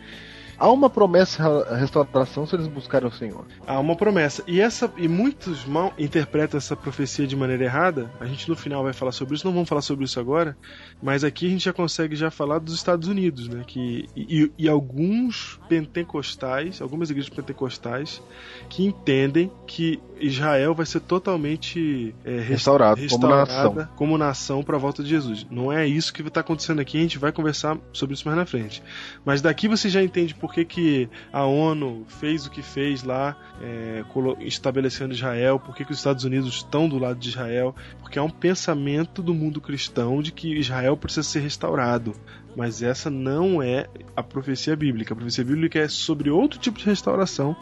Há 0.60 0.72
uma 0.72 0.90
promessa 0.90 1.44
de 1.44 1.76
restauração 1.76 2.46
se 2.48 2.56
eles 2.56 2.68
buscarem 2.68 3.08
o 3.08 3.12
Senhor. 3.12 3.46
Há 3.66 3.80
uma 3.80 3.96
promessa. 3.96 4.44
E 4.48 4.60
essa 4.60 4.92
e 4.98 5.08
muitos 5.08 5.66
mal 5.66 5.94
interpretam 5.98 6.58
essa 6.58 6.76
profecia 6.76 7.28
de 7.28 7.36
maneira 7.36 7.64
errada. 7.64 8.12
A 8.20 8.26
gente 8.26 8.50
no 8.50 8.56
final 8.56 8.84
vai 8.84 8.94
falar 8.94 9.12
sobre 9.12 9.36
isso, 9.36 9.46
não 9.46 9.54
vamos 9.54 9.70
falar 9.70 9.82
sobre 9.82 10.06
isso 10.06 10.20
agora, 10.20 10.58
mas 11.02 11.24
aqui 11.24 11.48
a 11.48 11.50
gente 11.50 11.66
já 11.66 11.74
consegue 11.74 12.16
já 12.16 12.32
falar 12.32 12.60
dos 12.60 12.74
Estados 12.74 13.08
Unidos, 13.08 13.48
né? 13.48 13.64
Que 13.68 14.08
e, 14.16 14.52
e 14.58 14.68
alguns 14.68 15.60
pentecostais, 15.70 16.82
algumas 16.82 17.10
igrejas 17.10 17.30
pentecostais 17.30 18.22
que 18.70 18.86
entendem 18.86 19.52
que 19.68 20.00
Israel 20.20 20.74
vai 20.74 20.86
ser 20.86 21.02
totalmente 21.02 22.16
é, 22.26 22.40
restaurado, 22.40 23.00
restaurada 23.00 23.52
como 23.52 23.68
nação, 23.68 23.90
como 23.96 24.18
nação 24.18 24.64
para 24.64 24.76
a 24.76 24.80
volta 24.80 25.04
de 25.04 25.10
Jesus. 25.10 25.46
Não 25.50 25.72
é 25.72 25.88
isso 25.88 26.14
que 26.14 26.22
está 26.22 26.42
acontecendo 26.42 26.80
aqui. 26.80 26.98
A 26.98 27.02
gente 27.02 27.20
vai 27.20 27.32
conversar 27.32 27.78
sobre 27.94 28.16
isso 28.16 28.26
mais 28.26 28.38
na 28.38 28.46
frente. 28.46 28.82
Mas 29.24 29.42
daqui 29.42 29.68
você 29.68 29.90
já 29.90 30.02
entende 30.02 30.34
por 30.48 30.54
que, 30.54 30.64
que 30.64 31.10
a 31.34 31.44
ONU 31.44 32.06
fez 32.08 32.46
o 32.46 32.50
que 32.50 32.62
fez 32.62 33.04
lá, 33.04 33.36
é, 33.62 34.02
estabelecendo 34.40 35.14
Israel, 35.14 35.60
por 35.60 35.76
que, 35.76 35.84
que 35.84 35.92
os 35.92 35.98
Estados 35.98 36.24
Unidos 36.24 36.56
estão 36.56 36.88
do 36.88 36.98
lado 36.98 37.20
de 37.20 37.28
Israel, 37.28 37.76
porque 38.00 38.18
há 38.18 38.24
um 38.24 38.30
pensamento 38.30 39.22
do 39.22 39.34
mundo 39.34 39.60
cristão 39.60 40.22
de 40.22 40.32
que 40.32 40.58
Israel 40.58 40.96
precisa 40.96 41.28
ser 41.28 41.42
restaurado. 41.42 42.14
Mas 42.56 42.82
essa 42.82 43.10
não 43.10 43.62
é 43.62 43.88
a 44.16 44.24
profecia 44.24 44.74
bíblica. 44.74 45.14
A 45.14 45.18
profecia 45.18 45.44
bíblica 45.44 45.80
é 45.80 45.90
sobre 45.90 46.30
outro 46.30 46.58
tipo 46.58 46.80
de 46.80 46.86
restauração 46.86 47.54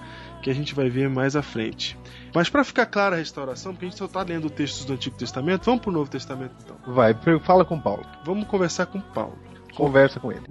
que 0.44 0.52
a 0.52 0.54
gente 0.54 0.76
vai 0.76 0.88
ver 0.88 1.10
mais 1.10 1.36
à 1.36 1.42
frente. 1.42 1.98
Mas 2.36 2.52
para 2.52 2.64
ficar 2.64 2.86
clara 2.86 3.16
a 3.16 3.20
restauração, 3.20 3.74
porque 3.74 3.88
a 3.88 3.90
gente 3.90 3.98
só 3.98 4.06
está 4.06 4.22
lendo 4.22 4.48
textos 4.48 4.86
do 4.86 4.94
Antigo 4.94 5.18
Testamento, 5.18 5.66
vamos 5.66 5.82
para 5.82 5.90
o 5.90 5.94
Novo 5.94 6.10
Testamento 6.10 6.54
então. 6.64 6.78
Vai, 6.94 7.16
fala 7.40 7.66
com 7.66 7.82
Paulo. 7.82 8.06
Vamos 8.24 8.48
conversar 8.48 8.86
com 8.86 9.02
Paulo. 9.02 9.45
Conversa 9.76 10.20
com 10.20 10.32
ele. 10.32 10.46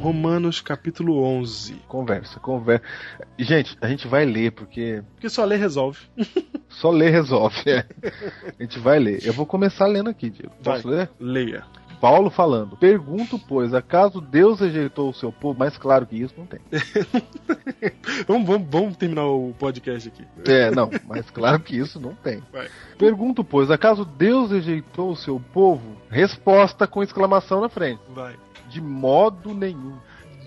Romanos 0.00 0.60
capítulo 0.60 1.22
11. 1.22 1.74
Conversa, 1.86 2.40
conversa. 2.40 2.82
Gente, 3.38 3.76
a 3.80 3.88
gente 3.88 4.08
vai 4.08 4.24
ler 4.24 4.52
porque. 4.52 5.02
Porque 5.12 5.28
só 5.28 5.44
ler 5.44 5.58
resolve. 5.58 5.98
só 6.68 6.90
ler 6.90 7.10
resolve, 7.10 7.62
é. 7.66 7.84
A 8.58 8.62
gente 8.62 8.78
vai 8.78 8.98
ler. 8.98 9.24
Eu 9.24 9.34
vou 9.34 9.44
começar 9.44 9.86
lendo 9.86 10.08
aqui, 10.08 10.30
Diego. 10.30 10.52
Posso 10.62 10.88
vai, 10.88 10.96
ler? 10.96 11.10
Leia. 11.20 11.64
Paulo 12.00 12.30
falando: 12.30 12.76
Pergunto, 12.76 13.38
pois, 13.38 13.74
acaso 13.74 14.20
Deus 14.20 14.60
rejeitou 14.60 15.10
o 15.10 15.14
seu 15.14 15.30
povo? 15.30 15.58
Mais 15.58 15.76
claro 15.76 16.06
que 16.06 16.16
isso, 16.16 16.34
não 16.36 16.46
tem. 16.46 16.60
vamos, 18.26 18.46
vamos, 18.46 18.68
vamos 18.70 18.96
terminar 18.96 19.26
o 19.26 19.54
podcast 19.58 20.08
aqui. 20.08 20.24
É, 20.50 20.70
não, 20.70 20.90
mais 21.06 21.28
claro 21.30 21.60
que 21.60 21.76
isso 21.76 22.00
não 22.00 22.14
tem. 22.14 22.42
Vai. 22.50 22.68
Pergunto, 22.96 23.44
pois, 23.44 23.70
acaso 23.70 24.04
Deus 24.04 24.50
rejeitou 24.50 25.10
o 25.10 25.16
seu 25.16 25.38
povo? 25.52 25.96
Resposta 26.08 26.86
com 26.86 27.02
exclamação 27.02 27.60
na 27.60 27.68
frente. 27.68 28.00
Vai. 28.14 28.34
De 28.68 28.80
modo 28.80 29.52
nenhum. 29.52 29.98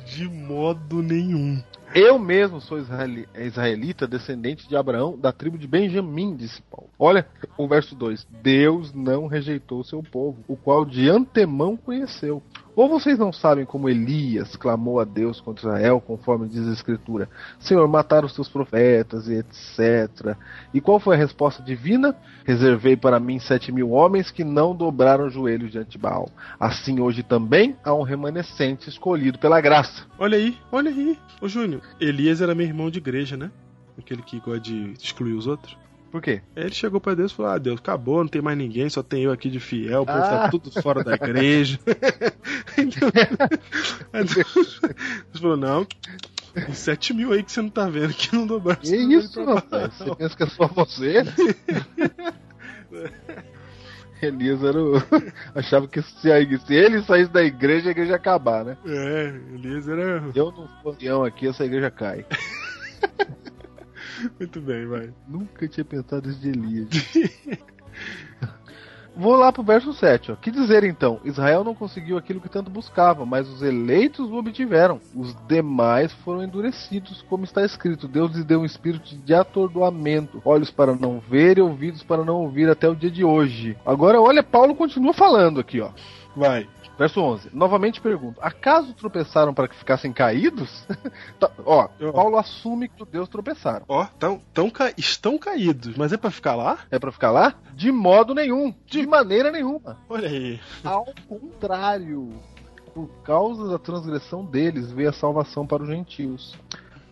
De 0.06 0.28
modo 0.28 1.02
nenhum. 1.04 1.62
Eu 1.95 2.18
mesmo 2.18 2.60
sou 2.60 2.80
israeli- 2.80 3.28
israelita, 3.36 4.07
descendente 4.07 4.68
de 4.68 4.76
Abraão, 4.76 5.15
da 5.15 5.32
tribo 5.32 5.60
de 5.60 5.68
Benjamim, 5.68 6.36
disse 6.36 6.60
Paulo. 6.64 6.90
Olha 6.98 7.28
o 7.56 7.68
verso 7.68 7.94
2. 7.94 8.26
Deus 8.41 8.91
não 8.94 9.28
rejeitou 9.28 9.84
seu 9.84 10.02
povo, 10.02 10.44
o 10.48 10.57
qual 10.57 10.86
de 10.86 11.07
antemão 11.07 11.78
conheceu. 11.78 12.41
Ou 12.76 12.90
vocês 12.90 13.20
não 13.20 13.32
sabem 13.32 13.66
como 13.66 13.88
Elias 13.88 14.56
clamou 14.56 15.00
a 15.00 15.04
Deus 15.04 15.40
contra 15.40 15.70
Israel, 15.70 16.02
conforme 16.02 16.48
diz 16.48 16.68
a 16.68 16.74
Escritura: 16.74 17.30
Senhor, 17.60 17.88
mataram 17.88 18.26
os 18.26 18.34
teus 18.34 18.50
profetas 18.50 19.28
e 19.28 19.36
etc. 19.36 20.36
E 20.74 20.82
qual 20.82 21.00
foi 21.00 21.16
a 21.16 21.20
resposta 21.20 21.62
divina? 21.62 22.16
Reservei 22.45 22.98
para 22.98 23.20
mim 23.20 23.40
sete 23.40 23.72
mil 23.72 23.91
homens 23.91 24.32
que 24.32 24.44
não 24.44 24.76
dobraram 24.76 25.30
joelhos 25.30 25.72
diante 25.72 25.91
de 25.91 25.98
Baal. 25.98 26.30
Assim 26.60 27.00
hoje 27.00 27.22
também 27.22 27.76
há 27.84 27.94
um 27.94 28.02
remanescente 28.02 28.90
escolhido 28.90 29.38
pela 29.38 29.62
graça. 29.62 30.06
Olha 30.18 30.38
aí, 30.38 30.58
olha 30.72 30.90
aí. 30.90 31.18
Ô 31.41 31.48
Júnior, 31.48 31.82
Elias 32.00 32.41
era 32.41 32.56
meu 32.56 32.66
irmão 32.66 32.90
de 32.90 32.98
igreja, 32.98 33.38
né? 33.38 33.52
Aquele 33.98 34.24
que 34.24 34.40
gosta 34.40 34.60
de 34.60 34.94
excluir 34.94 35.34
os 35.34 35.45
outros. 35.45 35.78
Por 36.14 36.22
quê? 36.22 36.44
Ele 36.56 36.72
chegou 36.76 37.02
pra 37.02 37.15
Deus 37.15 37.31
e 37.31 37.35
falou: 37.35 37.52
Ah, 37.53 37.57
Deus, 37.57 37.80
acabou, 37.80 38.19
não 38.19 38.27
tem 38.27 38.40
mais 38.40 38.56
ninguém, 38.56 38.88
só 38.88 39.02
tem 39.02 39.23
eu 39.23 39.31
aqui 39.31 39.49
de 39.49 39.60
fiel, 39.60 40.03
o 40.03 40.06
povo 40.06 40.19
tá 40.19 40.45
Ah. 40.45 40.49
tudo 40.49 40.72
fora 40.80 41.03
da 41.03 41.15
igreja. 41.15 41.80
então, 42.77 43.10
aí 44.14 44.23
Deus, 44.23 44.80
Deus 44.80 45.41
falou: 45.41 45.57
Não, 45.57 45.88
tem 46.53 46.72
sete 46.72 47.15
mil 47.15 47.34
aí 47.34 47.41
que 47.41 47.52
você 47.52 47.64
não 47.64 47.69
tá 47.72 47.90
vendo 47.90 48.14
que 48.14 48.31
não 48.35 48.45
dobraram. 48.45 48.80
Que 48.80 48.95
isso, 48.95 49.44
rapaz? 49.44 49.91
Você 49.95 50.15
pensa 50.15 50.38
que 50.38 50.44
é 50.44 50.48
só 50.49 50.68
você? 50.68 51.23
Elias 54.22 54.64
era 54.64 54.80
o... 54.80 54.94
achava 55.56 55.88
que 55.88 55.99
se, 55.99 56.11
se 56.22 56.73
ele 56.76 57.02
saísse 57.02 57.31
da 57.31 57.44
igreja, 57.44 57.88
a 57.90 57.91
igreja 57.91 58.11
ia 58.11 58.18
acabar, 58.18 58.64
né? 58.64 58.77
É, 58.85 59.34
Elias 59.56 59.88
era. 59.88 60.23
Eu 60.35 60.52
não 60.52 60.69
for 60.84 60.94
ancião 60.94 61.23
aqui, 61.26 61.48
essa 61.48 61.65
igreja 61.65 61.90
cai. 61.90 62.23
Muito 64.40 64.62
bem, 64.62 64.86
vai. 64.86 65.14
Nunca 65.28 65.68
tinha 65.68 65.86
pensado 65.86 66.30
isso 66.30 66.40
de 66.40 66.50
Elias. 66.50 66.90
Vou 69.16 69.36
lá 69.36 69.52
pro 69.52 69.62
verso 69.62 69.94
7. 69.94 70.32
Ó. 70.32 70.36
Que 70.36 70.50
dizer 70.50 70.84
então? 70.84 71.20
Israel 71.24 71.64
não 71.64 71.76
conseguiu 71.76 72.18
aquilo 72.18 72.41
que 72.41 72.50
tanto 72.50 72.72
buscava, 72.72 73.26
mas 73.26 73.48
os 73.48 73.62
eleitos 73.62 74.32
o 74.32 74.36
obtiveram. 74.36 75.00
Os 75.16 75.36
demais 75.48 76.12
foram 76.12 76.44
endurecidos, 76.44 77.22
como 77.30 77.44
está 77.44 77.64
escrito. 77.64 78.08
Deus 78.08 78.32
lhes 78.36 78.44
deu 78.44 78.62
um 78.62 78.66
espírito 78.66 79.16
de 79.16 79.34
atordoamento, 79.36 80.41
olhos 80.44 80.72
para 80.72 80.95
não 80.95 81.20
ver 81.20 81.60
e 81.60 81.62
ouvidos 81.62 82.02
para 82.02 82.26
não 82.26 82.38
ouvir 82.38 82.68
até 82.70 82.90
o 82.90 82.95
dia 82.95 83.12
de 83.12 83.24
hoje. 83.24 83.78
Agora, 83.86 84.20
olha, 84.20 84.41
Paulo 84.41 84.74
continua 84.74 85.14
falando 85.14 85.60
aqui, 85.60 85.80
ó. 85.80 85.91
Vai. 86.36 86.68
Verso 86.98 87.20
11. 87.22 87.49
Novamente 87.53 87.99
pergunto: 87.99 88.40
acaso 88.41 88.94
tropeçaram 88.94 89.53
para 89.53 89.68
que 89.68 89.76
ficassem 89.76 90.14
caídos? 90.14 90.86
Tá, 91.40 91.49
ó. 91.65 91.88
Paulo 92.14 92.38
assume 92.38 92.88
que 92.88 93.02
os 93.03 93.10
deus 93.10 93.28
tropeçaram. 93.28 93.84
Ó, 93.88 94.06
tão, 94.20 94.40
tão 94.53 94.70
ca- 94.70 94.94
estão 94.98 95.38
caídos, 95.38 95.98
mas 95.98 96.14
é 96.14 96.18
pra 96.18 96.30
ficar 96.32 96.56
lá? 96.56 96.80
É 96.91 96.99
pra 96.99 97.11
ficar 97.11 97.32
lá? 97.32 97.56
De 97.74 97.91
modo 97.91 98.34
nenhum. 98.36 98.74
De 98.86 99.06
maneira 99.07 99.52
nenhuma. 99.52 99.98
Olha 100.07 100.28
aí. 100.30 100.60
Ao 100.84 101.06
contrário. 101.28 102.30
Por 102.94 103.07
causa 103.24 103.68
da 103.68 103.80
transgressão 103.80 104.45
deles 104.45 104.91
veio 104.91 105.10
a 105.10 105.14
salvação 105.14 105.65
para 105.65 105.82
os 105.82 105.90
gentios. 105.90 106.56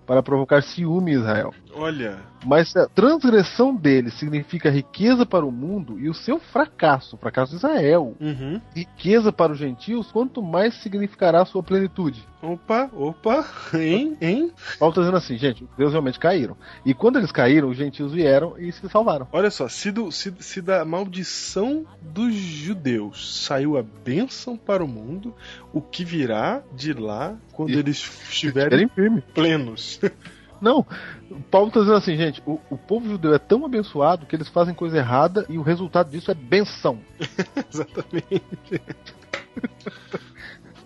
Para 0.06 0.22
provocar 0.22 0.62
ciúme 0.62 1.12
em 1.12 1.16
Israel. 1.16 1.54
Olha. 1.74 2.20
Mas 2.46 2.70
se 2.70 2.80
a 2.80 2.88
transgressão 2.88 3.76
deles 3.76 4.14
significa 4.16 4.70
riqueza 4.70 5.26
para 5.26 5.46
o 5.46 5.52
mundo 5.52 6.00
e 6.00 6.10
o 6.10 6.14
seu 6.14 6.40
fracasso, 6.40 7.16
o 7.16 7.20
fracasso 7.20 7.52
de 7.52 7.58
Israel, 7.58 8.16
Uhum. 8.20 8.60
riqueza 8.76 9.32
para 9.32 9.52
os 9.52 9.58
gentios, 9.60 10.12
quanto 10.12 10.42
mais 10.42 10.74
significará 10.76 11.42
a 11.42 11.46
sua 11.46 11.62
plenitude. 11.62 12.28
Opa, 12.42 12.90
opa, 12.94 13.46
hein, 13.76 14.18
hein? 14.20 14.52
Paulo 14.80 14.92
está 14.92 15.02
dizendo 15.02 15.18
assim, 15.18 15.38
gente, 15.38 15.64
os 15.64 15.70
deuses 15.78 15.94
realmente 15.94 16.20
caíram. 16.20 16.58
E 16.84 16.94
quando 16.94 17.18
eles 17.20 17.32
caíram, 17.32 17.70
os 17.70 17.78
gentios 17.78 18.12
vieram 18.14 18.58
e 18.58 18.72
se 18.72 18.90
salvaram. 18.90 19.28
Olha 19.32 19.52
só, 19.52 19.70
se, 19.70 19.92
do, 19.92 20.12
se, 20.12 20.34
se 20.40 20.60
da 20.62 20.84
maldição 20.84 21.86
dos 22.02 22.34
judeus 22.34 23.46
saiu 23.46 23.78
a 23.78 23.84
bênção 23.84 24.58
para 24.58 24.84
o 24.84 24.88
mundo, 24.88 25.36
o 25.72 25.80
que 25.82 26.04
virá 26.04 26.64
de 26.76 26.94
lá 26.94 27.36
quando 27.54 27.70
E- 27.70 27.78
eles 27.78 27.98
estiverem 28.30 28.88
firme. 28.90 29.22
plenos? 29.36 30.00
Não, 30.62 30.86
o 31.30 31.42
Paulo 31.42 31.70
está 31.70 31.80
dizendo 31.80 31.98
assim, 31.98 32.16
gente, 32.16 32.42
o, 32.46 32.60
o 32.70 32.78
povo 32.78 33.10
judeu 33.10 33.34
é 33.34 33.40
tão 33.40 33.66
abençoado 33.66 34.26
que 34.28 34.36
eles 34.36 34.48
fazem 34.48 34.76
coisa 34.76 34.98
errada 34.98 35.46
e 35.50 35.58
o 35.58 35.64
resultado 35.64 36.12
disso 36.12 36.30
é 36.30 36.36
benção. 36.36 37.00
Exatamente. 37.68 38.82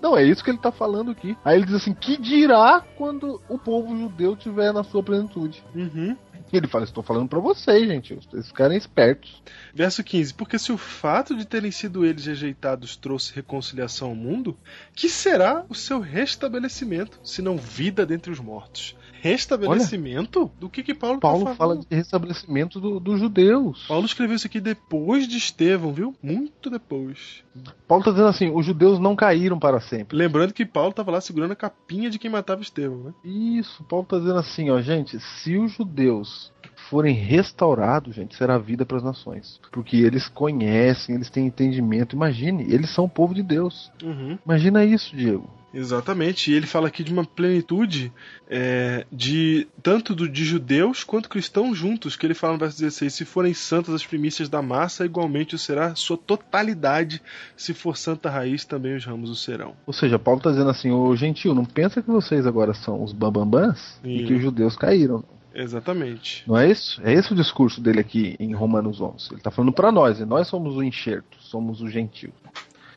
Não, 0.01 0.15
é 0.15 0.23
isso 0.23 0.43
que 0.43 0.49
ele 0.49 0.57
está 0.57 0.71
falando 0.71 1.11
aqui. 1.11 1.35
Aí 1.43 1.57
ele 1.57 1.65
diz 1.65 1.75
assim, 1.75 1.93
que 1.93 2.15
dirá 2.15 2.83
quando 2.95 3.41
o 3.49 3.57
povo 3.57 3.97
judeu 3.97 4.33
estiver 4.33 4.71
na 4.71 4.83
sua 4.83 5.03
plenitude? 5.03 5.63
Uhum. 5.73 6.15
E 6.53 6.57
ele 6.57 6.67
fala, 6.67 6.83
estou 6.83 7.03
falando 7.03 7.27
para 7.27 7.39
vocês, 7.39 7.87
gente, 7.87 8.13
vocês 8.13 8.47
ficarem 8.47 8.77
espertos. 8.77 9.41
Verso 9.73 10.03
15: 10.03 10.33
Porque 10.35 10.59
se 10.59 10.71
o 10.71 10.77
fato 10.77 11.35
de 11.35 11.45
terem 11.45 11.71
sido 11.71 12.05
eles 12.05 12.25
rejeitados 12.25 12.95
trouxe 12.95 13.33
reconciliação 13.33 14.09
ao 14.09 14.15
mundo, 14.15 14.55
que 14.93 15.09
será 15.09 15.65
o 15.67 15.73
seu 15.73 15.99
restabelecimento, 15.99 17.19
se 17.23 17.41
não 17.41 17.57
vida 17.57 18.05
dentre 18.05 18.31
os 18.31 18.39
mortos? 18.39 18.95
Restabelecimento? 19.21 20.51
Do 20.59 20.69
que 20.69 20.83
que 20.83 20.93
Paulo, 20.93 21.15
tá 21.19 21.21
Paulo 21.27 21.43
falando? 21.45 21.57
fala 21.57 21.77
de 21.77 21.95
restabelecimento 21.95 22.79
do- 22.79 22.99
dos 22.99 23.19
judeus. 23.19 23.85
Paulo 23.87 24.05
escreveu 24.05 24.35
isso 24.35 24.47
aqui 24.47 24.59
depois 24.59 25.27
de 25.27 25.37
Estevão, 25.37 25.93
viu? 25.93 26.15
Muito 26.21 26.69
depois. 26.69 27.43
Paulo 27.87 28.01
está 28.01 28.11
dizendo 28.11 28.27
assim, 28.29 28.51
os 28.53 28.65
judeus 28.65 28.99
não 28.99 29.15
caíram 29.15 29.57
para 29.59 29.79
sempre. 29.79 30.17
Lembrando 30.17 30.53
que 30.53 30.65
Paulo 30.65 30.89
estava 30.91 31.11
lá 31.11 31.21
segurando 31.21 31.51
a 31.51 31.55
capinha 31.55 32.09
de 32.09 32.19
quem 32.19 32.29
matava 32.29 32.61
Estevão, 32.61 32.97
né? 33.05 33.13
Isso, 33.23 33.83
Paulo 33.85 34.03
está 34.03 34.17
dizendo 34.17 34.39
assim, 34.39 34.69
ó, 34.69 34.79
gente, 34.81 35.19
se 35.19 35.57
os 35.57 35.71
judeus 35.73 36.51
forem 36.89 37.15
restaurados, 37.15 38.15
gente, 38.15 38.35
será 38.35 38.57
vida 38.57 38.85
para 38.85 38.97
as 38.97 39.03
nações. 39.03 39.59
Porque 39.71 39.97
eles 39.97 40.27
conhecem, 40.27 41.15
eles 41.15 41.29
têm 41.29 41.47
entendimento. 41.47 42.15
Imagine, 42.15 42.63
eles 42.71 42.89
são 42.91 43.05
o 43.05 43.09
povo 43.09 43.33
de 43.33 43.41
Deus. 43.41 43.91
Uhum. 44.03 44.37
Imagina 44.45 44.85
isso, 44.85 45.15
Diego. 45.15 45.49
Exatamente, 45.75 46.49
e 46.49 46.55
ele 46.55 46.65
fala 46.65 46.87
aqui 46.87 47.03
de 47.03 47.11
uma 47.11 47.25
plenitude 47.25 48.09
é, 48.49 49.05
de 49.11 49.67
tanto 49.83 50.15
do, 50.15 50.29
de 50.29 50.45
judeus 50.45 51.03
quanto 51.03 51.27
cristãos 51.27 51.77
juntos, 51.77 52.15
que 52.15 52.25
ele 52.25 52.33
fala 52.33 52.53
no 52.53 52.59
verso 52.59 52.79
16: 52.79 53.13
se 53.13 53.25
forem 53.25 53.53
santas 53.53 53.93
as 53.93 54.05
primícias 54.05 54.47
da 54.47 54.61
massa, 54.61 55.03
igualmente 55.03 55.53
o 55.53 55.57
será 55.57 55.93
sua 55.93 56.17
totalidade, 56.17 57.21
se 57.57 57.73
for 57.73 57.97
santa 57.97 58.29
raiz, 58.29 58.63
também 58.63 58.95
os 58.95 59.03
ramos 59.03 59.29
o 59.29 59.35
serão. 59.35 59.75
Ou 59.85 59.91
seja, 59.91 60.17
Paulo 60.17 60.37
está 60.37 60.49
dizendo 60.51 60.69
assim, 60.69 60.91
ô 60.91 61.13
gentil, 61.13 61.53
não 61.53 61.65
pensa 61.65 62.01
que 62.01 62.09
vocês 62.09 62.47
agora 62.47 62.73
são 62.73 63.03
os 63.03 63.11
bambambãs 63.11 63.99
e 64.01 64.23
que 64.23 64.33
os 64.33 64.41
judeus 64.41 64.77
caíram. 64.77 65.25
Exatamente. 65.53 66.43
Não 66.47 66.57
é 66.57 66.69
isso? 66.69 67.01
É 67.03 67.13
esse 67.13 67.33
o 67.33 67.35
discurso 67.35 67.81
dele 67.81 67.99
aqui 67.99 68.35
em 68.39 68.53
Romanos 68.53 69.01
11. 69.01 69.27
Ele 69.29 69.37
está 69.37 69.51
falando 69.51 69.73
para 69.73 69.91
nós, 69.91 70.19
e 70.19 70.25
nós 70.25 70.47
somos 70.47 70.75
o 70.75 70.83
enxerto, 70.83 71.37
somos 71.39 71.81
o 71.81 71.89
gentil. 71.89 72.31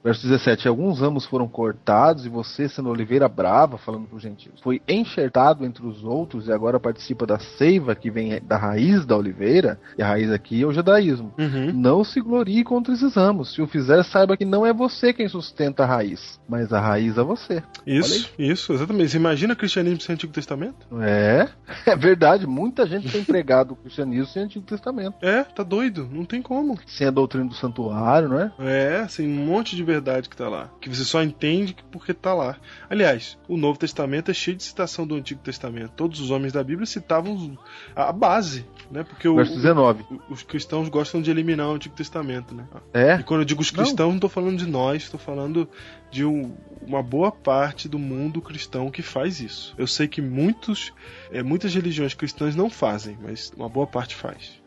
Verso 0.02 0.26
17: 0.26 0.68
Alguns 0.68 1.00
ramos 1.00 1.26
foram 1.26 1.48
cortados, 1.48 2.26
e 2.26 2.28
você, 2.28 2.68
sendo 2.68 2.88
oliveira 2.88 3.28
brava, 3.28 3.78
falando 3.78 4.06
para 4.06 4.16
os 4.16 4.22
gentios, 4.22 4.60
foi 4.60 4.80
enxertado 4.88 5.64
entre 5.64 5.86
os 5.86 6.04
outros 6.04 6.46
e 6.46 6.52
agora 6.52 6.80
participa 6.80 7.26
da 7.26 7.38
seiva 7.38 7.94
que 7.94 8.10
vem 8.10 8.40
da 8.42 8.56
raiz 8.56 9.04
da 9.04 9.16
oliveira, 9.16 9.78
e 9.96 10.02
a 10.02 10.06
raiz 10.06 10.30
aqui 10.30 10.62
é 10.62 10.66
o 10.66 10.72
judaísmo. 10.72 11.32
Uhum. 11.38 11.72
Não 11.72 12.04
se 12.04 12.20
glorie 12.20 12.64
contra 12.64 12.94
esses 12.94 13.14
ramos. 13.14 13.54
Se 13.54 13.62
o 13.62 13.66
fizer, 13.66 14.02
saiba 14.04 14.36
que 14.36 14.44
não 14.44 14.64
é 14.64 14.72
você 14.72 15.12
quem 15.12 15.28
sustenta 15.28 15.84
a 15.84 15.86
raiz, 15.86 16.40
mas 16.48 16.72
a 16.72 16.80
raiz 16.80 17.16
é 17.18 17.22
você. 17.22 17.62
Isso, 17.86 18.30
isso, 18.38 18.72
exatamente. 18.72 19.10
Você 19.10 19.16
imagina 19.16 19.56
cristianismo 19.56 20.00
sem 20.00 20.14
Antigo 20.14 20.32
Testamento? 20.32 20.86
É, 21.00 21.48
é 21.86 21.96
verdade. 21.96 22.46
Muita 22.46 22.86
gente 22.86 23.10
tem 23.10 23.24
pregado 23.24 23.74
o 23.74 23.76
cristianismo 23.76 24.26
sem 24.26 24.42
Antigo 24.42 24.64
Testamento. 24.64 25.14
É, 25.22 25.44
tá 25.44 25.62
doido, 25.62 26.08
não 26.10 26.24
tem 26.24 26.42
como. 26.42 26.78
Sem 26.86 27.06
a 27.06 27.10
doutrina 27.10 27.46
do 27.46 27.54
santuário, 27.54 28.28
não 28.28 28.40
é? 28.40 28.52
É, 28.58 29.00
assim, 29.00 29.26
um 29.26 29.46
monte 29.46 29.74
de 29.74 29.82
verdade 29.93 30.28
que 30.28 30.36
tá 30.36 30.48
lá. 30.48 30.70
Que 30.81 30.89
você 30.89 31.05
só 31.05 31.23
entende 31.23 31.74
porque 31.90 32.12
tá 32.15 32.35
lá. 32.35 32.56
Aliás, 32.90 33.39
o 33.48 33.56
Novo 33.56 33.78
Testamento 33.78 34.31
é 34.31 34.35
cheio 34.35 34.56
de 34.56 34.62
citação 34.62 35.06
do 35.06 35.15
Antigo 35.15 35.40
Testamento. 35.40 35.93
Todos 35.97 36.20
os 36.20 36.31
homens 36.31 36.52
da 36.52 36.62
Bíblia 36.62 36.86
citavam 36.86 37.59
a 37.97 38.12
base, 38.12 38.66
né? 38.90 39.02
Porque 39.02 39.27
o- 39.28 39.36
Verso 39.36 39.55
19. 39.55 40.05
o- 40.10 40.32
os 40.32 40.43
cristãos 40.43 40.89
gostam 40.89 41.23
de 41.23 41.31
eliminar 41.31 41.69
o 41.69 41.74
Antigo 41.74 41.94
Testamento, 41.94 42.55
né? 42.55 42.66
É, 42.93 43.16
E 43.16 43.23
quando 43.23 43.40
eu 43.40 43.44
digo 43.47 43.60
os 43.62 43.73
Não. 43.73 43.82
cristãos, 43.82 44.12
não 44.12 44.20
tô 44.20 44.28
falando 44.28 44.59
de 44.59 44.66
nós, 44.66 45.09
tô 45.09 45.19
falando 45.19 45.69
de 46.10 46.24
um- 46.24 46.55
uma 46.86 47.02
boa 47.02 47.31
parte 47.32 47.89
do 47.89 47.98
mundo 47.98 48.40
cristão 48.43 48.90
que 48.90 49.02
faz 49.02 49.40
isso. 49.40 49.74
Eu 49.78 49.86
sei 49.86 50.06
que 50.06 50.20
muitos, 50.23 50.93
é, 51.32 51.43
muitas 51.43 51.74
religiões 51.74 52.15
cristãs 52.15 52.55
não 52.55 52.69
fazem, 52.70 53.19
mas 53.23 53.51
uma 53.56 53.69
boa 53.69 53.86
parte 53.86 54.15
faz. 54.15 54.59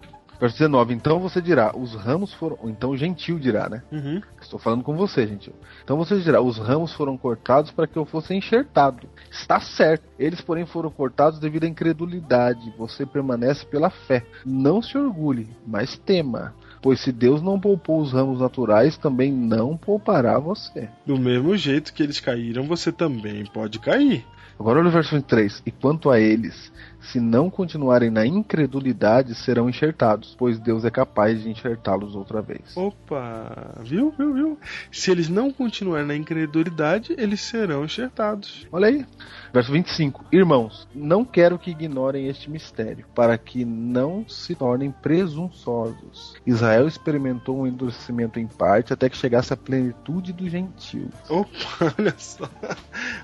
Verso 0.42 0.58
19. 0.58 0.96
Então 0.96 1.20
você 1.20 1.40
dirá, 1.40 1.72
os 1.78 1.94
ramos 1.94 2.34
foram. 2.34 2.58
Então 2.64 2.90
o 2.90 2.98
gentil 2.98 3.38
dirá, 3.38 3.70
né? 3.70 3.84
Uhum. 3.92 4.20
Estou 4.42 4.60
falando 4.60 4.84
com 4.84 4.98
você, 4.98 5.28
gentil. 5.28 5.54
Então 5.84 5.96
você 5.96 6.20
dirá, 6.20 6.42
os 6.42 6.58
ramos 6.58 6.92
foram 6.94 7.16
cortados 7.16 7.70
para 7.70 7.86
que 7.86 7.98
eu 7.98 8.06
fosse 8.06 8.34
enxertado. 8.34 9.08
Está 9.30 9.60
certo. 9.60 10.04
Eles, 10.18 10.42
porém, 10.42 10.66
foram 10.66 10.90
cortados 10.90 11.40
devido 11.40 11.66
à 11.66 11.68
incredulidade. 11.68 12.74
Você 12.78 13.06
permanece 13.06 13.66
pela 13.68 13.92
fé. 13.92 14.26
Não 14.44 14.82
se 14.82 14.98
orgulhe, 14.98 15.48
mas 15.66 15.98
tema. 15.98 16.56
Pois 16.82 17.00
se 17.00 17.12
Deus 17.12 17.44
não 17.44 17.60
poupou 17.60 18.02
os 18.02 18.12
ramos 18.12 18.40
naturais, 18.40 18.98
também 18.98 19.32
não 19.32 19.78
poupará 19.78 20.40
você. 20.40 20.90
Do 21.06 21.20
mesmo 21.20 21.56
jeito 21.56 21.94
que 21.94 22.02
eles 22.02 22.20
caíram, 22.20 22.64
você 22.64 22.92
também 22.92 23.46
pode 23.46 23.78
cair. 23.78 24.26
Agora 24.62 24.80
olha 24.80 24.90
o 24.90 24.92
verso 24.92 25.16
23. 25.16 25.64
E 25.66 25.72
quanto 25.72 26.10
a 26.12 26.20
eles, 26.20 26.72
se 27.02 27.20
não 27.20 27.50
continuarem 27.50 28.10
na 28.10 28.26
incredulidade, 28.26 29.36
serão 29.36 29.70
enxertados, 29.70 30.36
pois 30.38 30.60
Deus 30.60 30.86
é 30.86 30.92
capaz 30.92 31.42
de 31.42 31.50
enxertá-los 31.50 32.16
outra 32.16 32.42
vez. 32.42 32.76
Opa, 32.76 33.76
viu, 33.84 34.14
viu, 34.18 34.34
viu? 34.34 34.60
Se 34.92 35.12
eles 35.12 35.28
não 35.28 35.52
continuarem 35.52 36.06
na 36.06 36.16
incredulidade, 36.16 37.16
eles 37.18 37.42
serão 37.42 37.84
enxertados. 37.84 38.68
Olha 38.72 38.88
aí. 38.88 39.06
Verso 39.54 39.72
25. 39.72 40.26
Irmãos, 40.32 40.88
não 40.94 41.26
quero 41.26 41.58
que 41.58 41.72
ignorem 41.72 42.28
este 42.28 42.50
mistério, 42.50 43.06
para 43.16 43.38
que 43.38 43.66
não 43.66 44.26
se 44.28 44.56
tornem 44.56 44.92
presunçosos. 44.92 46.36
Israel 46.46 46.88
experimentou 46.88 47.62
um 47.62 47.68
endurecimento 47.68 48.40
em 48.40 48.48
parte 48.48 48.94
até 48.94 49.10
que 49.10 49.18
chegasse 49.18 49.54
à 49.54 49.58
plenitude 49.58 50.32
dos 50.34 50.50
gentios. 50.50 51.14
Opa, 51.30 51.94
olha 51.98 52.14
só. 52.18 52.50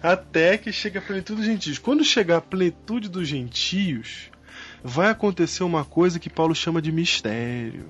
Até 0.02 0.58
que 0.58 0.72
chegue 0.72 0.98
a 0.98 1.02
plenitude 1.02 1.38
dos 1.42 1.46
gentios. 1.46 1.78
Quando 1.78 2.04
chegar 2.04 2.38
a 2.38 2.42
plenitude 2.42 3.08
dos 3.10 3.28
gentios, 3.28 3.67
vai 4.84 5.10
acontecer 5.10 5.64
uma 5.64 5.84
coisa 5.84 6.20
que 6.20 6.30
Paulo 6.30 6.56
chama 6.56 6.82
de 6.82 6.92
mistério. 6.92 7.88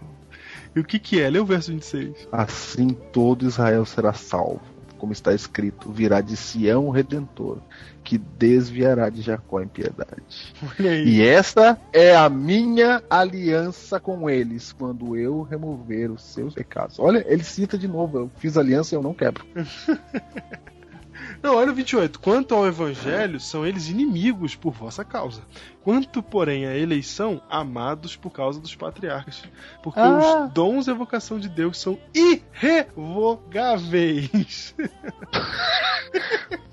E 0.76 0.80
o 0.80 0.84
que, 0.84 1.00
que 1.00 1.22
é? 1.22 1.30
Lê 1.30 1.40
o 1.40 1.46
verso 1.46 1.72
26. 1.72 2.28
Assim 2.32 2.90
todo 2.90 3.46
Israel 3.46 3.86
será 3.86 4.14
salvo. 4.14 4.62
Como 4.98 5.14
está 5.14 5.32
escrito, 5.32 5.92
virá 5.92 6.22
de 6.22 6.36
Sião 6.36 6.88
o 6.88 6.90
Redentor, 6.90 7.60
que 8.04 8.18
desviará 8.18 9.10
de 9.10 9.22
Jacó 9.22 9.62
em 9.62 9.68
piedade. 9.68 10.24
Olha 10.80 10.92
aí. 10.92 11.08
E 11.08 11.22
esta 11.22 11.80
é 11.94 12.16
a 12.16 12.28
minha 12.30 13.04
aliança 13.08 14.00
com 14.00 14.28
eles, 14.28 14.74
quando 14.74 15.16
eu 15.16 15.44
remover 15.44 16.12
os 16.12 16.24
seus 16.24 16.56
pecados. 16.56 16.98
Olha, 17.00 17.24
ele 17.28 17.44
cita 17.44 17.78
de 17.78 17.88
novo: 17.88 18.18
eu 18.18 18.32
fiz 18.38 18.58
aliança 18.58 18.96
e 18.96 18.98
eu 18.98 19.04
não 19.04 19.14
quebro. 19.14 19.46
Não, 21.48 21.56
olha 21.56 21.72
o 21.72 21.74
28. 21.74 22.20
Quanto 22.20 22.54
ao 22.54 22.68
evangelho, 22.68 23.40
são 23.40 23.66
eles 23.66 23.88
inimigos 23.88 24.54
por 24.54 24.74
vossa 24.74 25.06
causa. 25.06 25.44
Quanto, 25.88 26.22
porém, 26.22 26.66
à 26.66 26.76
eleição, 26.78 27.42
amados 27.50 28.18
por 28.18 28.30
causa 28.30 28.60
dos 28.60 28.76
patriarcas. 28.76 29.42
Porque 29.82 30.02
Ah. 30.02 30.44
os 30.44 30.52
dons 30.52 30.86
e 30.86 30.92
a 30.92 30.94
vocação 30.94 31.40
de 31.40 31.48
Deus 31.48 31.80
são 31.80 31.98
irrevogáveis. 32.14 34.76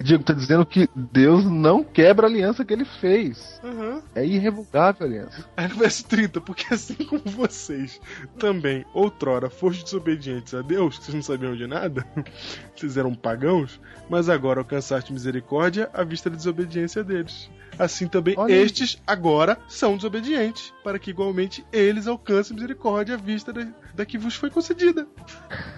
Diego 0.03 0.23
está 0.23 0.33
dizendo 0.35 0.67
que 0.67 0.89
Deus 0.95 1.45
não 1.45 1.83
quebra 1.85 2.27
a 2.27 2.31
aliança 2.31 2.65
que 2.65 2.73
ele 2.75 2.85
fez. 2.85 3.61
Uhum. 3.63 4.03
É 4.17 4.27
irrevogável 4.27 5.07
a 5.07 5.09
aliança. 5.09 5.49
Aí 5.57 5.69
no 5.69 5.77
verso 5.77 6.05
30, 6.07 6.41
porque 6.41 6.75
assim 6.75 6.95
como 6.95 7.23
vocês 7.25 8.01
também, 8.39 8.85
outrora, 8.93 9.49
foram 9.49 9.77
desobedientes 9.77 10.53
a 10.55 10.61
Deus, 10.61 10.99
que 10.99 11.05
vocês 11.05 11.15
não 11.15 11.23
sabiam 11.23 11.55
de 11.57 11.67
nada, 11.69 12.05
vocês 12.77 12.97
eram 12.97 13.15
pagãos, 13.15 13.81
mas 14.11 14.29
agora 14.29 14.59
alcançaste 14.61 15.13
misericórdia 15.13 15.89
à 15.95 16.03
vista 16.03 16.29
da 16.29 16.35
desobediência 16.37 17.05
deles. 17.05 17.49
Assim 17.79 18.07
também 18.07 18.35
Olha 18.37 18.55
aí. 18.55 18.61
estes 18.63 19.01
agora 19.07 19.59
são 19.69 19.97
desobedientes, 19.97 20.73
para 20.83 20.99
que 20.99 21.11
igualmente 21.11 21.65
eles 21.73 22.07
alcancem 22.07 22.55
misericórdia 22.55 23.15
à 23.15 23.19
vista 23.19 23.53
da, 23.53 23.67
da 23.95 24.07
que 24.07 24.19
vos 24.19 24.35
foi 24.35 24.51
concedida. 24.51 25.07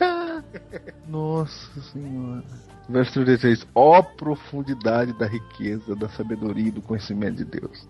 Nossa 1.09 1.81
Senhora. 1.93 2.45
Verso 2.89 3.13
33. 3.15 3.67
Ó 3.75 4.03
profundidade 4.03 5.13
da 5.15 5.27
riqueza, 5.27 5.97
da 5.97 6.09
sabedoria 6.09 6.69
e 6.69 6.73
do 6.73 6.83
conhecimento 6.83 7.37
de 7.37 7.45
Deus. 7.45 7.89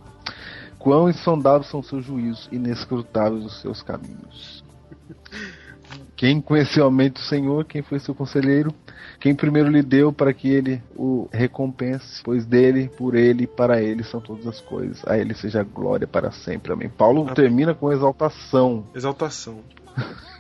Quão 0.79 1.09
insondáveis 1.09 1.71
são 1.71 1.83
seus 1.83 2.05
juízos, 2.05 2.49
inescrutáveis 2.51 3.45
os 3.45 3.61
seus 3.61 3.83
caminhos. 3.83 4.65
Quem 6.17 6.41
conheceu 6.41 6.87
a 6.87 6.91
mente 6.91 7.15
do 7.15 7.21
Senhor, 7.21 7.65
quem 7.65 7.83
foi 7.83 7.99
seu 7.99 8.15
conselheiro, 8.15 8.75
quem 9.21 9.35
primeiro 9.35 9.69
lhe 9.69 9.83
deu 9.83 10.13
para 10.13 10.33
que 10.33 10.49
ele 10.49 10.83
o 10.95 11.29
recompense, 11.33 12.23
pois 12.23 12.45
dele, 12.45 12.91
por 12.97 13.15
ele 13.15 13.45
e 13.45 13.47
para 13.47 13.83
ele 13.83 14.03
são 14.05 14.21
todas 14.21 14.47
as 14.47 14.61
coisas. 14.61 15.03
A 15.07 15.19
ele 15.19 15.35
seja 15.35 15.63
glória 15.63 16.07
para 16.07 16.31
sempre. 16.31 16.73
Amém. 16.73 16.89
Paulo 16.89 17.23
Amém. 17.23 17.35
termina 17.35 17.75
com 17.75 17.93
exaltação. 17.93 18.87
Exaltação. 18.95 19.61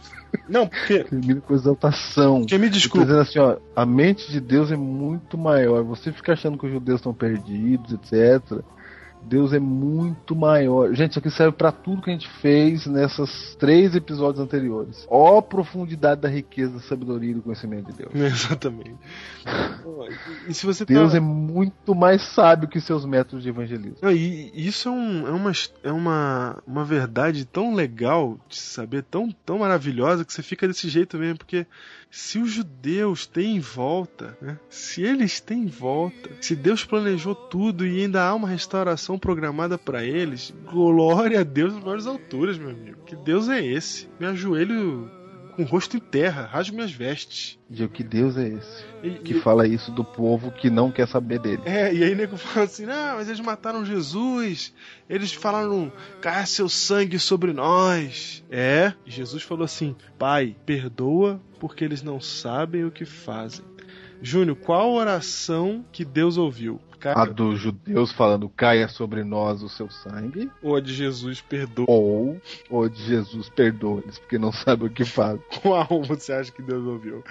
Não, 0.48 0.66
porque. 0.66 1.04
Termina 1.04 1.40
com 1.40 1.54
exaltação. 1.54 2.40
Porque 2.40 2.58
me 2.58 2.68
desculpa. 2.68 3.06
dizendo 3.06 3.22
assim, 3.22 3.38
ó, 3.38 3.56
a 3.74 3.86
mente 3.86 4.30
de 4.30 4.40
Deus 4.40 4.70
é 4.70 4.76
muito 4.76 5.38
maior. 5.38 5.82
Você 5.84 6.12
fica 6.12 6.32
achando 6.32 6.58
que 6.58 6.66
os 6.66 6.72
judeus 6.72 7.00
estão 7.00 7.14
perdidos, 7.14 7.92
etc. 7.92 8.60
Deus 9.28 9.52
é 9.52 9.58
muito 9.58 10.34
maior. 10.36 10.94
Gente, 10.94 11.10
isso 11.10 11.18
aqui 11.18 11.30
serve 11.30 11.56
pra 11.56 11.72
tudo 11.72 12.02
que 12.02 12.10
a 12.10 12.12
gente 12.12 12.28
fez 12.40 12.86
nessas 12.86 13.54
três 13.58 13.94
episódios 13.94 14.42
anteriores. 14.42 15.06
Ó 15.10 15.40
profundidade 15.40 16.20
da 16.20 16.28
riqueza, 16.28 16.74
da 16.74 16.80
sabedoria 16.80 17.30
e 17.32 17.34
do 17.34 17.42
conhecimento 17.42 17.90
de 17.90 17.98
Deus. 17.98 18.10
Exatamente. 18.14 18.94
E, 20.48 20.54
se 20.54 20.64
você 20.66 20.84
Deus 20.84 21.12
tá... 21.12 21.16
é 21.18 21.20
muito 21.20 21.94
mais 21.94 22.22
sábio 22.22 22.68
que 22.68 22.80
seus 22.80 23.04
métodos 23.04 23.42
de 23.42 23.48
evangelismo. 23.48 23.96
E 24.10 24.52
isso 24.54 24.88
é, 24.88 24.92
um- 24.92 25.26
é 25.26 25.30
uma, 25.30 25.52
é 25.84 25.92
uma, 25.92 26.62
uma 26.66 26.84
verdade 26.84 27.44
tão 27.44 27.74
legal 27.74 28.38
de 28.48 28.56
saber, 28.56 29.02
tão, 29.04 29.30
tão 29.44 29.58
maravilhosa, 29.58 30.24
que 30.24 30.32
você 30.32 30.42
fica 30.42 30.66
desse 30.66 30.88
jeito 30.88 31.18
mesmo, 31.18 31.38
porque 31.38 31.66
se 32.10 32.38
os 32.38 32.50
judeus 32.50 33.26
têm 33.26 33.56
em 33.56 33.60
volta, 33.60 34.36
né, 34.40 34.58
se 34.70 35.02
eles 35.02 35.40
têm 35.40 35.62
em 35.64 35.66
volta, 35.66 36.30
se 36.40 36.54
Deus 36.56 36.84
planejou 36.84 37.34
tudo 37.34 37.86
e 37.86 38.02
ainda 38.02 38.22
há 38.24 38.34
uma 38.34 38.48
restauração 38.48 39.15
programada 39.18 39.76
para 39.78 40.04
eles, 40.04 40.54
glória 40.70 41.40
a 41.40 41.44
Deus 41.44 41.74
nas 41.74 41.82
maiores 41.82 42.06
alturas, 42.06 42.58
meu 42.58 42.70
amigo. 42.70 43.02
Que 43.06 43.16
Deus 43.16 43.48
é 43.48 43.64
esse? 43.64 44.08
Me 44.18 44.26
ajoelho 44.26 45.10
com 45.54 45.62
o 45.62 45.64
rosto 45.66 45.96
em 45.96 46.00
terra, 46.00 46.44
rasgo 46.44 46.74
minhas 46.76 46.92
vestes. 46.92 47.58
Digo 47.70 47.90
que 47.90 48.04
Deus 48.04 48.36
é 48.36 48.48
esse. 48.48 48.84
E- 49.02 49.10
Que 49.18 49.34
e- 49.36 49.40
fala 49.40 49.66
isso 49.66 49.90
do 49.90 50.04
povo 50.04 50.50
que 50.50 50.68
não 50.68 50.90
quer 50.92 51.08
saber 51.08 51.38
dele. 51.38 51.62
É, 51.64 51.94
e 51.94 52.04
aí 52.04 52.14
nego 52.14 52.36
fala 52.36 52.66
assim, 52.66 52.84
não, 52.84 53.16
mas 53.16 53.26
eles 53.28 53.40
mataram 53.40 53.82
Jesus, 53.84 54.74
eles 55.08 55.32
falaram, 55.32 55.90
caia 56.20 56.44
seu 56.44 56.68
sangue 56.68 57.18
sobre 57.18 57.54
nós. 57.54 58.44
É, 58.50 58.92
e 59.06 59.10
Jesus 59.10 59.42
falou 59.42 59.64
assim, 59.64 59.96
pai, 60.18 60.54
perdoa 60.66 61.40
porque 61.58 61.82
eles 61.84 62.02
não 62.02 62.20
sabem 62.20 62.84
o 62.84 62.90
que 62.90 63.06
fazem. 63.06 63.64
Júnior, 64.20 64.56
qual 64.56 64.92
oração 64.94 65.84
que 65.92 66.04
Deus 66.04 66.36
ouviu? 66.36 66.80
a 67.04 67.24
dos 67.24 67.60
judeus 67.60 68.12
falando 68.12 68.48
caia 68.48 68.88
sobre 68.88 69.24
nós 69.24 69.62
o 69.62 69.68
seu 69.68 69.90
sangue. 69.90 70.50
Ou 70.62 70.76
a 70.76 70.80
de 70.80 70.92
Jesus 70.94 71.40
perdoa. 71.40 71.86
Ou, 71.88 72.40
ou 72.70 72.88
de 72.88 73.02
Jesus 73.02 73.48
perdoa-lhes, 73.48 74.18
porque 74.18 74.38
não 74.38 74.52
sabe 74.52 74.86
o 74.86 74.90
que 74.90 75.04
faz. 75.04 75.40
Qual 75.62 76.02
você 76.02 76.32
acha 76.32 76.52
que 76.52 76.62
Deus 76.62 76.84
ouviu? 76.86 77.24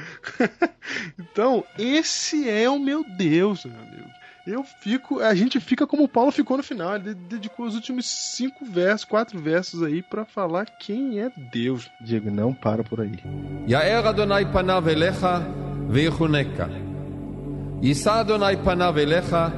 então, 1.19 1.63
esse 1.77 2.49
é 2.49 2.69
o 2.69 2.79
meu 2.79 3.03
Deus, 3.17 3.65
meu 3.65 3.79
amigo. 3.79 4.09
Eu 4.45 4.63
fico, 4.63 5.21
a 5.21 5.33
gente 5.33 5.59
fica 5.59 5.87
como 5.87 6.03
o 6.03 6.07
Paulo 6.07 6.31
ficou 6.31 6.55
no 6.55 6.61
final, 6.61 6.95
ele 6.95 7.15
dedicou 7.15 7.65
os 7.65 7.73
últimos 7.73 8.05
cinco 8.05 8.63
versos, 8.63 9.03
quatro 9.03 9.39
versos 9.39 9.81
aí 9.81 10.03
para 10.03 10.23
falar 10.23 10.65
quem 10.65 11.19
é 11.19 11.31
Deus. 11.51 11.89
Diego, 11.99 12.29
não 12.29 12.53
para 12.53 12.83
por 12.83 13.01
aí. 13.01 13.17
Ya'er 13.67 14.05
Adonai 14.05 14.45
panav 14.51 14.87
elecha 14.87 15.39
ve'chuneca. 15.89 16.94
Isa 17.81 18.13
Adonai 18.13 18.57
panav 18.57 18.97
elecha 18.97 19.51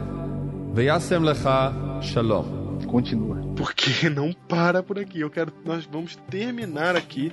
veyasem 0.74 1.20
lecha 1.20 1.74
shalom. 2.02 2.46
Continua. 2.88 3.38
Porque 3.56 4.10
não 4.10 4.32
para 4.34 4.84
por 4.84 5.00
aqui. 5.00 5.20
Eu 5.20 5.30
quero, 5.30 5.52
nós 5.66 5.86
vamos 5.86 6.16
terminar 6.30 6.96
aqui 6.96 7.32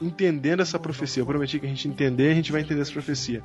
entendendo 0.00 0.60
essa 0.60 0.78
profecia. 0.78 1.22
Eu 1.22 1.26
prometi 1.26 1.58
que 1.58 1.66
a 1.66 1.68
gente 1.68 1.86
entender, 1.86 2.32
a 2.32 2.34
gente 2.34 2.50
vai 2.50 2.60
entender 2.60 2.80
essa 2.80 2.92
profecia. 2.92 3.42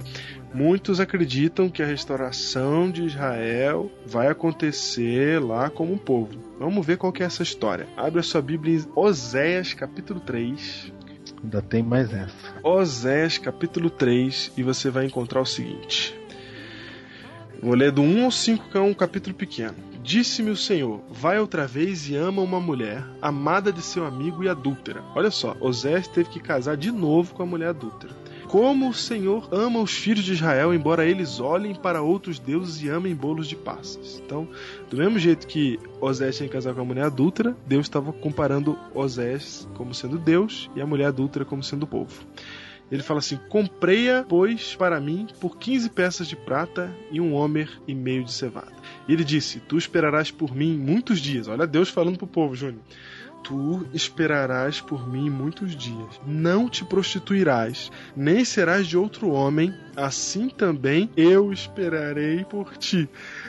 Muitos 0.54 1.00
acreditam 1.00 1.70
que 1.70 1.84
a 1.84 1.86
restauração 1.86 2.90
de 2.90 3.04
Israel 3.04 3.92
vai 4.06 4.28
acontecer 4.28 5.42
lá 5.42 5.70
como 5.70 5.94
um 5.94 5.98
povo. 5.98 6.32
Vamos 6.60 6.86
ver 6.86 6.98
qual 6.98 7.12
que 7.12 7.22
é 7.22 7.26
essa 7.26 7.44
história. 7.44 7.88
Abre 7.96 8.20
a 8.20 8.24
sua 8.24 8.42
Bíblia 8.42 8.78
em 8.78 8.86
Oséias 8.96 9.74
capítulo 9.74 10.20
3. 10.20 10.92
Ainda 11.44 11.62
tem 11.62 11.84
mais 11.84 12.12
essa. 12.12 12.34
Oséias 12.64 13.38
capítulo 13.38 13.90
3 13.90 14.54
e 14.58 14.64
você 14.64 14.90
vai 14.90 15.06
encontrar 15.06 15.42
o 15.42 15.46
seguinte. 15.46 16.25
Vou 17.62 17.74
ler 17.74 17.92
do 17.92 18.02
1 18.02 18.26
ao 18.26 18.32
5, 18.32 18.70
que 18.70 18.78
é 18.78 18.82
um 18.82 18.94
capítulo 18.94 19.36
pequeno. 19.36 19.76
Disse-me 20.04 20.52
o 20.52 20.58
Senhor: 20.58 21.02
Vai 21.10 21.40
outra 21.40 21.66
vez 21.66 22.08
e 22.10 22.16
ama 22.16 22.42
uma 22.42 22.60
mulher, 22.60 23.04
amada 23.22 23.72
de 23.72 23.82
seu 23.82 24.06
amigo 24.06 24.44
e 24.44 24.50
adúltera. 24.50 25.04
Olha 25.16 25.32
só, 25.32 25.56
Oséias 25.60 26.08
teve 26.08 26.30
que 26.30 26.40
casar 26.40 26.78
de 26.78 26.92
novo 26.92 27.34
com 27.34 27.42
a 27.42 27.46
mulher 27.46 27.70
adúltera. 27.70 28.14
Como 28.48 28.90
o 28.90 28.94
Senhor 28.94 29.50
ama 29.52 29.82
os 29.82 29.92
filhos 29.92 30.24
de 30.24 30.34
Israel, 30.34 30.74
embora 30.74 31.06
eles 31.06 31.40
olhem 31.40 31.74
para 31.74 32.04
outros 32.04 32.38
deuses 32.38 32.84
e 32.84 32.90
amem 32.90 33.16
bolos 33.16 33.48
de 33.48 33.56
passas. 33.56 34.22
Então, 34.24 34.48
do 34.90 34.98
mesmo 34.98 35.18
jeito 35.18 35.48
que 35.48 35.80
Oséias 36.00 36.38
tinha 36.38 36.48
que 36.48 36.54
casar 36.54 36.76
com 36.76 36.82
a 36.82 36.86
mulher 36.86 37.06
adúltera, 37.06 37.58
Deus 37.66 37.88
estava 37.88 38.14
comparando 38.14 38.78
Oséias 38.94 39.68
como 39.74 39.94
sendo 39.94 40.20
Deus 40.20 40.70
e 40.76 40.82
a 40.82 40.86
mulher 40.86 41.08
adúltera 41.08 41.44
como 41.44 41.64
sendo 41.64 41.88
povo. 41.88 42.24
Ele 42.92 43.02
fala 43.02 43.20
assim: 43.20 43.40
Comprei-a, 43.50 44.24
pois, 44.24 44.76
para 44.76 45.00
mim, 45.00 45.28
por 45.40 45.58
15 45.58 45.90
peças 45.90 46.28
de 46.28 46.36
prata 46.36 46.94
e 47.12 47.20
um 47.20 47.34
homer 47.34 47.70
e 47.88 47.96
meio 47.96 48.24
de 48.24 48.32
cevada. 48.32 48.74
E 49.08 49.14
ele 49.14 49.24
disse: 49.24 49.60
Tu 49.60 49.78
esperarás 49.78 50.32
por 50.32 50.56
mim 50.56 50.78
muitos 50.78 51.20
dias. 51.20 51.48
Olha 51.48 51.66
Deus 51.66 51.90
falando 51.90 52.18
pro 52.18 52.28
povo, 52.28 52.56
Júnior. 52.56 52.82
tu 53.44 53.86
esperarás 53.94 54.82
por 54.82 55.08
mim 55.08 55.30
muitos 55.30 55.76
dias. 55.76 56.20
Não 56.26 56.68
te 56.68 56.84
prostituirás, 56.84 57.92
nem 58.16 58.44
serás 58.44 58.88
de 58.88 58.98
outro 58.98 59.30
homem, 59.30 59.72
assim 59.96 60.50
também 60.50 61.10
eu 61.16 61.54
esperarei 61.54 62.44
por 62.44 62.76
ti. 62.78 63.08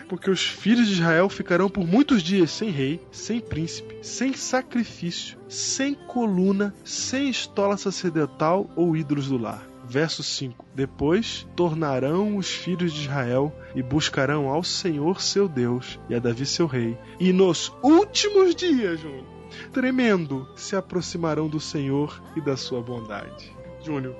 Porque 0.09 0.31
os 0.31 0.47
filhos 0.47 0.87
de 0.87 0.95
Israel 0.95 1.29
ficarão 1.29 1.69
por 1.69 1.87
muitos 1.87 2.23
dias 2.23 2.51
sem 2.51 2.71
rei, 2.71 3.01
sem 3.11 3.41
príncipe, 3.41 3.97
sem 4.03 4.33
sacrifício, 4.33 5.37
sem 5.49 5.95
coluna, 5.95 6.75
sem 6.85 7.29
estola 7.29 7.77
sacerdotal 7.77 8.71
ou 8.77 8.97
ídolos 8.97 9.29
do 9.29 9.39
lar. 9.39 9.67
Verso 9.89 10.23
5: 10.23 10.65
Depois 10.75 11.47
tornarão 11.55 12.37
os 12.37 12.51
filhos 12.51 12.93
de 12.93 13.03
Israel 13.03 13.55
e 13.75 13.83
buscarão 13.83 14.49
ao 14.49 14.63
Senhor 14.63 15.21
seu 15.23 15.49
Deus 15.49 15.99
e 16.09 16.15
a 16.15 16.19
Davi 16.19 16.45
seu 16.45 16.67
rei. 16.67 16.99
E 17.21 17.33
nos 17.33 17.73
últimos 17.83 18.55
dias, 18.55 19.01
Júnior, 19.01 19.25
tremendo, 19.73 20.49
se 20.57 20.75
aproximarão 20.75 21.49
do 21.49 21.61
Senhor 21.61 22.21
e 22.35 22.41
da 22.41 22.57
sua 22.57 22.83
bondade. 22.83 23.55
Júnior, 23.81 24.17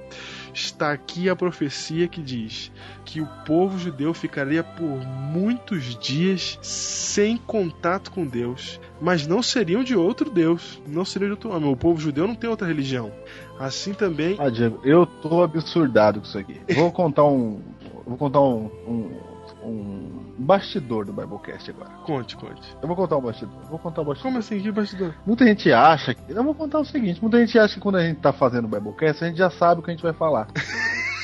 está 0.57 0.91
aqui 0.91 1.29
a 1.29 1.37
profecia 1.37 2.09
que 2.09 2.23
diz 2.23 2.73
que 3.05 3.21
o 3.21 3.27
povo 3.45 3.79
judeu 3.79 4.13
ficaria 4.15 4.65
por 4.65 5.07
muitos 5.07 5.97
dias 5.99 6.59
sem 6.63 7.37
contato 7.37 8.11
com 8.11 8.27
Deus, 8.27 8.81
mas 9.01 9.27
não 9.27 9.43
seriam 9.43 9.85
de 9.85 9.95
outro 9.95 10.31
Deus, 10.31 10.81
não 10.87 11.05
seriam 11.05 11.29
de 11.29 11.33
outro 11.33 11.51
homem. 11.51 11.71
O 11.71 11.77
povo 11.77 12.01
judeu 12.01 12.27
não 12.27 12.35
tem 12.35 12.49
outra 12.49 12.67
religião. 12.67 13.13
Assim 13.59 13.93
também. 13.93 14.37
Ah, 14.39 14.51
Diego, 14.51 14.81
eu 14.83 15.07
tô 15.07 15.43
absurdado 15.43 16.21
com 16.21 16.27
isso 16.27 16.39
aqui. 16.39 16.61
Vou 16.75 16.91
contar 16.91 17.25
um. 17.25 17.61
Vou 18.07 18.17
contar 18.17 18.41
um, 18.41 18.71
um, 18.87 19.69
um 19.69 20.16
bastidor 20.39 21.05
do 21.05 21.13
Biblecast 21.13 21.71
agora. 21.71 21.91
Conte, 22.05 22.37
conte. 22.37 22.77
Eu 22.81 22.89
vou 22.89 22.97
contar 22.97 23.17
um 23.17 23.23
bastidor. 23.23 23.63
Vou 23.69 23.79
contar 23.79 24.03
um 24.03 24.05
bastidor. 24.05 24.31
Como 24.31 24.39
assim? 24.39 24.61
Que 24.61 24.71
bastidor? 24.71 25.15
Muita 25.27 25.45
gente 25.47 25.73
acha 25.73 26.15
que. 26.15 26.33
Eu 26.33 26.45
vou 26.45 26.55
contar 26.55 26.81
o 26.81 26.85
seguinte: 26.85 27.21
muita 27.21 27.39
gente 27.39 27.59
acha 27.59 27.75
que 27.75 27.81
quando 27.81 27.97
a 27.97 28.05
gente 28.07 28.21
tá 28.21 28.33
fazendo 28.33 28.67
o 28.67 28.69
Biblecast, 28.69 29.25
a 29.25 29.29
gente 29.29 29.39
já 29.39 29.51
sabe 29.51 29.81
o 29.81 29.85
que 29.85 29.91
a 29.91 29.95
gente 29.95 30.03
vai 30.03 30.13
falar. 30.13 30.49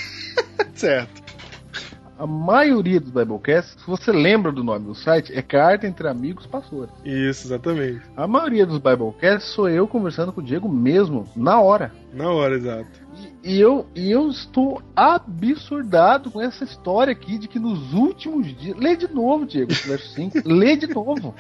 certo. 0.75 1.23
A 2.23 2.27
maioria 2.27 3.01
dos 3.01 3.11
Biblecasts, 3.11 3.83
se 3.83 3.85
você 3.85 4.13
lembra 4.13 4.53
do 4.53 4.63
nome 4.63 4.87
do 4.87 4.95
site, 4.95 5.33
é 5.37 5.43
Carta 5.43 5.89
entre 5.89 6.07
Amigos 6.07 6.47
Pastores. 6.47 6.93
Isso, 7.05 7.49
exatamente. 7.49 8.01
A 8.17 8.29
maioria 8.29 8.65
dos 8.65 8.79
Biblecasts 8.79 9.51
sou 9.51 9.69
eu 9.69 9.89
conversando 9.89 10.33
com 10.33 10.41
o 10.41 10.45
Diego 10.45 10.69
mesmo, 10.69 11.27
na 11.35 11.61
hora. 11.61 11.93
Na 12.13 12.31
hora, 12.31 12.55
exato. 12.55 13.02
E, 13.43 13.59
eu, 13.59 13.87
e 13.95 14.11
eu 14.11 14.29
estou 14.29 14.81
absurdado 14.95 16.31
com 16.31 16.41
essa 16.41 16.63
história 16.65 17.13
aqui 17.13 17.39
de 17.39 17.49
que 17.49 17.59
nos 17.59 17.93
últimos 17.93 18.47
dias. 18.57 18.77
Lê 18.77 18.95
de 18.97 19.13
novo, 19.13 19.45
Diego, 19.45 19.73
verso 19.73 20.15
5. 20.15 20.39
Lê 20.47 20.77
de 20.77 20.87
novo. 20.87 21.35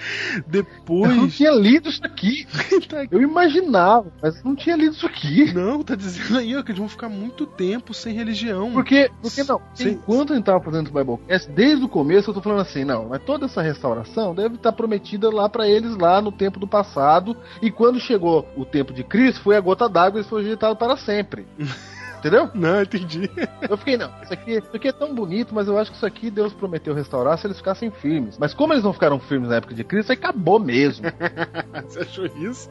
Depois. 0.46 1.10
Eu 1.10 1.16
não 1.16 1.28
tinha 1.28 1.52
lido 1.52 1.88
isso 1.88 2.04
aqui. 2.04 2.46
Eu 3.10 3.22
imaginava, 3.22 4.12
mas 4.20 4.42
não 4.42 4.56
tinha 4.56 4.74
lido 4.74 4.94
isso 4.94 5.06
aqui. 5.06 5.52
Não, 5.52 5.82
tá 5.82 5.94
dizendo 5.94 6.38
aí 6.38 6.56
ó, 6.56 6.62
que 6.62 6.70
eles 6.72 6.78
vão 6.78 6.88
ficar 6.88 7.08
muito 7.08 7.46
tempo 7.46 7.94
sem 7.94 8.14
religião. 8.14 8.72
Porque, 8.72 9.10
porque 9.20 9.44
não, 9.44 9.60
Sem- 9.74 9.92
enquanto 9.92 10.32
a 10.32 10.36
gente 10.36 10.44
tava 10.44 10.60
fazendo 10.62 10.88
o 10.88 10.92
Biblecast, 10.92 11.50
desde 11.52 11.84
o 11.84 11.88
começo 11.88 12.30
eu 12.30 12.34
tô 12.34 12.40
falando 12.40 12.60
assim, 12.60 12.84
não, 12.84 13.08
mas 13.08 13.22
toda 13.22 13.46
essa 13.46 13.62
restauração 13.62 14.34
deve 14.34 14.56
estar 14.56 14.72
prometida 14.72 15.30
lá 15.30 15.48
pra 15.48 15.68
eles 15.68 15.96
lá 15.96 16.20
no 16.20 16.32
tempo 16.32 16.58
do 16.58 16.66
passado, 16.66 17.36
e 17.60 17.70
quando 17.70 18.00
chegou 18.00 18.46
o 18.56 18.64
tempo 18.64 18.92
de 18.92 19.04
Cristo, 19.04 19.40
foi 19.42 19.56
a 19.56 19.60
gota 19.60 19.88
d'água 19.88 20.18
e 20.18 20.20
eles 20.20 20.28
foram 20.28 20.42
rejeitados 20.42 20.78
para 20.78 20.96
sempre. 20.96 21.46
Entendeu? 22.22 22.48
Não, 22.54 22.82
entendi. 22.82 23.28
Eu 23.68 23.76
fiquei, 23.76 23.96
não, 23.96 24.12
isso 24.22 24.32
aqui, 24.32 24.52
isso 24.52 24.70
aqui 24.76 24.86
é 24.88 24.92
tão 24.92 25.12
bonito, 25.12 25.52
mas 25.52 25.66
eu 25.66 25.76
acho 25.76 25.90
que 25.90 25.96
isso 25.96 26.06
aqui 26.06 26.30
Deus 26.30 26.52
prometeu 26.52 26.94
restaurar 26.94 27.36
se 27.36 27.46
eles 27.48 27.56
ficassem 27.56 27.90
firmes. 27.90 28.38
Mas 28.38 28.54
como 28.54 28.72
eles 28.72 28.84
não 28.84 28.92
ficaram 28.92 29.18
firmes 29.18 29.48
na 29.48 29.56
época 29.56 29.74
de 29.74 29.82
Cristo, 29.82 30.10
aí 30.12 30.16
acabou 30.18 30.60
mesmo. 30.60 31.04
Você 31.84 32.00
achou 32.00 32.26
isso? 32.26 32.70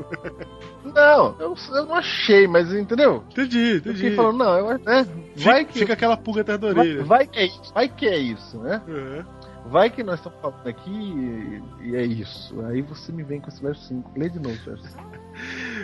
Não, 0.86 1.36
eu, 1.38 1.54
eu 1.74 1.86
não 1.86 1.96
achei, 1.96 2.48
mas 2.48 2.74
entendeu? 2.74 3.24
Entendi, 3.32 3.58
Eu 3.72 3.78
entendi. 3.78 3.96
fiquei 3.98 4.16
falando, 4.16 4.38
não, 4.38 4.58
eu, 4.58 4.68
né, 4.80 5.06
vai 5.36 5.60
fica, 5.60 5.66
que, 5.74 5.80
fica 5.80 5.94
aquela 5.94 6.16
pulga 6.16 6.42
atrás 6.42 6.60
da 6.60 6.74
vai, 6.74 6.88
orelha. 6.88 7.04
vai 7.04 7.28
que 7.28 7.40
é 7.40 7.46
isso, 7.46 7.74
vai 7.74 7.90
que 7.90 8.08
é 8.08 8.18
isso, 8.18 8.58
né? 8.58 8.82
Uhum. 8.88 9.26
Vai 9.66 9.90
que 9.90 10.04
nós 10.04 10.20
estamos 10.20 10.40
falando 10.42 10.68
aqui 10.68 10.90
e, 10.90 11.90
e 11.90 11.96
é 11.96 12.04
isso. 12.04 12.60
Aí 12.66 12.82
você 12.82 13.12
me 13.12 13.24
vem 13.24 13.40
com 13.40 13.50
esse 13.50 13.62
verso 13.62 13.88
5. 13.88 14.12
Lê 14.18 14.30
de 14.30 14.40
novo 14.40 14.58
verso 14.66 14.84
5. 14.88 15.04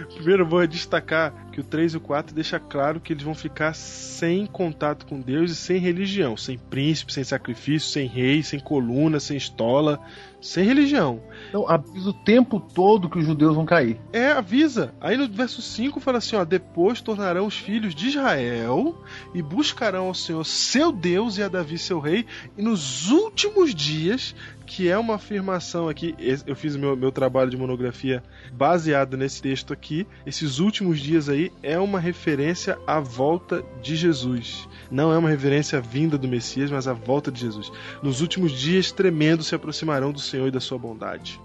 Primeiro 0.16 0.44
eu 0.44 0.48
vou 0.48 0.66
destacar 0.66 1.34
que 1.52 1.60
o 1.60 1.64
3 1.64 1.94
e 1.94 1.98
o 1.98 2.02
4 2.02 2.34
deixa 2.34 2.60
claro 2.60 3.00
que 3.00 3.14
eles 3.14 3.24
vão 3.24 3.36
ficar 3.36 3.74
sem 3.74 4.46
contato 4.46 5.06
com 5.06 5.20
Deus 5.20 5.52
e 5.52 5.56
sem 5.56 5.78
religião, 5.78 6.36
sem 6.36 6.58
príncipe, 6.58 7.14
sem 7.14 7.24
sacrifício, 7.24 7.90
sem 7.90 8.08
rei, 8.08 8.44
sem 8.44 8.60
coluna, 8.60 9.20
sem 9.20 9.38
estola, 9.38 10.00
sem 10.42 10.64
religião. 10.64 11.22
Então 11.50 11.68
avisa 11.68 12.10
o 12.10 12.14
tempo 12.14 12.60
todo 12.60 13.10
que 13.10 13.18
os 13.18 13.26
judeus 13.26 13.56
vão 13.56 13.66
cair. 13.66 14.00
É, 14.14 14.32
avisa. 14.32 14.94
Aí 15.02 15.18
no 15.18 15.28
verso 15.28 15.62
5 15.62 16.00
fala 16.00 16.20
assim, 16.20 16.36
ó, 16.36 16.46
depois 16.46 17.02
tornarão 17.02 17.46
os 17.46 17.58
filhos 17.58 17.96
de 17.96 18.08
Israel 18.08 18.96
e 19.34 19.42
buscarão 19.42 20.08
ao 20.08 20.14
Senhor 20.14 20.44
seu 20.46 20.92
Deus 20.92 21.38
e 21.38 21.44
a 21.44 21.48
Davi 21.48 21.78
seu 21.78 22.00
rei, 22.00 22.26
e 22.58 22.62
nos 22.62 23.10
últimos 23.10 23.74
dias, 23.74 24.36
que 24.68 24.90
é 24.90 24.98
uma 24.98 25.16
afirmação 25.16 25.88
aqui, 25.88 26.14
eu 26.46 26.56
fiz 26.56 26.76
meu, 26.76 26.96
meu 26.96 27.10
trabalho 27.10 27.50
de 27.50 27.56
monografia 27.56 28.22
baseado 28.52 29.16
nesse 29.16 29.42
texto 29.42 29.72
aqui, 29.72 30.06
esses 30.26 30.60
últimos 30.60 31.00
dias 31.00 31.30
aí 31.30 31.54
é 31.64 31.80
uma 31.80 32.02
referência 32.02 32.78
à 32.86 33.00
volta 33.00 33.64
de 33.82 33.96
Jesus. 33.96 34.68
Não 34.92 35.12
é 35.14 35.18
uma 35.18 35.30
referência 35.30 35.80
à 35.80 35.82
vinda 35.82 36.18
do 36.18 36.28
Messias, 36.28 36.70
mas 36.70 36.86
à 36.86 36.94
volta 36.94 37.32
de 37.32 37.40
Jesus. 37.40 37.72
Nos 38.04 38.20
últimos 38.20 38.52
dias, 38.52 38.92
tremendo 38.92 39.42
se 39.42 39.56
aproximarão 39.56 40.12
do 40.12 40.20
Senhor 40.20 40.48
e 40.48 40.52
da 40.52 40.60
sua 40.60 40.78
bondade. 40.78 41.40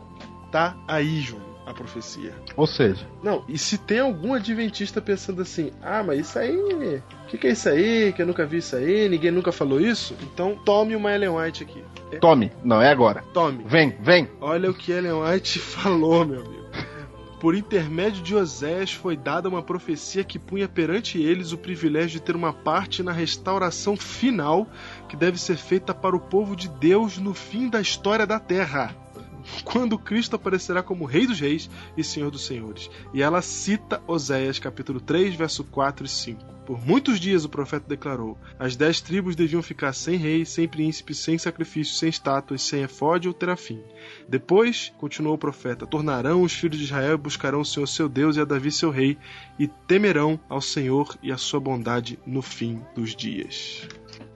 Tá 0.51 0.77
aí, 0.89 1.21
João, 1.21 1.52
a 1.67 1.73
profecia. 1.73 2.35
Ou 2.57 2.67
seja, 2.67 3.07
Não, 3.23 3.45
e 3.49 3.57
se 3.57 3.79
tem 3.79 4.01
algum 4.01 4.35
adventista 4.35 5.01
pensando 5.01 5.43
assim, 5.43 5.71
ah, 5.83 6.03
mas 6.03 6.21
isso 6.21 6.39
aí, 6.39 6.57
o 6.57 7.27
que, 7.29 7.39
que 7.39 7.47
é 7.47 7.53
isso 7.53 7.69
aí? 7.69 8.13
Que 8.13 8.23
eu 8.23 8.27
nunca 8.27 8.45
vi 8.47 8.59
isso 8.59 8.77
aí, 8.77 9.09
ninguém 9.09 9.31
nunca 9.31 9.53
falou 9.53 9.81
isso? 9.81 10.17
Então 10.23 10.57
tome 10.65 10.97
uma 10.97 11.13
Ellen 11.15 11.31
White 11.31 11.63
aqui. 11.63 11.83
tome. 12.21 12.53
Não, 12.65 12.81
é 12.81 12.91
agora. 12.91 13.23
Tome. 13.33 13.65
Vem, 13.65 13.97
vem. 14.01 14.29
Olha 14.41 14.71
o 14.71 14.75
que 14.75 14.93
Ellen 14.93 15.13
White 15.23 15.59
falou, 15.61 16.25
meu 16.25 16.41
amigo. 16.41 16.63
Por 17.43 17.57
intermédio 17.57 18.23
de 18.23 18.37
Osés 18.37 18.93
foi 18.93 19.17
dada 19.17 19.49
uma 19.49 19.65
profecia 19.65 20.23
que 20.23 20.39
punha 20.39 20.69
perante 20.69 21.21
eles 21.21 21.51
o 21.51 21.59
privilégio 21.59 22.11
de 22.11 22.23
ter 22.23 22.37
uma 22.37 22.53
parte 22.53 23.03
na 23.03 23.11
restauração 23.11 23.97
final 23.97 24.69
que 25.09 25.17
deve 25.17 25.41
ser 25.41 25.57
feita 25.57 25.93
para 25.93 26.15
o 26.15 26.21
povo 26.21 26.55
de 26.55 26.69
Deus 26.69 27.19
no 27.19 27.35
fim 27.35 27.69
da 27.69 27.81
história 27.81 28.25
da 28.25 28.39
terra. 28.39 28.95
Quando 29.65 29.99
Cristo 29.99 30.37
aparecerá 30.37 30.83
como 30.83 31.05
Rei 31.05 31.27
dos 31.27 31.41
Reis 31.41 31.71
e 31.97 32.05
Senhor 32.05 32.31
dos 32.31 32.47
Senhores. 32.47 32.91
E 33.13 33.23
ela 33.23 33.43
cita 33.43 34.03
Oséias 34.07 34.59
capítulo 34.59 35.01
3, 35.01 35.35
verso 35.35 35.65
4 35.65 36.07
e 36.07 36.09
5. 36.09 36.53
Por 36.65 36.85
muitos 36.87 37.19
dias 37.19 37.45
o 37.45 37.49
profeta 37.49 37.87
declarou: 37.89 38.39
as 38.59 38.77
dez 38.77 39.01
tribos 39.01 39.35
deviam 39.35 39.63
ficar 39.63 39.93
sem 39.93 40.17
rei, 40.17 40.45
sem 40.45 40.69
príncipe, 40.69 41.15
sem 41.15 41.37
sacrifício, 41.37 41.95
sem 41.95 42.09
estátuas, 42.09 42.63
sem 42.63 42.83
efode 42.83 43.29
ou 43.29 43.35
terafim. 43.35 43.83
Depois, 44.29 44.93
continuou 44.99 45.35
o 45.35 45.39
profeta, 45.39 45.87
tornarão 45.87 46.43
os 46.43 46.53
filhos 46.53 46.79
de 46.79 46.85
Israel 46.85 47.15
e 47.15 47.19
buscarão 47.19 47.61
o 47.61 47.65
Senhor 47.65 47.87
seu 47.87 48.09
Deus 48.09 48.37
e 48.37 48.41
a 48.41 48.45
Davi 48.45 48.71
seu 48.71 48.91
rei, 48.91 49.19
e 49.59 49.67
temerão 49.67 50.39
ao 50.49 50.61
Senhor 50.61 51.17
e 51.23 51.33
a 51.33 51.37
sua 51.37 51.61
bondade 51.61 52.19
no 52.25 52.43
fim 52.43 52.81
dos 52.95 53.15
dias. 53.15 53.89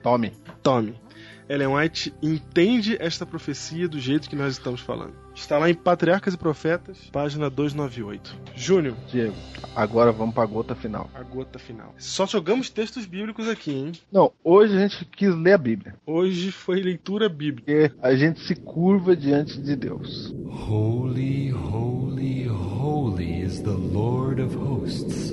Tome. 0.03 0.33
Tome. 0.61 1.06
Ellen 1.49 1.67
White 1.67 2.13
entende 2.21 2.97
esta 2.99 3.25
profecia 3.25 3.87
do 3.87 3.99
jeito 3.99 4.29
que 4.29 4.35
nós 4.35 4.53
estamos 4.53 4.81
falando. 4.81 5.13
Está 5.33 5.57
lá 5.57 5.69
em 5.69 5.73
Patriarcas 5.73 6.33
e 6.33 6.37
Profetas, 6.37 6.97
página 7.11 7.49
298. 7.49 8.35
Júnior, 8.55 8.95
Diego, 9.09 9.35
agora 9.75 10.11
vamos 10.11 10.33
pra 10.35 10.45
gota 10.45 10.75
final. 10.75 11.09
a 11.13 11.23
gota 11.23 11.57
final. 11.57 11.93
Só 11.97 12.25
jogamos 12.25 12.69
textos 12.69 13.05
bíblicos 13.05 13.47
aqui, 13.47 13.71
hein? 13.71 13.91
Não, 14.11 14.31
hoje 14.43 14.75
a 14.75 14.79
gente 14.87 15.05
quis 15.05 15.33
ler 15.35 15.53
a 15.53 15.57
Bíblia. 15.57 15.95
Hoje 16.05 16.51
foi 16.51 16.81
leitura 16.81 17.29
bíblica. 17.29 17.71
Porque 17.71 17.91
a 18.01 18.15
gente 18.15 18.41
se 18.41 18.55
curva 18.55 19.15
diante 19.15 19.61
de 19.61 19.75
Deus. 19.75 20.33
Holy, 20.47 21.51
holy, 21.51 22.47
holy 22.47 23.41
is 23.41 23.61
the 23.61 23.69
Lord 23.69 24.41
of 24.41 24.55
hosts. 24.55 25.29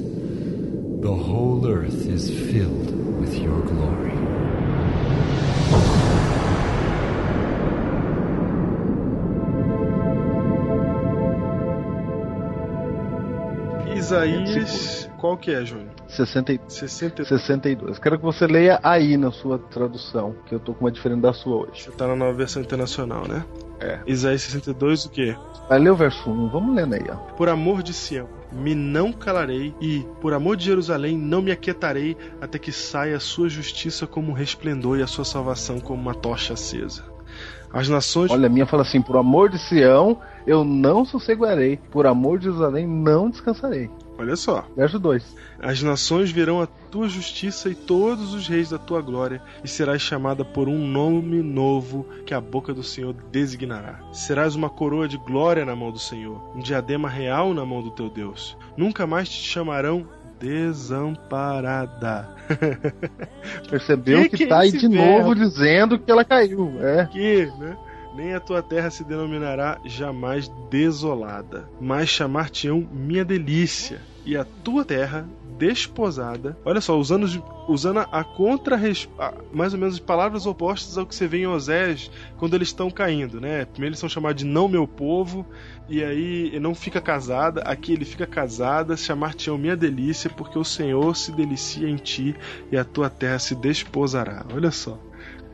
The 1.01 1.11
whole 1.11 1.67
earth 1.67 2.07
is 2.07 2.31
filled 2.31 2.93
with 3.21 3.35
your 3.43 3.61
glory. 3.63 3.74
Isaías, 14.05 15.11
qual 15.17 15.35
que 15.35 15.51
é, 15.51 15.65
Júnior? 15.65 15.89
60, 16.09 16.61
60. 16.69 17.25
62. 17.25 17.99
Quero 17.99 18.19
que 18.19 18.25
você 18.25 18.47
leia 18.47 18.79
aí 18.83 19.17
na 19.17 19.31
sua 19.31 19.59
tradução, 19.59 20.37
que 20.45 20.55
eu 20.55 20.61
tô 20.61 20.75
com 20.75 20.85
uma 20.85 20.93
diferente 20.93 21.23
da 21.23 21.33
sua 21.33 21.63
hoje. 21.63 21.85
Você 21.85 21.91
tá 21.91 22.07
na 22.07 22.15
nova 22.15 22.35
versão 22.35 22.61
internacional, 22.61 23.27
né? 23.27 23.43
É. 23.81 24.01
Isaías 24.07 24.43
62, 24.43 25.07
o 25.07 25.11
quê? 25.11 25.35
Vai 25.71 25.79
ler 25.79 25.91
o 25.91 25.97
verso 25.97 26.31
1, 26.31 26.49
vamos 26.51 26.77
lendo 26.77 26.95
aí, 26.95 27.05
ó. 27.09 27.15
Por 27.33 27.49
amor 27.49 27.83
de 27.83 27.95
Sião, 27.95 28.29
me 28.53 28.75
não 28.75 29.11
calarei, 29.11 29.75
e 29.81 30.07
por 30.21 30.35
amor 30.35 30.59
de 30.59 30.67
Jerusalém, 30.67 31.17
não 31.17 31.41
me 31.41 31.51
aquietarei, 31.51 32.15
até 32.43 32.59
que 32.59 32.73
saia 32.73 33.17
a 33.17 33.21
sua 33.21 33.49
justiça 33.49 34.07
como 34.07 34.33
um 34.33 34.35
resplendor 34.35 34.99
e 34.99 35.03
a 35.03 35.07
sua 35.07 35.25
salvação 35.25 35.81
como 35.81 36.01
uma 36.01 36.15
tocha 36.15 36.53
acesa. 36.53 37.05
As 37.73 37.89
nações. 37.89 38.31
Olha, 38.31 38.47
a 38.47 38.51
minha 38.51 38.67
fala 38.67 38.83
assim: 38.83 39.01
por 39.01 39.17
amor 39.17 39.49
de 39.49 39.59
Sião, 39.59 40.21
eu 40.47 40.65
não 40.65 41.05
sosseguarei. 41.05 41.79
Por 41.91 42.07
amor 42.07 42.39
de 42.39 42.45
Jerusalém, 42.45 42.87
não 42.87 43.31
descansarei. 43.31 43.91
Olha 44.17 44.37
só. 44.37 44.65
Verso 44.77 44.99
2. 44.99 45.35
As 45.61 45.83
nações 45.83 46.31
verão 46.31 46.63
a 46.63 46.67
tua 46.67 47.09
justiça 47.09 47.69
e 47.69 47.75
todos 47.75 48.33
os 48.33 48.47
reis 48.47 48.71
da 48.71 48.79
tua 48.79 49.01
glória, 49.01 49.43
e 49.65 49.69
serás 49.69 50.01
chamada 50.01 50.45
por 50.45 50.69
um 50.69 50.79
nome 50.87 51.43
novo 51.43 52.07
que 52.25 52.33
a 52.33 52.41
boca 52.41 52.73
do 52.73 52.83
Senhor 52.85 53.13
designará. 53.33 53.99
Serás 54.13 54.55
uma 54.55 54.71
coroa 54.71 55.09
de 55.09 55.17
glória 55.19 55.65
na 55.65 55.75
mão 55.75 55.91
do 55.91 55.99
Senhor, 55.99 56.41
um 56.55 56.61
diadema 56.61 57.09
real 57.09 57.53
na 57.53 57.65
mão 57.67 57.83
do 57.83 57.91
teu 57.91 58.09
Deus. 58.09 58.57
Nunca 58.77 59.05
mais 59.05 59.29
te 59.29 59.43
chamarão 59.43 60.07
desamparada. 60.39 62.29
Percebeu 63.69 64.23
que, 64.23 64.29
Que 64.31 64.37
que 64.39 64.47
tá 64.47 64.59
é 64.59 64.61
aí 64.61 64.73
de 64.73 64.87
verbo? 64.89 64.97
novo 64.97 65.35
dizendo 65.35 65.99
que 65.99 66.11
ela 66.11 66.25
caiu. 66.25 66.73
É. 66.81 67.07
que, 67.07 67.47
né? 67.59 67.77
Nem 68.15 68.33
a 68.33 68.41
tua 68.41 68.63
terra 68.63 68.91
se 68.91 69.03
denominará 69.03 69.81
jamais 69.85 70.49
desolada, 70.71 71.69
mas 71.81 72.09
chamar-te-ão 72.09 72.89
minha 72.93 73.25
delícia, 73.25 74.01
e 74.25 74.37
a 74.37 74.45
tua 74.45 74.85
terra 74.85 75.29
desposada. 75.59 76.57
Olha 76.65 76.81
só, 76.81 76.99
usando, 76.99 77.27
usando 77.69 77.99
a 78.01 78.25
contra 78.25 78.77
mais 79.53 79.73
ou 79.73 79.79
menos 79.79 79.95
as 79.95 80.01
palavras 80.01 80.47
opostas 80.47 80.99
ao 80.99 81.07
que 81.07 81.15
você 81.15 81.27
vê 81.27 81.39
em 81.39 81.47
Osés 81.47 82.11
quando 82.37 82.55
eles 82.55 82.69
estão 82.69 82.91
caindo, 82.91 83.41
né? 83.41 83.65
Primeiro 83.65 83.93
eles 83.93 83.99
são 83.99 84.09
chamados 84.09 84.43
de 84.43 84.49
não 84.49 84.69
meu 84.69 84.87
povo, 84.87 85.47
e 85.89 86.03
aí 86.03 86.59
não 86.61 86.75
fica 86.75 87.01
casada, 87.01 87.63
aqui 87.63 87.93
ele 87.93 88.05
fica 88.05 88.27
casada, 88.27 88.97
chamar-te-ão 88.97 89.59
minha 89.59 89.77
delícia, 89.77 90.31
porque 90.31 90.59
o 90.59 90.65
Senhor 90.65 91.17
se 91.17 91.31
delicia 91.33 91.89
em 91.89 91.97
ti 91.97 92.35
e 92.71 92.77
a 92.77 92.85
tua 92.85 93.09
terra 93.09 93.39
se 93.39 93.55
desposará. 93.55 94.45
Olha 94.53 94.71
só. 94.71 94.99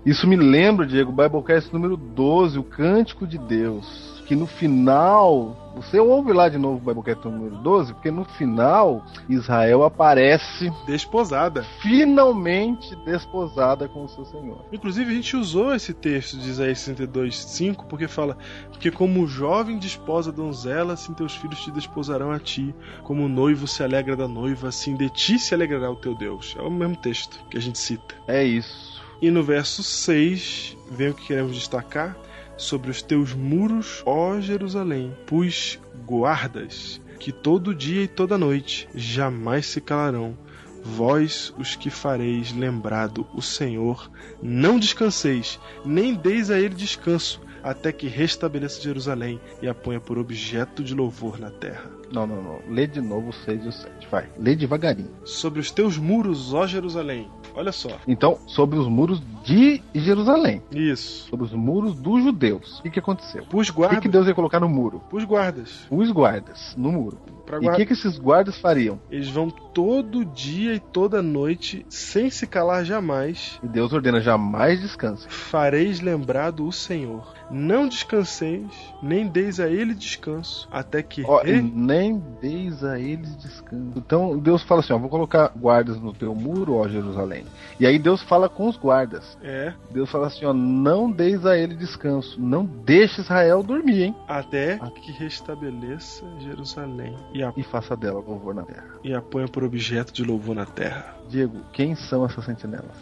Isso 0.05 0.27
me 0.27 0.37
lembra, 0.37 0.87
Diego, 0.87 1.13
Biblecast 1.13 1.73
número 1.73 1.95
12, 1.97 2.59
o 2.59 2.65
Cântico 2.65 3.27
de 3.27 3.37
Deus. 3.37 4.23
Que 4.27 4.35
no 4.35 4.47
final. 4.47 5.73
Você 5.77 6.01
ouve 6.01 6.33
lá 6.33 6.49
de 6.49 6.57
novo 6.57 6.77
o 6.77 6.81
Biblecast 6.81 7.27
número 7.29 7.57
12, 7.57 7.95
porque 7.95 8.11
no 8.11 8.25
final 8.25 9.05
Israel 9.29 9.85
aparece 9.85 10.73
Desposada. 10.87 11.65
finalmente 11.81 12.97
desposada 13.05 13.89
com 13.89 14.05
o 14.05 14.09
seu 14.09 14.25
Senhor. 14.25 14.65
Inclusive, 14.73 15.11
a 15.11 15.15
gente 15.15 15.37
usou 15.37 15.75
esse 15.75 15.93
texto 15.93 16.39
de 16.39 16.49
Isaías 16.49 16.79
62, 16.79 17.37
5, 17.37 17.87
porque 17.87 18.09
fala: 18.09 18.39
Porque 18.71 18.91
como 18.91 19.27
jovem 19.27 19.79
desposa 19.79 20.33
donzela, 20.33 20.95
assim 20.95 21.13
teus 21.13 21.37
filhos 21.37 21.63
te 21.63 21.71
desposarão 21.71 22.31
a 22.31 22.39
ti. 22.39 22.75
Como 23.03 23.25
o 23.25 23.29
noivo 23.29 23.67
se 23.67 23.83
alegra 23.83 24.17
da 24.17 24.27
noiva, 24.27 24.69
assim 24.69 24.97
de 24.97 25.11
ti 25.11 25.39
se 25.39 25.55
alegrará 25.55 25.91
o 25.91 25.97
teu 25.97 26.15
Deus. 26.15 26.57
É 26.59 26.63
o 26.63 26.71
mesmo 26.71 26.97
texto 26.97 27.39
que 27.51 27.59
a 27.59 27.61
gente 27.61 27.79
cita. 27.79 28.15
É 28.27 28.43
isso. 28.43 28.90
E 29.21 29.31
no 29.31 29.43
verso 29.43 29.83
6, 29.83 30.77
vem 30.91 31.11
o 31.11 31.15
que 31.15 31.27
queremos 31.27 31.55
destacar: 31.55 32.17
Sobre 32.57 32.91
os 32.91 33.03
teus 33.03 33.35
muros, 33.35 34.03
ó 34.07 34.41
Jerusalém, 34.41 35.15
pus 35.27 35.79
guardas, 36.07 37.01
que 37.19 37.31
todo 37.31 37.75
dia 37.75 38.03
e 38.03 38.09
toda 38.09 38.39
noite 38.39 38.89
jamais 38.95 39.67
se 39.67 39.81
calarão. 39.81 40.37
Vós, 40.83 41.53
os 41.59 41.77
que 41.77 41.91
fareis 41.91 42.53
lembrado 42.53 43.27
o 43.35 43.43
Senhor, 43.43 44.11
não 44.43 44.79
descanseis, 44.79 45.61
nem 45.85 46.15
deis 46.15 46.51
a 46.51 46.59
ele 46.59 46.75
descanso, 46.75 47.43
até 47.63 47.93
que 47.93 48.09
restabeleça 48.09 48.81
Jerusalém 48.81 49.39
e 49.61 49.69
a 49.69 49.75
ponha 49.75 50.01
por 50.01 50.19
objeto 50.19 50.83
de 50.83 50.95
louvor 50.95 51.39
na 51.39 51.51
terra. 51.51 51.91
Não, 52.11 52.27
não, 52.27 52.43
não. 52.43 52.61
Lê 52.69 52.87
de 52.87 53.01
novo 53.01 53.29
o 53.29 53.33
6 53.33 53.65
e 53.65 53.69
o 53.69 53.73
7. 53.73 54.09
Vai. 54.11 54.29
Lê 54.39 54.57
devagarinho. 54.57 55.11
Sobre 55.25 55.61
os 55.61 55.71
teus 55.71 55.99
muros, 55.99 56.55
ó 56.55 56.67
Jerusalém. 56.67 57.29
Olha 57.55 57.73
só. 57.73 57.91
Então, 58.07 58.39
sobre 58.47 58.79
os 58.79 58.87
muros 58.87 59.21
de 59.45 59.83
Jerusalém. 59.95 60.63
Isso. 60.71 61.29
Sobre 61.29 61.47
os 61.47 61.53
muros 61.53 61.95
dos 61.95 62.23
judeus. 62.23 62.79
O 62.79 62.83
que, 62.83 62.91
que 62.91 62.99
aconteceu? 62.99 63.45
Pus 63.45 63.69
O 63.69 63.73
que, 63.73 63.77
guardas. 63.79 64.01
que 64.01 64.09
Deus 64.09 64.27
ia 64.27 64.35
colocar 64.35 64.61
no 64.61 64.69
muro? 64.69 65.01
Pus 65.11 65.25
guardas. 65.25 65.87
Os 65.91 66.11
guardas 66.11 66.75
no 66.77 66.93
muro. 66.93 67.19
E 67.61 67.69
o 67.69 67.73
que, 67.75 67.87
que 67.87 67.93
esses 67.93 68.19
guardas 68.19 68.59
fariam? 68.59 69.01
Eles 69.11 69.29
vão 69.29 69.51
todo 69.51 70.25
dia 70.25 70.75
e 70.75 70.81
toda 70.81 71.23
noite, 71.23 71.87
sem 71.89 72.31
se 72.31 72.47
calar 72.47 72.85
jamais, 72.85 73.59
E 73.63 73.69
Deus 73.69 73.93
ordena 73.93 74.21
jamais 74.21 74.81
descanse. 74.81 75.27
fareis 75.29 76.01
lembrado 76.01 76.67
o 76.67 76.73
Senhor. 76.73 77.35
Não 77.51 77.89
descanseis, 77.89 78.71
nem 79.03 79.27
deis 79.27 79.59
a 79.59 79.69
ele 79.69 79.93
descanso, 79.93 80.69
até 80.71 81.03
que 81.03 81.25
Ó, 81.27 81.43
nem 81.45 82.23
deis 82.41 82.85
a 82.85 82.99
eles 82.99 83.37
descanso. 83.37 83.93
Então 83.97 84.39
Deus 84.39 84.63
fala 84.63 84.81
assim: 84.81 84.93
ó, 84.93 84.99
vou 84.99 85.09
colocar 85.09 85.53
guardas 85.57 86.01
no 86.01 86.13
teu 86.13 86.33
muro, 86.35 86.75
ó 86.75 86.89
Jerusalém. 86.89 87.45
E 87.79 87.87
aí 87.87 87.99
Deus 87.99 88.23
fala 88.23 88.49
com 88.49 88.69
os 88.69 88.77
guardas. 88.77 89.37
é 89.43 89.73
Deus 89.91 90.09
fala 90.11 90.29
assim: 90.29 90.45
ó, 90.45 90.53
não 90.53 91.11
deis 91.11 91.45
a 91.45 91.57
ele 91.59 91.75
descanso. 91.75 92.41
Não 92.41 92.65
deixe 92.65 93.21
Israel 93.21 93.63
dormir, 93.63 94.03
hein? 94.05 94.17
até 94.29 94.79
que 95.03 95.13
restabeleça 95.13 96.25
Jerusalém 96.41 97.17
e 97.33 97.40
a, 97.43 97.53
E 97.57 97.63
faça 97.63 97.97
dela 97.97 98.21
louvor 98.27 98.55
na 98.55 98.63
terra. 98.63 98.87
e 99.05 99.15
a 99.15 99.21
ponha 99.21 99.49
por 99.49 99.63
objeto 99.65 100.13
de 100.13 100.23
louvor 100.25 100.55
na 100.55 100.67
terra. 100.67 101.17
Diego, 101.29 101.61
quem 101.73 101.95
são 101.95 102.25
essas 102.25 102.45
sentinelas? 102.45 102.97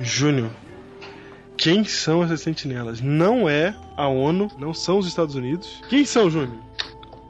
Júnior, 0.00 0.50
quem 1.56 1.84
são 1.84 2.22
essas 2.24 2.40
sentinelas? 2.40 3.00
Não 3.00 3.48
é 3.48 3.74
a 3.96 4.08
ONU, 4.08 4.48
não 4.58 4.74
são 4.74 4.98
os 4.98 5.06
Estados 5.06 5.34
Unidos. 5.34 5.80
Quem 5.88 6.04
são, 6.04 6.28
Júnior? 6.28 6.58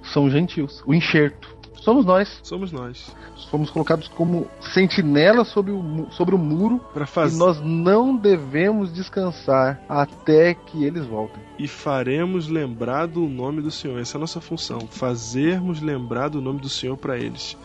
São 0.03 0.31
gentios. 0.31 0.83
O 0.87 0.95
enxerto. 0.95 1.54
Somos 1.85 2.05
nós. 2.07 2.41
Somos 2.43 2.73
nós. 2.73 3.15
Fomos 3.51 3.71
colocados 3.71 4.09
como 4.09 4.49
sentinelas 4.73 5.49
sobre 5.49 5.71
o, 5.71 6.07
sobre 6.11 6.35
o 6.35 6.39
muro. 6.39 6.81
Para 6.93 7.05
E 7.05 7.07
fazer 7.07 7.37
nós 7.37 7.61
não 7.61 8.17
devemos 8.17 8.93
descansar 8.93 9.81
até 9.89 10.55
que 10.55 10.83
eles 10.85 11.05
voltem. 11.07 11.43
e 11.59 11.69
faremos 11.69 12.49
lembrar 12.49 13.07
do 13.07 13.21
nome 13.29 13.61
do 13.63 13.71
Senhor. 13.71 14.01
Essa 14.01 14.17
é 14.17 14.19
a 14.19 14.21
nossa 14.21 14.41
função, 14.41 14.81
fazermos 14.91 15.81
lembrar 15.81 16.29
do 16.29 16.41
nome 16.41 16.59
do 16.59 16.69
Senhor 16.69 16.97
para 16.97 17.19
eles. 17.19 17.57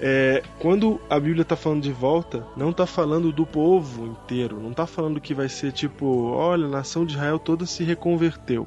É, 0.00 0.42
quando 0.58 1.00
a 1.08 1.18
Bíblia 1.18 1.42
está 1.42 1.54
falando 1.56 1.82
de 1.82 1.92
volta, 1.92 2.44
não 2.56 2.70
está 2.70 2.86
falando 2.86 3.30
do 3.32 3.46
povo 3.46 4.06
inteiro, 4.06 4.58
não 4.60 4.70
está 4.70 4.86
falando 4.86 5.20
que 5.20 5.32
vai 5.34 5.48
ser 5.48 5.72
tipo, 5.72 6.30
olha, 6.32 6.66
a 6.66 6.70
nação 6.70 7.04
de 7.06 7.14
Israel 7.14 7.38
toda 7.38 7.66
se 7.66 7.84
reconverteu. 7.84 8.66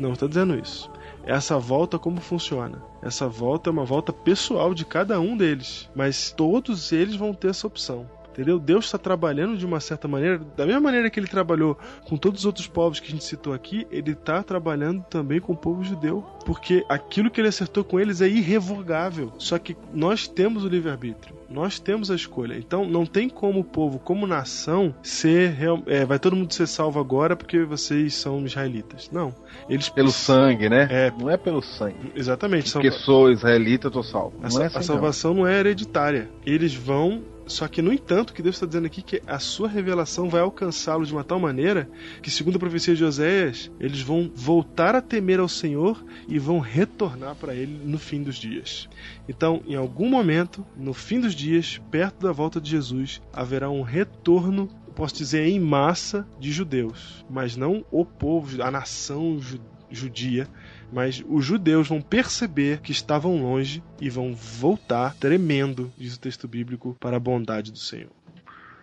Não 0.00 0.12
está 0.12 0.26
dizendo 0.26 0.54
isso. 0.58 0.90
Essa 1.26 1.58
volta 1.58 1.98
como 1.98 2.20
funciona? 2.20 2.82
Essa 3.00 3.26
volta 3.26 3.70
é 3.70 3.72
uma 3.72 3.84
volta 3.84 4.12
pessoal 4.12 4.74
de 4.74 4.84
cada 4.84 5.18
um 5.20 5.36
deles, 5.36 5.88
mas 5.94 6.30
todos 6.30 6.92
eles 6.92 7.16
vão 7.16 7.32
ter 7.32 7.48
essa 7.48 7.66
opção. 7.66 8.06
Entendeu? 8.34 8.58
Deus 8.58 8.86
está 8.86 8.98
trabalhando 8.98 9.56
de 9.56 9.64
uma 9.64 9.78
certa 9.78 10.08
maneira, 10.08 10.40
da 10.56 10.66
mesma 10.66 10.80
maneira 10.80 11.08
que 11.08 11.20
ele 11.20 11.28
trabalhou 11.28 11.78
com 12.04 12.16
todos 12.16 12.40
os 12.40 12.46
outros 12.46 12.66
povos 12.66 12.98
que 12.98 13.06
a 13.06 13.10
gente 13.12 13.22
citou 13.24 13.52
aqui, 13.54 13.86
ele 13.92 14.10
está 14.10 14.42
trabalhando 14.42 15.04
também 15.08 15.40
com 15.40 15.52
o 15.52 15.56
povo 15.56 15.84
judeu. 15.84 16.26
Porque 16.44 16.84
aquilo 16.88 17.30
que 17.30 17.40
ele 17.40 17.46
acertou 17.48 17.84
com 17.84 17.98
eles 18.00 18.20
é 18.20 18.26
irrevogável. 18.28 19.32
Só 19.38 19.56
que 19.56 19.76
nós 19.92 20.26
temos 20.26 20.64
o 20.64 20.68
livre-arbítrio. 20.68 21.34
Nós 21.48 21.78
temos 21.78 22.10
a 22.10 22.16
escolha. 22.16 22.56
Então 22.58 22.84
não 22.84 23.06
tem 23.06 23.28
como 23.28 23.60
o 23.60 23.64
povo, 23.64 24.00
como 24.00 24.26
nação, 24.26 24.92
ser. 25.02 25.50
real- 25.52 25.82
é, 25.86 26.04
vai 26.04 26.18
todo 26.18 26.34
mundo 26.34 26.52
ser 26.52 26.66
salvo 26.66 26.98
agora 26.98 27.36
porque 27.36 27.62
vocês 27.62 28.14
são 28.14 28.44
israelitas. 28.44 29.08
Não. 29.12 29.32
Eles 29.68 29.88
Pelo 29.88 30.10
sangue, 30.10 30.68
né? 30.68 30.88
É. 30.90 31.12
Não 31.16 31.30
é 31.30 31.36
pelo 31.36 31.62
sangue. 31.62 32.10
Exatamente. 32.16 32.68
São... 32.70 32.82
Porque 32.82 32.96
sou 32.98 33.30
israelita, 33.30 33.86
eu 33.86 33.90
tô 33.92 34.02
salvo. 34.02 34.34
A, 34.42 34.48
Não 34.48 34.60
é 34.60 34.64
a 34.64 34.66
assim, 34.66 34.76
não. 34.78 34.82
salvação 34.82 35.34
não 35.34 35.46
é 35.46 35.60
hereditária. 35.60 36.28
Eles 36.44 36.74
vão. 36.74 37.22
Só 37.46 37.68
que, 37.68 37.82
no 37.82 37.92
entanto, 37.92 38.30
o 38.30 38.32
que 38.32 38.42
Deus 38.42 38.56
está 38.56 38.66
dizendo 38.66 38.86
aqui 38.86 39.00
é 39.00 39.02
que 39.02 39.22
a 39.26 39.38
sua 39.38 39.68
revelação 39.68 40.28
vai 40.30 40.40
alcançá-los 40.40 41.08
de 41.08 41.14
uma 41.14 41.22
tal 41.24 41.38
maneira 41.38 41.90
que, 42.22 42.30
segundo 42.30 42.56
a 42.56 42.58
profecia 42.58 42.94
de 42.94 43.04
Oséias, 43.04 43.70
eles 43.78 44.00
vão 44.00 44.30
voltar 44.34 44.94
a 44.94 45.02
temer 45.02 45.40
ao 45.40 45.48
Senhor 45.48 46.02
e 46.26 46.38
vão 46.38 46.58
retornar 46.58 47.34
para 47.36 47.54
Ele 47.54 47.78
no 47.84 47.98
fim 47.98 48.22
dos 48.22 48.36
dias. 48.36 48.88
Então, 49.28 49.62
em 49.66 49.74
algum 49.74 50.08
momento, 50.08 50.64
no 50.76 50.94
fim 50.94 51.20
dos 51.20 51.34
dias, 51.34 51.80
perto 51.90 52.22
da 52.22 52.32
volta 52.32 52.60
de 52.60 52.70
Jesus, 52.70 53.20
haverá 53.32 53.68
um 53.68 53.82
retorno, 53.82 54.68
posso 54.94 55.14
dizer, 55.16 55.46
em 55.46 55.60
massa 55.60 56.26
de 56.40 56.50
judeus, 56.50 57.24
mas 57.28 57.56
não 57.56 57.84
o 57.90 58.04
povo, 58.04 58.62
a 58.62 58.70
nação 58.70 59.38
ju- 59.38 59.60
judia, 59.90 60.48
mas 60.92 61.22
os 61.28 61.44
judeus 61.44 61.88
vão 61.88 62.00
perceber 62.00 62.80
que 62.80 62.92
estavam 62.92 63.42
longe 63.42 63.82
e 64.00 64.08
vão 64.08 64.34
voltar 64.34 65.14
tremendo, 65.14 65.92
diz 65.96 66.14
o 66.16 66.20
texto 66.20 66.46
bíblico, 66.46 66.96
para 67.00 67.16
a 67.16 67.20
bondade 67.20 67.72
do 67.72 67.78
Senhor. 67.78 68.10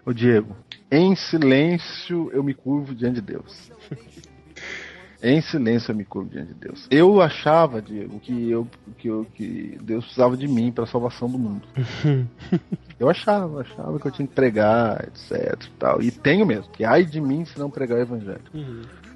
Ô 0.06 0.14
Diego, 0.14 0.56
em 0.90 1.15
silêncio 1.15 2.32
eu 2.34 2.44
me 2.44 2.53
curvo 2.53 2.95
diante 2.95 3.15
de 3.15 3.22
Deus. 3.22 3.72
em 5.22 5.40
silêncio 5.41 5.91
eu 5.91 5.95
me 5.95 6.03
curvo 6.03 6.32
diante 6.32 6.48
de 6.48 6.56
Deus. 6.56 6.88
Eu 6.90 7.22
achava, 7.22 7.80
Diego, 7.82 8.19
que, 8.19 8.49
eu, 8.49 8.68
que, 8.98 9.07
eu, 9.07 9.28
que 9.36 9.78
Deus 9.82 10.06
precisava 10.06 10.36
de 10.36 10.48
mim 10.48 10.72
para 10.72 10.86
a 10.86 10.88
salvação 10.88 11.30
do 11.30 11.38
mundo. 11.38 11.68
eu 12.99 13.07
achava, 13.10 13.61
achava 13.61 13.99
que 13.99 14.07
eu 14.07 14.11
tinha 14.11 14.28
que 14.28 14.34
pregar, 14.34 15.07
etc. 15.07 15.64
e 15.64 15.69
Tal. 15.78 16.02
E 16.02 16.10
tenho 16.10 16.48
mesmo, 16.48 16.72
que 16.72 16.84
ai 16.84 17.06
de 17.06 17.22
mim 17.22 17.45
se 17.45 17.60
não 17.60 17.69
pregar 17.69 17.99
o 17.99 18.02
evangelho. 18.02 18.41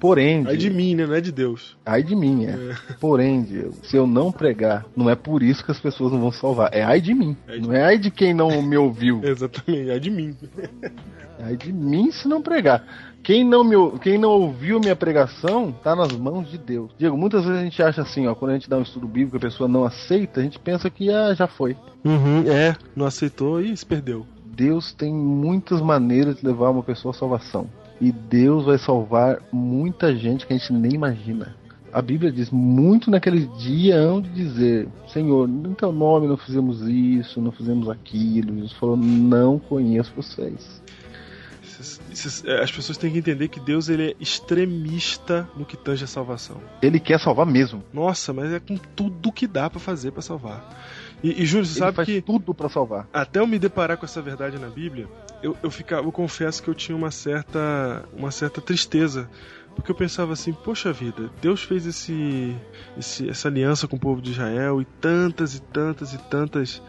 Porém, 0.00 0.44
Ai 0.46 0.56
de 0.56 0.70
mim, 0.70 0.94
né? 0.94 1.06
Não 1.06 1.14
é 1.14 1.20
de 1.20 1.32
Deus. 1.32 1.76
ai 1.84 2.02
de 2.02 2.14
mim, 2.14 2.44
é. 2.44 2.56
Porém, 3.00 3.42
Diego, 3.42 3.74
se 3.82 3.96
eu 3.96 4.06
não 4.06 4.30
pregar, 4.30 4.84
não 4.96 5.08
é 5.08 5.14
por 5.14 5.42
isso 5.42 5.64
que 5.64 5.70
as 5.70 5.80
pessoas 5.80 6.12
não 6.12 6.20
vão 6.20 6.32
salvar. 6.32 6.70
É 6.72 6.82
ai 6.82 7.00
de 7.00 7.14
mim. 7.14 7.36
Ai 7.48 7.58
de 7.60 7.66
Não 7.66 7.74
é 7.74 7.82
ai 7.82 7.98
de 7.98 8.10
quem 8.10 8.34
não 8.34 8.62
me 8.62 8.76
ouviu. 8.76 9.20
Exatamente, 9.24 9.90
ai 9.90 10.00
de 10.00 10.10
mim. 10.10 10.36
É 11.38 11.44
ai 11.44 11.56
de 11.56 11.72
mim 11.72 12.10
se 12.10 12.28
não 12.28 12.42
pregar. 12.42 12.84
Quem 13.22 13.42
não, 13.42 13.64
me, 13.64 13.74
quem 14.00 14.16
não 14.18 14.30
ouviu 14.30 14.78
minha 14.78 14.94
pregação 14.94 15.72
tá 15.82 15.96
nas 15.96 16.12
mãos 16.12 16.48
de 16.48 16.56
Deus. 16.56 16.92
Diego, 16.96 17.16
muitas 17.16 17.44
vezes 17.44 17.60
a 17.60 17.64
gente 17.64 17.82
acha 17.82 18.02
assim, 18.02 18.28
ó, 18.28 18.36
quando 18.36 18.52
a 18.52 18.54
gente 18.54 18.70
dá 18.70 18.76
um 18.76 18.82
estudo 18.82 19.08
bíblico 19.08 19.34
e 19.34 19.38
a 19.38 19.40
pessoa 19.40 19.68
não 19.68 19.84
aceita, 19.84 20.38
a 20.38 20.42
gente 20.44 20.60
pensa 20.60 20.88
que 20.88 21.10
ah, 21.10 21.34
já 21.34 21.48
foi. 21.48 21.76
Uhum, 22.04 22.44
é, 22.46 22.76
não 22.94 23.04
aceitou 23.04 23.60
e 23.60 23.76
se 23.76 23.84
perdeu. 23.84 24.24
Deus 24.44 24.92
tem 24.92 25.12
muitas 25.12 25.80
maneiras 25.80 26.36
de 26.36 26.46
levar 26.46 26.70
uma 26.70 26.84
pessoa 26.84 27.12
à 27.12 27.18
salvação. 27.18 27.68
E 28.00 28.12
Deus 28.12 28.66
vai 28.66 28.78
salvar 28.78 29.40
muita 29.50 30.14
gente 30.14 30.46
que 30.46 30.52
a 30.52 30.56
gente 30.56 30.72
nem 30.72 30.92
imagina. 30.92 31.54
A 31.92 32.02
Bíblia 32.02 32.30
diz 32.30 32.50
muito 32.50 33.10
naquele 33.10 33.46
dia 33.58 33.96
hão 33.96 34.20
de 34.20 34.28
dizer, 34.28 34.86
Senhor, 35.08 35.48
em 35.48 35.72
teu 35.72 35.92
nome 35.92 36.26
não 36.26 36.36
fizemos 36.36 36.82
isso, 36.82 37.40
não 37.40 37.50
fizemos 37.50 37.88
aquilo. 37.88 38.54
Jesus 38.54 38.72
falou, 38.72 38.96
não 38.96 39.58
conheço 39.58 40.12
vocês. 40.14 40.82
É, 42.44 42.62
As 42.62 42.70
pessoas 42.70 42.96
têm 42.98 43.12
que 43.12 43.18
entender 43.18 43.48
que 43.48 43.60
Deus 43.60 43.88
ele 43.88 44.10
é 44.10 44.14
extremista 44.18 45.48
no 45.56 45.64
que 45.64 45.76
tange 45.76 46.04
a 46.04 46.06
salvação. 46.06 46.60
Ele 46.80 46.98
quer 46.98 47.20
salvar 47.20 47.46
mesmo. 47.46 47.82
Nossa, 47.92 48.32
mas 48.32 48.52
é 48.52 48.60
com 48.60 48.76
tudo 48.76 49.32
que 49.32 49.46
dá 49.46 49.68
pra 49.68 49.80
fazer 49.80 50.10
pra 50.10 50.22
salvar. 50.22 50.68
E, 51.22 51.42
e 51.42 51.46
Júnior, 51.46 51.66
você 51.66 51.72
Ele 51.72 51.78
sabe 51.78 51.96
faz 51.96 52.06
que 52.06 52.20
tudo 52.22 52.54
pra 52.54 52.68
salvar. 52.68 53.08
até 53.12 53.40
eu 53.40 53.46
me 53.46 53.58
deparar 53.58 53.96
com 53.96 54.04
essa 54.04 54.20
verdade 54.22 54.58
na 54.58 54.68
Bíblia, 54.68 55.08
eu, 55.42 55.56
eu 55.62 55.70
ficava, 55.70 56.06
eu 56.06 56.12
confesso 56.12 56.62
que 56.62 56.68
eu 56.68 56.74
tinha 56.74 56.96
uma 56.96 57.10
certa, 57.10 58.04
uma 58.12 58.30
certa 58.30 58.60
tristeza, 58.60 59.28
porque 59.74 59.90
eu 59.90 59.94
pensava 59.94 60.32
assim, 60.32 60.52
poxa 60.52 60.92
vida, 60.92 61.30
Deus 61.40 61.62
fez 61.62 61.86
esse, 61.86 62.56
esse- 62.96 63.28
essa 63.28 63.48
aliança 63.48 63.86
com 63.88 63.96
o 63.96 64.00
povo 64.00 64.20
de 64.22 64.30
Israel 64.32 64.80
e 64.80 64.84
tantas 64.84 65.54
e 65.54 65.60
tantas 65.60 66.12
e 66.14 66.18
tantas 66.18 66.82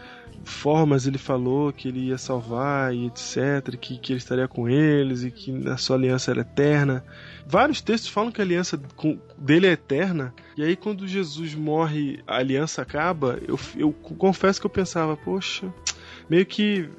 formas 0.44 1.06
ele 1.06 1.18
falou 1.18 1.72
que 1.72 1.88
ele 1.88 2.06
ia 2.08 2.16
salvar 2.18 2.94
e 2.94 3.06
etc, 3.06 3.76
que, 3.78 3.98
que 3.98 4.12
ele 4.12 4.18
estaria 4.18 4.48
com 4.48 4.68
eles 4.68 5.22
e 5.24 5.30
que 5.30 5.68
a 5.68 5.76
sua 5.76 5.96
aliança 5.96 6.30
era 6.30 6.40
eterna. 6.40 7.04
Vários 7.46 7.80
textos 7.82 8.10
falam 8.10 8.30
que 8.32 8.40
a 8.40 8.44
aliança 8.44 8.78
com- 8.96 9.18
dele 9.36 9.66
é 9.66 9.72
eterna, 9.72 10.32
e 10.58 10.62
aí 10.64 10.74
quando 10.74 11.06
Jesus 11.06 11.54
morre, 11.54 12.18
a 12.26 12.38
aliança 12.38 12.82
acaba, 12.82 13.38
eu, 13.46 13.56
eu 13.76 13.92
confesso 13.92 14.60
que 14.60 14.66
eu 14.66 14.70
pensava, 14.70 15.16
poxa, 15.16 15.72
meio 16.28 16.44
que 16.44 16.90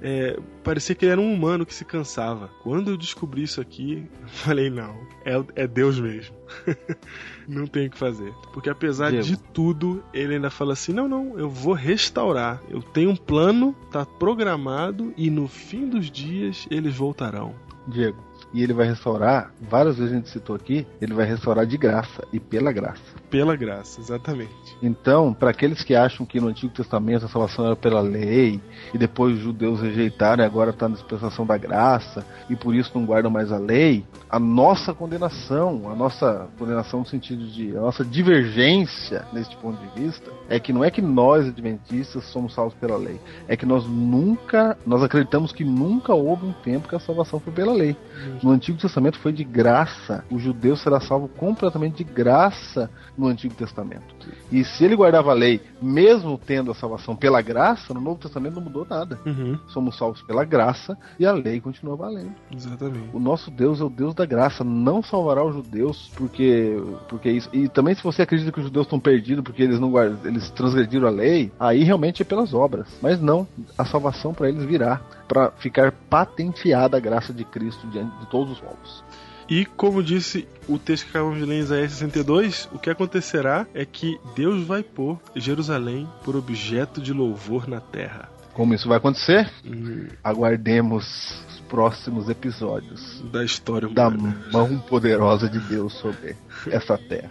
é, 0.00 0.40
parecia 0.64 0.94
que 0.94 1.04
ele 1.04 1.12
era 1.12 1.20
um 1.20 1.30
humano 1.30 1.66
que 1.66 1.74
se 1.74 1.84
cansava. 1.84 2.48
Quando 2.62 2.90
eu 2.90 2.96
descobri 2.96 3.42
isso 3.42 3.60
aqui, 3.60 4.08
eu 4.22 4.28
falei, 4.32 4.70
não, 4.70 4.96
é, 5.26 5.44
é 5.56 5.66
Deus 5.66 6.00
mesmo. 6.00 6.34
não 7.46 7.66
tem 7.66 7.88
o 7.88 7.90
que 7.90 7.98
fazer. 7.98 8.32
Porque 8.50 8.70
apesar 8.70 9.10
Diego. 9.10 9.26
de 9.26 9.36
tudo, 9.36 10.02
ele 10.14 10.36
ainda 10.36 10.48
fala 10.48 10.72
assim: 10.72 10.94
não, 10.94 11.06
não, 11.06 11.38
eu 11.38 11.50
vou 11.50 11.74
restaurar. 11.74 12.62
Eu 12.70 12.80
tenho 12.80 13.10
um 13.10 13.16
plano, 13.16 13.76
tá 13.90 14.06
programado, 14.06 15.12
e 15.18 15.28
no 15.28 15.46
fim 15.46 15.86
dos 15.86 16.10
dias 16.10 16.66
eles 16.70 16.96
voltarão. 16.96 17.54
Diego. 17.86 18.31
E 18.52 18.62
ele 18.62 18.72
vai 18.72 18.86
restaurar, 18.86 19.52
várias 19.60 19.96
vezes 19.96 20.12
a 20.12 20.16
gente 20.16 20.28
citou 20.28 20.54
aqui, 20.54 20.86
ele 21.00 21.14
vai 21.14 21.26
restaurar 21.26 21.66
de 21.66 21.76
graça 21.76 22.26
e 22.32 22.38
pela 22.38 22.72
graça. 22.72 23.21
Pela 23.32 23.56
graça, 23.56 23.98
exatamente. 23.98 24.76
Então, 24.82 25.32
para 25.32 25.48
aqueles 25.48 25.82
que 25.82 25.94
acham 25.94 26.26
que 26.26 26.38
no 26.38 26.48
Antigo 26.48 26.70
Testamento 26.70 27.24
a 27.24 27.28
salvação 27.28 27.64
era 27.64 27.74
pela 27.74 28.02
lei, 28.02 28.60
e 28.92 28.98
depois 28.98 29.36
os 29.36 29.40
judeus 29.40 29.80
rejeitaram 29.80 30.44
e 30.44 30.46
agora 30.46 30.68
está 30.68 30.86
na 30.86 30.96
dispensação 30.96 31.46
da 31.46 31.56
graça, 31.56 32.26
e 32.50 32.54
por 32.54 32.74
isso 32.74 32.90
não 32.94 33.06
guardam 33.06 33.30
mais 33.30 33.50
a 33.50 33.56
lei, 33.56 34.04
a 34.28 34.38
nossa 34.38 34.92
condenação, 34.92 35.90
a 35.90 35.96
nossa 35.96 36.46
condenação 36.58 37.00
no 37.00 37.06
sentido 37.06 37.46
de 37.46 37.74
a 37.74 37.80
nossa 37.80 38.04
divergência 38.04 39.24
neste 39.32 39.56
ponto 39.56 39.80
de 39.80 40.02
vista, 40.02 40.30
é 40.50 40.60
que 40.60 40.70
não 40.70 40.84
é 40.84 40.90
que 40.90 41.00
nós, 41.00 41.48
adventistas, 41.48 42.24
somos 42.24 42.52
salvos 42.52 42.74
pela 42.74 42.98
lei, 42.98 43.18
é 43.48 43.56
que 43.56 43.64
nós 43.64 43.86
nunca, 43.86 44.76
nós 44.84 45.02
acreditamos 45.02 45.52
que 45.52 45.64
nunca 45.64 46.12
houve 46.12 46.44
um 46.44 46.52
tempo 46.52 46.86
que 46.86 46.94
a 46.94 47.00
salvação 47.00 47.40
foi 47.40 47.52
pela 47.54 47.72
lei. 47.72 47.96
No 48.42 48.50
Antigo 48.50 48.78
Testamento 48.78 49.18
foi 49.18 49.32
de 49.32 49.42
graça. 49.42 50.22
O 50.30 50.38
judeu 50.38 50.76
será 50.76 51.00
salvo 51.00 51.28
completamente 51.28 52.04
de 52.04 52.04
graça 52.04 52.90
no 53.22 53.28
Antigo 53.28 53.54
Testamento. 53.54 54.14
E 54.50 54.64
se 54.64 54.84
ele 54.84 54.96
guardava 54.96 55.30
a 55.30 55.34
lei, 55.34 55.60
mesmo 55.80 56.38
tendo 56.38 56.70
a 56.70 56.74
salvação 56.74 57.14
pela 57.16 57.40
graça, 57.40 57.94
no 57.94 58.00
Novo 58.00 58.18
Testamento 58.20 58.54
não 58.56 58.62
mudou 58.62 58.86
nada. 58.88 59.18
Uhum, 59.24 59.58
Somos 59.68 59.96
salvos 59.96 60.22
pela 60.22 60.44
graça 60.44 60.96
e 61.18 61.24
a 61.24 61.32
lei 61.32 61.60
continua 61.60 61.96
valendo. 61.96 62.32
exatamente. 62.54 63.08
O 63.12 63.18
nosso 63.20 63.50
Deus 63.50 63.80
é 63.80 63.84
o 63.84 63.88
Deus 63.90 64.14
da 64.14 64.26
graça, 64.26 64.64
não 64.64 65.02
salvará 65.02 65.44
os 65.44 65.54
judeus 65.54 66.10
porque 66.16 66.76
porque 67.08 67.30
isso. 67.30 67.48
E 67.52 67.68
também 67.68 67.94
se 67.94 68.02
você 68.02 68.22
acredita 68.22 68.50
que 68.52 68.58
os 68.58 68.64
judeus 68.66 68.86
estão 68.86 68.98
perdidos 69.00 69.44
porque 69.44 69.62
eles 69.62 69.78
não 69.80 69.90
guardam, 69.90 70.18
eles 70.24 70.50
transgrediram 70.50 71.06
a 71.06 71.10
lei, 71.10 71.52
aí 71.58 71.82
realmente 71.84 72.22
é 72.22 72.24
pelas 72.24 72.52
obras. 72.52 72.88
Mas 73.00 73.20
não, 73.20 73.46
a 73.76 73.84
salvação 73.84 74.34
para 74.34 74.48
eles 74.48 74.64
virá 74.64 75.00
para 75.28 75.50
ficar 75.52 75.92
patenteada 76.10 76.96
a 76.96 77.00
graça 77.00 77.32
de 77.32 77.44
Cristo 77.44 77.86
diante 77.88 78.14
de 78.18 78.26
todos 78.26 78.52
os 78.52 78.60
povos. 78.60 79.04
E 79.48 79.64
como 79.66 80.02
disse 80.02 80.46
o 80.68 80.78
texto 80.78 81.04
que 81.04 81.10
acabamos 81.10 81.38
de 81.38 81.44
ler 81.44 81.56
em 81.56 81.60
Isaías 81.60 81.92
62, 81.92 82.68
o 82.72 82.78
que 82.78 82.88
acontecerá 82.90 83.66
é 83.74 83.84
que 83.84 84.18
Deus 84.34 84.64
vai 84.66 84.82
pôr 84.82 85.18
Jerusalém 85.36 86.08
por 86.24 86.36
objeto 86.36 87.00
de 87.00 87.12
louvor 87.12 87.68
na 87.68 87.80
terra. 87.80 88.28
Como 88.54 88.72
isso 88.74 88.88
vai 88.88 88.98
acontecer? 88.98 89.50
Hum, 89.64 90.06
Aguardemos 90.22 91.42
os 91.48 91.60
próximos 91.68 92.28
episódios 92.28 93.22
Da 93.32 93.42
história 93.44 93.88
da 93.88 94.08
humana. 94.08 94.36
mão 94.52 94.78
poderosa 94.78 95.48
de 95.48 95.58
Deus 95.58 95.92
sobre 95.94 96.36
essa 96.70 96.96
terra. 96.98 97.30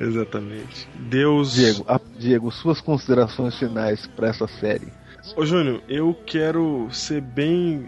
Exatamente. 0.00 0.88
Deus. 0.98 1.52
Diego, 1.52 1.84
a- 1.86 2.00
Diego, 2.18 2.50
suas 2.50 2.80
considerações 2.80 3.56
finais 3.58 4.06
para 4.06 4.28
essa 4.28 4.46
série. 4.48 4.88
Ô 5.36 5.44
Júnior, 5.44 5.82
eu 5.88 6.14
quero 6.26 6.88
ser 6.92 7.20
bem. 7.20 7.86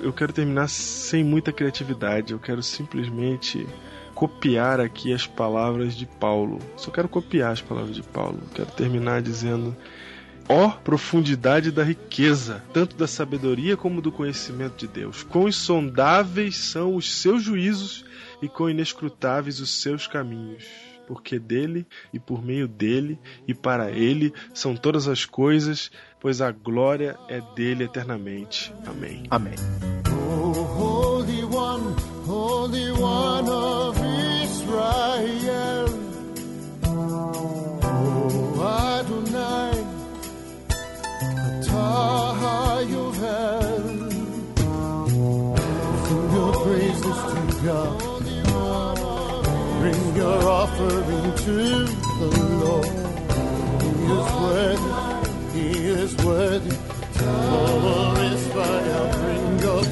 Eu, 0.00 0.12
quero 0.12 0.32
terminar 0.32 0.68
sem 0.68 1.22
muita 1.22 1.52
criatividade. 1.52 2.32
Eu 2.32 2.38
quero 2.38 2.62
simplesmente 2.62 3.66
copiar 4.14 4.80
aqui 4.80 5.12
as 5.12 5.26
palavras 5.26 5.94
de 5.94 6.06
Paulo. 6.06 6.58
Só 6.76 6.90
quero 6.90 7.08
copiar 7.08 7.52
as 7.52 7.60
palavras 7.60 7.94
de 7.94 8.02
Paulo. 8.02 8.40
Quero 8.54 8.70
terminar 8.72 9.22
dizendo. 9.22 9.76
Ó 10.46 10.68
profundidade 10.68 11.70
da 11.70 11.82
riqueza, 11.82 12.62
tanto 12.72 12.96
da 12.96 13.06
sabedoria 13.06 13.78
como 13.78 14.02
do 14.02 14.12
conhecimento 14.12 14.76
de 14.76 14.86
Deus. 14.86 15.22
Quão 15.22 15.48
insondáveis 15.48 16.56
são 16.58 16.94
os 16.94 17.14
seus 17.14 17.42
juízos 17.42 18.04
e 18.42 18.48
quão 18.48 18.68
inescrutáveis 18.68 19.60
os 19.60 19.80
seus 19.80 20.06
caminhos. 20.06 20.64
Porque 21.06 21.38
dele 21.38 21.86
e 22.12 22.18
por 22.18 22.44
meio 22.44 22.68
dele 22.68 23.18
e 23.48 23.54
para 23.54 23.90
ele 23.90 24.34
são 24.52 24.76
todas 24.76 25.08
as 25.08 25.24
coisas, 25.24 25.90
pois 26.24 26.40
a 26.40 26.50
glória 26.50 27.18
é 27.28 27.42
dele 27.54 27.84
eternamente. 27.84 28.72
Amém. 28.86 29.24
Amém. 29.30 29.52
Oh, 30.08 30.52
Holy 30.62 31.44
One, 31.44 31.94
Holy 32.26 32.90
One 32.92 33.50
of 33.50 33.98
Israel. 34.42 35.84
Oh, 36.86 38.62
Adonai. 38.62 39.84
Sing 46.08 46.32
your 46.32 46.52
praises 46.64 47.18
to 47.28 47.40
God. 47.66 48.00
Bring 49.80 50.16
your 50.16 50.42
offering 50.48 51.34
to 51.44 51.84
the 52.18 52.28
Lord. 52.64 52.88
He 53.82 54.04
is 54.04 54.28
worthy, 54.40 54.92
He 55.54 55.70
is 55.86 56.16
worthy. 56.16 56.76
Your 59.62 59.82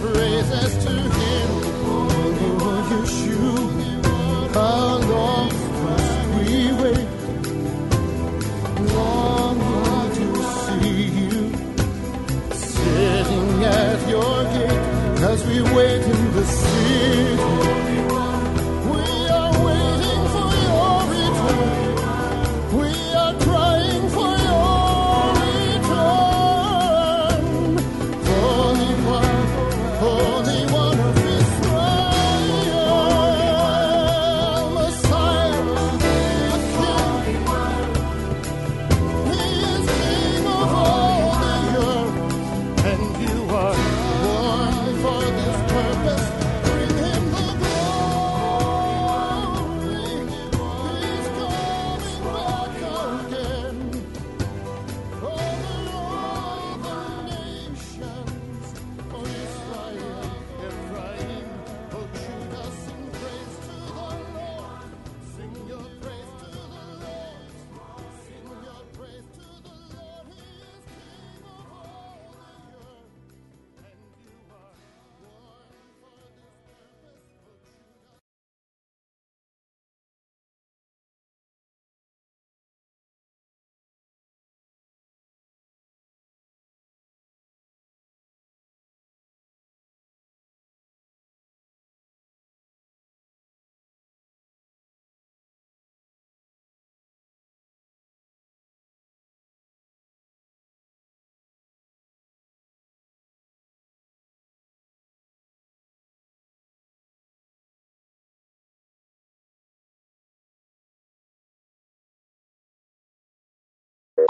to 0.85 0.95
Him. 1.19 1.51
Oh, 1.87 2.89
Yeshua, 2.91 4.55
how 4.55 4.99
long 5.13 5.49
must 5.85 6.21
we 6.35 6.49
wait? 6.83 7.09
Longing 8.93 10.11
to 10.19 10.27
see 10.65 11.03
you 11.19 11.43
sitting 12.53 13.65
at 13.65 14.09
your 14.11 14.39
gate 14.55 14.83
as 15.31 15.47
we 15.47 15.63
wait 15.77 16.03
in 16.03 16.33
the 16.35 16.45
city. 16.45 17.72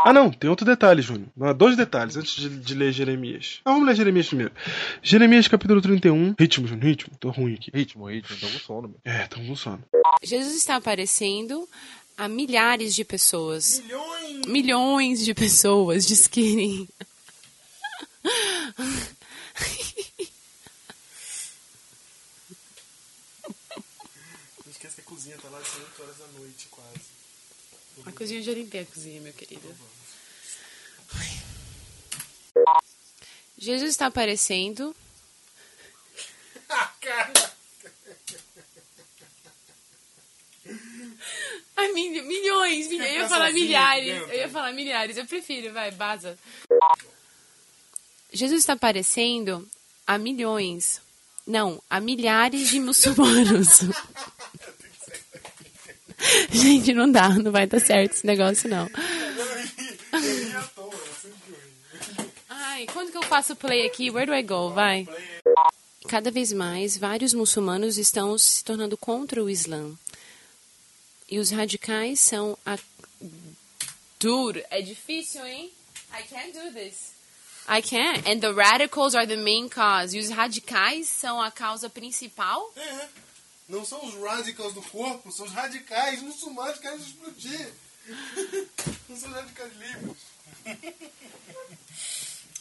Ah, 0.05 0.13
não, 0.13 0.31
tem 0.31 0.51
outro 0.51 0.67
detalhe, 0.67 1.01
Júnior. 1.01 1.29
Ah, 1.41 1.53
Dois 1.53 1.77
detalhes 1.77 2.17
antes 2.17 2.35
de, 2.35 2.49
de 2.49 2.75
ler 2.75 2.93
Jeremias. 2.93 3.61
Ah, 3.65 3.71
vamos 3.73 3.87
ler 3.87 3.95
Jeremias 3.95 4.27
primeiro. 4.27 4.53
Jeremias 5.03 5.47
capítulo 5.49 5.81
31. 5.81 6.35
Ritmo, 6.39 6.67
Júnior, 6.67 6.85
ritmo. 6.85 7.17
Tô 7.19 7.31
ruim 7.31 7.55
aqui. 7.55 7.71
Ritmo, 7.73 8.09
ritmo, 8.09 8.35
então 8.37 8.51
com 8.51 8.59
sono, 8.59 8.89
meu. 8.89 9.01
É, 9.05 9.27
tamo 9.29 9.47
com 9.47 9.57
sono. 9.57 9.83
Jesus 10.23 10.57
está 10.57 10.77
aparecendo 10.77 11.69
a 12.17 12.29
milhares 12.29 12.95
de 12.95 13.05
pessoas. 13.05 13.81
Milhões! 13.81 14.47
Milhões 14.47 15.25
de 15.25 15.35
pessoas, 15.35 16.07
diz 16.07 16.27
que. 16.27 16.89
Não 24.65 24.71
esquece 24.71 24.95
que 24.97 25.01
a 25.01 25.05
cozinha 25.05 25.37
tá 25.39 25.49
lá 25.49 25.61
de 25.61 25.69
8 25.71 26.03
horas 26.03 26.17
da 26.19 26.27
noite, 26.39 26.69
quase. 26.71 27.13
A 28.07 28.13
cozinha 28.13 28.41
eu 28.41 28.45
já 28.45 28.53
limpei 28.53 28.81
a 28.83 28.87
cozinha, 28.87 29.21
meu 29.21 29.33
querido. 29.33 29.75
Jesus 33.57 33.91
está 33.91 34.07
aparecendo. 34.07 34.95
Ai, 41.77 41.93
mil- 41.93 42.25
milhões, 42.25 42.89
milhões. 42.89 43.11
Eu 43.11 43.21
ia 43.23 43.29
falar 43.29 43.53
milhares. 43.53 44.17
Eu 44.29 44.35
ia 44.35 44.49
falar 44.49 44.73
milhares. 44.73 45.17
Eu 45.17 45.27
prefiro, 45.27 45.73
vai, 45.73 45.91
baza. 45.91 46.39
Jesus 48.33 48.61
está 48.61 48.75
aparecendo 48.75 49.69
a 50.07 50.19
milhões. 50.19 51.01
Não, 51.47 51.83
a 51.91 52.01
milhares 52.01 52.69
de 52.71 52.79
muçulmanos. 52.81 53.81
Gente, 56.51 56.93
não 56.93 57.11
dá, 57.11 57.29
não 57.31 57.51
vai 57.51 57.67
dar 57.67 57.81
certo 57.81 58.13
esse 58.13 58.27
negócio, 58.27 58.69
não. 58.69 58.89
Ai, 62.49 62.87
quando 62.93 63.11
que 63.11 63.17
eu 63.17 63.23
faço 63.23 63.57
play 63.57 63.87
aqui? 63.87 64.11
Where 64.11 64.27
do 64.27 64.35
I 64.35 64.43
go? 64.43 64.71
Vai. 64.71 65.09
Cada 66.09 66.31
vez 66.31 66.53
mais, 66.53 66.97
vários 66.97 67.33
muçulmanos 67.33 67.97
estão 67.97 68.37
se 68.37 68.65
tornando 68.65 68.97
contra 68.97 69.43
o 69.43 69.49
Islã. 69.49 69.93
E 71.29 71.39
os 71.39 71.51
radicais 71.51 72.21
são 72.21 72.59
a. 72.67 72.79
Dude, 74.21 74.65
é 74.71 74.83
difícil, 74.83 75.45
hein? 75.47 75.71
I 76.13 76.23
can't 76.29 76.53
do 76.53 76.73
this. 76.73 77.13
I 77.69 77.81
can't. 77.81 78.29
And 78.29 78.41
the 78.41 78.53
radicals 78.53 79.15
are 79.15 79.27
the 79.27 79.37
main 79.37 79.69
cause. 79.69 80.17
E 80.17 80.21
os 80.21 80.29
radicais 80.29 81.09
são 81.09 81.41
a 81.41 81.51
causa 81.51 81.89
principal? 81.89 82.73
É, 82.77 83.09
não 83.73 83.87
são 83.87 84.05
os 84.05 84.15
radicals 84.15 84.75
do 84.75 84.83
corpo, 84.83 85.33
são 85.33 85.47
os 85.47 85.53
radicais 85.53 86.21
muçulmanos 86.21 86.77
que 86.77 86.83
querem 86.83 86.99
explodir. 86.99 87.73
Não 89.09 89.17
são 89.17 89.31
os 89.31 89.35
radicais 89.35 89.73
livres. 89.79 90.17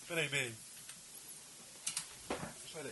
Peraí, 0.08 0.28
peraí. 0.30 0.54
Peraí. 2.74 2.92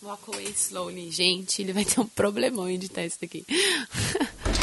Walk 0.00 0.30
away 0.32 0.46
slowly. 0.50 1.10
Gente, 1.10 1.60
ele 1.60 1.72
vai 1.72 1.84
ter 1.84 1.98
um 2.00 2.06
problemão 2.06 2.68
em 2.68 2.74
editar 2.74 3.04
isso 3.04 3.18
daqui. 3.20 3.44